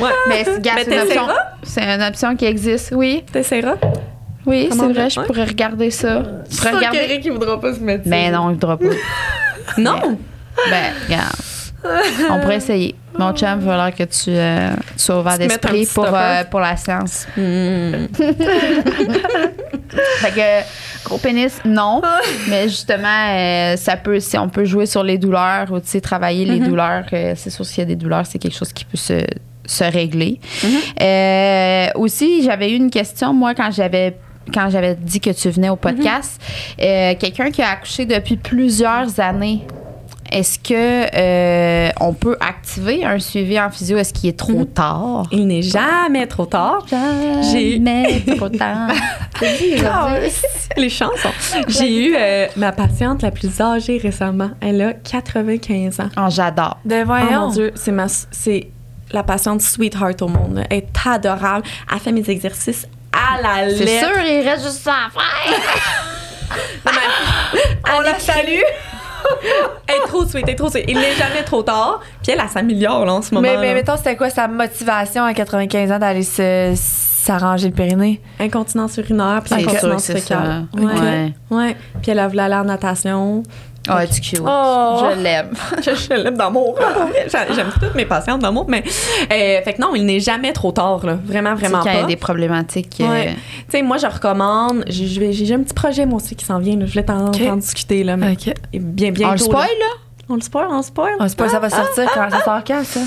Ouais. 0.00 0.10
Mais 0.28 0.44
c'est 0.44 0.60
gars, 0.60 0.72
Mais 0.76 0.84
c'est 0.84 0.92
une 0.94 1.00
option. 1.00 1.26
t'essaieras? 1.26 1.38
C'est 1.62 1.82
une 1.82 2.02
option 2.02 2.36
qui 2.36 2.44
existe, 2.46 2.92
oui. 2.94 3.24
T'essaieras? 3.32 3.76
Oui, 4.46 4.66
Comment 4.70 4.88
c'est 4.88 4.92
vrai, 4.92 5.10
je 5.10 5.20
ouais. 5.20 5.26
pourrais 5.26 5.44
regarder 5.44 5.90
ça. 5.90 6.22
Je 6.50 6.56
pourrais 6.56 6.72
regarder. 6.72 7.20
qui 7.20 7.30
voudra 7.30 7.60
pas 7.60 7.74
se 7.74 7.80
mettre 7.80 8.02
Mais 8.06 8.30
non, 8.30 8.50
il 8.50 8.54
voudra 8.54 8.76
pas. 8.76 8.84
Non! 9.78 10.18
ben, 10.70 10.92
regarde. 11.06 11.34
On 12.30 12.40
pourrait 12.40 12.56
essayer. 12.56 12.94
Mon 13.18 13.32
chum, 13.32 13.48
il 13.60 13.64
va 13.64 13.70
falloir 13.72 13.94
que 13.94 14.02
tu, 14.04 14.30
euh, 14.30 14.70
sois 14.96 15.20
ouvert 15.20 15.38
Tu 15.38 15.38
te 15.38 15.42
mettes 15.44 15.52
un 15.64 15.68
d'esprit 15.70 15.84
petit 15.84 15.94
pour, 15.94 16.04
stopper. 16.06 16.20
euh, 16.20 16.44
pour 16.44 16.60
la 16.60 16.76
science. 16.76 17.26
Hmm. 17.36 18.06
Fait 20.18 20.30
que, 20.30 20.64
Gros 21.04 21.18
pénis, 21.18 21.60
non. 21.64 22.00
mais 22.48 22.68
justement, 22.68 23.28
euh, 23.30 23.76
ça 23.76 23.96
peut, 23.96 24.20
si 24.20 24.38
on 24.38 24.48
peut 24.48 24.64
jouer 24.64 24.86
sur 24.86 25.02
les 25.02 25.18
douleurs 25.18 25.70
ou 25.72 25.80
travailler 26.00 26.44
les 26.44 26.60
douleurs, 26.60 27.04
euh, 27.12 27.34
c'est 27.36 27.50
sûr 27.50 27.64
s'il 27.64 27.78
y 27.80 27.82
a 27.82 27.86
des 27.86 27.96
douleurs, 27.96 28.26
c'est 28.26 28.38
quelque 28.38 28.56
chose 28.56 28.72
qui 28.72 28.84
peut 28.84 28.96
se, 28.96 29.24
se 29.66 29.84
régler. 29.84 30.40
Euh, 31.00 31.88
aussi, 31.96 32.42
j'avais 32.42 32.70
eu 32.72 32.76
une 32.76 32.90
question, 32.90 33.32
moi, 33.32 33.54
quand 33.54 33.70
j'avais 33.70 34.16
quand 34.52 34.68
j'avais 34.68 34.94
dit 34.94 35.20
que 35.20 35.30
tu 35.30 35.48
venais 35.48 35.70
au 35.70 35.76
podcast, 35.76 36.40
Euh, 36.80 37.14
quelqu'un 37.18 37.50
qui 37.50 37.62
a 37.62 37.70
accouché 37.70 38.04
depuis 38.04 38.36
plusieurs 38.36 39.18
années. 39.18 39.62
Est-ce 40.34 40.58
que 40.58 41.06
euh, 41.16 41.90
on 42.00 42.12
peut 42.12 42.36
activer 42.40 43.04
un 43.04 43.20
suivi 43.20 43.58
en 43.60 43.70
physio? 43.70 43.96
Est-ce 43.98 44.12
qu'il 44.12 44.28
est 44.30 44.36
trop 44.36 44.64
tard? 44.64 45.28
Il 45.30 45.46
n'est 45.46 45.62
jamais 45.62 46.26
trop 46.26 46.44
tard. 46.46 46.84
J'ai- 46.90 47.74
Jamais 47.74 48.20
trop 48.36 48.48
tard. 48.48 48.88
Les 50.76 50.88
chansons. 50.88 51.30
J'ai 51.68 52.08
eu 52.08 52.16
euh, 52.18 52.46
ma 52.56 52.72
patiente 52.72 53.22
la 53.22 53.30
plus 53.30 53.60
âgée 53.60 53.98
récemment. 53.98 54.50
Elle 54.60 54.82
a 54.82 54.92
95 54.94 56.00
ans. 56.00 56.08
Oh, 56.16 56.26
J'adore. 56.30 56.78
De 56.84 56.96
Oh 57.02 57.06
voyons. 57.06 57.40
mon 57.42 57.48
Dieu, 57.50 57.72
c'est 57.76 57.92
ma, 57.92 58.06
c'est 58.08 58.68
la 59.12 59.22
patiente 59.22 59.62
sweetheart 59.62 60.20
au 60.22 60.28
monde. 60.28 60.56
là. 60.56 60.62
Elle 60.68 60.78
est 60.78 60.88
adorable. 61.08 61.64
Elle 61.92 61.98
fait 62.00 62.12
mes 62.12 62.28
exercices 62.28 62.88
à 63.12 63.40
la 63.40 63.66
lettre. 63.66 63.84
C'est 63.86 63.98
sûr, 64.00 64.20
il 64.26 64.48
reste 64.48 64.64
juste 64.64 64.82
ça 64.82 64.94
à 65.06 65.10
faire. 65.10 65.60
On 67.96 68.00
la 68.00 68.18
salue. 68.18 68.60
elle 69.88 69.94
est 69.96 70.06
trop 70.06 70.24
sweet, 70.24 70.44
elle 70.46 70.54
est 70.54 70.56
trop 70.56 70.70
sweet. 70.70 70.84
Il 70.88 70.96
n'est 70.96 71.14
jamais 71.14 71.42
trop 71.44 71.62
tard. 71.62 72.00
Puis 72.22 72.32
elle, 72.32 72.40
elle 72.42 72.48
s'améliore 72.48 73.04
là, 73.04 73.14
en 73.14 73.22
ce 73.22 73.34
moment. 73.34 73.46
Mais, 73.46 73.56
mais 73.58 73.74
mettons, 73.74 73.96
c'était 73.96 74.16
quoi 74.16 74.30
sa 74.30 74.48
motivation 74.48 75.24
à 75.24 75.34
95 75.34 75.92
ans 75.92 75.98
d'aller 75.98 76.22
se 76.22 76.72
s'arranger 76.76 77.68
le 77.68 77.74
périnée? 77.74 78.20
Incontinence 78.38 78.96
urinaire, 78.98 79.42
puis 79.44 79.54
incontinence 79.54 80.06
fécale. 80.06 80.66
Ouais. 80.74 80.84
Ouais. 80.84 81.32
ouais. 81.50 81.76
Puis 82.02 82.10
elle 82.10 82.18
a 82.18 82.28
voulu 82.28 82.40
aller 82.40 82.54
en 82.54 82.64
natation. 82.64 83.42
Oh, 83.90 83.94
tu 84.10 84.20
cute. 84.20 84.40
Oh. 84.46 85.02
Je 85.14 85.20
l'aime. 85.20 85.50
je, 85.78 85.90
je 85.94 86.14
l'aime 86.14 86.36
d'amour. 86.36 86.78
J'a- 87.30 87.52
J'aime 87.52 87.70
toutes 87.78 87.94
mes 87.94 88.06
patientes 88.06 88.40
d'amour, 88.40 88.64
mais 88.68 88.82
euh, 88.84 89.60
fait 89.62 89.74
que 89.76 89.80
non, 89.82 89.94
il 89.94 90.06
n'est 90.06 90.20
jamais 90.20 90.52
trop 90.52 90.72
tard, 90.72 91.04
là. 91.04 91.18
Vraiment, 91.24 91.54
vraiment 91.54 91.80
Quand 91.82 91.90
il 91.90 91.94
y 91.94 91.98
a 91.98 92.00
pas. 92.02 92.06
des 92.06 92.16
problématiques. 92.16 92.96
euh, 93.02 93.08
Ouais. 93.08 93.34
Tu 93.34 93.40
sais, 93.70 93.82
moi, 93.82 93.98
je 93.98 94.06
recommande. 94.06 94.84
J'ai 94.88 95.54
un 95.54 95.62
petit 95.62 95.74
projet, 95.74 96.06
moi 96.06 96.16
aussi, 96.16 96.34
qui 96.34 96.44
s'en 96.46 96.58
vient. 96.58 96.76
là. 96.78 96.86
Je 96.86 96.92
voulais 96.92 97.04
t'en 97.04 97.56
discuter, 97.56 98.04
là. 98.04 98.16
Mais 98.16 98.36
bien, 98.72 99.10
bien 99.12 99.28
on 99.28 99.32
le 99.32 99.38
spoil, 99.38 99.68
là? 99.68 99.86
On 100.30 100.34
le 100.36 100.40
spoil, 100.40 100.66
on 100.70 100.76
le 100.78 100.82
spoil. 100.82 101.12
Ah, 101.20 101.28
c'est 101.28 101.36
pas, 101.36 101.48
ça 101.50 101.58
va 101.58 101.68
sortir 101.68 102.04
quand? 102.14 102.30
Ça 102.30 102.40
sort 102.42 102.64
quand, 102.66 102.82
ça? 102.84 103.00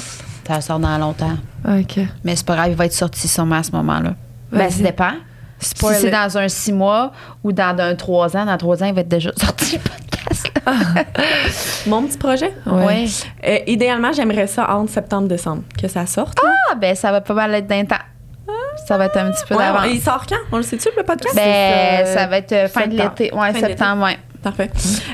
Ça 0.48 0.62
sort 0.62 0.80
dans 0.80 0.98
longtemps. 1.00 1.36
OK. 1.68 2.00
Mais 2.24 2.36
c'est 2.36 2.46
pas 2.46 2.54
grave, 2.56 2.70
il 2.70 2.76
va 2.76 2.86
être 2.86 2.94
sorti 2.94 3.28
sûrement 3.28 3.56
à 3.56 3.64
ce 3.64 3.72
moment-là. 3.72 4.14
Ben, 4.52 4.70
ça 4.70 4.84
dépend. 4.84 5.12
Spoil 5.60 5.96
si 5.96 6.02
c'est 6.02 6.12
dans 6.12 6.38
un 6.38 6.48
six 6.48 6.72
mois 6.72 7.12
ou 7.44 7.52
dans 7.52 7.76
un 7.80 7.96
trois 7.96 8.38
ans, 8.38 8.46
dans 8.46 8.58
trois 8.58 8.84
ans, 8.84 8.86
il 8.86 8.94
va 8.94 9.02
être 9.02 9.08
déjà 9.08 9.32
sorti 9.36 9.80
podcast. 10.30 11.84
Mon 11.88 12.04
petit 12.04 12.18
projet? 12.18 12.54
Ouais. 12.66 12.86
Ouais. 12.86 13.06
Euh, 13.46 13.58
idéalement, 13.68 14.12
j'aimerais 14.14 14.48
ça 14.48 14.70
entre 14.72 14.92
septembre 14.92 15.26
et 15.26 15.30
décembre, 15.30 15.64
que 15.82 15.88
ça 15.88 16.06
sorte. 16.06 16.38
Ah, 16.70 16.76
ben, 16.76 16.96
ça 16.96 17.12
va 17.12 17.22
pas 17.22 17.34
mal 17.34 17.54
être 17.56 17.68
d'un 17.68 17.86
temps. 17.86 17.96
Ça 18.88 18.98
va 18.98 19.06
être 19.06 19.18
un 19.18 19.32
petit 19.32 19.44
peu 19.48 19.56
Ouais, 19.56 19.66
d'avance. 19.66 19.88
il 19.92 20.02
sort 20.02 20.26
quand? 20.28 20.38
On 20.52 20.58
le 20.58 20.64
sait-tu, 20.64 20.88
le 20.96 21.04
podcast? 21.04 21.36
Ben, 21.36 21.42
euh, 22.06 22.14
ça 22.14 22.28
va 22.28 22.38
être 22.38 22.54
euh, 22.54 22.68
fin 22.70 22.88
de 22.88 22.96
l'été. 22.96 23.34
Ouais, 23.34 23.52
Fin 23.52 23.60
septembre, 23.60 24.04
ouais. 24.06 24.18
Parfait. 24.44 24.70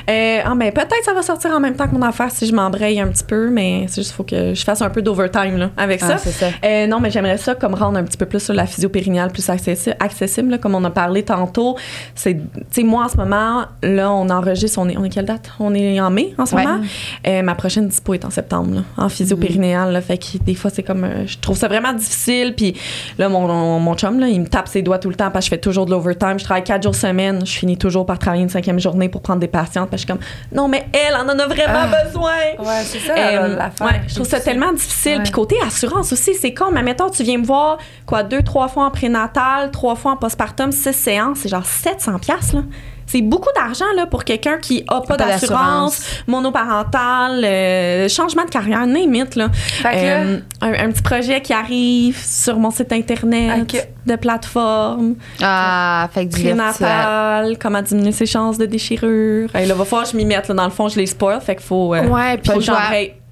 Euh, 0.08 0.40
ah, 0.44 0.52
ben, 0.56 0.70
peut-être 0.72 1.04
ça 1.04 1.14
va 1.14 1.22
sortir 1.22 1.50
en 1.52 1.60
même 1.60 1.74
temps 1.74 1.88
que 1.88 1.94
mon 1.94 2.02
affaire 2.02 2.30
si 2.30 2.46
je 2.46 2.54
m'embraye 2.54 3.00
un 3.00 3.08
petit 3.08 3.24
peu, 3.24 3.50
mais 3.50 3.86
c'est 3.88 4.02
juste 4.02 4.12
faut 4.12 4.22
que 4.22 4.54
je 4.54 4.64
fasse 4.64 4.82
un 4.82 4.90
peu 4.90 5.02
d'overtime 5.02 5.56
là, 5.56 5.70
avec 5.76 6.00
Ah, 6.02 6.18
ça. 6.18 6.46
Euh, 6.64 6.86
non, 6.86 7.00
mais 7.00 7.10
j'aimerais 7.10 7.38
ça 7.38 7.54
comme 7.54 7.74
rendre 7.74 7.98
un 7.98 8.04
petit 8.04 8.16
peu 8.18 8.26
plus 8.26 8.40
sur 8.40 8.54
la 8.54 8.66
physio 8.66 8.88
périnéale 8.88 9.30
plus 9.32 9.48
accessi- 9.48 9.94
accessible, 9.98 10.50
là, 10.50 10.58
comme 10.58 10.74
on 10.74 10.84
a 10.84 10.90
parlé 10.90 11.22
tantôt. 11.22 11.76
C'est, 12.14 12.36
moi 12.82 13.04
en 13.04 13.08
ce 13.08 13.16
moment, 13.16 13.62
là, 13.82 14.12
on 14.12 14.28
enregistre, 14.30 14.78
on 14.78 14.88
est, 14.88 14.96
on 14.96 15.04
est 15.04 15.08
quelle 15.10 15.24
date? 15.26 15.50
On 15.58 15.74
est 15.74 16.00
en 16.00 16.10
mai 16.10 16.34
en 16.38 16.46
ce 16.46 16.54
Ouais. 16.54 16.64
moment? 16.64 16.80
Euh, 17.26 17.42
ma 17.42 17.54
prochaine 17.54 17.88
dispo 17.88 18.14
est 18.14 18.24
en 18.24 18.30
septembre, 18.30 18.74
là, 18.74 18.80
en 18.98 19.08
physio 19.08 19.36
périnéale. 19.36 19.92
là. 19.92 20.00
fait 20.00 20.18
que 20.18 20.38
des 20.44 20.54
fois, 20.54 20.70
c'est 20.70 20.82
comme, 20.82 21.06
je 21.26 21.38
trouve 21.38 21.56
ça 21.56 21.68
vraiment 21.68 21.92
difficile. 21.92 22.54
Puis 22.56 22.74
là, 23.18 23.28
mon, 23.28 23.46
mon, 23.48 23.80
mon 23.80 23.94
chum, 23.94 24.20
là, 24.20 24.28
il 24.28 24.40
me 24.40 24.46
tape 24.46 24.68
ses 24.68 24.82
doigts 24.82 24.98
tout 24.98 25.08
le 25.08 25.14
temps 25.16 25.30
parce 25.30 25.44
que 25.46 25.46
je 25.46 25.50
fais 25.56 25.60
toujours 25.60 25.86
de 25.86 25.90
l'overtime. 25.90 26.38
Je 26.38 26.44
travaille 26.44 26.64
quatre 26.64 26.82
jours 26.82 26.94
semaine. 26.94 27.44
Je 27.46 27.52
finis 27.52 27.76
toujours 27.78 28.04
par 28.06 28.18
travailler 28.18 28.42
une 28.42 28.48
cinquième 28.48 28.78
journée 28.78 29.08
pour 29.08 29.22
prendre 29.24 29.40
des 29.40 29.48
patientes. 29.48 29.90
Parce 29.90 30.04
que 30.04 30.12
je 30.12 30.14
suis 30.18 30.24
comme, 30.26 30.56
non, 30.56 30.68
mais 30.68 30.86
elle 30.92 31.14
en 31.16 31.24
en 31.28 31.36
a 31.38 31.46
vraiment 31.46 31.88
Ah. 31.92 32.04
besoin. 32.04 32.32
Ouais, 32.60 32.82
c'est 32.84 33.00
ça, 33.00 33.14
Euh, 33.16 33.56
l'affaire. 33.56 33.86
ouais, 33.88 34.02
je 34.06 34.14
trouve 34.14 34.26
ça 34.28 34.38
tellement 34.40 34.72
difficile. 34.72 35.20
Puis 35.24 35.32
côté 35.32 35.56
assurance 35.66 36.12
aussi, 36.12 36.34
c'est 36.34 36.54
con. 36.54 36.66
Mais 36.72 36.82
mettons, 36.82 37.10
tu 37.10 37.22
viens 37.24 37.38
me 37.38 37.44
voir, 37.44 37.78
quoi, 38.06 38.22
deux, 38.22 38.42
trois 38.42 38.68
fois 38.68 38.84
en 38.86 38.90
prénatal, 38.92 39.70
trois 39.72 39.96
fois 39.96 40.12
en 40.12 40.16
postpartum, 40.16 40.70
six 40.70 40.92
séances, 40.92 41.38
c'est 41.42 41.48
genre 41.48 41.66
700 41.66 42.18
pièces 42.20 42.52
là. 42.52 42.60
C'est 43.06 43.22
beaucoup 43.22 43.50
d'argent 43.54 43.84
là 43.96 44.06
pour 44.06 44.24
quelqu'un 44.24 44.58
qui 44.58 44.84
a 44.88 45.00
pas, 45.00 45.16
Pas 45.16 45.16
d'assurance, 45.30 46.02
monoparental, 46.26 47.44
euh, 47.44 48.08
changement 48.08 48.44
de 48.44 48.50
carrière, 48.50 48.86
limite 48.86 49.36
là. 49.36 49.48
Fait 49.52 49.90
que 49.90 49.94
là- 49.96 50.20
Euh, 50.24 50.38
un, 50.62 50.72
un 50.86 50.90
petit 50.90 51.02
projet 51.02 51.40
qui 51.40 51.52
arrive 51.52 52.16
sur 52.24 52.58
mon 52.58 52.70
site 52.70 52.92
internet, 52.92 53.60
de 54.06 54.16
plateforme, 54.16 55.14
Ah, 55.42 56.08
fait 56.12 56.26
que 56.26 56.32
prénatal, 56.80 57.58
comment 57.58 57.82
diminuer 57.82 58.12
ses 58.12 58.26
chances 58.26 58.58
de 58.58 58.66
déchirure. 58.66 59.48
Hey, 59.54 59.66
là, 59.66 59.74
va 59.74 59.84
falloir 59.84 60.04
que 60.04 60.12
je 60.12 60.16
m'y 60.16 60.24
mette. 60.24 60.48
Là, 60.48 60.54
dans 60.54 60.64
le 60.64 60.70
fond, 60.70 60.88
je 60.88 60.96
les 60.96 61.06
spoil, 61.06 61.40
fait 61.40 61.56
qu'il 61.56 61.64
faut. 61.64 61.94
euh, 61.94 62.06
Ouais, 62.08 62.36
puis 62.38 62.50
faut. 62.54 62.60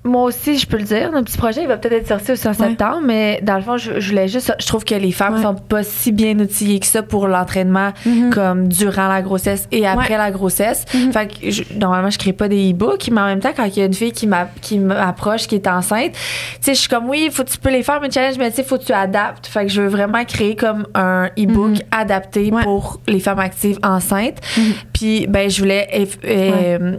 Moi 0.04 0.24
aussi, 0.24 0.58
je 0.58 0.66
peux 0.66 0.78
le 0.78 0.82
dire, 0.82 1.12
notre 1.12 1.26
petit 1.26 1.38
projet, 1.38 1.62
il 1.62 1.68
va 1.68 1.76
peut-être 1.76 1.92
être 1.92 2.08
sorti 2.08 2.32
aussi 2.32 2.48
en 2.48 2.54
septembre, 2.54 2.98
mais 3.04 3.38
dans 3.44 3.54
le 3.54 3.62
fond, 3.62 3.76
je, 3.76 4.00
je 4.00 4.08
voulais 4.10 4.26
juste. 4.26 4.52
Je 4.58 4.66
trouve 4.66 4.84
que 4.84 4.96
les 4.96 5.12
femmes 5.12 5.34
Ouais. 5.36 5.42
sont 5.42 5.54
pas 5.54 5.84
si 5.84 6.10
bien 6.10 6.36
outillées 6.40 6.80
que 6.80 6.86
ça 6.86 7.04
pour 7.04 7.28
l'entraînement, 7.28 7.90
Mhm. 8.04 8.30
comme 8.30 8.66
durant 8.68 9.06
la 9.06 9.22
grossesse 9.22 9.68
et 9.70 9.86
après 9.86 10.10
Ouais. 10.14 10.18
la 10.18 10.32
grossesse. 10.32 10.84
Mhm. 10.92 11.12
Fait 11.12 11.26
que 11.28 11.50
je- 11.52 11.62
normalement, 11.78 12.10
je 12.10 12.18
crée 12.18 12.32
pas 12.32 12.48
des 12.48 12.72
e-books, 12.72 13.10
mais 13.12 13.20
en 13.20 13.26
même 13.26 13.38
temps, 13.38 13.52
quand 13.54 13.64
il 13.64 13.78
y 13.78 13.82
a 13.82 13.84
une 13.84 13.94
fille 13.94 14.10
qui 14.10 14.26
m'a- 14.26 14.48
qui 14.60 14.80
m'approche, 14.80 15.46
qui 15.46 15.54
est 15.54 15.68
enceinte, 15.68 16.12
tu 16.14 16.18
sais, 16.62 16.74
je 16.74 16.80
suis 16.80 16.88
comme, 16.88 17.08
oui, 17.08 17.28
faut, 17.30 17.44
tu 17.44 17.58
peux 17.58 17.70
les 17.70 17.84
faire, 17.84 18.00
mes 18.00 18.10
challenges, 18.10 18.38
mais 18.38 18.50
tu 18.50 18.56
sais, 18.56 18.64
faut 18.64 18.78
que 18.78 18.84
tu 18.84 18.92
adaptes. 18.92 19.46
Fait 19.46 19.66
que 19.66 19.70
je 19.70 19.82
veux 19.82 19.88
vraiment 19.88 20.24
créer 20.24 20.56
comme 20.56 20.84
un 20.96 21.26
e-book 21.38 21.70
Mhm. 21.74 21.78
adapté 21.92 22.50
pour 22.64 23.00
les 23.06 23.20
femmes 23.20 23.38
actives 23.38 23.78
enceintes. 23.84 24.38
Puis, 24.92 25.26
ben, 25.28 25.48
je 25.48 25.60
voulais. 25.60 25.88
eff- 25.94 26.18
euh, 26.24 26.96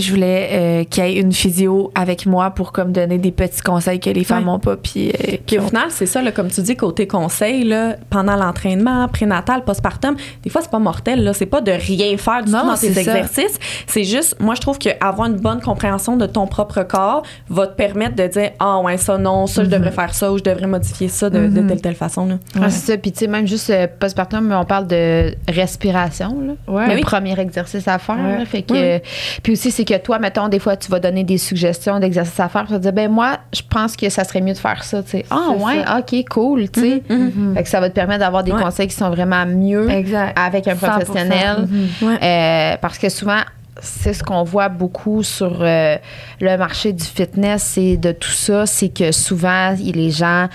je 0.00 0.10
voulais 0.10 0.48
euh, 0.52 0.84
qu'il 0.84 1.04
y 1.04 1.06
ait 1.06 1.20
une 1.20 1.32
physio 1.32 1.90
avec 1.94 2.26
moi 2.26 2.50
pour 2.50 2.72
comme 2.72 2.92
donner 2.92 3.18
des 3.18 3.32
petits 3.32 3.60
conseils 3.62 4.00
que 4.00 4.10
les 4.10 4.24
femmes 4.24 4.38
Ouais. 4.38 4.44
n'ont 4.44 4.58
pas 4.58 4.76
puis 4.76 5.08
euh, 5.10 5.36
Puis 5.46 5.58
au 5.58 5.62
final, 5.62 5.86
c'est 5.90 6.06
ça, 6.06 6.22
là, 6.22 6.30
comme 6.32 6.48
tu 6.48 6.60
dis, 6.62 6.76
côté 6.76 7.06
conseil, 7.06 7.64
là, 7.64 7.96
pendant 8.10 8.36
l'entraînement, 8.36 9.08
prénatal, 9.08 9.64
postpartum, 9.64 10.16
des 10.42 10.50
fois, 10.50 10.60
c'est 10.62 10.70
pas 10.70 10.78
mortel. 10.78 11.24
Là, 11.24 11.32
c'est 11.32 11.46
pas 11.46 11.60
de 11.60 11.72
rien 11.72 12.16
faire 12.16 12.44
du 12.44 12.52
Non, 12.52 12.60
tout 12.60 12.66
dans 12.68 12.76
ça. 12.76 12.86
exercices. 12.86 13.58
C'est 13.86 14.04
juste, 14.04 14.36
moi, 14.40 14.54
je 14.54 14.60
trouve 14.60 14.78
qu'avoir 14.78 15.26
une 15.28 15.36
bonne 15.36 15.60
compréhension 15.60 16.16
de 16.16 16.26
ton 16.26 16.46
propre 16.46 16.82
corps 16.82 17.22
va 17.48 17.66
te 17.66 17.74
permettre 17.74 18.14
de 18.16 18.26
dire 18.26 18.50
Ah, 18.60 18.78
ouais, 18.80 18.96
ça, 18.96 19.18
non, 19.18 19.46
ça, 19.46 19.64
je 19.64 19.68
devrais 19.70 19.90
faire 19.92 20.14
ça 20.14 20.32
ou 20.32 20.38
je 20.38 20.44
devrais 20.44 20.66
modifier 20.66 21.08
ça 21.08 21.28
de, 21.30 21.48
de 21.48 21.60
telle, 21.68 21.80
telle 21.80 21.94
façon. 21.94 22.26
Là. 22.26 22.38
Ah, 22.60 22.70
c'est 22.70 22.92
ça. 22.92 22.96
Puis, 22.98 23.12
tu 23.12 23.20
sais, 23.20 23.26
même 23.26 23.46
juste 23.46 23.70
euh, 23.70 23.86
postpartum, 23.98 24.52
on 24.52 24.64
parle 24.64 24.86
de 24.86 25.34
respiration. 25.48 26.36
Là. 26.40 26.72
Ouais. 26.72 26.88
le 26.88 26.94
oui. 26.96 27.00
premier 27.00 27.38
exercice 27.38 27.86
à 27.88 27.98
faire. 27.98 28.16
Ouais. 28.16 28.38
là. 28.38 28.44
fait 28.44 28.62
que, 28.62 28.74
euh, 28.74 28.98
puis 29.42 29.52
aussi, 29.54 29.70
c'est 29.70 29.84
que 29.88 29.96
toi, 29.98 30.18
mettons, 30.18 30.48
des 30.48 30.58
fois, 30.58 30.76
tu 30.76 30.90
vas 30.90 31.00
donner 31.00 31.24
des 31.24 31.38
suggestions 31.38 31.98
d'exercices 31.98 32.38
à 32.40 32.48
faire. 32.48 32.66
Tu 32.66 32.72
vas 32.72 32.78
dire, 32.78 32.92
ben 32.92 33.10
moi, 33.10 33.38
je 33.54 33.62
pense 33.68 33.96
que 33.96 34.08
ça 34.10 34.24
serait 34.24 34.40
mieux 34.40 34.52
de 34.52 34.58
faire 34.58 34.84
ça. 34.84 35.02
tu 35.02 35.10
sais. 35.10 35.24
Ah, 35.30 35.50
ouais, 35.56 35.82
ça. 35.84 35.98
OK, 36.00 36.24
cool. 36.28 36.68
tu 36.70 36.80
sais. 36.80 37.02
Fait 37.54 37.62
que 37.62 37.68
ça 37.68 37.80
va 37.80 37.88
te 37.88 37.94
permettre 37.94 38.20
d'avoir 38.20 38.44
des 38.44 38.52
Ouais. 38.52 38.62
conseils 38.62 38.88
qui 38.88 38.94
sont 38.96 39.10
vraiment 39.10 39.46
mieux 39.46 39.88
Exact. 39.90 40.38
avec 40.38 40.68
un 40.68 40.74
100%. 40.74 40.90
professionnel. 40.90 41.66
Mhm. 41.68 42.08
Ouais. 42.08 42.18
Euh, 42.22 42.76
parce 42.80 42.98
que 42.98 43.08
souvent, 43.08 43.40
c'est 43.80 44.12
ce 44.12 44.22
qu'on 44.24 44.42
voit 44.42 44.68
beaucoup 44.68 45.22
sur 45.22 45.58
euh, 45.62 45.96
le 46.40 46.56
marché 46.56 46.92
du 46.92 47.04
fitness 47.04 47.78
et 47.78 47.96
de 47.96 48.12
tout 48.12 48.30
ça, 48.30 48.66
c'est 48.66 48.88
que 48.88 49.12
souvent, 49.12 49.74
les 49.78 50.10
gens 50.10 50.48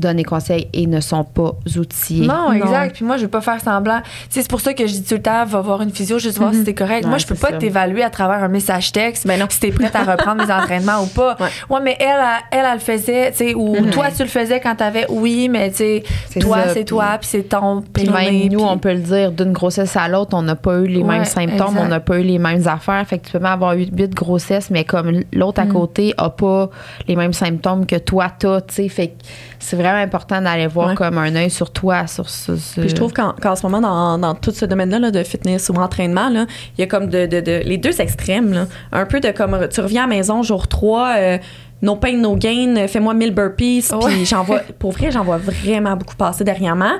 donnent 0.00 0.16
des 0.16 0.24
conseils 0.24 0.68
et 0.72 0.86
ne 0.86 1.00
sont 1.00 1.24
pas 1.24 1.52
outillés. 1.76 2.26
Non, 2.26 2.52
exact. 2.52 2.94
Puis 2.96 3.04
moi, 3.04 3.16
je 3.16 3.22
veux 3.22 3.28
pas 3.28 3.40
faire 3.40 3.60
semblant. 3.60 4.00
C'est 4.28 4.48
pour 4.48 4.60
ça 4.60 4.74
que 4.74 4.86
je 4.86 4.92
dis 4.94 5.02
tout 5.04 5.14
le 5.14 5.22
temps, 5.22 5.44
va 5.44 5.60
voir 5.60 5.82
une 5.82 5.90
physio, 5.90 6.18
juste 6.18 6.38
voir 6.38 6.52
si 6.54 6.64
t'es 6.64 6.74
correct. 6.74 7.04
Ouais, 7.04 7.08
moi, 7.10 7.18
je 7.18 7.26
peux 7.26 7.34
c'est 7.34 7.50
pas 7.50 7.56
t'évaluer 7.56 8.02
à 8.02 8.10
travers 8.10 8.42
un 8.42 8.48
message 8.48 8.92
texte. 8.92 9.26
Ben 9.26 9.38
non. 9.38 9.46
Si 9.48 9.60
t'es 9.60 9.70
prête 9.70 9.94
à 9.94 10.02
reprendre 10.04 10.44
les 10.44 10.50
entraînements 10.52 11.02
ou 11.02 11.06
pas. 11.06 11.36
Ouais. 11.40 11.48
Ouais, 11.68 11.80
mais 11.82 11.96
elle, 12.00 12.06
elle, 12.08 12.58
elle, 12.60 12.64
elle 12.66 12.72
le 12.74 12.78
faisait, 12.80 13.30
tu 13.32 13.36
sais, 13.38 13.54
ou 13.54 13.76
Mhm. 13.76 13.90
toi, 13.90 14.06
tu 14.14 14.22
le 14.22 14.28
faisais 14.28 14.60
quand 14.60 14.74
t'avais, 14.74 15.06
oui, 15.10 15.48
mais 15.48 15.70
tu 15.70 15.76
sais, 15.76 16.02
C'est 16.28 16.40
toi, 16.40 16.68
c'est 16.72 16.84
toi, 16.84 17.16
puis 17.20 17.28
c'est 17.30 17.42
ton 17.48 17.82
Puis 17.82 18.04
périnée, 18.06 18.40
même 18.44 18.52
nous, 18.52 18.58
puis- 18.58 18.68
on 18.68 18.78
peut 18.78 18.92
le 18.92 19.00
dire, 19.00 19.32
d'une 19.32 19.52
grossesse 19.52 19.96
à 19.96 20.08
l'autre, 20.08 20.30
on 20.36 20.42
n'a 20.42 20.56
pas 20.56 20.78
eu 20.78 20.86
les 20.86 21.02
Ouais, 21.02 21.08
mêmes 21.16 21.24
symptômes, 21.24 21.68
exact. 21.68 21.82
on 21.84 21.88
n'a 21.88 22.00
pas 22.00 22.18
eu 22.18 22.22
les 22.22 22.38
mêmes 22.38 22.66
affaires. 22.66 23.04
Fait 23.06 23.18
que 23.18 23.26
tu 23.26 23.32
peux 23.32 23.38
même 23.38 23.52
avoir 23.52 23.74
eu 23.74 23.86
huit 23.92 24.14
grossesses, 24.14 24.70
mais 24.70 24.84
comme 24.84 25.20
l'autre 25.32 25.60
à 25.60 25.64
Mm. 25.64 25.72
côté 25.72 26.14
a 26.16 26.30
pas 26.30 26.70
les 27.08 27.16
mêmes 27.16 27.32
symptômes 27.32 27.86
que 27.86 27.96
toi 27.96 28.26
t'as, 28.38 28.60
tu 28.62 28.74
sais. 28.74 28.88
Fait 28.88 29.08
que 29.08 29.12
c'est 29.58 29.76
vraiment 29.90 30.02
important 30.02 30.40
d'aller 30.40 30.66
voir 30.66 30.88
Ouais. 30.90 30.94
comme 30.94 31.18
un 31.18 31.34
œil 31.36 31.50
sur 31.50 31.70
toi, 31.72 32.06
sur 32.06 32.28
ce. 32.28 32.52
Puis 32.80 32.88
je 32.88 32.94
trouve 32.94 33.12
qu'en, 33.12 33.34
ce 33.56 33.62
moment, 33.66 33.80
dans, 33.80 34.18
dans 34.18 34.34
tout 34.34 34.50
ce 34.52 34.64
domaine-là 34.64 34.98
là, 34.98 35.10
de 35.10 35.22
fitness 35.22 35.68
ou 35.68 35.74
entraînement, 35.74 36.28
là, 36.28 36.46
il 36.76 36.80
y 36.80 36.84
a 36.84 36.86
comme 36.86 37.08
de, 37.08 37.26
de- 37.26 37.40
de- 37.40 37.62
les 37.64 37.78
deux 37.78 38.00
extrêmes. 38.00 38.52
là. 38.52 38.66
Un 38.92 39.06
peu 39.06 39.20
de 39.20 39.30
comme 39.30 39.68
tu 39.68 39.80
reviens 39.80 40.04
à 40.04 40.06
la 40.06 40.14
maison 40.16 40.42
jour 40.42 40.68
3, 40.68 41.14
euh, 41.18 41.38
no 41.82 41.96
pain, 41.96 42.16
no 42.16 42.36
gain, 42.36 42.86
fais-moi 42.88 43.14
1000 43.14 43.34
burpees. 43.34 43.84
Puis 44.06 44.24
j'en 44.26 44.42
vois, 44.44 44.60
pour 44.78 44.92
vrai, 44.92 45.10
j'en 45.10 45.24
vois 45.24 45.38
vraiment 45.38 45.96
beaucoup 45.96 46.16
passer 46.16 46.44
dernièrement. 46.44 46.92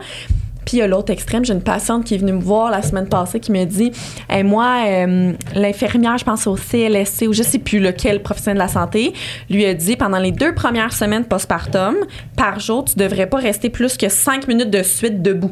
Puis 0.70 0.76
il 0.76 0.82
y 0.82 0.84
a 0.84 0.86
l'autre 0.86 1.10
extrême. 1.12 1.44
J'ai 1.44 1.52
une 1.52 1.62
patiente 1.62 2.04
qui 2.04 2.14
est 2.14 2.18
venue 2.18 2.30
me 2.30 2.40
voir 2.40 2.70
la 2.70 2.80
semaine 2.80 3.08
passée 3.08 3.40
qui 3.40 3.50
me 3.50 3.64
dit 3.64 3.90
Hey, 4.28 4.44
Moi, 4.44 4.84
euh, 4.86 5.32
l'infirmière, 5.56 6.16
je 6.16 6.24
pense 6.24 6.46
au 6.46 6.54
CLSC 6.54 7.26
ou 7.26 7.32
je 7.32 7.42
sais 7.42 7.58
plus 7.58 7.80
lequel 7.80 8.22
professionnel 8.22 8.58
de 8.58 8.62
la 8.62 8.68
santé, 8.68 9.12
lui 9.48 9.66
a 9.66 9.74
dit 9.74 9.96
pendant 9.96 10.20
les 10.20 10.30
deux 10.30 10.54
premières 10.54 10.92
semaines 10.92 11.24
postpartum, 11.24 11.96
par 12.36 12.60
jour, 12.60 12.84
tu 12.84 12.94
devrais 12.94 13.26
pas 13.26 13.38
rester 13.38 13.68
plus 13.68 13.96
que 13.96 14.08
cinq 14.08 14.46
minutes 14.46 14.70
de 14.70 14.84
suite 14.84 15.22
debout. 15.22 15.50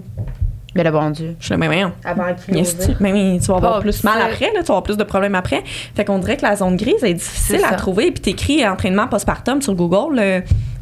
Mais 0.77 0.85
le 0.85 0.93
bon 0.93 1.11
Dieu. 1.11 1.35
Je 1.41 1.47
suis 1.47 1.53
là, 1.53 1.59
mais 1.59 1.67
voyons. 1.67 1.91
Avant 2.05 2.27
Niaises-tu? 2.49 2.93
Mais 3.01 3.13
oui, 3.13 3.41
tu 3.41 3.47
vas 3.49 3.57
avoir 3.57 3.75
Pas 3.75 3.81
plus 3.81 4.05
mal 4.05 4.23
après, 4.23 4.53
là, 4.55 4.61
tu 4.61 4.67
vas 4.67 4.75
avoir 4.75 4.83
plus 4.85 4.97
de 4.97 5.03
problèmes 5.03 5.35
après. 5.35 5.65
Fait 5.97 6.05
qu'on 6.05 6.21
dirait 6.21 6.37
que 6.37 6.47
la 6.47 6.55
zone 6.55 6.77
grise 6.77 7.03
est 7.03 7.15
difficile 7.15 7.65
à 7.69 7.75
trouver. 7.75 8.13
Puis 8.13 8.21
t'écris 8.21 8.65
entraînement 8.65 9.09
postpartum 9.09 9.61
sur 9.63 9.75
Google, 9.75 10.15
là, 10.15 10.41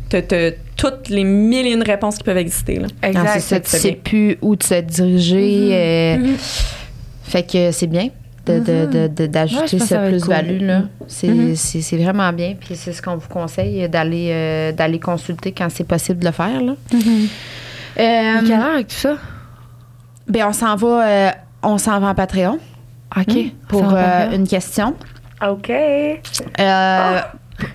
t'as 0.09 0.23
t'as 0.23 0.51
toutes 0.77 1.09
les 1.09 1.25
mille 1.25 1.67
et 1.67 1.73
une 1.73 1.83
réponses 1.83 2.19
qui 2.19 2.25
peuvent 2.25 2.37
exister. 2.37 2.79
Là. 2.79 2.87
Exact. 3.03 3.41
ça, 3.41 3.61
tu 3.61 3.71
sais 3.71 3.91
bien. 3.93 4.01
plus 4.05 4.39
où 4.43 4.57
te 4.57 4.81
diriger. 4.81 5.69
euh, 5.73 6.17
Mhm. 6.19 6.37
Fait 7.25 7.43
que 7.43 7.73
c'est 7.73 7.87
bien 7.89 8.09
de- 8.47 8.61
de- 8.61 8.87
de- 8.87 9.09
de- 9.09 9.23
Ouais, 9.25 9.29
d'ajouter 9.29 9.67
je 9.67 9.71
pense 9.71 9.71
que 9.73 9.79
ce 9.79 9.87
ça 9.87 9.99
va 10.01 10.07
être 10.07 10.11
plus-value. 10.19 10.59
cool. 10.59 10.67
là. 10.67 10.83
C'est 11.09 11.29
Mhm. 11.29 11.57
c'est- 11.57 11.81
c'est 11.81 11.97
vraiment 11.97 12.33
bien. 12.33 12.55
Puis 12.61 12.77
c'est 12.77 12.93
ce 12.93 13.03
qu'on 13.03 13.17
vous 13.17 13.29
conseille 13.29 13.89
d'aller 13.89 14.29
euh, 14.31 14.73
d'aller 14.73 15.01
consulter 15.01 15.51
quand 15.53 15.69
c'est 15.71 15.83
possible 15.89 16.21
de 16.21 16.27
le 16.27 16.33
faire. 16.33 16.61
Là. 16.63 16.75
Euh, 16.95 18.41
Quelle 18.47 18.53
heure 18.53 18.75
avec 18.75 18.89
tout 18.89 18.95
ça? 18.95 19.17
ben, 20.29 20.45
on 20.49 20.53
s'en 20.53 20.77
va, 20.77 21.07
euh, 21.09 21.31
on 21.63 21.79
s'en 21.79 21.99
va 21.99 22.09
en 22.09 22.15
Patreon 22.15 22.59
OK. 23.17 23.37
pour 23.69 23.85
euh, 23.95 24.27
bien. 24.29 24.33
une 24.39 24.47
question. 24.47 24.95
OK. 25.47 25.71
Euh, 25.71 27.21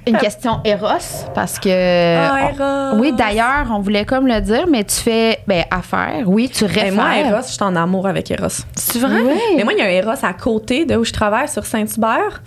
Une 0.08 0.18
question 0.18 0.60
Eros 0.66 0.88
parce 1.34 1.60
que 1.60 1.70
Ah, 1.70 2.34
on- 2.44 2.94
Eros. 2.94 3.02
oui 3.02 3.14
d'ailleurs 3.18 3.68
on 3.72 3.80
voulait 3.80 4.06
comme 4.06 4.28
le 4.28 4.40
dire 4.42 4.66
mais 4.70 4.84
tu 4.84 4.96
fais 4.96 5.40
ben 5.48 5.64
affaire 5.72 6.24
oui 6.28 6.50
tu 6.54 6.66
Mais 6.66 6.70
réfères 6.70 6.94
moi, 6.94 7.18
Eros, 7.18 7.42
je 7.48 7.54
suis 7.54 7.64
en 7.64 7.76
amour 7.76 8.08
avec 8.08 8.30
Eros. 8.32 8.48
C'est 8.76 9.00
vrai? 9.00 9.22
Ouais. 9.22 9.36
Mais 9.58 9.64
moi, 9.64 9.74
il 9.74 9.80
y 9.80 9.82
a 9.82 9.86
un 9.86 9.90
Eros 9.90 10.24
à 10.24 10.34
côté 10.34 10.86
de 10.86 10.96
où 10.96 11.04
je 11.04 11.12
travaille 11.14 11.48
sur 11.48 11.66
Saint-Hubert. 11.66 12.42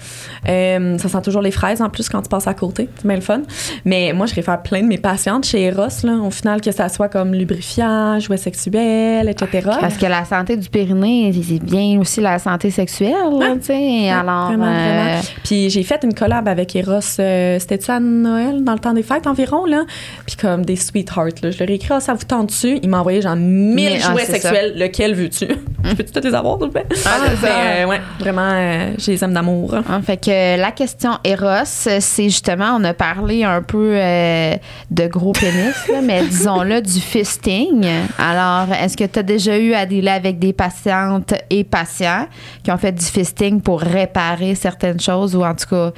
Euh, 0.48 0.98
ça 0.98 1.08
sent 1.08 1.22
toujours 1.22 1.42
les 1.42 1.50
fraises 1.50 1.80
en 1.82 1.88
plus 1.88 2.08
quand 2.08 2.22
tu 2.22 2.28
passes 2.28 2.46
à 2.46 2.54
côté. 2.54 2.88
C'est 2.96 3.06
bien 3.06 3.16
le 3.16 3.22
fun. 3.22 3.42
Mais 3.84 4.12
moi, 4.12 4.26
je 4.26 4.34
réfère 4.34 4.62
plein 4.62 4.80
de 4.82 4.86
mes 4.86 4.98
patientes 4.98 5.44
chez 5.44 5.64
Eros, 5.64 5.86
là, 6.04 6.12
au 6.24 6.30
final, 6.30 6.60
que 6.60 6.70
ça 6.72 6.88
soit 6.88 7.08
comme 7.08 7.32
lubrifiant, 7.34 8.18
jouet 8.20 8.36
sexuel, 8.36 9.28
etc. 9.28 9.68
Parce 9.80 9.96
que 9.96 10.06
la 10.06 10.24
santé 10.24 10.56
du 10.56 10.68
périnée, 10.68 11.32
c'est 11.32 11.62
bien 11.62 11.98
aussi 12.00 12.20
la 12.20 12.38
santé 12.38 12.70
sexuelle, 12.70 13.12
là, 13.38 13.54
tu 13.56 13.64
sais. 13.64 14.10
Alors, 14.10 14.48
Vraiment, 14.48 14.66
euh, 14.66 14.70
vraiment. 14.70 15.20
Puis 15.44 15.70
j'ai 15.70 15.82
fait 15.82 16.00
une 16.04 16.14
collab 16.14 16.48
avec 16.48 16.74
Eros, 16.76 17.00
euh, 17.24 17.58
c'était-tu 17.58 17.90
à 17.90 18.00
Noël, 18.00 18.62
dans 18.64 18.72
le 18.74 18.78
temps 18.78 18.92
des 18.92 19.02
fêtes 19.02 19.26
environ, 19.26 19.64
là? 19.66 19.84
Puis 20.26 20.36
comme 20.36 20.64
des 20.64 20.76
sweethearts, 20.76 21.42
là. 21.42 21.50
Je 21.50 21.58
leur 21.58 21.70
ai 21.70 21.74
écrit, 21.74 21.88
ah, 21.92 22.00
ça 22.00 22.14
vous 22.14 22.24
tente 22.24 22.48
dessus? 22.48 22.78
Il 22.82 22.88
m'a 22.88 23.00
envoyé 23.00 23.20
genre 23.22 23.36
1000 23.36 23.74
Mais, 23.74 23.98
ah, 24.04 24.12
jouets 24.12 24.24
ça. 24.24 24.32
sexuels. 24.34 24.74
Lequel 24.76 25.14
veux-tu? 25.14 25.46
Peux-tu 25.46 26.12
tous 26.12 26.20
les 26.26 26.34
avoir, 26.34 26.58
s'il 26.58 26.68
te 26.68 26.72
plaît? 26.72 26.86
Ah, 27.06 27.18
c'est 27.26 27.46
ça. 27.46 27.52
Mais, 27.64 27.82
euh, 27.84 27.86
ouais, 27.88 28.00
vraiment, 28.20 28.50
euh, 28.52 28.92
je 28.98 29.10
les 29.10 29.22
aime 29.24 29.34
d'amour. 29.34 29.74
hein, 29.74 30.00
fait 30.02 30.16
que 30.16 30.58
la 30.60 30.70
question 30.72 31.12
Eros, 31.24 31.64
c'est 31.64 32.00
justement, 32.24 32.76
on 32.78 32.84
a 32.84 32.94
parlé 32.94 33.44
un 33.44 33.62
peu 33.62 33.92
euh, 33.94 34.54
de 34.90 35.06
gros 35.06 35.32
pénis, 35.32 35.74
là, 35.88 36.00
mais 36.02 36.22
disons-le, 36.28 36.80
du 36.80 37.00
fisting. 37.00 37.86
Alors, 38.18 38.74
est-ce 38.74 38.96
que 38.96 39.04
tu 39.04 39.18
as 39.18 39.22
déjà 39.22 39.58
eu 39.58 39.74
à 39.74 39.86
dealer 39.86 40.08
avec 40.12 40.38
des 40.38 40.52
patientes 40.52 41.34
et 41.50 41.64
patients 41.64 42.26
qui 42.62 42.70
ont 42.70 42.76
fait 42.78 42.92
du 42.92 43.04
fisting 43.04 43.60
pour 43.60 43.80
réparer 43.80 44.54
certaines 44.54 45.00
choses 45.00 45.36
ou 45.36 45.44
en 45.44 45.54
tout 45.54 45.66
cas 45.68 45.92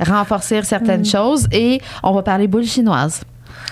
renforcer 0.00 0.62
certaines 0.62 1.04
choses? 1.04 1.46
Et 1.52 1.80
on 2.02 2.12
va 2.12 2.22
parler 2.22 2.46
boule 2.48 2.64
chinoise. 2.64 3.22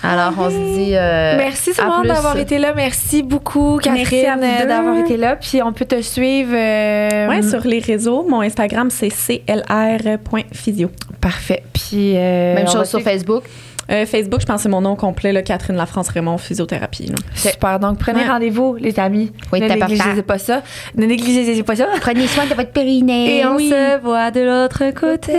Alors, 0.01 0.31
on 0.37 0.49
se 0.49 0.55
dit. 0.77 0.95
euh, 0.95 1.35
Merci 1.37 1.71
plus. 2.01 2.07
d'avoir 2.07 2.37
été 2.37 2.57
là. 2.57 2.73
Merci 2.73 3.21
beaucoup 3.21 3.79
Catherine 3.83 4.39
euh, 4.41 4.65
d'avoir 4.65 4.97
été 4.97 5.17
là. 5.17 5.35
Puis 5.35 5.61
on 5.61 5.73
peut 5.73 5.83
te 5.85 6.01
suivre. 6.01 6.51
euh, 6.53 7.27
Ouais, 7.27 7.41
sur 7.41 7.65
les 7.67 7.79
réseaux, 7.79 8.25
mon 8.29 8.39
Instagram, 8.41 8.89
c'est 8.89 9.09
clr.physio. 9.09 10.89
Parfait. 11.19 11.63
Puis 11.73 12.15
euh, 12.15 12.55
Même 12.55 12.67
chose 12.67 12.87
sur 12.87 12.99
suivre- 12.99 13.09
Facebook. 13.11 13.43
Euh, 13.91 14.05
Facebook, 14.05 14.41
je 14.41 14.45
pense 14.45 14.57
que 14.57 14.61
c'est 14.63 14.69
mon 14.69 14.81
nom 14.81 14.95
complet, 14.95 15.31
là, 15.33 15.41
Catherine 15.41 15.75
Lafrance 15.75 16.09
Raymond, 16.09 16.37
physiothérapie. 16.37 17.07
là. 17.07 17.15
Super. 17.33 17.79
Donc 17.79 17.97
prenez 17.99 18.19
Ouais. 18.21 18.29
rendez-vous 18.29 18.75
les 18.75 18.99
amis. 18.99 19.31
Oui, 19.51 19.61
ne 19.61 19.67
négligez 19.67 20.21
pas 20.21 20.37
ça. 20.37 20.61
Ne 20.95 21.05
négligez 21.05 21.63
pas 21.63 21.75
ça. 21.75 21.87
Prenez 22.01 22.27
soin 22.27 22.45
de 22.45 22.53
votre 22.53 22.71
périnée. 22.71 23.39
Et 23.39 23.45
on 23.45 23.55
Oui. 23.55 23.69
se 23.69 23.99
voit 24.01 24.31
de 24.31 24.41
l'autre 24.41 24.83
côté. 24.91 25.33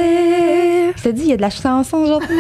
Je 0.97 1.03
te 1.03 1.09
dis, 1.11 1.23
il 1.23 1.29
y 1.29 1.33
a 1.33 1.37
de 1.37 1.43
la 1.43 1.51
chanson 1.51 1.99
aujourd'hui. 1.99 2.37